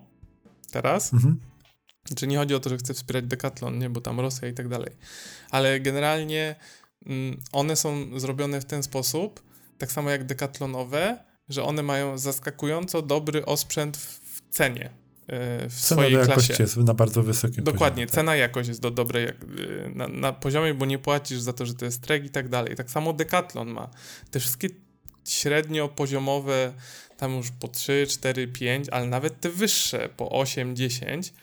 teraz. 0.71 1.13
Mhm. 1.13 1.39
Czy 2.15 2.27
nie 2.27 2.37
chodzi 2.37 2.55
o 2.55 2.59
to, 2.59 2.69
że 2.69 2.77
chcę 2.77 2.93
wspierać 2.93 3.25
Decathlon, 3.25 3.79
nie, 3.79 3.89
bo 3.89 4.01
tam 4.01 4.19
Rosja 4.19 4.47
i 4.47 4.53
tak 4.53 4.67
dalej. 4.67 4.91
Ale 5.49 5.79
generalnie 5.79 6.55
mm, 7.05 7.39
one 7.51 7.75
są 7.75 8.19
zrobione 8.19 8.61
w 8.61 8.65
ten 8.65 8.83
sposób, 8.83 9.43
tak 9.77 9.91
samo 9.91 10.09
jak 10.09 10.23
Decathlonowe, 10.25 11.23
że 11.49 11.63
one 11.63 11.83
mają 11.83 12.17
zaskakująco 12.17 13.01
dobry 13.01 13.45
osprzęt 13.45 13.97
w 13.97 14.41
cenie. 14.49 15.00
E, 15.27 15.69
w 15.69 15.73
cena 15.73 16.01
swojej 16.01 16.13
jakość 16.13 16.47
klasie. 16.47 16.63
jest 16.63 16.77
na 16.77 16.93
bardzo 16.93 17.23
wysokim 17.23 17.63
Dokładnie, 17.63 17.89
poziomie, 17.89 18.05
tak. 18.05 18.15
cena 18.15 18.35
jakość 18.35 18.69
jest 18.69 18.81
do 18.81 18.91
dobrej 18.91 19.25
e, 19.25 19.33
na, 19.95 20.07
na, 20.07 20.33
poziomie, 20.33 20.73
bo 20.73 20.85
nie 20.85 20.99
płacisz 20.99 21.39
za 21.39 21.53
to, 21.53 21.65
że 21.65 21.73
to 21.73 21.85
jest 21.85 22.01
trek 22.01 22.25
i 22.25 22.29
tak 22.29 22.49
dalej. 22.49 22.75
Tak 22.75 22.91
samo 22.91 23.13
Decathlon 23.13 23.69
ma. 23.69 23.89
Te 24.31 24.39
wszystkie 24.39 24.67
średnio 25.27 25.87
poziomowe, 25.87 26.73
tam 27.17 27.35
już 27.35 27.51
po 27.51 27.67
3, 27.67 28.07
4, 28.09 28.47
5, 28.47 28.89
ale 28.89 29.07
nawet 29.07 29.39
te 29.39 29.49
wyższe 29.49 30.09
po 30.17 30.29
8, 30.29 30.75
10 30.75 31.33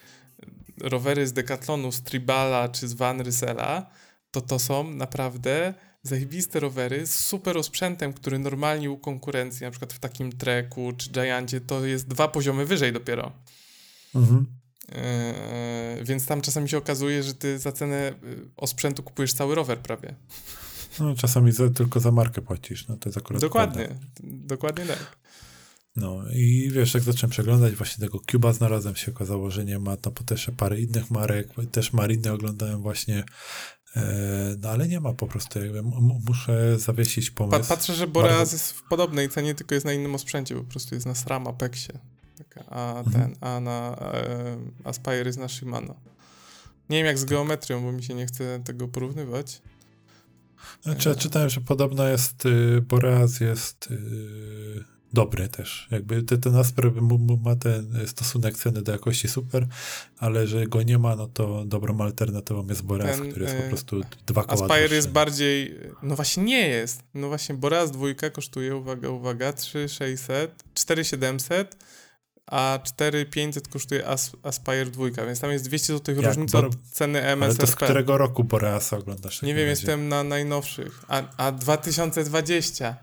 rowery 0.81 1.27
z 1.27 1.33
Decathlonu, 1.33 1.93
z 1.93 2.03
Tribala 2.03 2.69
czy 2.69 2.89
z 2.89 2.95
Van 2.95 3.21
Rysela, 3.21 3.91
to 4.31 4.41
to 4.41 4.59
są 4.59 4.91
naprawdę 4.91 5.75
zajebiste 6.03 6.61
rowery 6.61 7.07
z 7.07 7.15
super 7.15 7.59
osprzętem, 7.59 8.13
który 8.13 8.39
normalnie 8.39 8.91
u 8.91 8.99
konkurencji, 8.99 9.65
na 9.65 9.71
przykład 9.71 9.93
w 9.93 9.99
takim 9.99 10.33
treku 10.33 10.93
czy 10.97 11.11
Giantie, 11.11 11.61
to 11.61 11.87
jest 11.87 12.09
dwa 12.09 12.29
poziomy 12.29 12.67
wyżej 12.67 12.93
dopiero. 12.93 13.33
Mhm. 14.15 14.47
Yy, 14.89 16.05
więc 16.05 16.27
tam 16.27 16.41
czasami 16.41 16.69
się 16.69 16.79
okazuje, 16.79 17.23
że 17.23 17.35
ty 17.35 17.59
za 17.59 17.73
cenę 17.73 18.15
y, 18.25 18.51
osprzętu 18.57 19.03
kupujesz 19.03 19.33
cały 19.33 19.55
rower 19.55 19.79
prawie. 19.79 20.15
No, 21.01 21.15
czasami 21.15 21.53
za, 21.53 21.71
tylko 21.71 22.01
za 22.01 22.13
markę 22.13 22.43
płacisz, 22.43 22.89
no 22.89 22.97
to 22.97 23.09
jest 23.09 23.19
akurat 23.19 23.43
Dokładnie, 23.43 23.85
prawda. 23.85 24.03
dokładnie 24.23 24.87
tak. 24.87 25.19
No 25.97 26.23
i 26.33 26.71
wiesz, 26.73 26.95
jak 26.95 27.03
zacząłem 27.03 27.31
przeglądać 27.31 27.75
właśnie 27.75 28.07
tego 28.07 28.21
Cuba, 28.31 28.53
znalazłem 28.53 28.97
się 28.97 29.13
okazało, 29.13 29.51
że 29.51 29.65
nie 29.65 29.79
ma, 29.79 29.97
no 30.05 30.11
po 30.11 30.25
też 30.25 30.51
parę 30.57 30.81
innych 30.81 31.11
marek, 31.11 31.49
też 31.73 31.93
Mariny 31.93 32.33
oglądałem 32.33 32.83
właśnie, 32.83 33.25
e, 33.97 34.57
no 34.59 34.69
ale 34.69 34.89
nie 34.89 35.01
ma 35.01 35.13
po 35.13 35.27
prostu, 35.27 35.59
jakby 35.59 35.83
muszę 36.27 36.79
zawiesić 36.79 37.31
pomysł. 37.31 37.61
Pa, 37.61 37.77
patrzę, 37.77 37.95
że 37.95 38.07
Boreas 38.07 38.39
Bardzo... 38.39 38.55
jest 38.55 38.73
w 38.73 38.83
podobnej 38.83 39.29
cenie, 39.29 39.55
tylko 39.55 39.75
jest 39.75 39.87
na 39.87 39.93
innym 39.93 40.15
osprzęcie, 40.15 40.55
po 40.55 40.65
prostu 40.65 40.95
jest 40.95 41.07
na 41.07 41.15
SRAM 41.15 41.47
Apexie 41.47 41.99
a 42.69 42.99
mhm. 42.99 43.13
ten, 43.13 43.37
a 43.41 43.61
na 43.61 43.97
e, 44.01 44.57
Aspire 44.85 45.27
jest 45.27 45.39
na 45.39 45.49
Shimano. 45.49 45.95
Nie 46.91 46.97
wiem 46.97 47.07
jak 47.07 47.19
z 47.19 47.25
geometrią, 47.25 47.83
bo 47.83 47.93
mi 47.93 48.03
się 48.03 48.15
nie 48.15 48.27
chce 48.27 48.61
tego 48.65 48.89
porównywać. 48.89 49.63
Znaczy, 50.83 51.09
ja 51.09 51.15
czytałem, 51.15 51.49
że 51.49 51.61
podobno 51.61 52.09
jest, 52.09 52.47
y, 52.47 52.81
Boreas 52.81 53.41
jest 53.41 53.91
y, 53.91 54.85
dobry 55.13 55.49
też. 55.49 55.89
Jakby 55.91 56.23
ten, 56.23 56.41
ten 56.41 56.57
Asper 56.57 56.93
ma 57.45 57.57
ten 57.57 58.07
stosunek 58.07 58.57
ceny 58.57 58.83
do 58.83 58.93
jakości 58.93 59.29
super, 59.29 59.67
ale 60.19 60.47
że 60.47 60.67
go 60.67 60.83
nie 60.83 60.99
ma, 60.99 61.17
no 61.17 61.27
to 61.27 61.65
dobrą 61.65 62.01
alternatywą 62.01 62.67
jest 62.67 62.83
Boreas, 62.83 63.19
ten, 63.19 63.31
który 63.31 63.45
jest 63.45 63.57
po 63.57 63.65
y, 63.65 63.69
prostu 63.69 64.01
dwa 64.27 64.45
koła 64.45 64.67
Aspire 64.67 64.95
jest 64.95 65.11
bardziej, 65.11 65.79
no 66.03 66.17
właśnie 66.17 66.43
nie 66.43 66.69
jest. 66.69 67.03
No 67.15 67.29
właśnie 67.29 67.55
Boreas 67.55 67.91
dwójka 67.91 68.31
kosztuje, 68.31 68.77
uwaga, 68.77 69.09
uwaga, 69.09 69.53
3600, 69.53 70.65
4700, 70.75 71.77
a 72.51 72.79
4500 72.85 73.69
kosztuje 73.69 74.07
As 74.07 74.31
Aspire 74.43 74.87
2, 74.87 75.05
więc 75.27 75.41
tam 75.41 75.51
jest 75.51 75.65
200 75.65 75.93
zł 75.93 76.15
różnica 76.23 76.59
od 76.59 76.77
ceny 76.93 77.23
MSRP. 77.23 77.45
Ale 77.45 77.55
to 77.55 77.67
z 77.67 77.75
którego 77.75 78.19
roku 78.19 78.45
Boreasa 78.45 78.97
oglądasz? 78.97 79.43
Nie 79.43 79.55
wiem, 79.55 79.69
razie? 79.69 79.71
jestem 79.71 80.09
na 80.09 80.25
najnowszych. 80.25 81.05
A, 81.09 81.23
a 81.37 81.53
2020. 81.53 82.97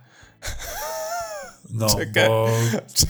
No, 1.70 1.90
czekaj, 1.98 2.28
bo 2.28 2.50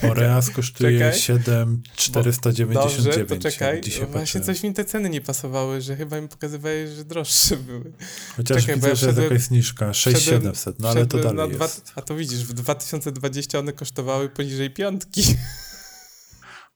Boreas 0.02 0.50
kosztuje 0.50 1.14
7,499. 1.14 2.74
Dobrze, 2.74 3.26
to 3.26 3.38
czekaj. 3.38 3.82
Dzisiaj 3.82 4.08
Właśnie 4.08 4.42
coś 4.42 4.64
mi 4.64 4.74
te 4.74 4.86
ceny 4.86 5.10
nie 5.10 5.22
pasowały, 5.22 5.82
że 5.82 5.96
chyba 5.96 6.22
mi 6.22 6.28
pokazywałeś, 6.28 6.90
że 6.90 7.06
droższe 7.06 7.58
były. 7.68 7.92
Chociaż 8.38 8.62
czekaj, 8.62 8.76
widzę, 8.76 8.90
ja 8.90 8.96
że 8.96 9.08
jest 9.08 9.20
jakaś 9.20 9.42
zniżka, 9.42 9.94
6700, 9.94 10.80
no 10.80 10.90
ale 10.90 11.06
to 11.06 11.18
dalej 11.18 11.56
dwa, 11.56 11.66
jest. 11.66 11.92
A 11.96 12.02
to 12.02 12.16
widzisz, 12.16 12.46
w 12.46 12.54
2020 12.54 13.60
one 13.60 13.74
kosztowały 13.74 14.30
poniżej 14.30 14.72
piątki. 14.72 15.24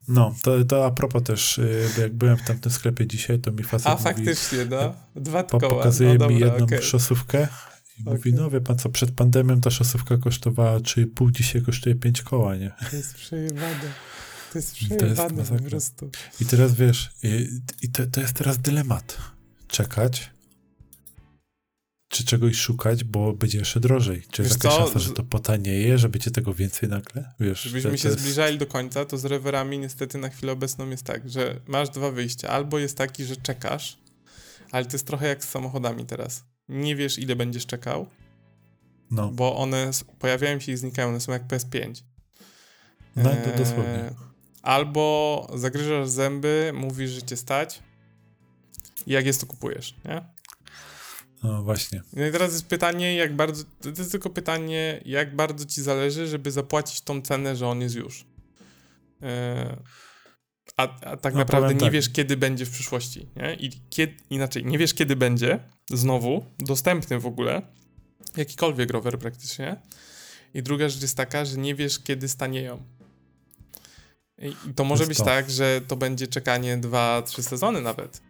No, 0.08 0.36
to, 0.42 0.66
to 0.66 0.86
a 0.86 0.92
propos 0.92 1.24
też, 1.24 1.58
y, 1.58 1.90
jak 2.02 2.14
byłem 2.14 2.38
w 2.38 2.44
tamtym 2.44 2.72
sklepie 2.72 3.08
dzisiaj, 3.08 3.40
to 3.40 3.52
mi 3.52 3.64
facet 3.64 3.88
A 3.88 3.92
mówi, 3.92 4.04
faktycznie, 4.04 4.66
no. 4.66 4.96
Dwa 5.16 5.44
koła. 5.44 5.70
Pokazuje 5.70 6.18
no, 6.18 6.28
mi 6.28 6.40
jedną 6.40 6.66
okay. 6.66 6.82
szosówkę 6.82 7.48
i 8.00 8.02
okay. 8.02 8.14
mówi, 8.14 8.34
no 8.34 8.50
wie 8.50 8.62
pan 8.62 8.78
co, 8.78 8.90
przed 8.90 9.12
pandemią 9.12 9.62
ta 9.62 9.72
szosówka 9.72 10.18
kosztowała 10.18 10.78
3,5, 10.78 11.32
dzisiaj 11.32 11.62
kosztuje 11.62 11.96
5 11.96 12.22
koła, 12.22 12.56
nie? 12.56 12.72
To 12.90 12.96
jest 12.96 13.14
przejebane. 13.14 13.94
To 14.52 14.58
jest 14.58 14.76
przejebane 14.76 15.44
po 15.44 15.70
prostu. 15.70 16.10
I 16.42 16.46
teraz 16.46 16.74
wiesz, 16.76 17.12
i, 17.24 17.48
i 17.82 17.90
to, 17.90 18.08
to 18.08 18.22
jest 18.22 18.34
teraz 18.34 18.58
dylemat. 18.58 19.18
Czekać, 19.68 20.32
czy 22.10 22.26
czegoś 22.26 22.56
szukać, 22.56 23.04
bo 23.04 23.34
będzie 23.34 23.58
jeszcze 23.58 23.80
drożej. 23.80 24.24
Czy 24.32 24.42
jest 24.42 24.64
jakaś 24.64 24.80
szansa, 24.80 25.00
że 25.00 25.14
to 25.14 25.24
potanieje, 25.24 25.98
że 25.98 26.10
będzie 26.10 26.32
tego 26.32 26.54
więcej 26.54 26.90
nagle? 26.90 27.32
Wiesz, 27.40 27.62
Żebyśmy 27.62 27.98
się 27.98 28.08
jest... 28.08 28.20
zbliżali 28.20 28.58
do 28.58 28.66
końca, 28.66 29.06
to 29.06 29.18
z 29.18 29.26
rewerami 29.26 29.80
niestety 29.80 30.18
na 30.18 30.30
chwilę 30.30 30.52
obecną 30.52 30.90
jest 30.90 31.04
tak, 31.04 31.30
że 31.30 31.60
masz 31.68 31.90
dwa 31.90 32.12
wyjścia. 32.12 32.50
Albo 32.50 32.80
jest 32.80 32.98
taki, 32.98 33.26
że 33.26 33.36
czekasz, 33.36 33.98
ale 34.72 34.86
to 34.86 34.94
jest 34.94 35.08
trochę 35.08 35.28
jak 35.28 35.46
z 35.46 35.50
samochodami 35.50 36.06
teraz. 36.06 36.44
Nie 36.70 36.96
wiesz, 36.96 37.20
ile 37.20 37.36
będziesz 37.36 37.66
czekał, 37.66 38.08
no. 39.12 39.32
bo 39.32 39.56
one 39.58 39.92
pojawiają 40.20 40.60
się 40.60 40.72
i 40.72 40.78
znikają, 40.78 41.10
one 41.10 41.20
są 41.20 41.32
jak 41.32 41.48
PS5. 41.48 42.04
No, 43.16 43.30
to 43.30 43.58
dosłownie. 43.58 43.94
E, 43.94 44.16
albo 44.62 45.48
zagryzasz 45.56 46.10
zęby, 46.10 46.72
mówisz, 46.76 47.12
że 47.12 47.22
cię 47.22 47.38
stać 47.38 47.84
i 49.08 49.12
jak 49.12 49.26
jest, 49.26 49.42
to 49.42 49.48
kupujesz, 49.48 49.96
nie? 50.06 50.39
No 51.44 51.64
właśnie. 51.64 52.02
No 52.14 52.28
i 52.28 52.32
teraz 52.32 52.52
jest 52.52 52.68
pytanie, 52.68 53.16
jak 53.16 53.36
bardzo. 53.36 53.64
To 53.82 53.90
jest 53.90 54.12
tylko 54.12 54.30
pytanie, 54.30 55.02
jak 55.06 55.36
bardzo 55.36 55.66
ci 55.66 55.82
zależy, 55.82 56.28
żeby 56.28 56.52
zapłacić 56.52 57.02
tą 57.02 57.22
cenę, 57.22 57.56
że 57.56 57.68
on 57.68 57.82
jest 57.82 57.96
już. 57.96 58.26
Yy, 59.22 59.28
a, 60.78 61.00
a, 61.02 61.18
tak 61.18 61.34
no, 61.34 61.40
naprawdę 61.40 61.74
nie 61.74 61.80
tak. 61.80 61.92
wiesz, 61.92 62.10
kiedy 62.10 62.38
będzie 62.38 62.66
w 62.66 62.70
przyszłości. 62.70 63.28
Nie? 63.36 63.56
I 63.56 63.72
kiedy, 63.90 64.14
inaczej, 64.30 64.66
nie 64.66 64.78
wiesz, 64.78 64.94
kiedy 64.94 65.16
będzie 65.16 65.60
znowu 65.90 66.46
dostępny 66.60 67.20
w 67.20 67.26
ogóle 67.26 67.62
jakikolwiek 68.38 68.90
rower 68.90 69.20
praktycznie. 69.20 69.76
I 70.54 70.64
druga 70.64 70.90
rzecz 70.90 71.02
jest 71.02 71.18
taka, 71.18 71.46
że 71.46 71.58
nie 71.58 71.76
wiesz, 71.76 72.00
kiedy 72.00 72.28
stanieją. 72.28 72.84
I 74.42 74.74
to 74.76 74.84
może 74.84 75.08
być 75.08 75.18
to. 75.18 75.26
tak, 75.26 75.50
że 75.50 75.82
to 75.88 75.96
będzie 75.96 76.28
czekanie 76.28 76.78
2-3 76.78 77.42
sezony 77.42 77.82
nawet. 77.82 78.22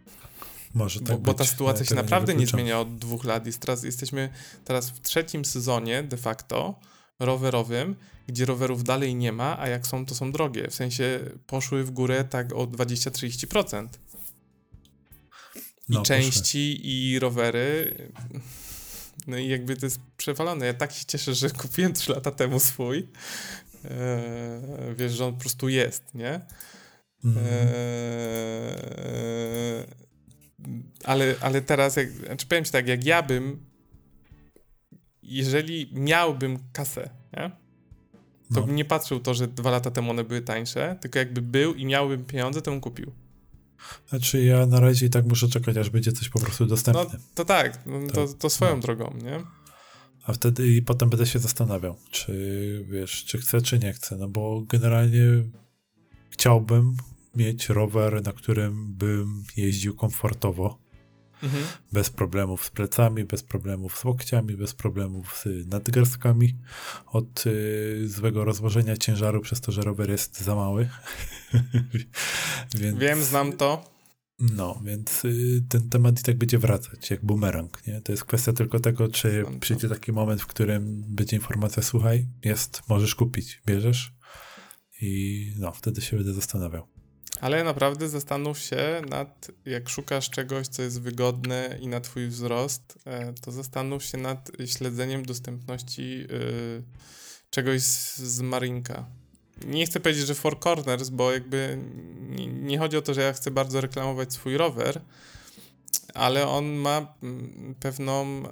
Może 0.74 1.00
tak 1.00 1.08
bo, 1.08 1.18
bo 1.18 1.34
ta 1.34 1.46
sytuacja 1.46 1.86
się 1.86 1.96
naprawdę 1.96 2.34
nie, 2.34 2.40
nie 2.40 2.48
zmienia 2.48 2.80
od 2.80 2.98
dwóch 2.98 3.24
lat. 3.24 3.46
Jest 3.46 3.60
teraz, 3.60 3.84
jesteśmy 3.84 4.30
teraz 4.66 4.90
w 4.90 5.02
trzecim 5.02 5.46
sezonie 5.46 6.04
de 6.04 6.18
facto 6.18 6.80
rowerowym, 7.20 7.96
gdzie 8.28 8.46
rowerów 8.46 8.84
dalej 8.84 9.16
nie 9.16 9.32
ma, 9.32 9.60
a 9.60 9.68
jak 9.68 9.88
są, 9.88 10.06
to 10.06 10.16
są 10.16 10.32
drogie. 10.32 10.68
W 10.68 10.76
sensie 10.76 11.20
poszły 11.48 11.84
w 11.84 11.92
górę 11.92 12.24
tak 12.24 12.54
o 12.54 12.68
20-30%. 12.68 13.88
I 15.90 15.94
no, 15.94 16.02
części, 16.02 16.76
proszę. 16.76 16.90
i 16.92 17.20
rowery. 17.20 17.96
No 19.28 19.38
i 19.38 19.48
jakby 19.48 19.76
to 19.76 19.86
jest 19.86 20.00
przewalone. 20.18 20.66
Ja 20.66 20.74
tak 20.74 20.92
się 20.92 21.06
cieszę, 21.06 21.36
że 21.36 21.50
kupiłem 21.50 21.94
3 21.94 22.12
lata 22.12 22.32
temu 22.32 22.60
swój. 22.60 23.08
Eee, 23.86 24.96
wiesz, 24.96 25.14
że 25.14 25.26
on 25.26 25.34
po 25.34 25.40
prostu 25.40 25.70
jest, 25.70 26.16
nie? 26.16 26.42
Mm. 27.26 27.38
Eee, 27.38 27.44
ale, 31.04 31.36
ale 31.42 31.62
teraz, 31.62 31.96
jak, 31.96 32.12
znaczy 32.12 32.48
powiem 32.48 32.66
ci 32.66 32.72
tak, 32.72 32.88
jak 32.88 33.06
ja 33.06 33.24
bym, 33.24 33.66
jeżeli 35.24 35.90
miałbym 35.94 36.60
kasę, 36.74 37.10
nie? 37.38 37.52
to 38.54 38.60
no. 38.60 38.62
bym 38.62 38.76
nie 38.76 38.86
patrzył 38.86 39.20
to, 39.20 39.34
że 39.34 39.48
dwa 39.48 39.72
lata 39.72 39.92
temu 39.92 40.12
one 40.12 40.24
były 40.24 40.42
tańsze, 40.42 40.98
tylko 41.02 41.20
jakby 41.20 41.42
był 41.42 41.74
i 41.74 41.86
miałbym 41.86 42.26
pieniądze, 42.26 42.62
to 42.62 42.72
bym 42.72 42.82
kupił. 42.82 43.12
Znaczy 44.10 44.44
ja 44.44 44.66
na 44.66 44.80
razie 44.80 45.06
i 45.06 45.10
tak 45.10 45.26
muszę 45.26 45.48
czekać, 45.48 45.78
aż 45.78 45.90
będzie 45.90 46.12
coś 46.12 46.30
po 46.30 46.40
prostu 46.40 46.66
dostępne. 46.66 47.04
No 47.14 47.20
to 47.36 47.46
tak, 47.46 47.86
no, 47.86 48.08
to, 48.08 48.28
to 48.28 48.50
swoją 48.50 48.76
no. 48.76 48.82
drogą, 48.82 49.14
nie? 49.24 49.40
A 50.24 50.34
wtedy 50.34 50.68
i 50.68 50.82
potem 50.82 51.10
będę 51.10 51.26
się 51.26 51.40
zastanawiał, 51.40 51.96
czy 52.12 52.86
wiesz, 52.90 53.26
czy 53.26 53.38
chcę, 53.38 53.62
czy 53.62 53.80
nie 53.80 53.94
chcę, 53.94 54.18
no 54.18 54.28
bo 54.28 54.62
generalnie 54.62 55.22
chciałbym 56.30 56.98
mieć 57.36 57.70
rower, 57.70 58.24
na 58.24 58.34
którym 58.34 58.94
bym 58.94 59.44
jeździł 59.58 59.96
komfortowo. 59.96 60.80
Mhm. 61.44 61.64
Bez 61.92 62.10
problemów 62.10 62.66
z 62.66 62.70
plecami, 62.70 63.26
bez 63.26 63.44
problemów 63.44 63.98
z 63.98 64.06
łokciami, 64.06 64.58
bez 64.58 64.74
problemów 64.74 65.44
z 65.46 65.68
nadgarstkami, 65.68 66.56
od 67.06 67.46
y, 67.48 68.08
złego 68.08 68.46
rozłożenia 68.46 68.98
ciężaru 68.98 69.42
przez 69.42 69.62
to, 69.62 69.72
że 69.72 69.82
rower 69.82 70.10
jest 70.10 70.42
za 70.42 70.56
mały. 70.56 70.90
więc, 72.80 73.00
Wiem, 73.00 73.24
znam 73.24 73.54
to. 73.54 74.00
No, 74.40 74.82
więc 74.86 75.26
y, 75.26 75.64
ten 75.70 75.90
temat 75.90 76.20
i 76.20 76.24
tak 76.24 76.38
będzie 76.38 76.58
wracać, 76.58 77.12
jak 77.12 77.26
bumerang, 77.26 77.88
nie? 77.88 78.02
To 78.02 78.12
jest 78.12 78.26
kwestia 78.26 78.54
tylko 78.54 78.80
tego, 78.80 79.08
czy 79.08 79.46
przyjdzie 79.60 79.90
taki 79.90 80.12
moment, 80.12 80.42
w 80.42 80.48
którym 80.48 81.04
będzie 81.08 81.36
informacja, 81.38 81.84
słuchaj, 81.84 82.28
jest, 82.46 82.82
możesz 82.90 83.16
kupić, 83.16 83.62
bierzesz 83.66 84.14
i 85.02 85.54
no, 85.58 85.72
wtedy 85.72 86.02
się 86.02 86.18
będę 86.18 86.34
zastanawiał. 86.34 86.99
Ale 87.42 87.64
naprawdę 87.64 88.10
zastanów 88.10 88.60
się 88.60 89.02
nad, 89.10 89.52
jak 89.66 89.90
szukasz 89.90 90.30
czegoś, 90.30 90.68
co 90.68 90.82
jest 90.82 91.02
wygodne 91.02 91.78
i 91.82 91.88
na 91.88 92.02
twój 92.02 92.28
wzrost, 92.28 93.00
e, 93.06 93.34
to 93.42 93.52
zastanów 93.52 94.04
się 94.04 94.18
nad 94.18 94.52
śledzeniem 94.66 95.26
dostępności 95.26 96.28
y, 96.32 96.84
czegoś 97.50 97.82
z, 97.82 98.18
z 98.18 98.42
Marinka. 98.42 99.06
Nie 99.66 99.86
chcę 99.86 100.00
powiedzieć, 100.00 100.26
że 100.28 100.36
Four 100.36 100.60
Corners, 100.60 101.10
bo 101.10 101.32
jakby 101.32 101.78
nie, 102.30 102.48
nie 102.48 102.80
chodzi 102.80 102.98
o 102.98 103.02
to, 103.02 103.14
że 103.14 103.22
ja 103.22 103.34
chcę 103.34 103.52
bardzo 103.52 103.82
reklamować 103.82 104.34
swój 104.34 104.58
rower, 104.58 105.02
ale 106.14 106.48
on 106.48 106.66
ma 106.66 107.14
mm, 107.24 107.76
pewną 107.80 108.44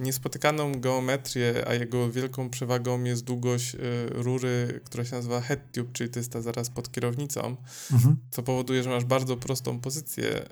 niespotykaną 0.00 0.80
geometrię, 0.80 1.64
a 1.66 1.74
jego 1.74 2.10
wielką 2.10 2.50
przewagą 2.50 3.04
jest 3.04 3.24
długość 3.24 3.74
e, 3.74 3.78
rury, 4.08 4.80
która 4.84 5.04
się 5.04 5.16
nazywa 5.16 5.40
head 5.40 5.72
tube, 5.72 5.90
czyli 5.92 6.10
to 6.10 6.18
jest 6.18 6.32
ta 6.32 6.42
zaraz 6.42 6.70
pod 6.70 6.92
kierownicą, 6.92 7.56
mhm. 7.92 8.16
co 8.30 8.42
powoduje, 8.42 8.82
że 8.82 8.90
masz 8.90 9.04
bardzo 9.04 9.36
prostą 9.36 9.80
pozycję, 9.80 10.42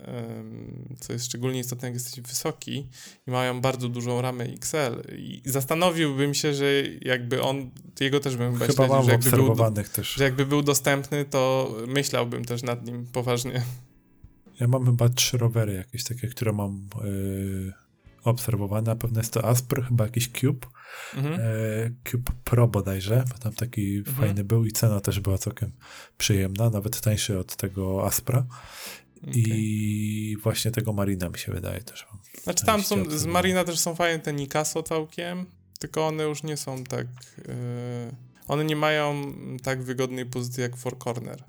co 1.01 1.13
jest 1.13 1.25
szczególnie 1.25 1.61
istotne, 1.61 1.89
jak 1.89 1.95
jesteś 1.95 2.21
wysoki 2.21 2.87
i 3.27 3.31
mają 3.31 3.61
bardzo 3.61 3.89
dużą 3.89 4.23
ramę 4.23 4.45
XL. 4.45 5.15
I 5.17 5.43
zastanowiłbym 5.45 6.35
się, 6.35 6.55
że 6.55 6.67
jakby 7.01 7.43
on, 7.43 7.71
jego 8.01 8.21
też 8.21 8.37
bym 8.37 8.53
chyba, 8.53 8.67
chyba 8.67 9.03
śledził, 9.03 9.31
że 9.31 9.37
jakby, 9.37 9.55
był, 9.73 9.85
też. 9.85 10.15
że 10.15 10.25
jakby 10.25 10.47
był 10.47 10.63
dostępny, 10.63 11.25
to 11.25 11.75
myślałbym 11.87 12.45
też 12.45 12.63
nad 12.63 12.87
nim 12.87 13.07
poważnie. 13.13 13.63
Ja 14.61 14.69
mam 14.69 14.85
chyba 14.85 15.09
trzy 15.09 15.39
rowery 15.39 15.75
jakieś 15.75 16.05
takie, 16.05 16.29
które 16.29 16.53
mam 16.53 16.89
yy, 17.05 17.73
obserwowane. 18.25 18.87
Na 18.87 18.97
pewno 18.97 19.21
jest 19.21 19.33
to 19.33 19.45
Aspr, 19.45 19.83
chyba 19.89 20.05
jakiś 20.05 20.29
Cube. 20.29 20.67
Mhm. 21.15 21.41
Yy, 21.41 21.95
Cube 22.11 22.33
Pro 22.45 22.69
bodajże, 22.69 23.25
bo 23.33 23.39
tam 23.39 23.53
taki 23.53 23.97
mhm. 23.97 24.17
fajny 24.17 24.45
był 24.45 24.65
i 24.65 24.73
cena 24.73 25.01
też 25.01 25.21
była 25.21 25.39
całkiem 25.39 25.73
przyjemna, 26.19 26.71
nawet 26.71 27.01
tańszy 27.01 27.39
od 27.39 27.57
tego 27.57 28.07
Aspra. 28.07 28.47
Okay. 29.23 29.35
I 29.35 30.37
właśnie 30.43 30.71
tego 30.71 30.93
Marina 30.93 31.29
mi 31.29 31.39
się 31.39 31.53
wydaje 31.53 31.81
też. 31.81 32.07
Znaczy 32.43 32.67
tam 32.67 32.83
są, 32.83 33.11
z 33.11 33.27
Marina 33.27 33.65
też 33.65 33.79
są 33.79 33.95
fajne 33.95 34.19
te 34.19 34.33
Nikaso 34.33 34.83
całkiem, 34.83 35.47
tylko 35.79 36.07
one 36.07 36.25
już 36.25 36.43
nie 36.43 36.57
są 36.57 36.85
tak, 36.85 37.07
yy, 37.39 37.55
one 38.47 38.65
nie 38.65 38.77
mają 38.77 39.33
tak 39.63 39.83
wygodnej 39.83 40.27
pozycji 40.27 40.63
jak 40.63 40.77
Four 40.77 40.99
Corner. 40.99 41.45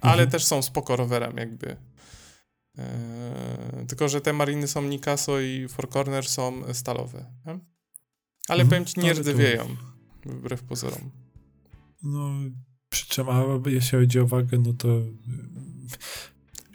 ale 0.00 0.12
mhm. 0.12 0.30
też 0.30 0.44
są 0.44 0.62
spoko 0.62 0.96
rowerem 0.96 1.36
jakby. 1.36 1.76
Eee, 2.78 3.86
tylko, 3.86 4.08
że 4.08 4.20
te 4.20 4.32
mariny 4.32 4.68
są 4.68 4.82
Nikaso 4.82 5.40
i 5.40 5.68
Four 5.68 5.88
Corner 5.88 6.28
są 6.28 6.74
stalowe. 6.74 7.26
Nie? 7.46 7.58
Ale 8.48 8.62
mhm, 8.62 8.68
powiem 8.68 8.84
ci, 8.84 9.00
nie 9.00 9.12
rdzewieją, 9.12 9.76
wbrew 10.26 10.62
pozorom. 10.62 11.10
No, 12.02 12.30
przy 12.88 13.06
czym, 13.06 13.28
a 13.28 13.44
jeśli 13.66 13.98
chodzi 13.98 14.20
o 14.20 14.26
wagę, 14.26 14.58
no 14.58 14.72
to... 14.72 14.88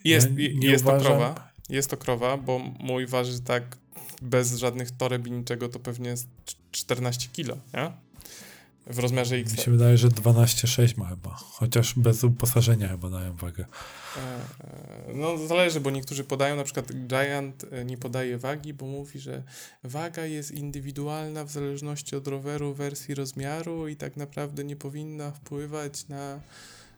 Jest, 0.03 0.29
ja 0.37 0.71
jest 0.71 0.83
uważam... 0.83 1.01
to 1.03 1.09
krowa, 1.09 1.51
jest 1.69 1.89
to 1.89 1.97
krowa, 1.97 2.37
bo 2.37 2.59
mój 2.79 3.07
waży 3.07 3.41
tak 3.41 3.77
bez 4.21 4.55
żadnych 4.55 4.91
toreb 4.91 5.27
i 5.27 5.31
niczego 5.31 5.69
to 5.69 5.79
pewnie 5.79 6.09
jest 6.09 6.27
14 6.71 7.29
kilo, 7.33 7.57
nie? 7.73 8.08
W 8.89 8.99
rozmiarze 8.99 9.35
Mi 9.35 9.41
XL. 9.41 9.61
się 9.61 9.71
wydaje, 9.71 9.97
że 9.97 10.07
12,6 10.07 10.97
ma 10.97 11.05
chyba. 11.05 11.29
Chociaż 11.29 11.93
bez 11.93 12.23
uposażenia 12.23 12.87
chyba 12.87 13.09
dają 13.09 13.35
wagę. 13.35 13.65
E, 14.17 14.19
e, 14.19 15.13
No 15.13 15.47
zależy, 15.47 15.79
bo 15.79 15.89
niektórzy 15.91 16.23
podają, 16.23 16.55
na 16.55 16.63
przykład 16.63 16.91
Giant 17.07 17.65
e, 17.71 17.85
nie 17.85 17.97
podaje 17.97 18.37
wagi, 18.37 18.73
bo 18.73 18.85
mówi, 18.85 19.19
że 19.19 19.43
waga 19.83 20.25
jest 20.25 20.51
indywidualna 20.51 21.45
w 21.45 21.51
zależności 21.51 22.15
od 22.15 22.27
roweru, 22.27 22.73
wersji 22.73 23.15
rozmiaru 23.15 23.87
i 23.87 23.95
tak 23.95 24.17
naprawdę 24.17 24.63
nie 24.63 24.75
powinna 24.75 25.31
wpływać 25.31 26.07
na 26.07 26.39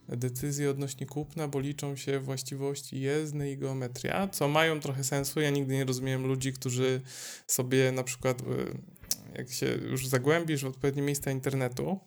decyzje 0.09 0.69
odnośnie 0.69 1.05
kupna, 1.07 1.47
bo 1.47 1.59
liczą 1.59 1.95
się 1.95 2.19
właściwości 2.19 3.01
jezdne 3.01 3.51
i 3.51 3.57
geometria, 3.57 4.27
co 4.27 4.47
mają 4.47 4.79
trochę 4.79 5.03
sensu. 5.03 5.41
Ja 5.41 5.49
nigdy 5.49 5.73
nie 5.73 5.85
rozumiem 5.85 6.25
ludzi, 6.25 6.53
którzy 6.53 7.01
sobie 7.47 7.91
na 7.91 8.03
przykład, 8.03 8.41
jak 9.37 9.51
się 9.51 9.65
już 9.65 10.07
zagłębisz 10.07 10.63
w 10.63 10.67
odpowiednie 10.67 11.01
miejsca 11.01 11.31
internetu, 11.31 11.99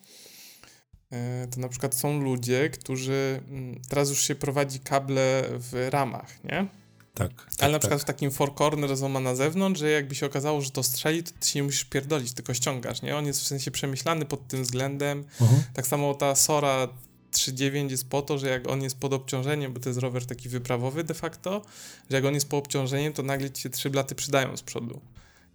e, 1.10 1.48
to 1.54 1.60
na 1.60 1.68
przykład 1.68 1.94
są 1.94 2.20
ludzie, 2.20 2.70
którzy 2.70 3.40
mm, 3.48 3.80
teraz 3.88 4.10
już 4.10 4.22
się 4.22 4.34
prowadzi 4.34 4.80
kable 4.80 5.44
w 5.50 5.88
ramach, 5.90 6.44
nie? 6.44 6.66
Tak. 7.14 7.30
tak 7.34 7.46
Ale 7.60 7.72
na 7.72 7.78
tak. 7.78 7.80
przykład 7.80 8.00
w 8.00 8.04
takim 8.04 8.30
four 8.30 8.54
corner 8.54 8.90
on 9.04 9.12
ma 9.12 9.20
na 9.20 9.34
zewnątrz, 9.34 9.80
że 9.80 9.90
jakby 9.90 10.14
się 10.14 10.26
okazało, 10.26 10.60
że 10.60 10.70
to 10.70 10.82
strzeli, 10.82 11.22
to 11.22 11.30
ty 11.40 11.48
się 11.48 11.58
nie 11.58 11.62
musisz 11.62 11.84
pierdolić, 11.84 12.32
tylko 12.32 12.54
ściągasz, 12.54 13.02
nie? 13.02 13.16
On 13.16 13.26
jest 13.26 13.40
w 13.40 13.46
sensie 13.46 13.70
przemyślany 13.70 14.24
pod 14.24 14.48
tym 14.48 14.62
względem. 14.62 15.24
Mhm. 15.40 15.62
Tak 15.74 15.86
samo 15.86 16.14
ta 16.14 16.34
Sora 16.34 16.88
3.9 17.32 17.90
jest 17.90 18.08
po 18.08 18.22
to, 18.22 18.38
że 18.38 18.48
jak 18.48 18.68
on 18.68 18.82
jest 18.82 18.98
pod 18.98 19.12
obciążeniem, 19.12 19.72
bo 19.72 19.80
to 19.80 19.88
jest 19.88 20.00
rower 20.00 20.26
taki 20.26 20.48
wyprawowy 20.48 21.04
de 21.04 21.14
facto, 21.14 21.62
że 22.10 22.16
jak 22.16 22.24
on 22.24 22.34
jest 22.34 22.48
pod 22.48 22.64
obciążeniem, 22.64 23.12
to 23.12 23.22
nagle 23.22 23.50
ci 23.50 23.62
się 23.62 23.70
trzy 23.70 23.90
blaty 23.90 24.14
przydają 24.14 24.56
z 24.56 24.62
przodu. 24.62 25.00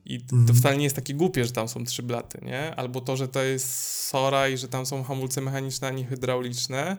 I 0.06 0.22
to 0.22 0.36
Mhm. 0.36 0.60
wcale 0.60 0.78
nie 0.78 0.84
jest 0.84 0.96
takie 0.96 1.14
głupie, 1.14 1.46
że 1.46 1.52
tam 1.52 1.68
są 1.68 1.86
trzy 1.86 2.04
blaty, 2.04 2.40
nie? 2.46 2.76
Albo 2.76 3.02
to, 3.02 3.18
że 3.18 3.28
to 3.28 3.44
jest 3.44 3.70
Sora 4.08 4.48
i 4.50 4.58
że 4.58 4.68
tam 4.68 4.86
są 4.86 5.04
hamulce 5.04 5.42
mechaniczne, 5.42 5.88
a 5.88 5.92
nie 5.92 6.06
hydrauliczne, 6.06 6.98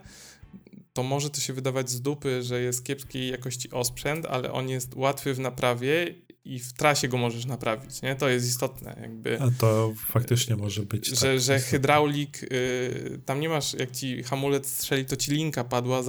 to 0.92 1.02
może 1.02 1.30
to 1.30 1.40
się 1.40 1.52
wydawać 1.52 1.90
z 1.90 2.00
dupy, 2.02 2.42
że 2.42 2.60
jest 2.62 2.84
kiepskiej 2.84 3.30
jakości 3.30 3.70
osprzęt, 3.70 4.26
ale 4.26 4.52
on 4.52 4.68
jest 4.68 4.94
łatwy 4.94 5.34
w 5.34 5.38
naprawie 5.38 6.14
i 6.44 6.58
w 6.58 6.72
trasie 6.72 7.08
go 7.08 7.16
możesz 7.16 7.44
naprawić, 7.46 8.02
nie? 8.02 8.16
To 8.16 8.28
jest 8.28 8.46
istotne, 8.48 8.98
jakby. 9.02 9.40
A 9.40 9.50
to 9.58 9.92
faktycznie 10.08 10.56
może 10.56 10.82
być. 10.82 11.06
Że, 11.06 11.16
tak, 11.16 11.22
że 11.22 11.36
istotne. 11.36 11.60
hydraulik, 11.60 12.42
y, 12.42 13.20
tam 13.26 13.40
nie 13.40 13.48
masz, 13.48 13.74
jak 13.74 13.90
ci 13.90 14.22
hamulec 14.22 14.66
strzeli, 14.66 15.04
to 15.04 15.16
ci 15.16 15.32
linka 15.32 15.64
padła, 15.64 16.02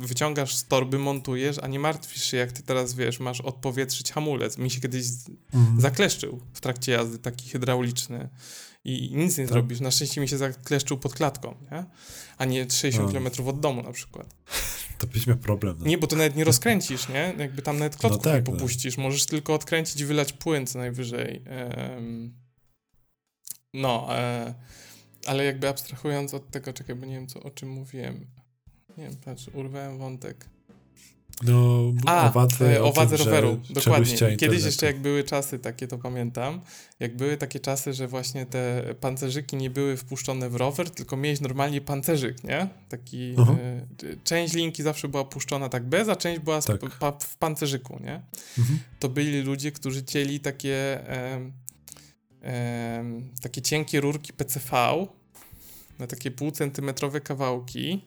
wyciągasz 0.00 0.54
z 0.56 0.64
torby, 0.66 0.98
montujesz, 0.98 1.58
a 1.58 1.66
nie 1.66 1.78
martwisz 1.78 2.24
się, 2.24 2.36
jak 2.36 2.52
ty 2.52 2.62
teraz, 2.62 2.94
wiesz, 2.94 3.20
masz 3.20 3.40
odpowietrzyć 3.40 4.12
hamulec. 4.12 4.58
Mi 4.58 4.70
się 4.70 4.80
kiedyś 4.80 5.06
Mhm. 5.54 5.80
zakleszczył 5.80 6.40
w 6.52 6.60
trakcie 6.60 6.92
jazdy, 6.92 7.18
taki 7.18 7.48
hydrauliczny 7.50 8.28
i 8.84 9.10
nic 9.16 9.38
nie 9.38 9.44
Tak. 9.44 9.52
zrobisz. 9.52 9.80
Na 9.80 9.90
szczęście 9.90 10.20
mi 10.20 10.28
się 10.28 10.38
zakleszczył 10.38 10.98
pod 10.98 11.14
klatką, 11.14 11.54
nie? 11.72 11.84
A 12.38 12.44
nie 12.44 12.70
60 12.70 13.06
No. 13.06 13.12
km 13.12 13.48
od 13.48 13.60
domu 13.60 13.82
na 13.82 13.92
przykład. 13.92 14.34
To 14.98 15.06
byś 15.06 15.26
miał 15.26 15.36
problem. 15.36 15.76
No. 15.80 15.86
Nie, 15.86 15.98
bo 15.98 16.06
to 16.06 16.16
nawet 16.16 16.36
nie 16.36 16.44
rozkręcisz, 16.44 17.08
nie? 17.08 17.34
Jakby 17.38 17.62
tam 17.62 17.78
nawet 17.78 17.96
klocków 17.96 18.24
No 18.24 18.32
tak, 18.32 18.46
nie 18.46 18.52
no. 18.52 18.58
popuścisz. 18.58 18.96
Możesz 18.96 19.26
tylko 19.26 19.54
odkręcić 19.54 20.00
i 20.00 20.04
wylać 20.04 20.32
płyn 20.32 20.66
co 20.66 20.78
najwyżej. 20.78 21.42
No, 23.74 24.18
e, 24.18 24.54
ale 25.26 25.44
jakby 25.44 25.68
abstrahując 25.68 26.34
od 26.34 26.50
tego, 26.50 26.72
czekaj, 26.72 26.96
bo 26.96 27.06
nie 27.06 27.14
wiem, 27.14 27.26
co, 27.26 27.42
o 27.42 27.50
czym 27.50 27.68
mówiłem. 27.68 28.26
Nie 28.96 29.04
wiem, 29.04 29.16
patrz, 29.24 29.48
urwałem 29.54 29.98
wątek. 29.98 30.46
No, 31.42 31.92
A, 32.06 32.28
o 32.28 32.32
wadze, 32.32 32.76
e, 32.76 32.82
o 32.82 32.88
o 32.88 32.92
wadze 32.92 33.16
tym, 33.16 33.24
że 33.24 33.30
roweru, 33.30 33.60
dokładnie. 33.70 34.06
Kiedyś 34.16 34.32
internetu. 34.32 34.66
jeszcze 34.66 34.86
jak 34.86 35.00
były 35.00 35.24
czasy 35.24 35.58
takie, 35.58 35.88
to 35.88 35.98
pamiętam, 35.98 36.60
jak 37.00 37.16
były 37.16 37.36
takie 37.36 37.60
czasy, 37.60 37.92
że 37.92 38.08
właśnie 38.08 38.46
te 38.46 38.82
pancerzyki 39.00 39.56
nie 39.56 39.70
były 39.70 39.96
wpuszczone 39.96 40.50
w 40.50 40.56
rower, 40.56 40.90
tylko 40.90 41.16
miałeś 41.16 41.40
normalnie 41.40 41.80
pancerzyk, 41.80 42.44
nie? 42.44 42.68
Taki, 42.88 43.34
e, 43.38 43.86
część 44.24 44.54
linki 44.54 44.82
zawsze 44.82 45.08
była 45.08 45.24
puszczona 45.24 45.68
tak 45.68 45.88
bez, 45.88 46.08
a 46.08 46.16
część 46.16 46.40
była 46.40 46.62
Tak. 46.62 46.80
pa, 46.98 47.12
w 47.12 47.36
pancerzyku, 47.36 47.98
nie? 48.00 48.22
Mhm. 48.58 48.78
to 48.98 49.08
byli 49.08 49.42
ludzie, 49.42 49.72
którzy 49.72 50.04
cieli 50.04 50.40
takie, 50.40 51.08
em, 51.08 51.52
em, 52.42 53.30
takie 53.42 53.62
cienkie 53.62 54.00
rurki 54.00 54.32
PCV 54.32 55.06
na 55.98 56.06
takie 56.06 56.30
półcentymetrowe 56.30 57.20
kawałki 57.20 58.04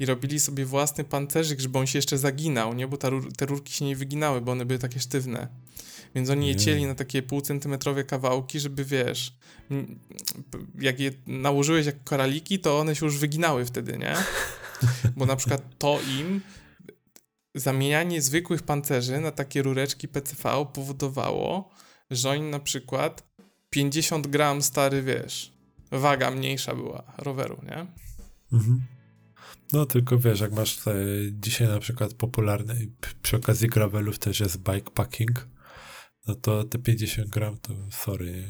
i 0.00 0.06
robili 0.06 0.40
sobie 0.40 0.64
własny 0.64 1.04
pancerzyk, 1.04 1.60
żeby 1.60 1.78
on 1.78 1.86
się 1.86 1.98
jeszcze 1.98 2.18
zaginał, 2.18 2.74
nie? 2.74 2.88
Bo 2.88 2.96
rur- 2.96 3.32
te 3.36 3.46
rurki 3.46 3.72
się 3.72 3.84
nie 3.84 3.96
wyginały, 3.96 4.40
bo 4.40 4.52
one 4.52 4.64
były 4.64 4.78
takie 4.78 5.00
sztywne. 5.00 5.48
Więc 6.14 6.30
oni 6.30 6.46
je 6.48 6.54
Nie. 6.54 6.60
cieli 6.60 6.86
na 6.86 6.94
takie 6.94 7.22
półcentymetrowe 7.22 8.04
kawałki, 8.04 8.60
żeby 8.60 8.84
wiesz, 8.84 9.36
jak 10.78 11.00
je 11.00 11.10
nałożyłeś 11.26 11.86
jak 11.86 12.04
koraliki, 12.04 12.58
to 12.58 12.78
one 12.78 12.96
się 12.96 13.06
już 13.06 13.18
wyginały 13.18 13.64
wtedy, 13.64 13.98
nie? 13.98 14.14
Bo 15.16 15.26
na 15.26 15.36
przykład 15.36 15.62
to 15.78 15.98
im 16.20 16.40
zamienianie 17.54 18.22
zwykłych 18.22 18.62
pancerzy 18.62 19.20
na 19.20 19.30
takie 19.30 19.62
rureczki 19.62 20.08
PCV 20.08 20.66
powodowało, 20.72 21.70
że 22.10 22.30
oni 22.30 22.42
na 22.50 22.60
przykład 22.60 23.24
50 23.70 24.26
gram 24.26 24.62
stary, 24.62 25.02
wiesz, 25.02 25.52
waga 25.90 26.30
mniejsza 26.30 26.74
była 26.74 27.12
roweru, 27.18 27.60
nie? 27.62 27.86
Mhm. 28.52 28.80
No 29.72 29.86
tylko 29.86 30.18
wiesz, 30.18 30.40
jak 30.40 30.52
masz 30.52 30.76
te, 30.76 30.94
dzisiaj 31.32 31.68
na 31.68 31.78
przykład 31.78 32.14
popularny 32.14 32.74
p- 33.00 33.08
przy 33.22 33.36
okazji 33.36 33.68
gravelów 33.68 34.18
też 34.18 34.40
jest 34.40 34.56
bikepacking, 34.58 35.48
no 36.26 36.34
to 36.34 36.64
te 36.64 36.78
50 36.78 37.28
gram 37.28 37.58
to 37.58 37.72
sorry, 37.90 38.44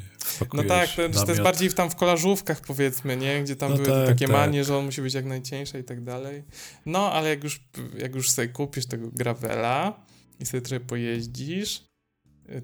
No 0.54 0.64
tak, 0.64 0.90
to, 0.90 1.24
to 1.24 1.30
jest 1.30 1.42
bardziej 1.42 1.70
w, 1.70 1.74
tam 1.74 1.90
w 1.90 1.96
kolażówkach 1.96 2.60
powiedzmy, 2.60 3.16
nie? 3.16 3.42
Gdzie 3.42 3.56
tam 3.56 3.70
No 3.70 3.76
były 3.76 3.88
tak, 3.88 4.06
takie 4.06 4.26
tak. 4.26 4.36
manie, 4.36 4.64
że 4.64 4.76
on 4.76 4.84
musi 4.84 5.02
być 5.02 5.14
jak 5.14 5.24
najcieńszy 5.24 5.78
i 5.78 5.84
tak 5.84 6.04
dalej. 6.04 6.44
No, 6.86 7.12
ale 7.12 7.28
jak 7.28 7.44
już, 7.44 7.60
jak 7.98 8.14
już 8.14 8.30
sobie 8.30 8.48
kupisz 8.48 8.86
tego 8.86 9.08
gravela 9.12 10.04
i 10.40 10.46
sobie 10.46 10.60
trochę 10.60 10.84
pojeździsz, 10.84 11.84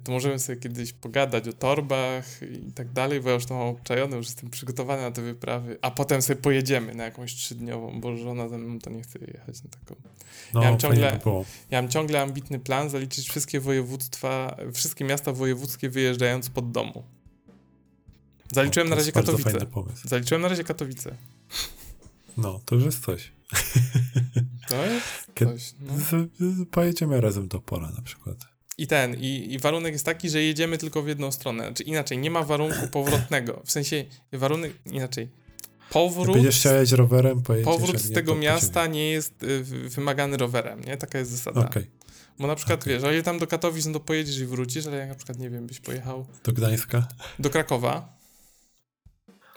to 0.04 0.12
możemy 0.12 0.38
sobie 0.38 0.60
kiedyś 0.60 0.92
pogadać 0.92 1.48
o 1.48 1.52
torbach 1.52 2.42
i 2.42 2.72
tak 2.72 2.92
dalej, 2.92 3.20
bo 3.20 3.28
ja 3.28 3.34
już 3.34 3.46
to 3.46 3.54
mam 3.54 3.68
obczajone, 3.68 4.16
już 4.16 4.26
jestem 4.26 4.50
przygotowany 4.50 5.02
na 5.02 5.10
te 5.10 5.22
wyprawy, 5.22 5.78
a 5.82 5.90
potem 5.90 6.22
sobie 6.22 6.40
pojedziemy 6.40 6.94
na 6.94 7.04
jakąś 7.04 7.34
trzydniową, 7.34 8.00
bo 8.00 8.16
żona 8.16 8.48
ze 8.48 8.58
mną 8.58 8.78
to 8.78 8.90
nie 8.90 9.02
chce 9.02 9.18
jechać 9.18 9.62
na 9.62 9.70
taką. 9.70 9.96
No, 10.54 10.62
ja 10.62 10.70
mam 10.70 10.78
ciągle-. 10.78 11.20
Ja 11.70 11.82
mam 11.82 11.90
ciągle 11.90 12.22
ambitny 12.22 12.58
plan 12.58 12.90
zaliczyć 12.90 13.28
wszystkie 13.28 13.60
województwa, 13.60 14.56
wszystkie 14.74 15.04
miasta 15.04 15.32
wojewódzkie 15.32 15.90
wyjeżdżając 15.90 16.50
pod 16.50 16.72
domu. 16.72 17.04
Zaliczyłem 18.52 18.86
O, 18.86 18.90
na 18.90 18.96
razie 18.96 19.12
Katowice. 19.12 19.66
Zaliczyłem 20.04 20.42
na 20.42 20.48
razie 20.48 20.64
Katowice. 20.64 21.16
No, 22.36 22.60
to 22.64 22.74
już 22.74 22.84
jest 22.84 23.04
coś. 23.04 23.32
To 24.68 24.86
jest 24.86 25.30
coś. 25.38 25.74
No. 25.80 25.98
Z, 25.98 26.30
z, 26.38 26.68
pojedziemy 26.70 27.20
razem 27.20 27.48
do 27.48 27.60
Pola 27.60 27.90
na 27.90 28.02
przykład. 28.02 28.55
I 28.78 28.86
ten, 28.86 29.14
i, 29.20 29.46
i 29.54 29.58
warunek 29.58 29.92
jest 29.92 30.04
taki, 30.04 30.30
że 30.30 30.42
jedziemy 30.42 30.78
tylko 30.78 31.02
w 31.02 31.08
jedną 31.08 31.32
stronę. 31.32 31.64
Znaczy 31.64 31.82
inaczej, 31.82 32.18
nie 32.18 32.30
ma 32.30 32.42
warunku 32.42 32.88
powrotnego. 32.92 33.62
W 33.64 33.70
sensie, 33.72 34.04
warunek, 34.32 34.72
inaczej. 34.86 35.28
Jak 35.80 35.92
Powrót, 35.92 36.36
będziesz 36.36 36.58
chciał 36.58 36.72
jechać 36.72 36.92
rowerem, 36.92 37.42
pojedziesz. 37.42 37.64
powrót 37.74 37.98
z 38.00 38.12
tego 38.12 38.34
miasta 38.34 38.86
nie 38.86 39.10
jest 39.10 39.42
y, 39.42 39.62
wymagany 39.64 40.36
rowerem, 40.36 40.80
nie? 40.84 40.96
Taka 40.96 41.18
jest 41.18 41.30
zasada. 41.30 41.60
Okej, 41.60 41.86
Bo 42.38 42.46
na 42.46 42.54
przykład, 42.54 42.82
Okej. 42.82 42.94
wiesz, 42.94 43.04
o 43.04 43.12
ile 43.12 43.22
tam 43.22 43.38
do 43.38 43.46
Katowic, 43.46 43.86
no 43.86 43.92
to 43.92 44.00
pojedziesz 44.00 44.38
i 44.38 44.46
wrócisz, 44.46 44.86
ale 44.86 44.96
jak 44.96 45.08
na 45.08 45.14
przykład, 45.14 45.38
nie 45.38 45.50
wiem, 45.50 45.66
byś 45.66 45.80
pojechał 45.80 46.26
do 46.44 46.52
Gdańska. 46.52 47.08
do 47.38 47.50
Krakowa, 47.50 48.16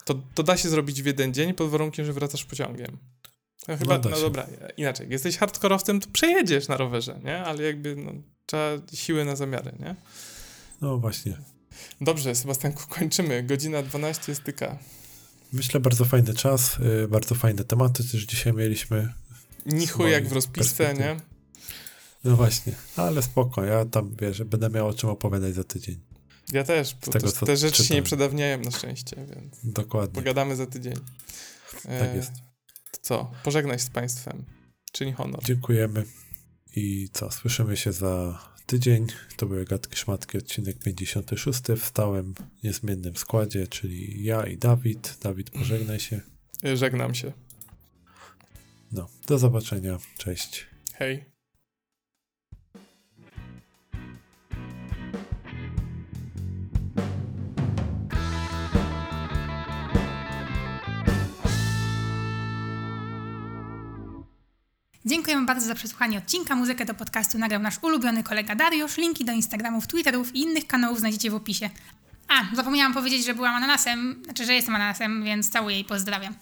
to, 0.05 0.15
to 0.35 0.43
da 0.43 0.57
się 0.57 0.69
zrobić 0.69 1.01
w 1.03 1.05
jeden 1.05 1.33
dzień 1.33 1.53
pod 1.53 1.69
warunkiem, 1.69 2.05
że 2.05 2.13
wracasz 2.13 2.45
pociągiem. 2.45 2.97
No 3.67 3.77
chyba, 3.77 3.97
no, 3.97 4.15
się. 4.15 4.21
dobra, 4.21 4.47
inaczej. 4.77 5.03
Jak 5.03 5.11
jesteś 5.11 5.37
hardkorowcem, 5.37 5.99
to 5.99 6.07
przejedziesz 6.13 6.67
na 6.67 6.77
rowerze, 6.77 7.19
nie? 7.23 7.37
Ale 7.37 7.63
jakby 7.63 7.95
no, 7.95 8.11
trzeba 8.45 8.69
siły 8.93 9.25
na 9.25 9.35
zamiary, 9.35 9.71
nie? 9.79 9.95
No 10.81 10.97
właśnie. 10.97 11.37
Dobrze, 12.01 12.35
Sebastianku, 12.35 12.83
kończymy. 12.99 13.43
Godzina 13.43 13.83
12 13.83 14.35
styka. 14.35 14.77
Myślę, 15.53 15.79
bardzo 15.79 16.05
fajny 16.05 16.33
czas, 16.33 16.77
y, 17.03 17.07
bardzo 17.07 17.35
fajne 17.35 17.63
tematy 17.63 18.03
też 18.11 18.23
dzisiaj 18.23 18.53
mieliśmy. 18.53 19.13
Nichu 19.65 20.07
jak 20.07 20.27
w 20.27 20.31
rozpisce, 20.31 20.93
nie? 20.93 21.19
No 22.23 22.35
właśnie, 22.35 22.73
ale 22.95 23.21
spoko, 23.21 23.65
ja 23.65 23.85
tam, 23.85 24.15
wiesz, 24.21 24.43
będę 24.43 24.69
miał 24.69 24.87
o 24.87 24.93
czym 24.93 25.09
opowiadać 25.09 25.55
za 25.55 25.63
tydzień. 25.63 25.99
Ja 26.51 26.63
też. 26.63 26.95
bo 27.05 27.11
tego, 27.11 27.31
te 27.31 27.57
rzeczy 27.57 27.85
się 27.85 27.95
nie 27.95 28.03
przedawniają 28.03 28.61
na 28.61 28.71
szczęście, 28.71 29.15
więc 29.15 29.55
Dokładnie, 29.63 30.15
pogadamy 30.15 30.55
za 30.55 30.65
tydzień. 30.65 30.93
E, 31.85 31.99
tak 31.99 32.15
jest. 32.15 32.31
To 33.01 33.05
co? 33.07 33.31
Pożegnaj 33.43 33.79
się 33.79 33.85
z 33.85 33.89
Państwem. 33.89 34.45
Czyni 34.91 35.13
honor. 35.13 35.43
Dziękujemy 35.43 36.03
i 36.75 37.09
co, 37.13 37.31
słyszymy 37.31 37.77
się 37.77 37.91
za 37.91 38.39
tydzień. 38.65 39.07
To 39.37 39.45
były 39.45 39.65
Gadki 39.65 39.95
Szmatki, 39.95 40.37
odcinek 40.37 40.79
56 40.79 41.61
w 41.61 41.85
stałym, 41.85 42.33
niezmiennym 42.63 43.15
składzie, 43.15 43.67
czyli 43.67 44.23
ja 44.23 44.47
i 44.47 44.57
Dawid. 44.57 45.17
Dawid, 45.21 45.49
pożegnaj 45.49 45.99
się. 45.99 46.21
Żegnam 46.75 47.15
się. 47.15 47.31
No, 48.91 49.09
do 49.27 49.37
zobaczenia, 49.37 49.99
cześć. 50.17 50.65
Hej. 50.93 51.28
Dziękujemy 65.09 65.45
bardzo 65.45 65.65
za 65.67 65.75
przesłuchanie 65.75 66.17
odcinka. 66.17 66.55
Muzykę 66.55 66.85
do 66.85 66.93
podcastu 66.93 67.37
nagrał 67.37 67.61
nasz 67.61 67.75
ulubiony 67.81 68.23
kolega 68.23 68.55
Dariusz. 68.55 68.97
Linki 68.97 69.25
do 69.25 69.31
Instagramów, 69.31 69.87
Twitterów 69.87 70.35
i 70.35 70.41
innych 70.41 70.67
kanałów 70.67 70.99
znajdziecie 70.99 71.31
w 71.31 71.35
opisie. 71.35 71.69
A, 72.27 72.55
zapomniałam 72.55 72.93
powiedzieć, 72.93 73.25
że 73.25 73.33
byłam 73.33 73.55
ananasem, 73.55 74.21
znaczy, 74.23 74.45
że 74.45 74.53
jestem 74.53 74.75
ananasem, 74.75 75.23
więc 75.23 75.49
całuję 75.49 75.79
i 75.79 75.85
pozdrawiam. 75.85 76.33